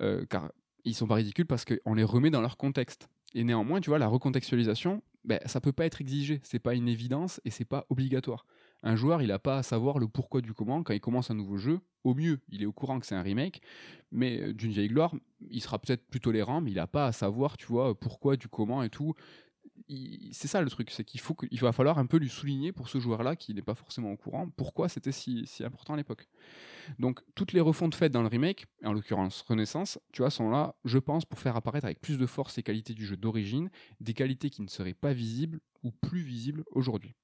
euh, 0.00 0.26
car 0.26 0.52
ils 0.84 0.94
sont 0.94 1.06
pas 1.06 1.14
ridicules 1.14 1.46
parce 1.46 1.64
qu'on 1.64 1.94
les 1.94 2.04
remet 2.04 2.30
dans 2.30 2.40
leur 2.40 2.56
contexte. 2.56 3.08
Et 3.34 3.42
néanmoins, 3.42 3.80
tu 3.80 3.90
vois, 3.90 3.98
la 3.98 4.06
recontextualisation, 4.06 5.02
ben, 5.24 5.40
ça 5.46 5.60
peut 5.60 5.72
pas 5.72 5.86
être 5.86 6.00
exigé, 6.00 6.40
c'est 6.44 6.58
pas 6.58 6.74
une 6.74 6.88
évidence 6.88 7.40
et 7.44 7.50
c'est 7.50 7.64
pas 7.64 7.86
obligatoire. 7.88 8.46
Un 8.84 8.96
joueur, 8.96 9.22
il 9.22 9.28
n'a 9.28 9.38
pas 9.38 9.56
à 9.58 9.62
savoir 9.62 9.98
le 9.98 10.06
pourquoi 10.06 10.42
du 10.42 10.52
comment 10.52 10.82
quand 10.82 10.92
il 10.92 11.00
commence 11.00 11.30
un 11.30 11.34
nouveau 11.34 11.56
jeu. 11.56 11.80
Au 12.04 12.14
mieux, 12.14 12.38
il 12.50 12.62
est 12.62 12.66
au 12.66 12.72
courant 12.72 13.00
que 13.00 13.06
c'est 13.06 13.14
un 13.14 13.22
remake, 13.22 13.62
mais 14.12 14.40
euh, 14.42 14.52
d'une 14.52 14.72
vieille 14.72 14.88
gloire, 14.88 15.14
il 15.50 15.62
sera 15.62 15.78
peut-être 15.78 16.06
plus 16.06 16.20
tolérant, 16.20 16.60
mais 16.60 16.70
il 16.70 16.74
n'a 16.74 16.86
pas 16.86 17.06
à 17.06 17.12
savoir, 17.12 17.56
tu 17.56 17.64
vois, 17.66 17.98
pourquoi 17.98 18.36
du 18.36 18.46
comment 18.46 18.82
et 18.82 18.90
tout. 18.90 19.14
C'est 20.32 20.48
ça 20.48 20.62
le 20.62 20.70
truc, 20.70 20.90
c'est 20.90 21.04
qu'il 21.04 21.20
faut 21.20 21.34
que- 21.34 21.46
il 21.50 21.58
va 21.60 21.72
falloir 21.72 21.98
un 21.98 22.06
peu 22.06 22.18
lui 22.18 22.28
souligner 22.28 22.72
pour 22.72 22.88
ce 22.88 22.98
joueur-là 22.98 23.36
qui 23.36 23.54
n'est 23.54 23.62
pas 23.62 23.74
forcément 23.74 24.12
au 24.12 24.16
courant 24.16 24.48
pourquoi 24.50 24.88
c'était 24.88 25.12
si, 25.12 25.46
si 25.46 25.64
important 25.64 25.94
à 25.94 25.96
l'époque. 25.96 26.28
Donc 26.98 27.22
toutes 27.34 27.52
les 27.52 27.60
refontes 27.60 27.94
faites 27.94 28.12
dans 28.12 28.22
le 28.22 28.28
remake, 28.28 28.66
en 28.84 28.92
l'occurrence 28.92 29.42
Renaissance, 29.42 29.98
tu 30.12 30.22
vois, 30.22 30.30
sont 30.30 30.50
là, 30.50 30.76
je 30.84 30.98
pense, 30.98 31.24
pour 31.24 31.38
faire 31.40 31.56
apparaître 31.56 31.86
avec 31.86 32.00
plus 32.00 32.18
de 32.18 32.26
force 32.26 32.56
les 32.56 32.62
qualités 32.62 32.94
du 32.94 33.06
jeu 33.06 33.16
d'origine, 33.16 33.70
des 34.00 34.14
qualités 34.14 34.50
qui 34.50 34.62
ne 34.62 34.68
seraient 34.68 34.94
pas 34.94 35.14
visibles 35.14 35.60
ou 35.82 35.90
plus 35.92 36.22
visibles 36.22 36.64
aujourd'hui. 36.72 37.14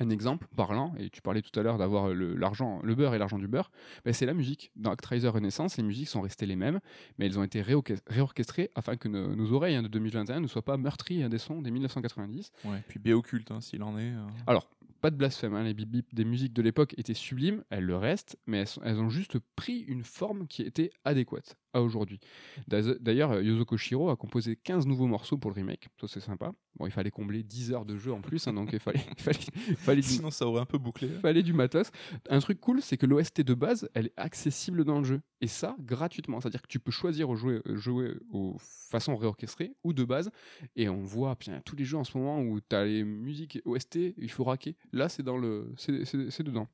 Un 0.00 0.08
exemple 0.10 0.46
parlant, 0.56 0.94
et 0.98 1.10
tu 1.10 1.20
parlais 1.22 1.42
tout 1.42 1.58
à 1.60 1.62
l'heure 1.62 1.76
d'avoir 1.78 2.08
le, 2.08 2.34
l'argent, 2.34 2.80
le 2.82 2.94
beurre 2.94 3.14
et 3.14 3.18
l'argent 3.18 3.38
du 3.38 3.46
beurre, 3.48 3.70
ben, 4.04 4.12
c'est 4.14 4.26
la 4.26 4.32
musique. 4.34 4.72
Dans 4.74 4.90
Actraiser 4.90 5.28
Renaissance, 5.28 5.76
les 5.76 5.82
musiques 5.82 6.08
sont 6.08 6.22
restées 6.22 6.46
les 6.46 6.56
mêmes, 6.56 6.80
mais 7.18 7.26
elles 7.26 7.38
ont 7.38 7.42
été 7.44 7.60
réorches- 7.62 8.00
réorchestrées 8.06 8.70
afin 8.74 8.96
que 8.96 9.08
nos, 9.08 9.36
nos 9.36 9.52
oreilles 9.52 9.74
hein, 9.76 9.82
de 9.82 9.88
2021 9.88 10.40
ne 10.40 10.46
soient 10.46 10.64
pas 10.64 10.76
meurtries 10.78 11.22
hein, 11.22 11.28
des 11.28 11.38
sons 11.38 11.60
des 11.62 11.70
1990. 11.70 12.50
Ouais, 12.64 12.82
puis 12.88 12.98
Béocculte, 12.98 13.50
hein, 13.50 13.60
s'il 13.60 13.82
en 13.82 13.98
est. 13.98 14.10
euh. 14.10 14.26
Alors, 14.46 14.70
pas 15.02 15.10
de 15.10 15.16
blasphème, 15.16 15.56
les 15.62 15.74
bip 15.74 15.88
bip 15.90 16.14
des 16.14 16.24
musiques 16.24 16.52
de 16.52 16.62
l'époque 16.62 16.94
étaient 16.98 17.14
sublimes, 17.14 17.62
elles 17.70 17.84
le 17.84 17.96
restent, 17.96 18.36
mais 18.46 18.58
elles, 18.60 18.66
sont- 18.66 18.82
elles 18.82 19.00
ont 19.00 19.10
juste 19.10 19.38
pris 19.56 19.80
une 19.80 20.02
forme 20.04 20.46
qui 20.46 20.62
était 20.62 20.90
adéquate. 21.04 21.56
À 21.72 21.82
aujourd'hui. 21.82 22.20
D'ailleurs, 22.66 23.32
euh, 23.32 23.42
Yuzo 23.42 23.64
Koshiro 23.64 24.10
a 24.10 24.16
composé 24.16 24.56
15 24.56 24.86
nouveaux 24.86 25.06
morceaux 25.06 25.38
pour 25.38 25.50
le 25.50 25.56
remake, 25.56 25.88
ça 26.00 26.08
c'est 26.08 26.20
sympa. 26.20 26.52
Bon, 26.76 26.86
il 26.86 26.92
fallait 26.92 27.10
combler 27.10 27.42
10 27.42 27.72
heures 27.72 27.84
de 27.84 27.96
jeu 27.96 28.12
en 28.12 28.20
plus, 28.20 28.46
hein, 28.46 28.52
donc 28.52 28.70
il 28.72 28.78
fallait, 28.78 29.00
il 29.18 29.22
fallait, 29.22 29.38
il 29.68 29.76
fallait 29.76 30.00
du, 30.00 30.08
Sinon, 30.08 30.30
ça 30.30 30.46
aurait 30.46 30.60
un 30.60 30.66
peu 30.66 30.78
bouclé. 30.78 31.08
fallait 31.08 31.42
du 31.42 31.52
matos. 31.52 31.90
Un 32.28 32.38
truc 32.40 32.60
cool, 32.60 32.80
c'est 32.82 32.96
que 32.96 33.06
l'OST 33.06 33.42
de 33.42 33.54
base, 33.54 33.88
elle 33.94 34.06
est 34.06 34.14
accessible 34.16 34.84
dans 34.84 34.98
le 34.98 35.04
jeu. 35.04 35.20
Et 35.40 35.46
ça, 35.46 35.76
gratuitement. 35.80 36.40
C'est-à-dire 36.40 36.62
que 36.62 36.68
tu 36.68 36.80
peux 36.80 36.90
choisir 36.90 37.34
jouer, 37.34 37.60
euh, 37.66 37.76
jouer 37.76 38.14
aux 38.30 38.56
façons 38.58 39.16
réorchestrées 39.16 39.72
ou 39.84 39.92
de 39.92 40.04
base. 40.04 40.30
Et 40.76 40.88
on 40.88 41.02
voit 41.02 41.36
bien, 41.38 41.60
tous 41.64 41.76
les 41.76 41.84
jeux 41.84 41.96
en 41.96 42.04
ce 42.04 42.16
moment 42.16 42.40
où 42.40 42.60
tu 42.60 42.76
as 42.76 42.84
les 42.84 43.04
musiques 43.04 43.60
OST, 43.64 44.14
il 44.16 44.30
faut 44.30 44.44
raquer. 44.44 44.76
Là, 44.92 45.08
c'est 45.08 45.22
dans 45.22 45.36
le, 45.36 45.72
c'est 45.76 46.42
dedans. 46.42 46.68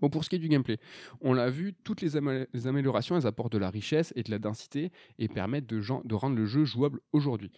Bon, 0.00 0.10
pour 0.10 0.24
ce 0.24 0.30
qui 0.30 0.36
est 0.36 0.40
du 0.40 0.48
gameplay, 0.48 0.78
on 1.20 1.32
l'a 1.32 1.48
vu, 1.48 1.74
toutes 1.84 2.02
les, 2.02 2.16
améliorations, 2.16 3.16
elles 3.16 3.26
apportent 3.26 3.52
de 3.52 3.58
la 3.58 3.70
richesse 3.70 4.12
et 4.16 4.22
de 4.22 4.30
la 4.30 4.38
densité 4.38 4.92
et 5.18 5.28
permettent 5.28 5.66
de, 5.66 5.80
de 6.04 6.14
rendre 6.14 6.36
le 6.36 6.46
jeu 6.46 6.64
jouable 6.64 7.00
aujourd'hui. 7.12 7.50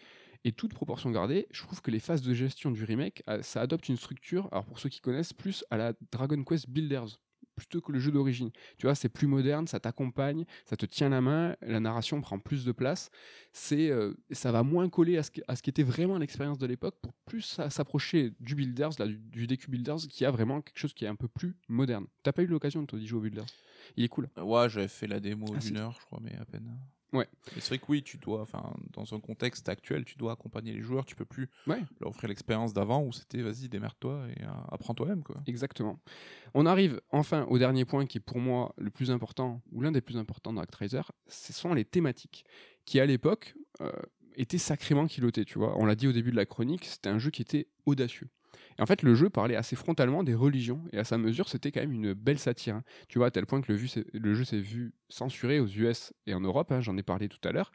Et 0.45 0.53
toute 0.53 0.73
proportion 0.73 1.11
gardée, 1.11 1.49
je 1.51 1.63
trouve 1.63 1.83
que 1.83 1.91
les 1.91 1.99
phases 1.99 2.23
de 2.23 2.33
gestion 2.33 2.71
du 2.71 2.85
remake, 2.85 3.23
euh, 3.29 3.43
ça 3.43 3.61
adopte 3.61 3.89
une 3.89 3.97
structure, 3.97 4.49
alors 4.53 4.65
pour 4.65 4.79
ceux 4.79 4.89
qui 4.89 5.01
connaissent, 5.01 5.33
plus 5.33 5.65
à 5.71 5.77
la 5.77 5.93
Dragon 6.13 6.43
Quest 6.45 6.71
Builders, 6.71 7.19
plutôt 7.59 7.81
que 7.81 7.93
le 7.93 7.99
jeu 7.99 8.11
d'origine. 8.11 8.51
Tu 8.79 8.87
vois, 8.87 8.95
c'est 8.95 9.09
plus 9.09 9.27
moderne, 9.27 9.67
ça 9.67 9.81
t'accompagne, 9.81 10.45
ça 10.65 10.77
te 10.77 10.87
tient 10.87 11.09
la 11.09 11.21
main, 11.21 11.57
la 11.61 11.81
narration 11.81 12.21
prend 12.21 12.39
plus 12.39 12.65
de 12.65 12.73
place, 12.73 13.11
c'est, 13.53 13.91
euh, 13.91 14.15
ça 14.31 14.53
va 14.53 14.63
moins 14.63 14.89
coller 14.89 15.19
à 15.19 15.23
ce, 15.23 15.31
qui- 15.31 15.43
à 15.49 15.57
ce 15.57 15.63
qui 15.63 15.71
était 15.71 15.83
vraiment 15.83 16.17
l'expérience 16.19 16.59
de 16.59 16.67
l'époque 16.67 16.97
pour 17.03 17.13
plus 17.27 17.43
sa- 17.43 17.69
s'approcher 17.71 18.33
du 18.41 18.55
Builders, 18.55 18.91
là, 18.99 19.07
du, 19.07 19.17
du 19.19 19.47
DQ 19.47 19.71
Builders, 19.71 19.99
qui 20.09 20.25
a 20.25 20.31
vraiment 20.31 20.63
quelque 20.63 20.79
chose 20.79 20.95
qui 20.95 21.05
est 21.05 21.09
un 21.09 21.17
peu 21.17 21.29
plus 21.29 21.57
moderne. 21.69 22.07
T'as 22.23 22.33
pas 22.33 22.43
eu 22.43 22.47
l'occasion 22.47 22.81
de 22.83 22.87
te 22.87 22.97
jouer 23.05 23.19
au 23.19 23.23
Builders? 23.23 23.47
Il 23.97 24.05
est 24.05 24.09
cool. 24.09 24.29
Ouais, 24.37 24.69
j'avais 24.69 24.89
fait 24.89 25.07
la 25.07 25.21
démo 25.21 25.47
Ah, 25.55 25.59
d'une 25.59 25.77
heure, 25.77 25.93
je 25.93 26.07
crois, 26.07 26.21
mais 26.23 26.35
à 26.37 26.45
peine. 26.45 26.79
Ouais. 27.13 27.27
C'est 27.55 27.69
vrai 27.69 27.79
que 27.79 27.85
oui, 27.89 28.03
tu 28.03 28.19
dois, 28.19 28.43
enfin, 28.43 28.75
dans 28.93 29.15
un 29.15 29.21
contexte 29.21 29.69
actuel, 29.69 30.05
tu 30.05 30.17
dois 30.19 30.33
accompagner 30.33 30.73
les 30.75 30.83
joueurs. 30.83 31.07
Tu 31.07 31.17
peux 31.17 31.25
plus 31.25 31.49
Ouais. 31.67 31.83
leur 32.01 32.11
offrir 32.11 32.29
l'expérience 32.29 32.75
d'avant 32.75 33.03
où 33.03 33.13
c'était 33.13 33.41
vas-y, 33.41 33.69
démerde-toi 33.69 34.27
et 34.37 34.43
euh, 34.45 34.49
apprends 34.71 34.93
toi-même, 34.95 35.23
quoi. 35.23 35.43
Exactement. 35.47 35.99
On 36.55 36.67
arrive 36.67 37.01
enfin 37.11 37.45
au 37.49 37.59
dernier 37.59 37.85
point 37.85 38.05
qui 38.07 38.19
est 38.19 38.21
pour 38.23 38.39
moi 38.39 38.75
le 38.77 38.91
plus 38.91 39.11
important, 39.11 39.63
ou 39.73 39.81
l'un 39.81 39.93
des 39.93 40.01
plus 40.03 40.17
importants 40.19 40.53
dans 40.53 40.61
Actraiser, 40.61 41.01
ce 41.29 41.53
sont 41.53 41.73
les 41.73 41.85
thématiques, 41.85 42.45
qui 42.85 43.01
à 43.01 43.07
l'époque 43.07 43.55
euh, 43.81 43.91
étaient 44.37 44.59
sacrément 44.59 45.07
kilotées, 45.07 45.45
tu 45.45 45.59
vois. 45.59 45.77
On 45.79 45.87
l'a 45.87 45.95
dit 45.95 46.09
au 46.09 46.13
début 46.13 46.31
de 46.31 46.37
la 46.37 46.47
chronique, 46.47 46.85
c'était 46.85 47.09
un 47.09 47.19
jeu 47.19 47.31
qui 47.31 47.43
était 47.43 47.69
audacieux. 47.87 48.29
Et 48.79 48.83
en 48.83 48.87
fait, 48.87 49.03
le 49.03 49.15
jeu 49.15 49.31
parlait 49.31 49.57
assez 49.57 49.77
frontalement 49.77 50.23
des 50.23 50.35
religions, 50.35 50.83
et 50.93 50.99
à 50.99 51.05
sa 51.05 51.19
mesure, 51.19 51.49
c'était 51.49 51.73
quand 51.73 51.81
même 51.81 51.93
une 51.93 52.13
belle 52.15 52.39
satire. 52.39 52.77
hein. 52.77 52.85
Tu 53.09 53.19
vois, 53.19 53.29
à 53.29 53.31
tel 53.31 53.47
point 53.47 53.61
que 53.61 53.71
le, 53.73 53.79
vu 53.79 53.89
s'est- 53.89 54.07
le 54.13 54.35
jeu 54.35 54.45
s'est 54.45 54.61
vu 54.61 54.93
censuré 55.09 55.61
aux 55.61 55.67
US 55.67 56.13
et 56.27 56.35
en 56.35 56.41
Europe, 56.41 56.71
hein, 56.73 56.81
j'en 56.81 56.97
ai 56.97 57.03
parlé 57.03 57.29
tout 57.29 57.41
à 57.49 57.53
l'heure, 57.53 57.71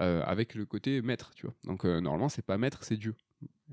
euh, 0.00 0.22
avec 0.24 0.54
le 0.54 0.64
côté 0.66 1.02
maître, 1.02 1.32
tu 1.34 1.46
vois. 1.46 1.54
Donc 1.64 1.84
euh, 1.84 2.00
normalement, 2.00 2.28
c'est 2.28 2.42
pas 2.44 2.58
maître, 2.58 2.84
c'est 2.84 2.96
Dieu. 2.96 3.14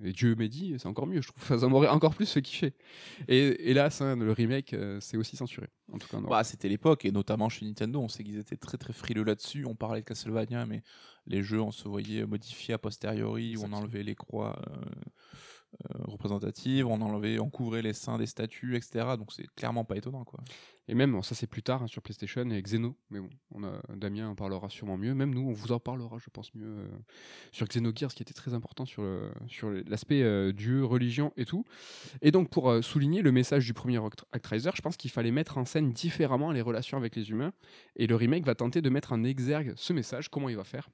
Et 0.04 0.14
Dieu 0.14 0.36
m'ait 0.36 0.48
dit, 0.50 0.76
c'est 0.80 0.88
encore 0.88 1.06
mieux, 1.06 1.22
je 1.22 1.28
trouve. 1.28 1.44
Ça 1.60 1.68
m'aurait 1.68 1.90
encore 1.90 2.16
plus 2.16 2.32
fait 2.32 2.42
kiffer. 2.42 2.74
Et 3.28 3.70
hélas, 3.70 4.02
hein, 4.02 4.16
le 4.16 4.32
remake, 4.32 4.74
euh, 4.74 5.00
c'est 5.02 5.18
aussi 5.18 5.36
censuré. 5.36 5.68
En 5.92 5.98
tout 5.98 6.08
cas. 6.08 6.20
Bah, 6.22 6.44
c'était 6.44 6.70
l'époque, 6.70 7.06
et 7.06 7.12
notamment 7.12 7.50
chez 7.50 7.66
Nintendo, 7.66 8.00
on 8.02 8.08
sait 8.08 8.24
qu'ils 8.24 8.40
étaient 8.40 8.56
très 8.56 8.78
très 8.78 8.94
frileux 8.94 9.24
là-dessus. 9.24 9.66
On 9.66 9.76
parlait 9.76 10.02
de 10.02 10.06
Castlevania, 10.06 10.66
mais 10.66 10.82
les 11.28 11.44
jeux, 11.44 11.62
on 11.62 11.72
se 11.72 11.88
voyait 11.88 12.26
modifiés 12.26 12.74
a 12.74 12.78
posteriori, 12.78 13.58
où 13.58 13.64
on 13.66 13.74
enlevait 13.74 14.04
les 14.04 14.16
croix 14.16 14.60
euh, 14.70 14.86
euh, 15.74 16.04
représentatives, 16.04 16.88
on 16.88 17.02
enlevait, 17.02 17.40
on 17.40 17.50
couvrait 17.50 17.82
les 17.82 17.94
seins 17.94 18.18
des 18.18 18.26
statues, 18.26 18.76
etc. 18.76 19.16
Donc 19.18 19.32
c'est 19.32 19.48
clairement 19.56 19.86
pas 19.86 19.96
étonnant, 19.98 20.24
quoi. 20.24 20.40
Et 20.88 20.96
même, 20.96 21.22
ça 21.24 21.36
c'est 21.36 21.48
plus 21.48 21.64
tard 21.64 21.84
hein, 21.84 21.88
sur 21.88 22.02
PlayStation 22.02 22.50
et 22.50 22.62
Xeno, 22.62 22.98
mais 23.10 23.20
bon, 23.20 23.30
on 23.52 23.64
a, 23.64 23.82
Damien 23.96 24.30
en 24.30 24.36
parlera 24.36 24.70
sûrement 24.70 24.98
mieux. 24.98 25.14
Même 25.14 25.34
nous, 25.34 25.48
on 25.48 25.54
vous 25.54 25.72
en 25.72 25.80
parlera, 25.80 26.18
je 26.18 26.30
pense, 26.30 26.54
mieux 26.54 26.66
euh, 26.66 26.88
sur 27.52 27.68
Xenogears, 27.68 28.14
qui 28.14 28.24
était 28.24 28.34
très 28.34 28.54
important 28.54 28.86
sur, 28.86 29.04
sur 29.48 29.70
l'aspect 29.88 30.22
euh, 30.24 30.52
Dieu, 30.52 30.84
religion 30.84 31.32
et 31.38 31.46
tout. 31.46 31.64
Et 32.22 32.32
donc, 32.32 32.50
pour 32.50 32.84
souligner 32.84 33.22
le 33.22 33.32
message 33.32 33.66
du 33.66 33.74
premier 33.74 34.04
Act- 34.04 34.26
Actraiser, 34.34 34.72
je 34.74 34.82
pense 34.82 34.98
qu'il 34.98 35.12
fallait 35.12 35.32
mettre 35.32 35.58
en 35.58 35.66
scène 35.66 35.94
différemment 35.94 36.52
les 36.52 36.62
relations 36.62 36.98
avec 36.98 37.16
les 37.16 37.30
humains. 37.30 37.54
Et 37.96 38.08
le 38.08 38.16
remake 38.16 38.46
va 38.46 38.56
tenter 38.56 38.82
de 38.82 38.90
mettre 38.90 39.14
en 39.14 39.24
exergue 39.24 39.74
ce 39.78 39.94
message. 39.94 40.30
Comment 40.30 40.50
il 40.50 40.58
va 40.58 40.64
faire? 40.66 40.90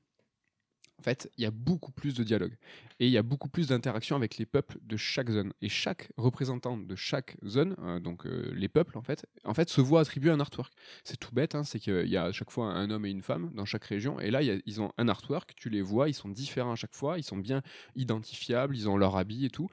En 0.99 1.03
fait, 1.03 1.29
il 1.37 1.43
y 1.43 1.45
a 1.45 1.51
beaucoup 1.51 1.91
plus 1.91 2.15
de 2.15 2.23
dialogue 2.23 2.57
et 2.99 3.05
il 3.05 3.11
y 3.11 3.17
a 3.19 3.23
beaucoup 3.23 3.49
plus 3.49 3.67
d'interaction 3.67 4.15
avec 4.15 4.37
les 4.37 4.47
peuples 4.47 4.79
de 4.81 4.97
chaque 4.97 5.29
zone. 5.29 5.53
Et 5.61 5.69
chaque 5.69 6.11
représentant 6.17 6.75
de 6.75 6.95
chaque 6.95 7.37
zone, 7.45 7.75
euh, 7.83 7.99
donc 7.99 8.25
euh, 8.25 8.51
les 8.55 8.67
peuples 8.67 8.97
en 8.97 9.03
fait, 9.03 9.27
en 9.43 9.53
fait, 9.53 9.69
se 9.69 9.79
voit 9.79 10.01
attribuer 10.01 10.31
un 10.31 10.39
artwork. 10.39 10.73
C'est 11.03 11.17
tout 11.17 11.33
bête, 11.35 11.53
hein, 11.53 11.63
c'est 11.63 11.79
qu'il 11.79 12.07
y 12.07 12.17
a 12.17 12.23
à 12.25 12.31
chaque 12.31 12.49
fois 12.49 12.73
un 12.73 12.89
homme 12.89 13.05
et 13.05 13.11
une 13.11 13.21
femme 13.21 13.51
dans 13.53 13.63
chaque 13.65 13.83
région. 13.85 14.19
Et 14.19 14.31
là, 14.31 14.41
ils 14.41 14.81
ont 14.81 14.91
un 14.97 15.07
artwork, 15.07 15.53
tu 15.55 15.69
les 15.69 15.83
vois, 15.83 16.09
ils 16.09 16.15
sont 16.15 16.29
différents 16.29 16.71
à 16.71 16.75
chaque 16.75 16.95
fois, 16.95 17.19
ils 17.19 17.23
sont 17.23 17.37
bien 17.37 17.61
identifiables, 17.95 18.75
ils 18.75 18.89
ont 18.89 18.97
leur 18.97 19.17
habit 19.17 19.45
et 19.45 19.49
tout. 19.51 19.69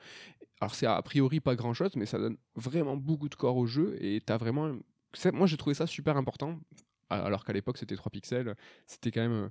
Alors 0.60 0.74
c'est 0.74 0.86
a 0.86 1.00
priori 1.02 1.40
pas 1.40 1.56
grand 1.56 1.74
chose, 1.74 1.92
mais 1.96 2.06
ça 2.06 2.18
donne 2.18 2.36
vraiment 2.56 2.96
beaucoup 2.96 3.28
de 3.28 3.34
corps 3.34 3.56
au 3.56 3.66
jeu 3.66 3.96
et 4.00 4.20
t'as 4.20 4.36
vraiment. 4.38 4.76
c'est- 5.14 5.32
Moi 5.32 5.46
j'ai 5.46 5.56
trouvé 5.56 5.74
ça 5.74 5.86
super 5.86 6.16
important. 6.16 6.60
Alors 7.22 7.44
qu'à 7.44 7.52
l'époque 7.52 7.78
c'était 7.78 7.96
3 7.96 8.10
pixels, 8.10 8.54
c'était 8.86 9.10
quand 9.10 9.20
même. 9.22 9.32
euh, 9.32 9.48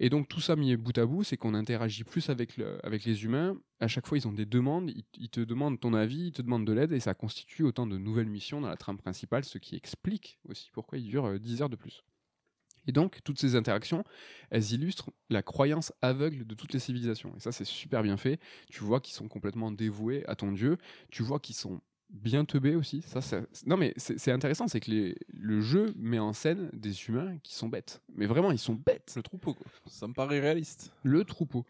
Et 0.00 0.10
donc 0.10 0.28
tout 0.28 0.40
ça 0.40 0.56
mis 0.56 0.76
bout 0.76 0.96
à 0.98 1.06
bout, 1.06 1.24
c'est 1.24 1.36
qu'on 1.36 1.54
interagit 1.54 2.04
plus 2.04 2.28
avec, 2.30 2.56
le- 2.56 2.84
avec 2.86 3.04
les 3.04 3.24
humains. 3.24 3.56
À 3.80 3.88
chaque 3.88 4.06
fois 4.06 4.18
ils 4.18 4.26
ont 4.28 4.32
des 4.32 4.46
demandes, 4.46 4.90
ils, 5.14 5.28
te 5.28 5.40
demandent 5.40 5.78
ton 5.80 5.94
avis, 5.94 6.28
ils 6.28 6.32
te 6.32 6.42
demandent 6.42 6.66
de 6.66 6.72
l'aide 6.72 6.92
et 6.92 7.00
ça 7.00 7.14
constitue 7.14 7.62
autant 7.64 7.86
de 7.86 7.98
nouvelles 7.98 8.28
missions 8.28 8.60
dans 8.60 8.68
la 8.68 8.76
trame 8.76 8.98
principale, 8.98 9.44
ce 9.44 9.58
qui 9.58 9.76
explique 9.76 10.38
aussi 10.48 10.70
pourquoi 10.72 10.98
il 10.98 11.04
dure 11.08 11.26
euh, 11.26 11.38
10 11.38 11.62
heures 11.62 11.70
de 11.70 11.76
plus. 11.76 12.04
Et 12.86 12.92
donc, 12.92 13.20
toutes 13.24 13.38
ces 13.40 13.56
interactions, 13.56 14.04
elles 14.50 14.72
illustrent 14.72 15.10
la 15.30 15.42
croyance 15.42 15.92
aveugle 16.02 16.46
de 16.46 16.54
toutes 16.54 16.72
les 16.74 16.78
civilisations. 16.78 17.34
Et 17.36 17.40
ça, 17.40 17.50
c'est 17.50 17.64
super 17.64 18.02
bien 18.02 18.16
fait. 18.18 18.38
Tu 18.70 18.84
vois 18.84 19.00
qu'ils 19.00 19.14
sont 19.14 19.28
complètement 19.28 19.70
dévoués 19.72 20.22
à 20.28 20.36
ton 20.36 20.52
dieu. 20.52 20.76
Tu 21.10 21.22
vois 21.22 21.40
qu'ils 21.40 21.54
sont 21.56 21.80
bien 22.10 22.44
teubés 22.44 22.76
aussi. 22.76 23.02
Ça, 23.02 23.20
ça- 23.20 23.42
Non, 23.66 23.76
mais 23.76 23.92
c'est 23.96 24.18
c'est 24.18 24.30
intéressant, 24.32 24.68
c'est 24.68 24.80
que 24.80 24.90
les- 24.90 25.16
le 25.32 25.60
jeu 25.60 25.92
met 25.96 26.18
en 26.18 26.32
scène 26.32 26.70
des 26.72 26.94
humains 27.06 27.38
qui 27.42 27.54
sont 27.54 27.68
bêtes. 27.68 28.02
Mais 28.14 28.26
vraiment, 28.26 28.52
ils 28.52 28.58
sont 28.58 28.74
bêtes. 28.74 29.12
Le 29.16 29.22
troupeau, 29.22 29.54
quoi. 29.54 29.66
Ça 29.86 30.06
me 30.06 30.12
paraît 30.12 30.40
réaliste. 30.40 30.92
Le 31.02 31.24
troupeau. 31.24 31.64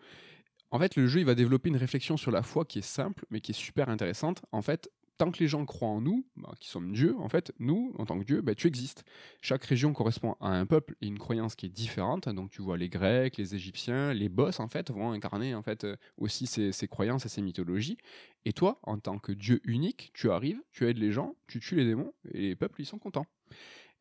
En 0.71 0.79
fait, 0.79 0.97
le 0.97 1.07
jeu, 1.07 1.21
il 1.21 1.27
va 1.27 1.35
développer 1.35 1.69
une 1.69 1.77
réflexion 1.77 2.17
sur 2.17 2.31
la 2.31 2.43
foi 2.43 2.65
qui 2.65 2.81
est 2.81 2.83
simple, 2.83 3.25
mais 3.31 3.41
qui 3.41 3.53
est 3.53 3.55
super 3.55 3.89
intéressante. 3.89 4.43
En 4.53 4.61
fait, 4.63 4.91
tant 5.17 5.31
que 5.31 5.39
les 5.39 5.49
gens 5.49 5.65
croient 5.65 5.89
en 5.89 6.01
nous, 6.01 6.27
bah, 6.37 6.53
qui 6.61 6.69
sommes 6.69 6.93
Dieu, 6.93 7.17
en 7.19 7.29
fait, 7.29 7.53
nous, 7.59 7.95
en 7.99 8.05
tant 8.05 8.19
que 8.19 8.25
Dieu, 8.25 8.41
bah, 8.41 8.55
tu 8.55 8.67
existes. 8.67 9.05
Chaque 9.41 9.65
région 9.65 9.93
correspond 9.93 10.37
à 10.41 10.49
un 10.49 10.67
peuple 10.67 10.97
et 11.01 11.07
une 11.07 11.19
croyance 11.19 11.55
qui 11.55 11.67
est 11.67 11.71
différente. 11.71 12.29
Donc, 12.29 12.51
tu 12.51 12.63
vois 12.63 12.77
les 12.77 12.89
Grecs, 12.89 13.37
les 13.37 13.55
Égyptiens, 13.55 14.13
les 14.13 14.29
boss, 14.29 14.61
en 14.61 14.69
fait, 14.69 14.91
vont 14.91 15.13
incarner 15.13 15.55
en 15.55 15.63
fait 15.63 15.85
euh, 15.85 15.97
aussi 16.17 16.47
ces, 16.47 16.73
ces 16.73 16.89
croyances 16.89 17.27
et 17.27 17.29
ces 17.29 17.43
mythologies. 17.43 17.97
Et 18.45 18.53
toi, 18.53 18.79
en 18.83 18.99
tant 18.99 19.19
que 19.19 19.33
Dieu 19.33 19.61
unique, 19.65 20.11
tu 20.15 20.31
arrives, 20.31 20.61
tu 20.73 20.87
aides 20.89 20.99
les 20.99 21.13
gens, 21.13 21.37
tu 21.47 21.61
tues 21.61 21.77
les 21.77 21.85
démons 21.85 22.13
et 22.33 22.41
les 22.49 22.57
peuples, 22.57 22.81
ils 22.83 22.87
sont 22.87 22.99
contents. 22.99 23.27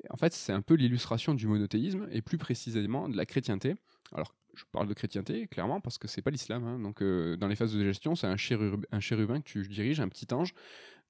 En 0.09 0.17
fait, 0.17 0.33
c'est 0.33 0.51
un 0.51 0.61
peu 0.61 0.73
l'illustration 0.73 1.33
du 1.33 1.47
monothéisme 1.47 2.07
et 2.11 2.21
plus 2.21 2.37
précisément 2.37 3.07
de 3.07 3.15
la 3.15 3.25
chrétienté. 3.25 3.75
Alors, 4.13 4.35
je 4.53 4.63
parle 4.71 4.87
de 4.87 4.93
chrétienté, 4.93 5.47
clairement, 5.47 5.81
parce 5.81 5.97
que 5.97 6.07
c'est 6.07 6.21
pas 6.21 6.29
l'islam. 6.29 6.63
hein. 6.65 6.79
Donc, 6.79 7.01
euh, 7.01 7.35
dans 7.37 7.47
les 7.47 7.55
phases 7.55 7.73
de 7.73 7.83
gestion, 7.83 8.15
c'est 8.15 8.27
un 8.27 8.37
chérubin 8.37 9.39
que 9.41 9.45
tu 9.47 9.67
diriges, 9.67 9.99
un 9.99 10.09
petit 10.09 10.31
ange. 10.33 10.53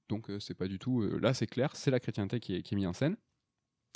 Donc, 0.09 0.29
euh, 0.29 0.39
c'est 0.39 0.53
pas 0.53 0.67
du 0.67 0.79
tout. 0.79 1.01
euh, 1.01 1.19
là, 1.19 1.33
c'est 1.33 1.47
clair, 1.47 1.75
c'est 1.75 1.91
la 1.91 1.99
chrétienté 1.99 2.39
qui 2.39 2.55
est, 2.55 2.61
qui 2.61 2.73
est 2.73 2.77
mise 2.77 2.87
en 2.87 2.93
scène. 2.93 3.17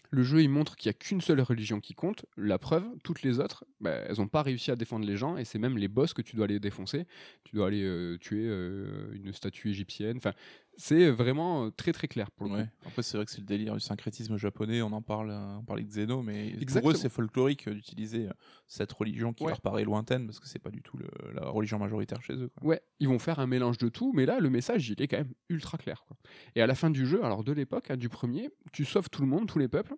Le 0.10 0.24
jeu, 0.24 0.42
il 0.42 0.48
montre 0.48 0.78
qu'il 0.78 0.90
n'y 0.90 0.92
a 0.92 0.98
qu'une 0.98 1.20
seule 1.20 1.42
religion 1.42 1.82
qui 1.82 1.94
compte. 1.94 2.26
La 2.38 2.58
preuve, 2.58 2.86
toutes 3.04 3.24
les 3.24 3.40
autres, 3.40 3.66
bah, 3.82 3.92
elles 3.92 4.18
n'ont 4.18 4.28
pas 4.30 4.42
réussi 4.42 4.72
à 4.72 4.78
défendre 4.78 5.06
les 5.06 5.18
gens, 5.18 5.36
et 5.36 5.44
c'est 5.44 5.60
même 5.60 5.78
les 5.78 5.90
boss 5.90 6.14
que 6.14 6.22
tu 6.22 6.38
dois 6.38 6.46
aller 6.46 6.62
défoncer. 6.62 7.06
Tu 7.44 7.56
dois 7.56 7.68
aller 7.68 7.84
euh, 7.84 8.18
tuer 8.18 8.46
une 8.46 9.34
statue 9.34 9.70
égyptienne. 9.70 10.18
Enfin, 10.18 10.34
c'est 10.78 11.10
vraiment 11.10 11.66
euh, 11.66 11.70
très 11.72 11.92
très 11.92 12.08
clair 12.08 12.32
pour 12.32 12.46
le 12.46 12.52
coup. 12.52 12.58
Ouais. 12.58 12.70
Après, 12.86 13.02
c'est 13.04 13.18
vrai 13.18 13.26
que 13.26 13.32
c'est 13.32 13.40
le 13.42 13.46
délire 13.46 13.74
du 13.74 13.80
syncrétisme 13.80 14.38
japonais. 14.38 14.82
On 14.82 14.92
en 14.94 15.02
parle, 15.02 15.32
euh, 15.32 15.58
on 15.58 15.64
parlait 15.64 15.84
de 15.84 15.90
Xeno, 15.90 16.22
mais 16.22 16.52
pour 16.52 16.62
Exactement. 16.62 16.92
eux, 16.94 16.96
c'est 16.96 17.10
folklorique 17.10 17.68
euh, 17.68 17.74
d'utiliser 17.74 18.30
cette 18.68 18.92
religion 18.94 19.34
qui 19.34 19.44
Ouais. 19.44 19.50
leur 19.50 19.62
paraît 19.62 19.84
lointaine 19.84 20.26
parce 20.28 20.40
que 20.40 20.48
c'est 20.48 20.60
pas 20.60 20.70
du 20.72 20.82
tout 20.82 20.98
le- 20.98 21.10
la 21.34 21.50
religion 21.50 21.80
majoritaire 21.80 22.22
chez 22.22 22.34
eux. 22.36 22.50
quoi. 22.56 22.68
Ouais, 22.68 22.82
ils 23.00 23.08
vont 23.08 23.20
faire 23.20 23.40
un 23.40 23.48
mélange 23.48 23.78
de 23.78 23.90
tout, 23.90 24.14
mais 24.16 24.26
là, 24.26 24.40
le 24.40 24.50
message, 24.50 24.90
il 24.90 25.02
est 25.02 25.08
quand 25.08 25.18
même 25.18 25.34
ultra 25.50 25.78
clair. 25.78 26.04
quoi. 26.08 26.16
Et 26.56 26.62
à 26.62 26.68
la 26.68 26.76
fin 26.76 26.90
du 26.90 27.06
jeu, 27.06 27.24
alors 27.26 27.44
de 27.44 27.52
l'époque, 27.52 27.90
hein, 27.92 27.98
du 27.98 28.10
premier, 28.10 28.50
tu 28.72 28.86
sauves 28.86 29.10
tout 29.10 29.22
le 29.22 29.28
monde, 29.28 29.48
tous 29.48 29.60
les 29.60 29.68
peuples. 29.68 29.96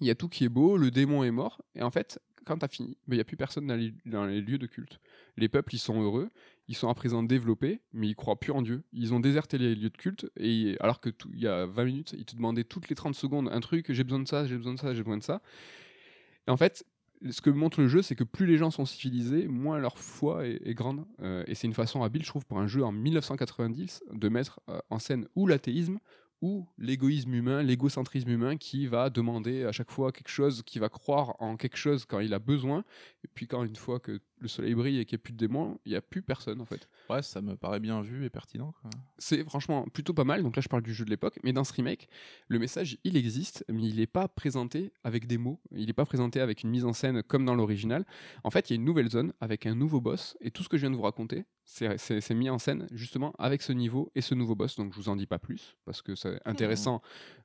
Il 0.00 0.06
y 0.06 0.10
a 0.10 0.14
tout 0.14 0.28
qui 0.28 0.44
est 0.44 0.48
beau, 0.48 0.76
le 0.76 0.90
démon 0.90 1.22
est 1.22 1.30
mort, 1.30 1.60
et 1.76 1.82
en 1.82 1.90
fait, 1.90 2.18
quand 2.44 2.58
t'as 2.58 2.68
fini, 2.68 2.96
il 3.08 3.14
n'y 3.14 3.20
a 3.20 3.24
plus 3.24 3.36
personne 3.36 3.66
dans 3.66 4.24
les, 4.26 4.40
lieux 4.40 4.58
de 4.58 4.66
culte. 4.66 5.00
Les 5.36 5.48
peuples, 5.48 5.74
ils 5.74 5.78
sont 5.78 6.00
heureux, 6.02 6.30
ils 6.68 6.74
sont 6.74 6.88
à 6.88 6.94
présent 6.94 7.22
développés, 7.22 7.80
mais 7.92 8.08
ils 8.08 8.16
croient 8.16 8.38
plus 8.38 8.52
en 8.52 8.62
Dieu. 8.62 8.82
Ils 8.92 9.14
ont 9.14 9.20
déserté 9.20 9.58
les 9.58 9.74
lieux 9.74 9.90
de 9.90 9.96
culte, 9.96 10.30
et 10.36 10.76
alors 10.80 11.00
que 11.00 11.10
il 11.32 11.40
y 11.40 11.46
a 11.46 11.66
20 11.66 11.84
minutes, 11.84 12.14
ils 12.16 12.24
te 12.24 12.36
demandaient 12.36 12.64
toutes 12.64 12.88
les 12.88 12.94
30 12.94 13.14
secondes 13.14 13.48
un 13.52 13.60
truc, 13.60 13.92
j'ai 13.92 14.04
besoin 14.04 14.20
de 14.20 14.28
ça, 14.28 14.46
j'ai 14.46 14.56
besoin 14.56 14.74
de 14.74 14.78
ça, 14.80 14.94
j'ai 14.94 15.02
besoin 15.02 15.18
de 15.18 15.22
ça. 15.22 15.42
Et 16.46 16.50
en 16.50 16.56
fait, 16.56 16.84
ce 17.30 17.40
que 17.40 17.50
montre 17.50 17.80
le 17.80 17.88
jeu, 17.88 18.02
c'est 18.02 18.16
que 18.16 18.24
plus 18.24 18.46
les 18.46 18.56
gens 18.56 18.70
sont 18.70 18.84
civilisés, 18.84 19.46
moins 19.46 19.78
leur 19.78 19.98
foi 19.98 20.46
est, 20.46 20.60
est 20.64 20.74
grande. 20.74 21.04
Euh, 21.20 21.44
et 21.46 21.54
c'est 21.54 21.66
une 21.66 21.74
façon 21.74 22.02
habile, 22.02 22.22
je 22.22 22.28
trouve, 22.28 22.44
pour 22.44 22.58
un 22.58 22.66
jeu 22.66 22.82
en 22.84 22.92
1990 22.92 24.04
de 24.12 24.28
mettre 24.28 24.60
euh, 24.68 24.80
en 24.90 24.98
scène 24.98 25.28
ou 25.36 25.46
l'athéisme 25.46 25.98
ou 26.42 26.68
l'égoïsme 26.76 27.32
humain, 27.32 27.62
l'égocentrisme 27.62 28.28
humain 28.28 28.56
qui 28.56 28.86
va 28.86 29.08
demander 29.10 29.64
à 29.64 29.72
chaque 29.72 29.90
fois 29.90 30.12
quelque 30.12 30.28
chose, 30.28 30.62
qui 30.66 30.78
va 30.80 30.88
croire 30.88 31.36
en 31.40 31.56
quelque 31.56 31.76
chose 31.76 32.04
quand 32.04 32.18
il 32.18 32.34
a 32.34 32.40
besoin, 32.40 32.84
et 33.24 33.28
puis 33.32 33.46
quand 33.46 33.64
une 33.64 33.76
fois 33.76 34.00
que 34.00 34.20
le 34.42 34.48
soleil 34.48 34.74
brille 34.74 34.98
et 34.98 35.04
qu'il 35.06 35.16
n'y 35.16 35.20
a 35.20 35.24
plus 35.24 35.32
de 35.32 35.38
démons, 35.38 35.78
il 35.86 35.90
n'y 35.92 35.96
a 35.96 36.02
plus 36.02 36.20
personne 36.22 36.60
en 36.60 36.66
fait. 36.66 36.88
Ouais, 37.08 37.22
ça 37.22 37.40
me 37.40 37.56
paraît 37.56 37.80
bien 37.80 38.02
vu 38.02 38.24
et 38.24 38.30
pertinent. 38.30 38.74
C'est 39.18 39.44
franchement 39.44 39.86
plutôt 39.86 40.12
pas 40.12 40.24
mal, 40.24 40.42
donc 40.42 40.56
là 40.56 40.62
je 40.62 40.68
parle 40.68 40.82
du 40.82 40.92
jeu 40.92 41.04
de 41.04 41.10
l'époque, 41.10 41.38
mais 41.44 41.52
dans 41.52 41.64
ce 41.64 41.72
remake, 41.72 42.08
le 42.48 42.58
message 42.58 42.98
il 43.04 43.16
existe, 43.16 43.64
mais 43.68 43.82
il 43.84 43.96
n'est 43.96 44.06
pas 44.06 44.28
présenté 44.28 44.92
avec 45.04 45.26
des 45.26 45.38
mots, 45.38 45.60
il 45.70 45.86
n'est 45.86 45.92
pas 45.92 46.04
présenté 46.04 46.40
avec 46.40 46.62
une 46.62 46.70
mise 46.70 46.84
en 46.84 46.92
scène 46.92 47.22
comme 47.22 47.44
dans 47.44 47.54
l'original. 47.54 48.04
En 48.44 48.50
fait, 48.50 48.68
il 48.68 48.72
y 48.72 48.74
a 48.74 48.76
une 48.76 48.84
nouvelle 48.84 49.08
zone 49.10 49.32
avec 49.40 49.64
un 49.66 49.74
nouveau 49.74 50.00
boss, 50.00 50.36
et 50.40 50.50
tout 50.50 50.62
ce 50.62 50.68
que 50.68 50.76
je 50.76 50.82
viens 50.82 50.90
de 50.90 50.96
vous 50.96 51.02
raconter, 51.02 51.44
c'est- 51.64 52.30
mis 52.34 52.50
en 52.50 52.58
scène 52.58 52.88
justement 52.90 53.32
avec 53.38 53.62
ce 53.62 53.72
niveau 53.72 54.10
et 54.14 54.20
ce 54.20 54.34
nouveau 54.34 54.54
boss, 54.56 54.76
donc 54.76 54.92
je 54.92 54.96
vous 54.98 55.08
en 55.08 55.16
dis 55.16 55.26
pas 55.26 55.38
plus, 55.38 55.76
parce 55.84 56.02
que 56.02 56.14
c'est 56.16 56.40
intéressant 56.44 57.00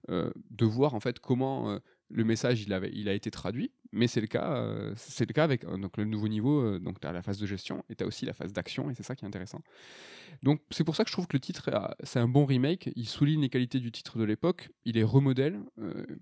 euh, 0.10 0.32
de 0.52 0.66
voir 0.66 0.94
en 0.96 1.00
fait 1.00 1.20
comment 1.20 1.70
euh, 1.70 1.80
le 2.10 2.24
message 2.24 2.64
il, 2.64 2.74
a 3.10 3.14
été 3.14 3.32
traduit, 3.32 3.72
mais 3.92 4.08
c'est 4.08 4.22
le 4.22 4.28
cas, 4.28 4.56
euh, 4.56 4.94
c'est 4.96 5.28
le 5.28 5.34
cas 5.34 5.44
avec 5.44 5.66
euh, 5.66 5.78
donc 5.78 5.98
le 5.98 6.06
nouveau 6.06 6.28
niveau, 6.28 6.62
euh, 6.62 6.80
donc 6.80 7.00
tu 7.00 7.08
as 7.08 7.12
la 7.12 7.22
phase 7.22 7.38
de 7.38 7.46
gestion 7.46 7.84
et 7.90 7.96
tu 7.96 8.04
as 8.04 8.08
aussi 8.08 8.26
la 8.26 8.34
phase 8.34 8.54
d'action, 8.54 8.90
et 8.90 8.94
c'est 8.94 9.04
ça 9.04 9.16
qui 9.16 9.26
est 9.26 9.28
intéressant. 9.28 9.62
Donc 10.44 10.62
c'est 10.72 10.84
pour 10.84 10.96
ça 10.96 11.04
que 11.04 11.10
je 11.10 11.14
trouve 11.14 11.28
que 11.28 11.36
le 11.36 11.42
titre, 11.42 11.70
c'est 12.04 12.20
un 12.20 12.28
bon 12.28 12.46
remake, 12.46 12.90
il 12.96 13.08
souligne 13.08 13.42
les 13.42 13.50
qualités 13.50 13.80
du 13.80 13.92
titre 13.92 14.18
de 14.18 14.24
l'époque, 14.24 14.70
il 14.86 14.98
est 14.98 15.04
remodèle 15.04 15.60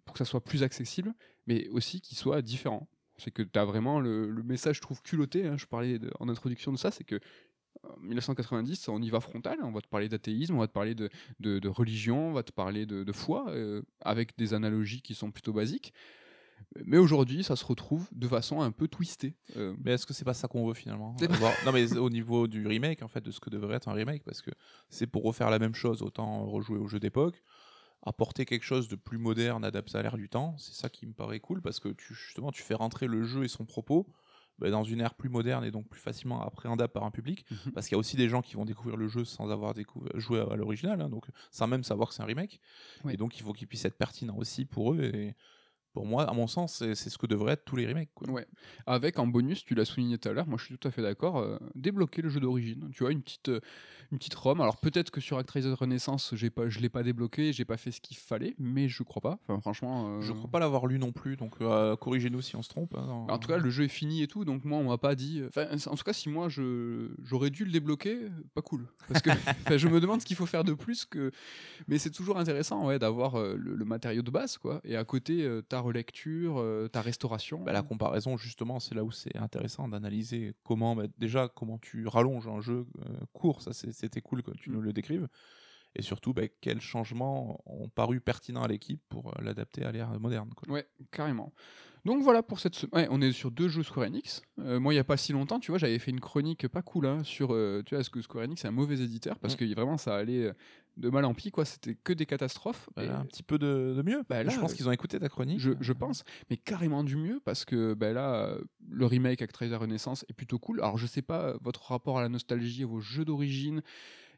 pour 0.06 0.14
que 0.14 0.18
ça 0.18 0.26
soit 0.26 0.44
plus 0.44 0.64
accessible, 0.64 1.14
mais 1.48 1.68
aussi 1.70 2.02
qu'il 2.02 2.18
soit 2.18 2.42
différent. 2.42 2.88
C'est 3.18 3.32
que 3.32 3.44
tu 3.44 3.58
as 3.58 3.64
vraiment 3.64 4.00
le, 4.00 4.44
message, 4.44 4.78
je 4.78 4.82
trouve, 4.82 5.02
culotté, 5.02 5.46
hein, 5.46 5.56
je 5.58 5.66
parlais 5.66 6.00
en 6.20 6.28
introduction 6.28 6.74
de 6.74 6.78
ça, 6.78 6.92
c'est 6.92 7.06
que 7.06 7.20
1990, 8.02 8.88
on 8.90 9.02
y 9.02 9.10
va 9.10 9.20
frontal, 9.20 9.58
on 9.64 9.72
va 9.72 9.82
te 9.82 9.88
parler 9.88 10.10
d'athéisme, 10.10 10.56
on 10.56 10.60
va 10.60 10.68
te 10.68 10.74
parler 10.74 10.96
de, 10.96 11.10
de, 11.40 11.60
de 11.60 11.70
religion, 11.70 12.30
on 12.30 12.34
va 12.34 12.44
te 12.44 12.52
parler 12.52 12.86
de, 12.86 13.04
de 13.04 13.12
foi, 13.12 13.50
euh, 13.50 13.82
avec 14.02 14.38
des 14.38 14.54
analogies 14.54 15.02
qui 15.02 15.14
sont 15.14 15.32
plutôt 15.32 15.54
basiques. 15.54 15.94
Mais 16.86 16.98
aujourd'hui, 16.98 17.44
ça 17.44 17.56
se 17.56 17.66
retrouve 17.66 18.08
de 18.12 18.28
façon 18.28 18.62
un 18.62 18.72
peu 18.72 18.88
twistée. 18.88 19.36
Euh, 19.58 19.76
Mais 19.84 19.92
est-ce 19.92 20.06
que 20.06 20.14
c'est 20.14 20.26
pas 20.26 20.34
ça 20.34 20.48
qu'on 20.48 20.68
veut 20.68 20.74
finalement? 20.74 21.16
Non, 21.66 21.72
mais 21.72 21.98
au 21.98 22.10
niveau 22.10 22.48
du 22.48 22.66
remake, 22.66 23.02
en 23.02 23.08
fait, 23.08 23.22
de 23.22 23.32
ce 23.32 23.40
que 23.40 23.50
devrait 23.50 23.76
être 23.76 23.88
un 23.88 23.94
remake, 23.94 24.24
parce 24.24 24.42
que 24.42 24.52
c'est 24.90 25.08
pour 25.08 25.24
refaire 25.24 25.50
la 25.50 25.60
même 25.60 25.76
chose, 25.76 26.02
autant 26.02 26.46
rejouer 26.46 26.78
au 26.78 26.88
jeu 26.88 27.00
d'époque, 27.00 27.44
apporter 28.04 28.46
quelque 28.46 28.64
chose 28.64 28.88
de 28.88 28.96
plus 28.96 29.18
moderne, 29.18 29.64
adapté 29.66 29.98
à 29.98 30.02
l'ère 30.02 30.18
du 30.18 30.30
temps. 30.30 30.56
C'est 30.58 30.74
ça 30.76 30.90
qui 30.90 31.06
me 31.06 31.14
paraît 31.14 31.40
cool, 31.40 31.62
parce 31.62 31.80
que 31.80 31.90
tu, 31.90 32.14
justement, 32.14 32.52
tu 32.52 32.62
fais 32.62 32.76
rentrer 32.76 33.08
le 33.08 33.24
jeu 33.24 33.44
et 33.44 33.48
son 33.48 33.66
propos 33.66 34.08
bah, 34.60 34.70
dans 34.70 34.84
une 34.84 35.02
ère 35.02 35.16
plus 35.16 35.30
moderne 35.30 35.64
et 35.66 35.72
donc 35.72 35.88
plus 35.88 36.00
facilement 36.00 36.42
appréhendable 36.42 36.94
par 36.94 37.04
un 37.04 37.12
public. 37.12 37.46
Mhm. 37.50 37.72
Parce 37.74 37.88
qu'il 37.88 37.96
y 37.96 37.98
a 37.98 38.00
aussi 38.00 38.16
des 38.16 38.30
gens 38.30 38.42
qui 38.42 38.56
vont 38.56 38.66
découvrir 38.66 38.98
le 38.98 39.08
jeu 39.08 39.26
sans 39.26 39.50
avoir 39.50 39.74
joué 40.16 40.40
à 40.40 40.56
l'original, 40.56 41.02
hein, 41.02 41.10
donc 41.10 41.26
sans 41.52 41.68
même 41.68 41.84
savoir 41.84 42.10
que 42.10 42.16
c'est 42.16 42.24
un 42.24 42.26
remake. 42.26 42.60
Oui. 43.04 43.14
Et 43.14 43.18
donc 43.18 43.38
il 43.38 43.44
faut 43.44 43.54
qu'il 43.54 43.68
puisse 43.68 43.86
être 43.86 43.98
pertinent 43.98 44.38
aussi 44.38 44.66
pour 44.66 44.94
eux. 44.94 45.04
Et 45.04 45.36
pour 45.96 46.06
moi, 46.06 46.30
à 46.30 46.34
mon 46.34 46.46
sens, 46.46 46.84
c'est 46.94 47.10
ce 47.10 47.18
que 47.18 47.26
devraient 47.26 47.54
être 47.54 47.64
tous 47.66 47.78
les 47.78 47.88
remakes. 47.88 48.10
quoi. 48.14 48.30
Ouais. 48.30 48.46
Avec 48.86 49.18
en 49.18 49.26
bonus, 49.28 49.64
tu 49.66 49.74
l'as 49.76 49.86
souligné 49.86 50.18
tout 50.18 50.28
à 50.30 50.34
l'heure, 50.34 50.46
moi 50.46 50.58
je 50.60 50.66
suis 50.66 50.78
tout 50.78 50.88
à 50.88 50.92
fait 50.92 51.02
d'accord, 51.02 51.38
euh, 51.40 51.58
débloquer 51.74 52.22
le 52.22 52.28
jeu 52.30 52.42
d'origine. 52.42 52.90
Tu 52.94 53.04
vois, 53.04 53.12
une 53.14 53.22
petite, 53.22 53.48
euh, 53.50 53.62
une 54.12 54.18
petite 54.18 54.36
ROM. 54.36 54.60
Alors 54.60 54.78
peut-être 54.78 55.10
que 55.10 55.22
sur 55.22 55.38
Actraiser 55.38 55.72
Renaissance, 55.74 56.36
j'ai 56.36 56.50
pas, 56.50 56.68
je 56.70 56.80
l'ai 56.82 56.90
pas 56.90 57.02
débloqué, 57.02 57.54
j'ai 57.54 57.64
pas 57.66 57.78
fait 57.78 57.92
ce 57.92 58.02
qu'il 58.02 58.18
fallait, 58.18 58.54
mais 58.60 58.90
je 58.90 59.02
crois 59.04 59.22
pas. 59.22 59.40
Enfin, 59.48 59.60
franchement. 59.62 60.18
euh, 60.18 60.22
Je 60.22 60.34
crois 60.34 60.52
pas 60.52 60.60
l'avoir 60.60 60.86
lu 60.86 61.00
non 61.00 61.14
plus, 61.14 61.38
donc 61.38 61.58
corrigez-nous 62.00 62.42
si 62.42 62.56
on 62.58 62.62
se 62.62 62.70
trompe. 62.70 62.94
hein, 62.96 63.26
En 63.30 63.40
tout 63.40 63.48
cas, 63.48 63.58
le 63.58 63.70
jeu 63.70 63.86
est 63.86 63.88
fini 63.88 64.22
et 64.22 64.28
tout, 64.28 64.44
donc 64.46 64.66
moi, 64.66 64.78
on 64.80 64.84
m'a 64.90 64.98
pas 64.98 65.16
dit. 65.16 65.42
Enfin, 65.48 65.68
en 65.88 65.96
tout 65.96 66.04
cas, 66.04 66.14
si 66.14 66.28
moi, 66.30 66.50
je 66.50 67.08
j'aurais 67.24 67.50
dû 67.50 67.64
le 67.66 67.72
débloquer, 67.72 68.20
pas 68.54 68.62
cool. 68.62 68.86
Parce 69.08 69.22
que 69.22 69.30
je 69.78 69.88
me 69.88 70.02
demande 70.02 70.20
ce 70.20 70.26
qu'il 70.26 70.36
faut 70.36 70.46
faire 70.46 70.64
de 70.66 70.74
plus 70.74 71.06
que. 71.06 71.32
Mais 71.88 71.98
c'est 71.98 72.12
toujours 72.12 72.38
intéressant, 72.38 72.86
ouais, 72.86 73.00
d'avoir 73.00 73.38
le, 73.38 73.56
le 73.76 73.86
matériau 73.86 74.22
de 74.22 74.32
base, 74.32 74.58
quoi. 74.58 74.82
Et 74.84 74.96
à 74.98 75.04
côté, 75.06 75.44
euh, 75.44 75.62
ta 75.62 75.80
relecture, 75.86 76.58
euh, 76.60 76.88
ta 76.88 77.02
restauration. 77.02 77.62
Bah, 77.62 77.72
la 77.72 77.82
comparaison, 77.84 78.38
justement, 78.38 78.80
c'est 78.80 78.96
là 78.96 79.04
où 79.04 79.12
c'est 79.12 79.36
intéressant 79.38 79.88
d'analyser 79.88 80.54
comment, 80.64 80.96
bah, 80.96 81.06
déjà, 81.18 81.48
comment 81.48 81.78
tu 81.78 82.08
rallonges 82.08 82.48
un 82.48 82.60
jeu 82.62 82.86
euh, 83.06 83.10
court, 83.34 83.62
ça 83.62 83.72
c'était 83.74 84.22
cool 84.22 84.44
que 84.44 84.52
tu 84.52 84.70
Mm. 84.70 84.74
nous 84.74 84.82
le 84.82 84.94
décrives. 84.94 85.28
Et 85.98 86.02
surtout, 86.02 86.34
bah, 86.34 86.44
quels 86.60 86.82
changements 86.82 87.62
ont 87.66 87.88
paru 87.88 88.20
pertinents 88.20 88.64
à 88.64 88.68
l'équipe 88.68 89.02
pour 89.08 89.30
euh, 89.30 89.42
l'adapter 89.42 89.86
à 89.86 89.92
l'ère 89.94 90.20
moderne. 90.20 90.50
quoi. 90.54 90.74
Ouais, 90.74 90.86
carrément. 91.12 91.54
Donc 92.04 92.22
voilà 92.22 92.44
pour 92.44 92.60
cette 92.60 92.76
semaine. 92.76 92.94
Ouais, 93.04 93.08
on 93.10 93.22
est 93.22 93.32
sur 93.32 93.50
deux 93.50 93.70
jeux 93.70 93.82
Square 93.82 94.08
Enix. 94.08 94.42
Euh, 94.60 94.80
moi, 94.80 94.94
il 94.94 94.98
y 94.98 95.00
a 95.00 95.04
pas 95.06 95.16
si 95.18 95.32
longtemps, 95.32 95.60
tu 95.60 95.72
vois, 95.72 95.78
j'avais 95.80 95.98
fait 95.98 96.12
une 96.12 96.20
chronique 96.20 96.68
pas 96.68 96.82
cool 96.82 97.08
hein, 97.08 97.24
sur, 97.24 97.54
euh, 97.54 97.82
tu 97.86 97.96
vois, 97.96 98.02
est-ce 98.02 98.10
que 98.10 98.22
Square 98.22 98.44
Enix 98.44 98.64
est 98.66 98.68
un 98.68 98.72
mauvais 98.72 99.00
éditeur? 99.00 99.40
Parce 99.40 99.54
Mm. 99.54 99.58
que 99.58 99.74
vraiment 99.74 99.98
ça 99.98 100.16
allait 100.18 100.52
de 100.98 101.10
mal 101.10 101.26
en 101.26 101.34
pis, 101.34 101.52
quoi. 101.52 101.66
C'était 101.66 101.96
que 101.96 102.14
des 102.14 102.26
catastrophes. 102.26 102.90
Bah, 102.96 103.04
Et- 103.04 103.10
un 103.10 103.26
petit 103.26 103.44
peu 103.44 103.58
de, 103.58 103.94
de 103.96 104.02
mieux. 104.02 104.24
Bah, 104.30 104.44
là, 104.44 104.52
je 104.52 104.60
pense 104.60 104.74
qu'ils 104.74 104.88
ont 104.88 104.92
écouté 104.92 105.20
ta 105.20 105.30
chronique. 105.30 105.60
Je, 105.60 105.72
je 105.80 105.94
pense, 105.94 106.24
mais 106.50 106.58
carrément 106.58 107.04
du 107.04 107.16
mieux 107.16 107.40
parce 107.44 107.66
que 107.66 107.94
ben 107.94 108.14
là, 108.14 108.36
euh, 108.36 108.62
le 108.90 109.06
remake 109.06 109.42
Actraiser 109.42 109.76
Renaissance 109.76 110.26
est 110.30 110.34
plutôt 110.34 110.60
cool. 110.60 110.80
Alors 110.82 110.98
je 110.98 111.06
sais 111.08 111.22
pas 111.22 111.50
euh, 111.50 111.58
votre 111.62 111.84
rapport 111.92 112.18
à 112.20 112.22
la 112.22 112.30
nostalgie, 112.30 112.84
à 112.84 112.88
vos 112.88 113.00
jeux 113.02 113.26
d'origine. 113.26 113.82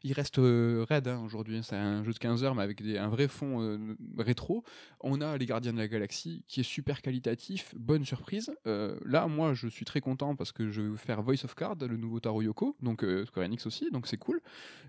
Il 0.04 0.12
reste 0.12 0.38
euh, 0.38 0.84
raide 0.88 1.08
hein, 1.08 1.22
aujourd'hui, 1.24 1.60
c'est 1.62 1.76
un 1.76 2.02
jeu 2.04 2.12
de 2.12 2.18
15 2.18 2.44
heures 2.44 2.54
mais 2.54 2.62
avec 2.62 2.82
des- 2.82 2.98
un 2.98 3.08
vrai 3.08 3.28
fond 3.28 3.60
euh, 3.62 3.78
rétro. 4.16 4.64
On 5.00 5.20
a 5.20 5.36
Les 5.36 5.46
Gardiens 5.46 5.72
de 5.72 5.78
la 5.78 5.88
Galaxie 5.88 6.44
qui 6.48 6.60
est 6.60 6.64
super 6.64 7.02
qualitatif, 7.02 7.74
bonne 7.76 8.04
surprise. 8.04 8.50
Euh, 8.66 8.98
là, 9.04 9.26
moi 9.26 9.54
je 9.54 9.68
suis 9.68 9.84
très 9.84 10.00
content 10.00 10.36
parce 10.36 10.52
que 10.52 10.70
je 10.70 10.82
vais 10.82 10.96
faire 10.96 11.22
Voice 11.22 11.44
of 11.44 11.54
Card, 11.54 11.76
le 11.80 11.96
nouveau 11.96 12.20
Taro 12.20 12.42
Yoko, 12.42 12.76
donc 12.82 13.04
Square 13.26 13.46
Enix 13.46 13.66
aussi, 13.66 13.90
donc 13.90 14.06
c'est 14.06 14.16
cool. 14.18 14.40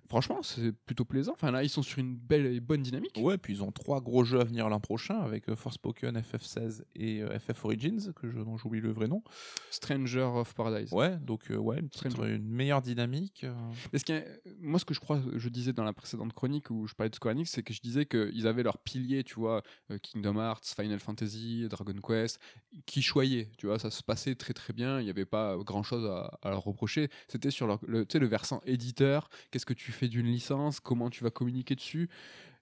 Franchement, 0.08 0.42
c'est 0.42 0.72
plutôt 0.72 1.06
plaisant. 1.06 1.34
Enfin 1.34 1.52
là, 1.52 1.64
ils 1.64 1.70
sont 1.70 1.84
sur 1.84 2.00
une 2.00 2.16
belle 2.16 2.48
et 2.48 2.60
bonne 2.60 2.82
dynamique. 2.82 3.20
Ouais, 3.22 3.38
puis 3.38 3.54
ils 3.54 3.64
ont 3.64 3.72
trois 3.72 4.02
gros 4.02 4.24
jeux 4.24 4.40
à 4.40 4.44
venir 4.44 4.68
l'an 4.70 4.80
prochain 4.80 5.20
avec 5.20 5.48
euh, 5.50 5.56
Forspoken, 5.56 6.18
FF16 6.18 6.82
et 6.96 7.22
FF 7.40 7.64
Origins, 7.66 8.12
que 8.16 8.30
je, 8.30 8.40
dont 8.40 8.58
j'oublie 8.58 8.80
le 8.82 8.92
vrai 8.92 9.08
nom. 9.08 9.22
Stranger 9.70 10.22
of 10.34 10.54
Paradise. 10.56 10.92
Ouais, 10.92 11.18
donc 11.18 11.44
ouais, 11.56 11.80
une, 11.80 11.90
petite- 11.90 12.18
une 12.18 12.48
meilleure 12.50 12.82
dynamique. 12.82 13.46
Parce 13.92 14.04
que, 14.04 14.24
moi, 14.62 14.80
ce 14.80 14.86
que 14.86 14.94
je 14.94 14.99
crois, 15.00 15.22
je 15.36 15.50
disais 15.50 15.74
dans 15.74 15.84
la 15.84 15.94
précédente 15.94 16.34
chronique 16.34 16.70
où 16.70 16.88
je 16.88 16.94
parlais 16.94 17.10
de 17.10 17.16
Square 17.16 17.34
Enix, 17.34 17.52
c'est 17.52 17.64
que 17.64 17.74
je 17.74 17.82
disais 17.82 18.06
qu'ils 18.06 18.48
avaient 18.48 18.64
leurs 18.64 18.78
piliers, 18.78 19.24
tu 19.24 19.36
vois, 19.36 19.64
euh, 19.92 19.98
Kingdom 19.98 20.38
Hearts, 20.38 20.66
Final 20.76 21.00
Fantasy, 21.00 21.68
Dragon 21.70 21.96
Quest, 22.06 22.40
qui 22.86 23.02
choyaient, 23.02 23.50
tu 23.58 23.68
vois, 23.68 23.80
ça 23.80 23.92
se 23.92 24.04
passait 24.04 24.36
très 24.36 24.54
très 24.54 24.74
bien, 24.74 25.00
il 25.00 25.06
n'y 25.06 25.10
avait 25.10 25.26
pas 25.26 25.58
grand 25.58 25.84
chose 25.84 26.06
à, 26.06 26.50
leur 26.50 26.64
reprocher. 26.64 27.10
C'était 27.28 27.52
sur 27.52 27.80
le, 27.88 28.28
versant 28.28 28.62
éditeur, 28.66 29.30
qu'est-ce 29.52 29.66
que 29.66 29.74
tu 29.74 29.92
fais 29.92 30.08
d'une 30.08 30.28
licence, 30.28 30.80
comment 30.80 31.10
tu 31.10 31.24
vas 31.24 31.32
communiquer 31.32 31.76
dessus. 31.76 32.10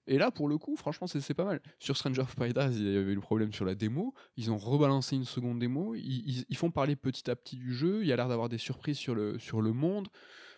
Et 0.06 0.16
là, 0.16 0.30
pour 0.30 0.48
le 0.48 0.56
coup, 0.56 0.74
franchement, 0.76 1.06
c'est 1.06 1.34
pas 1.34 1.44
mal. 1.44 1.60
Sur 1.78 1.96
Stranger 1.98 2.22
of 2.22 2.34
Paradise, 2.34 2.78
il 2.78 2.90
y 2.90 2.96
avait 2.96 3.14
le 3.14 3.20
problème 3.20 3.52
sur 3.52 3.66
la 3.66 3.74
démo. 3.74 4.14
Ils 4.38 4.50
ont 4.50 4.56
rebalancé 4.56 5.16
une 5.16 5.26
seconde 5.26 5.58
démo. 5.58 5.94
Ils, 5.94 6.22
ils- 6.26 6.44
ils 6.48 6.56
font 6.56 6.70
parler 6.70 6.96
petit 6.96 7.30
à 7.30 7.36
petit 7.36 7.56
du 7.56 7.74
jeu. 7.74 8.00
Il 8.00 8.08
y 8.08 8.12
a 8.12 8.16
l'air 8.16 8.28
d'avoir 8.28 8.48
des 8.48 8.56
surprises 8.56 8.96
sur 8.96 9.14
le, 9.14 9.38
sur 9.38 9.60
le 9.60 9.74
monde. 9.74 10.08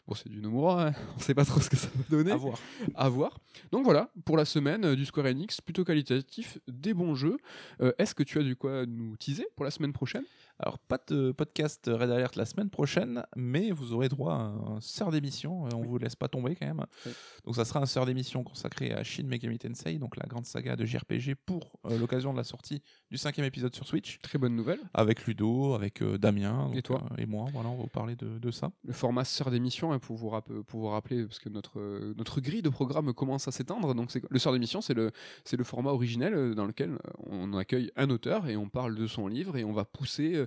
Bon, 0.09 0.15
c'est 0.15 0.29
du 0.29 0.41
Nomura, 0.41 0.89
hein. 0.89 0.93
on 1.17 1.21
sait 1.21 1.35
pas 1.35 1.45
trop 1.45 1.61
ce 1.61 1.71
que 1.71 1.77
ça 1.77 1.89
va 1.95 2.03
donner. 2.17 2.33
à 2.33 2.37
voir. 2.37 2.59
À 2.95 3.09
voir. 3.09 3.39
Donc 3.71 3.85
voilà, 3.85 4.11
pour 4.25 4.37
la 4.37 4.45
semaine 4.45 4.85
euh, 4.85 4.97
du 4.97 5.05
Square 5.05 5.27
Enix, 5.27 5.61
plutôt 5.61 5.85
qualitatif, 5.85 6.59
des 6.69 6.95
bons 6.95 7.15
jeux. 7.15 7.37
Euh, 7.81 7.93
Est-ce 7.99 8.15
que 8.15 8.23
tu 8.23 8.39
as 8.39 8.43
du 8.43 8.57
quoi 8.57 8.87
nous 8.87 9.17
teaser 9.17 9.47
pour 9.57 9.65
la 9.65 9.71
semaine 9.71 9.93
prochaine? 9.93 10.25
Alors, 10.63 10.79
pas 10.79 10.99
de 11.09 11.33
podcast 11.33 11.89
Red 11.91 12.11
Alert 12.11 12.37
la 12.37 12.45
semaine 12.45 12.69
prochaine, 12.69 13.25
mais 13.35 13.71
vous 13.71 13.95
aurez 13.95 14.11
droit 14.11 14.35
à 14.35 14.37
un 14.43 14.81
sœur 14.83 15.11
d'émission. 15.11 15.65
On 15.75 15.83
vous 15.83 15.97
laisse 15.97 16.17
pas 16.17 16.29
tomber 16.29 16.55
quand 16.55 16.67
même. 16.67 16.85
Oui. 17.07 17.13
Donc, 17.47 17.57
ça 17.57 17.65
sera 17.65 17.81
un 17.81 17.87
sœur 17.87 18.05
d'émission 18.05 18.45
consacré 18.45 18.93
à 18.93 19.03
Shin 19.03 19.23
Megami 19.25 19.59
Tensei, 19.59 19.97
donc 19.99 20.19
la 20.19 20.27
grande 20.27 20.45
saga 20.45 20.77
de 20.77 20.85
JRPG 20.85 21.35
pour 21.47 21.79
euh, 21.87 21.99
l'occasion 21.99 22.33
de 22.33 22.37
la 22.37 22.45
sortie 22.45 22.83
du 23.11 23.17
cinquième 23.17 23.47
épisode 23.47 23.75
sur 23.75 23.87
Switch. 23.87 24.19
Très 24.21 24.39
bonne 24.39 24.55
nouvelle. 24.55 24.81
Avec 24.93 25.27
Ludo, 25.27 25.73
avec 25.73 26.03
euh, 26.03 26.19
Damien 26.19 26.71
Et 26.75 26.83
toi 26.83 27.05
euh, 27.13 27.17
et 27.23 27.25
moi. 27.25 27.47
Voilà, 27.55 27.71
on 27.71 27.77
va 27.77 27.83
vous 27.85 27.89
parler 27.89 28.15
de, 28.17 28.39
de 28.39 28.51
ça. 28.51 28.71
Le 28.85 28.93
format 28.93 29.25
sœur 29.25 29.51
d'émission, 29.51 29.93
hein, 29.93 29.99
pour, 29.99 30.17
vous 30.17 30.29
rapp- 30.29 30.53
pour 30.67 30.81
vous 30.81 30.89
rappeler, 30.89 31.25
parce 31.25 31.39
que 31.39 31.49
notre, 31.49 31.81
notre 32.19 32.43
grille 32.43 32.61
de 32.61 32.69
programme 32.69 33.15
commence 33.15 33.49
à 33.49 33.51
s'étendre. 33.51 33.95
Donc 33.95 34.11
le 34.29 34.39
sœur 34.39 34.53
d'émission, 34.53 34.83
c'est 34.83 34.93
le, 34.95 35.11
le 35.51 35.65
format 35.65 35.93
originel 35.93 36.55
dans 36.55 36.67
lequel 36.67 36.99
on 37.27 37.55
accueille 37.55 37.91
un 37.97 38.11
auteur 38.11 38.47
et 38.47 38.59
on 38.59 38.69
parle 38.69 38.95
de 38.95 39.07
son 39.07 39.27
livre 39.27 39.57
et 39.57 39.65
on 39.65 39.73
va 39.73 39.87
pousser 39.87 40.45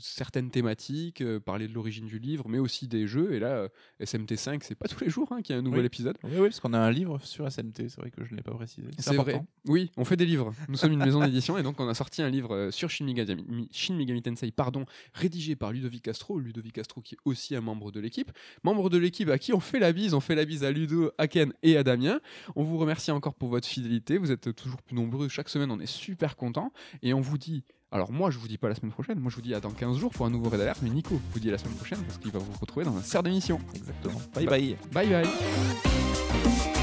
certaines 0.00 0.50
thématiques, 0.50 1.20
euh, 1.20 1.40
parler 1.40 1.68
de 1.68 1.72
l'origine 1.74 2.06
du 2.06 2.18
livre, 2.18 2.48
mais 2.48 2.58
aussi 2.58 2.88
des 2.88 3.06
jeux. 3.06 3.32
Et 3.32 3.38
là, 3.38 3.48
euh, 3.48 3.68
SMT5, 4.00 4.60
c'est 4.62 4.74
pas 4.74 4.88
tous 4.88 5.02
les 5.04 5.10
jours 5.10 5.28
hein, 5.32 5.42
qu'il 5.42 5.54
y 5.54 5.56
a 5.56 5.60
un 5.60 5.62
nouvel 5.62 5.80
Oui. 5.80 5.86
épisode. 5.86 6.16
Oui, 6.24 6.30
oui, 6.34 6.40
parce 6.48 6.60
qu'on 6.60 6.72
a 6.74 6.78
un 6.78 6.90
livre 6.90 7.18
sur 7.22 7.46
SMT, 7.50 7.88
c'est 7.88 7.96
vrai 8.00 8.10
que 8.10 8.24
je 8.24 8.32
ne 8.32 8.36
l'ai 8.36 8.42
pas 8.42 8.52
précisé. 8.54 8.88
C'est 8.98 9.14
vrai. 9.16 9.42
Oui, 9.66 9.90
on 9.96 10.04
fait 10.04 10.16
des 10.16 10.26
livres. 10.26 10.52
Nous 10.68 10.76
sommes 10.76 10.92
une 10.92 11.04
maison 11.04 11.20
d'édition 11.24 11.58
et 11.58 11.62
donc 11.62 11.78
on 11.80 11.88
a 11.88 11.94
sorti 11.94 12.22
un 12.22 12.30
livre 12.30 12.54
euh, 12.54 12.70
sur 12.70 12.90
Shin 12.90 13.04
Megami, 13.04 13.44
Mi- 13.48 13.68
Shin 13.72 13.94
Megami 13.94 14.22
Tensei, 14.22 14.50
pardon, 14.50 14.84
rédigé 15.14 15.56
par 15.56 15.72
Ludovic 15.72 16.02
Castro. 16.02 16.38
Ludovic 16.38 16.72
Castro 16.74 17.00
qui 17.00 17.14
est 17.14 17.18
aussi 17.24 17.54
un 17.56 17.60
membre 17.60 17.90
de 17.92 18.00
l'équipe. 18.00 18.30
Membre 18.64 18.90
de 18.90 18.98
l'équipe 18.98 19.28
à 19.28 19.38
qui 19.38 19.52
on 19.52 19.60
fait 19.60 19.78
la 19.78 19.92
bise. 19.92 20.14
On 20.14 20.20
fait 20.20 20.34
la 20.34 20.44
bise 20.44 20.64
à 20.64 20.70
Ludo, 20.70 21.10
à 21.18 21.28
Ken 21.28 21.52
et 21.62 21.76
à 21.76 21.82
Damien. 21.82 22.20
On 22.56 22.62
vous 22.64 22.78
remercie 22.78 23.10
encore 23.10 23.34
pour 23.34 23.48
votre 23.48 23.66
fidélité. 23.68 24.18
Vous 24.18 24.32
êtes 24.32 24.54
toujours 24.54 24.82
plus 24.82 24.94
nombreux. 24.96 25.28
Chaque 25.28 25.48
semaine, 25.48 25.70
on 25.70 25.80
est 25.80 25.86
super 25.86 26.36
contents. 26.36 26.72
Et 27.02 27.12
on 27.14 27.20
vous 27.20 27.38
dit. 27.38 27.64
Alors 27.90 28.12
moi 28.12 28.30
je 28.30 28.38
vous 28.38 28.48
dis 28.48 28.58
pas 28.58 28.68
la 28.68 28.74
semaine 28.74 28.92
prochaine, 28.92 29.18
moi 29.18 29.30
je 29.30 29.36
vous 29.36 29.42
dis 29.42 29.54
à 29.54 29.60
dans 29.60 29.70
15 29.70 29.96
jours 29.96 30.12
pour 30.12 30.26
un 30.26 30.30
nouveau 30.30 30.50
Red 30.50 30.60
Alert, 30.60 30.80
mais 30.82 30.90
Nico 30.90 31.20
vous 31.32 31.40
dit 31.40 31.50
la 31.50 31.56
semaine 31.58 31.74
prochaine 31.74 32.02
parce 32.04 32.18
qu'il 32.18 32.30
va 32.30 32.38
vous 32.38 32.52
retrouver 32.60 32.84
dans 32.84 32.96
un 32.96 33.02
cerf 33.02 33.22
d'émission. 33.22 33.58
Exactement. 33.74 34.20
Bye 34.34 34.46
bye. 34.46 34.76
Bye 34.92 35.08
bye 35.08 36.74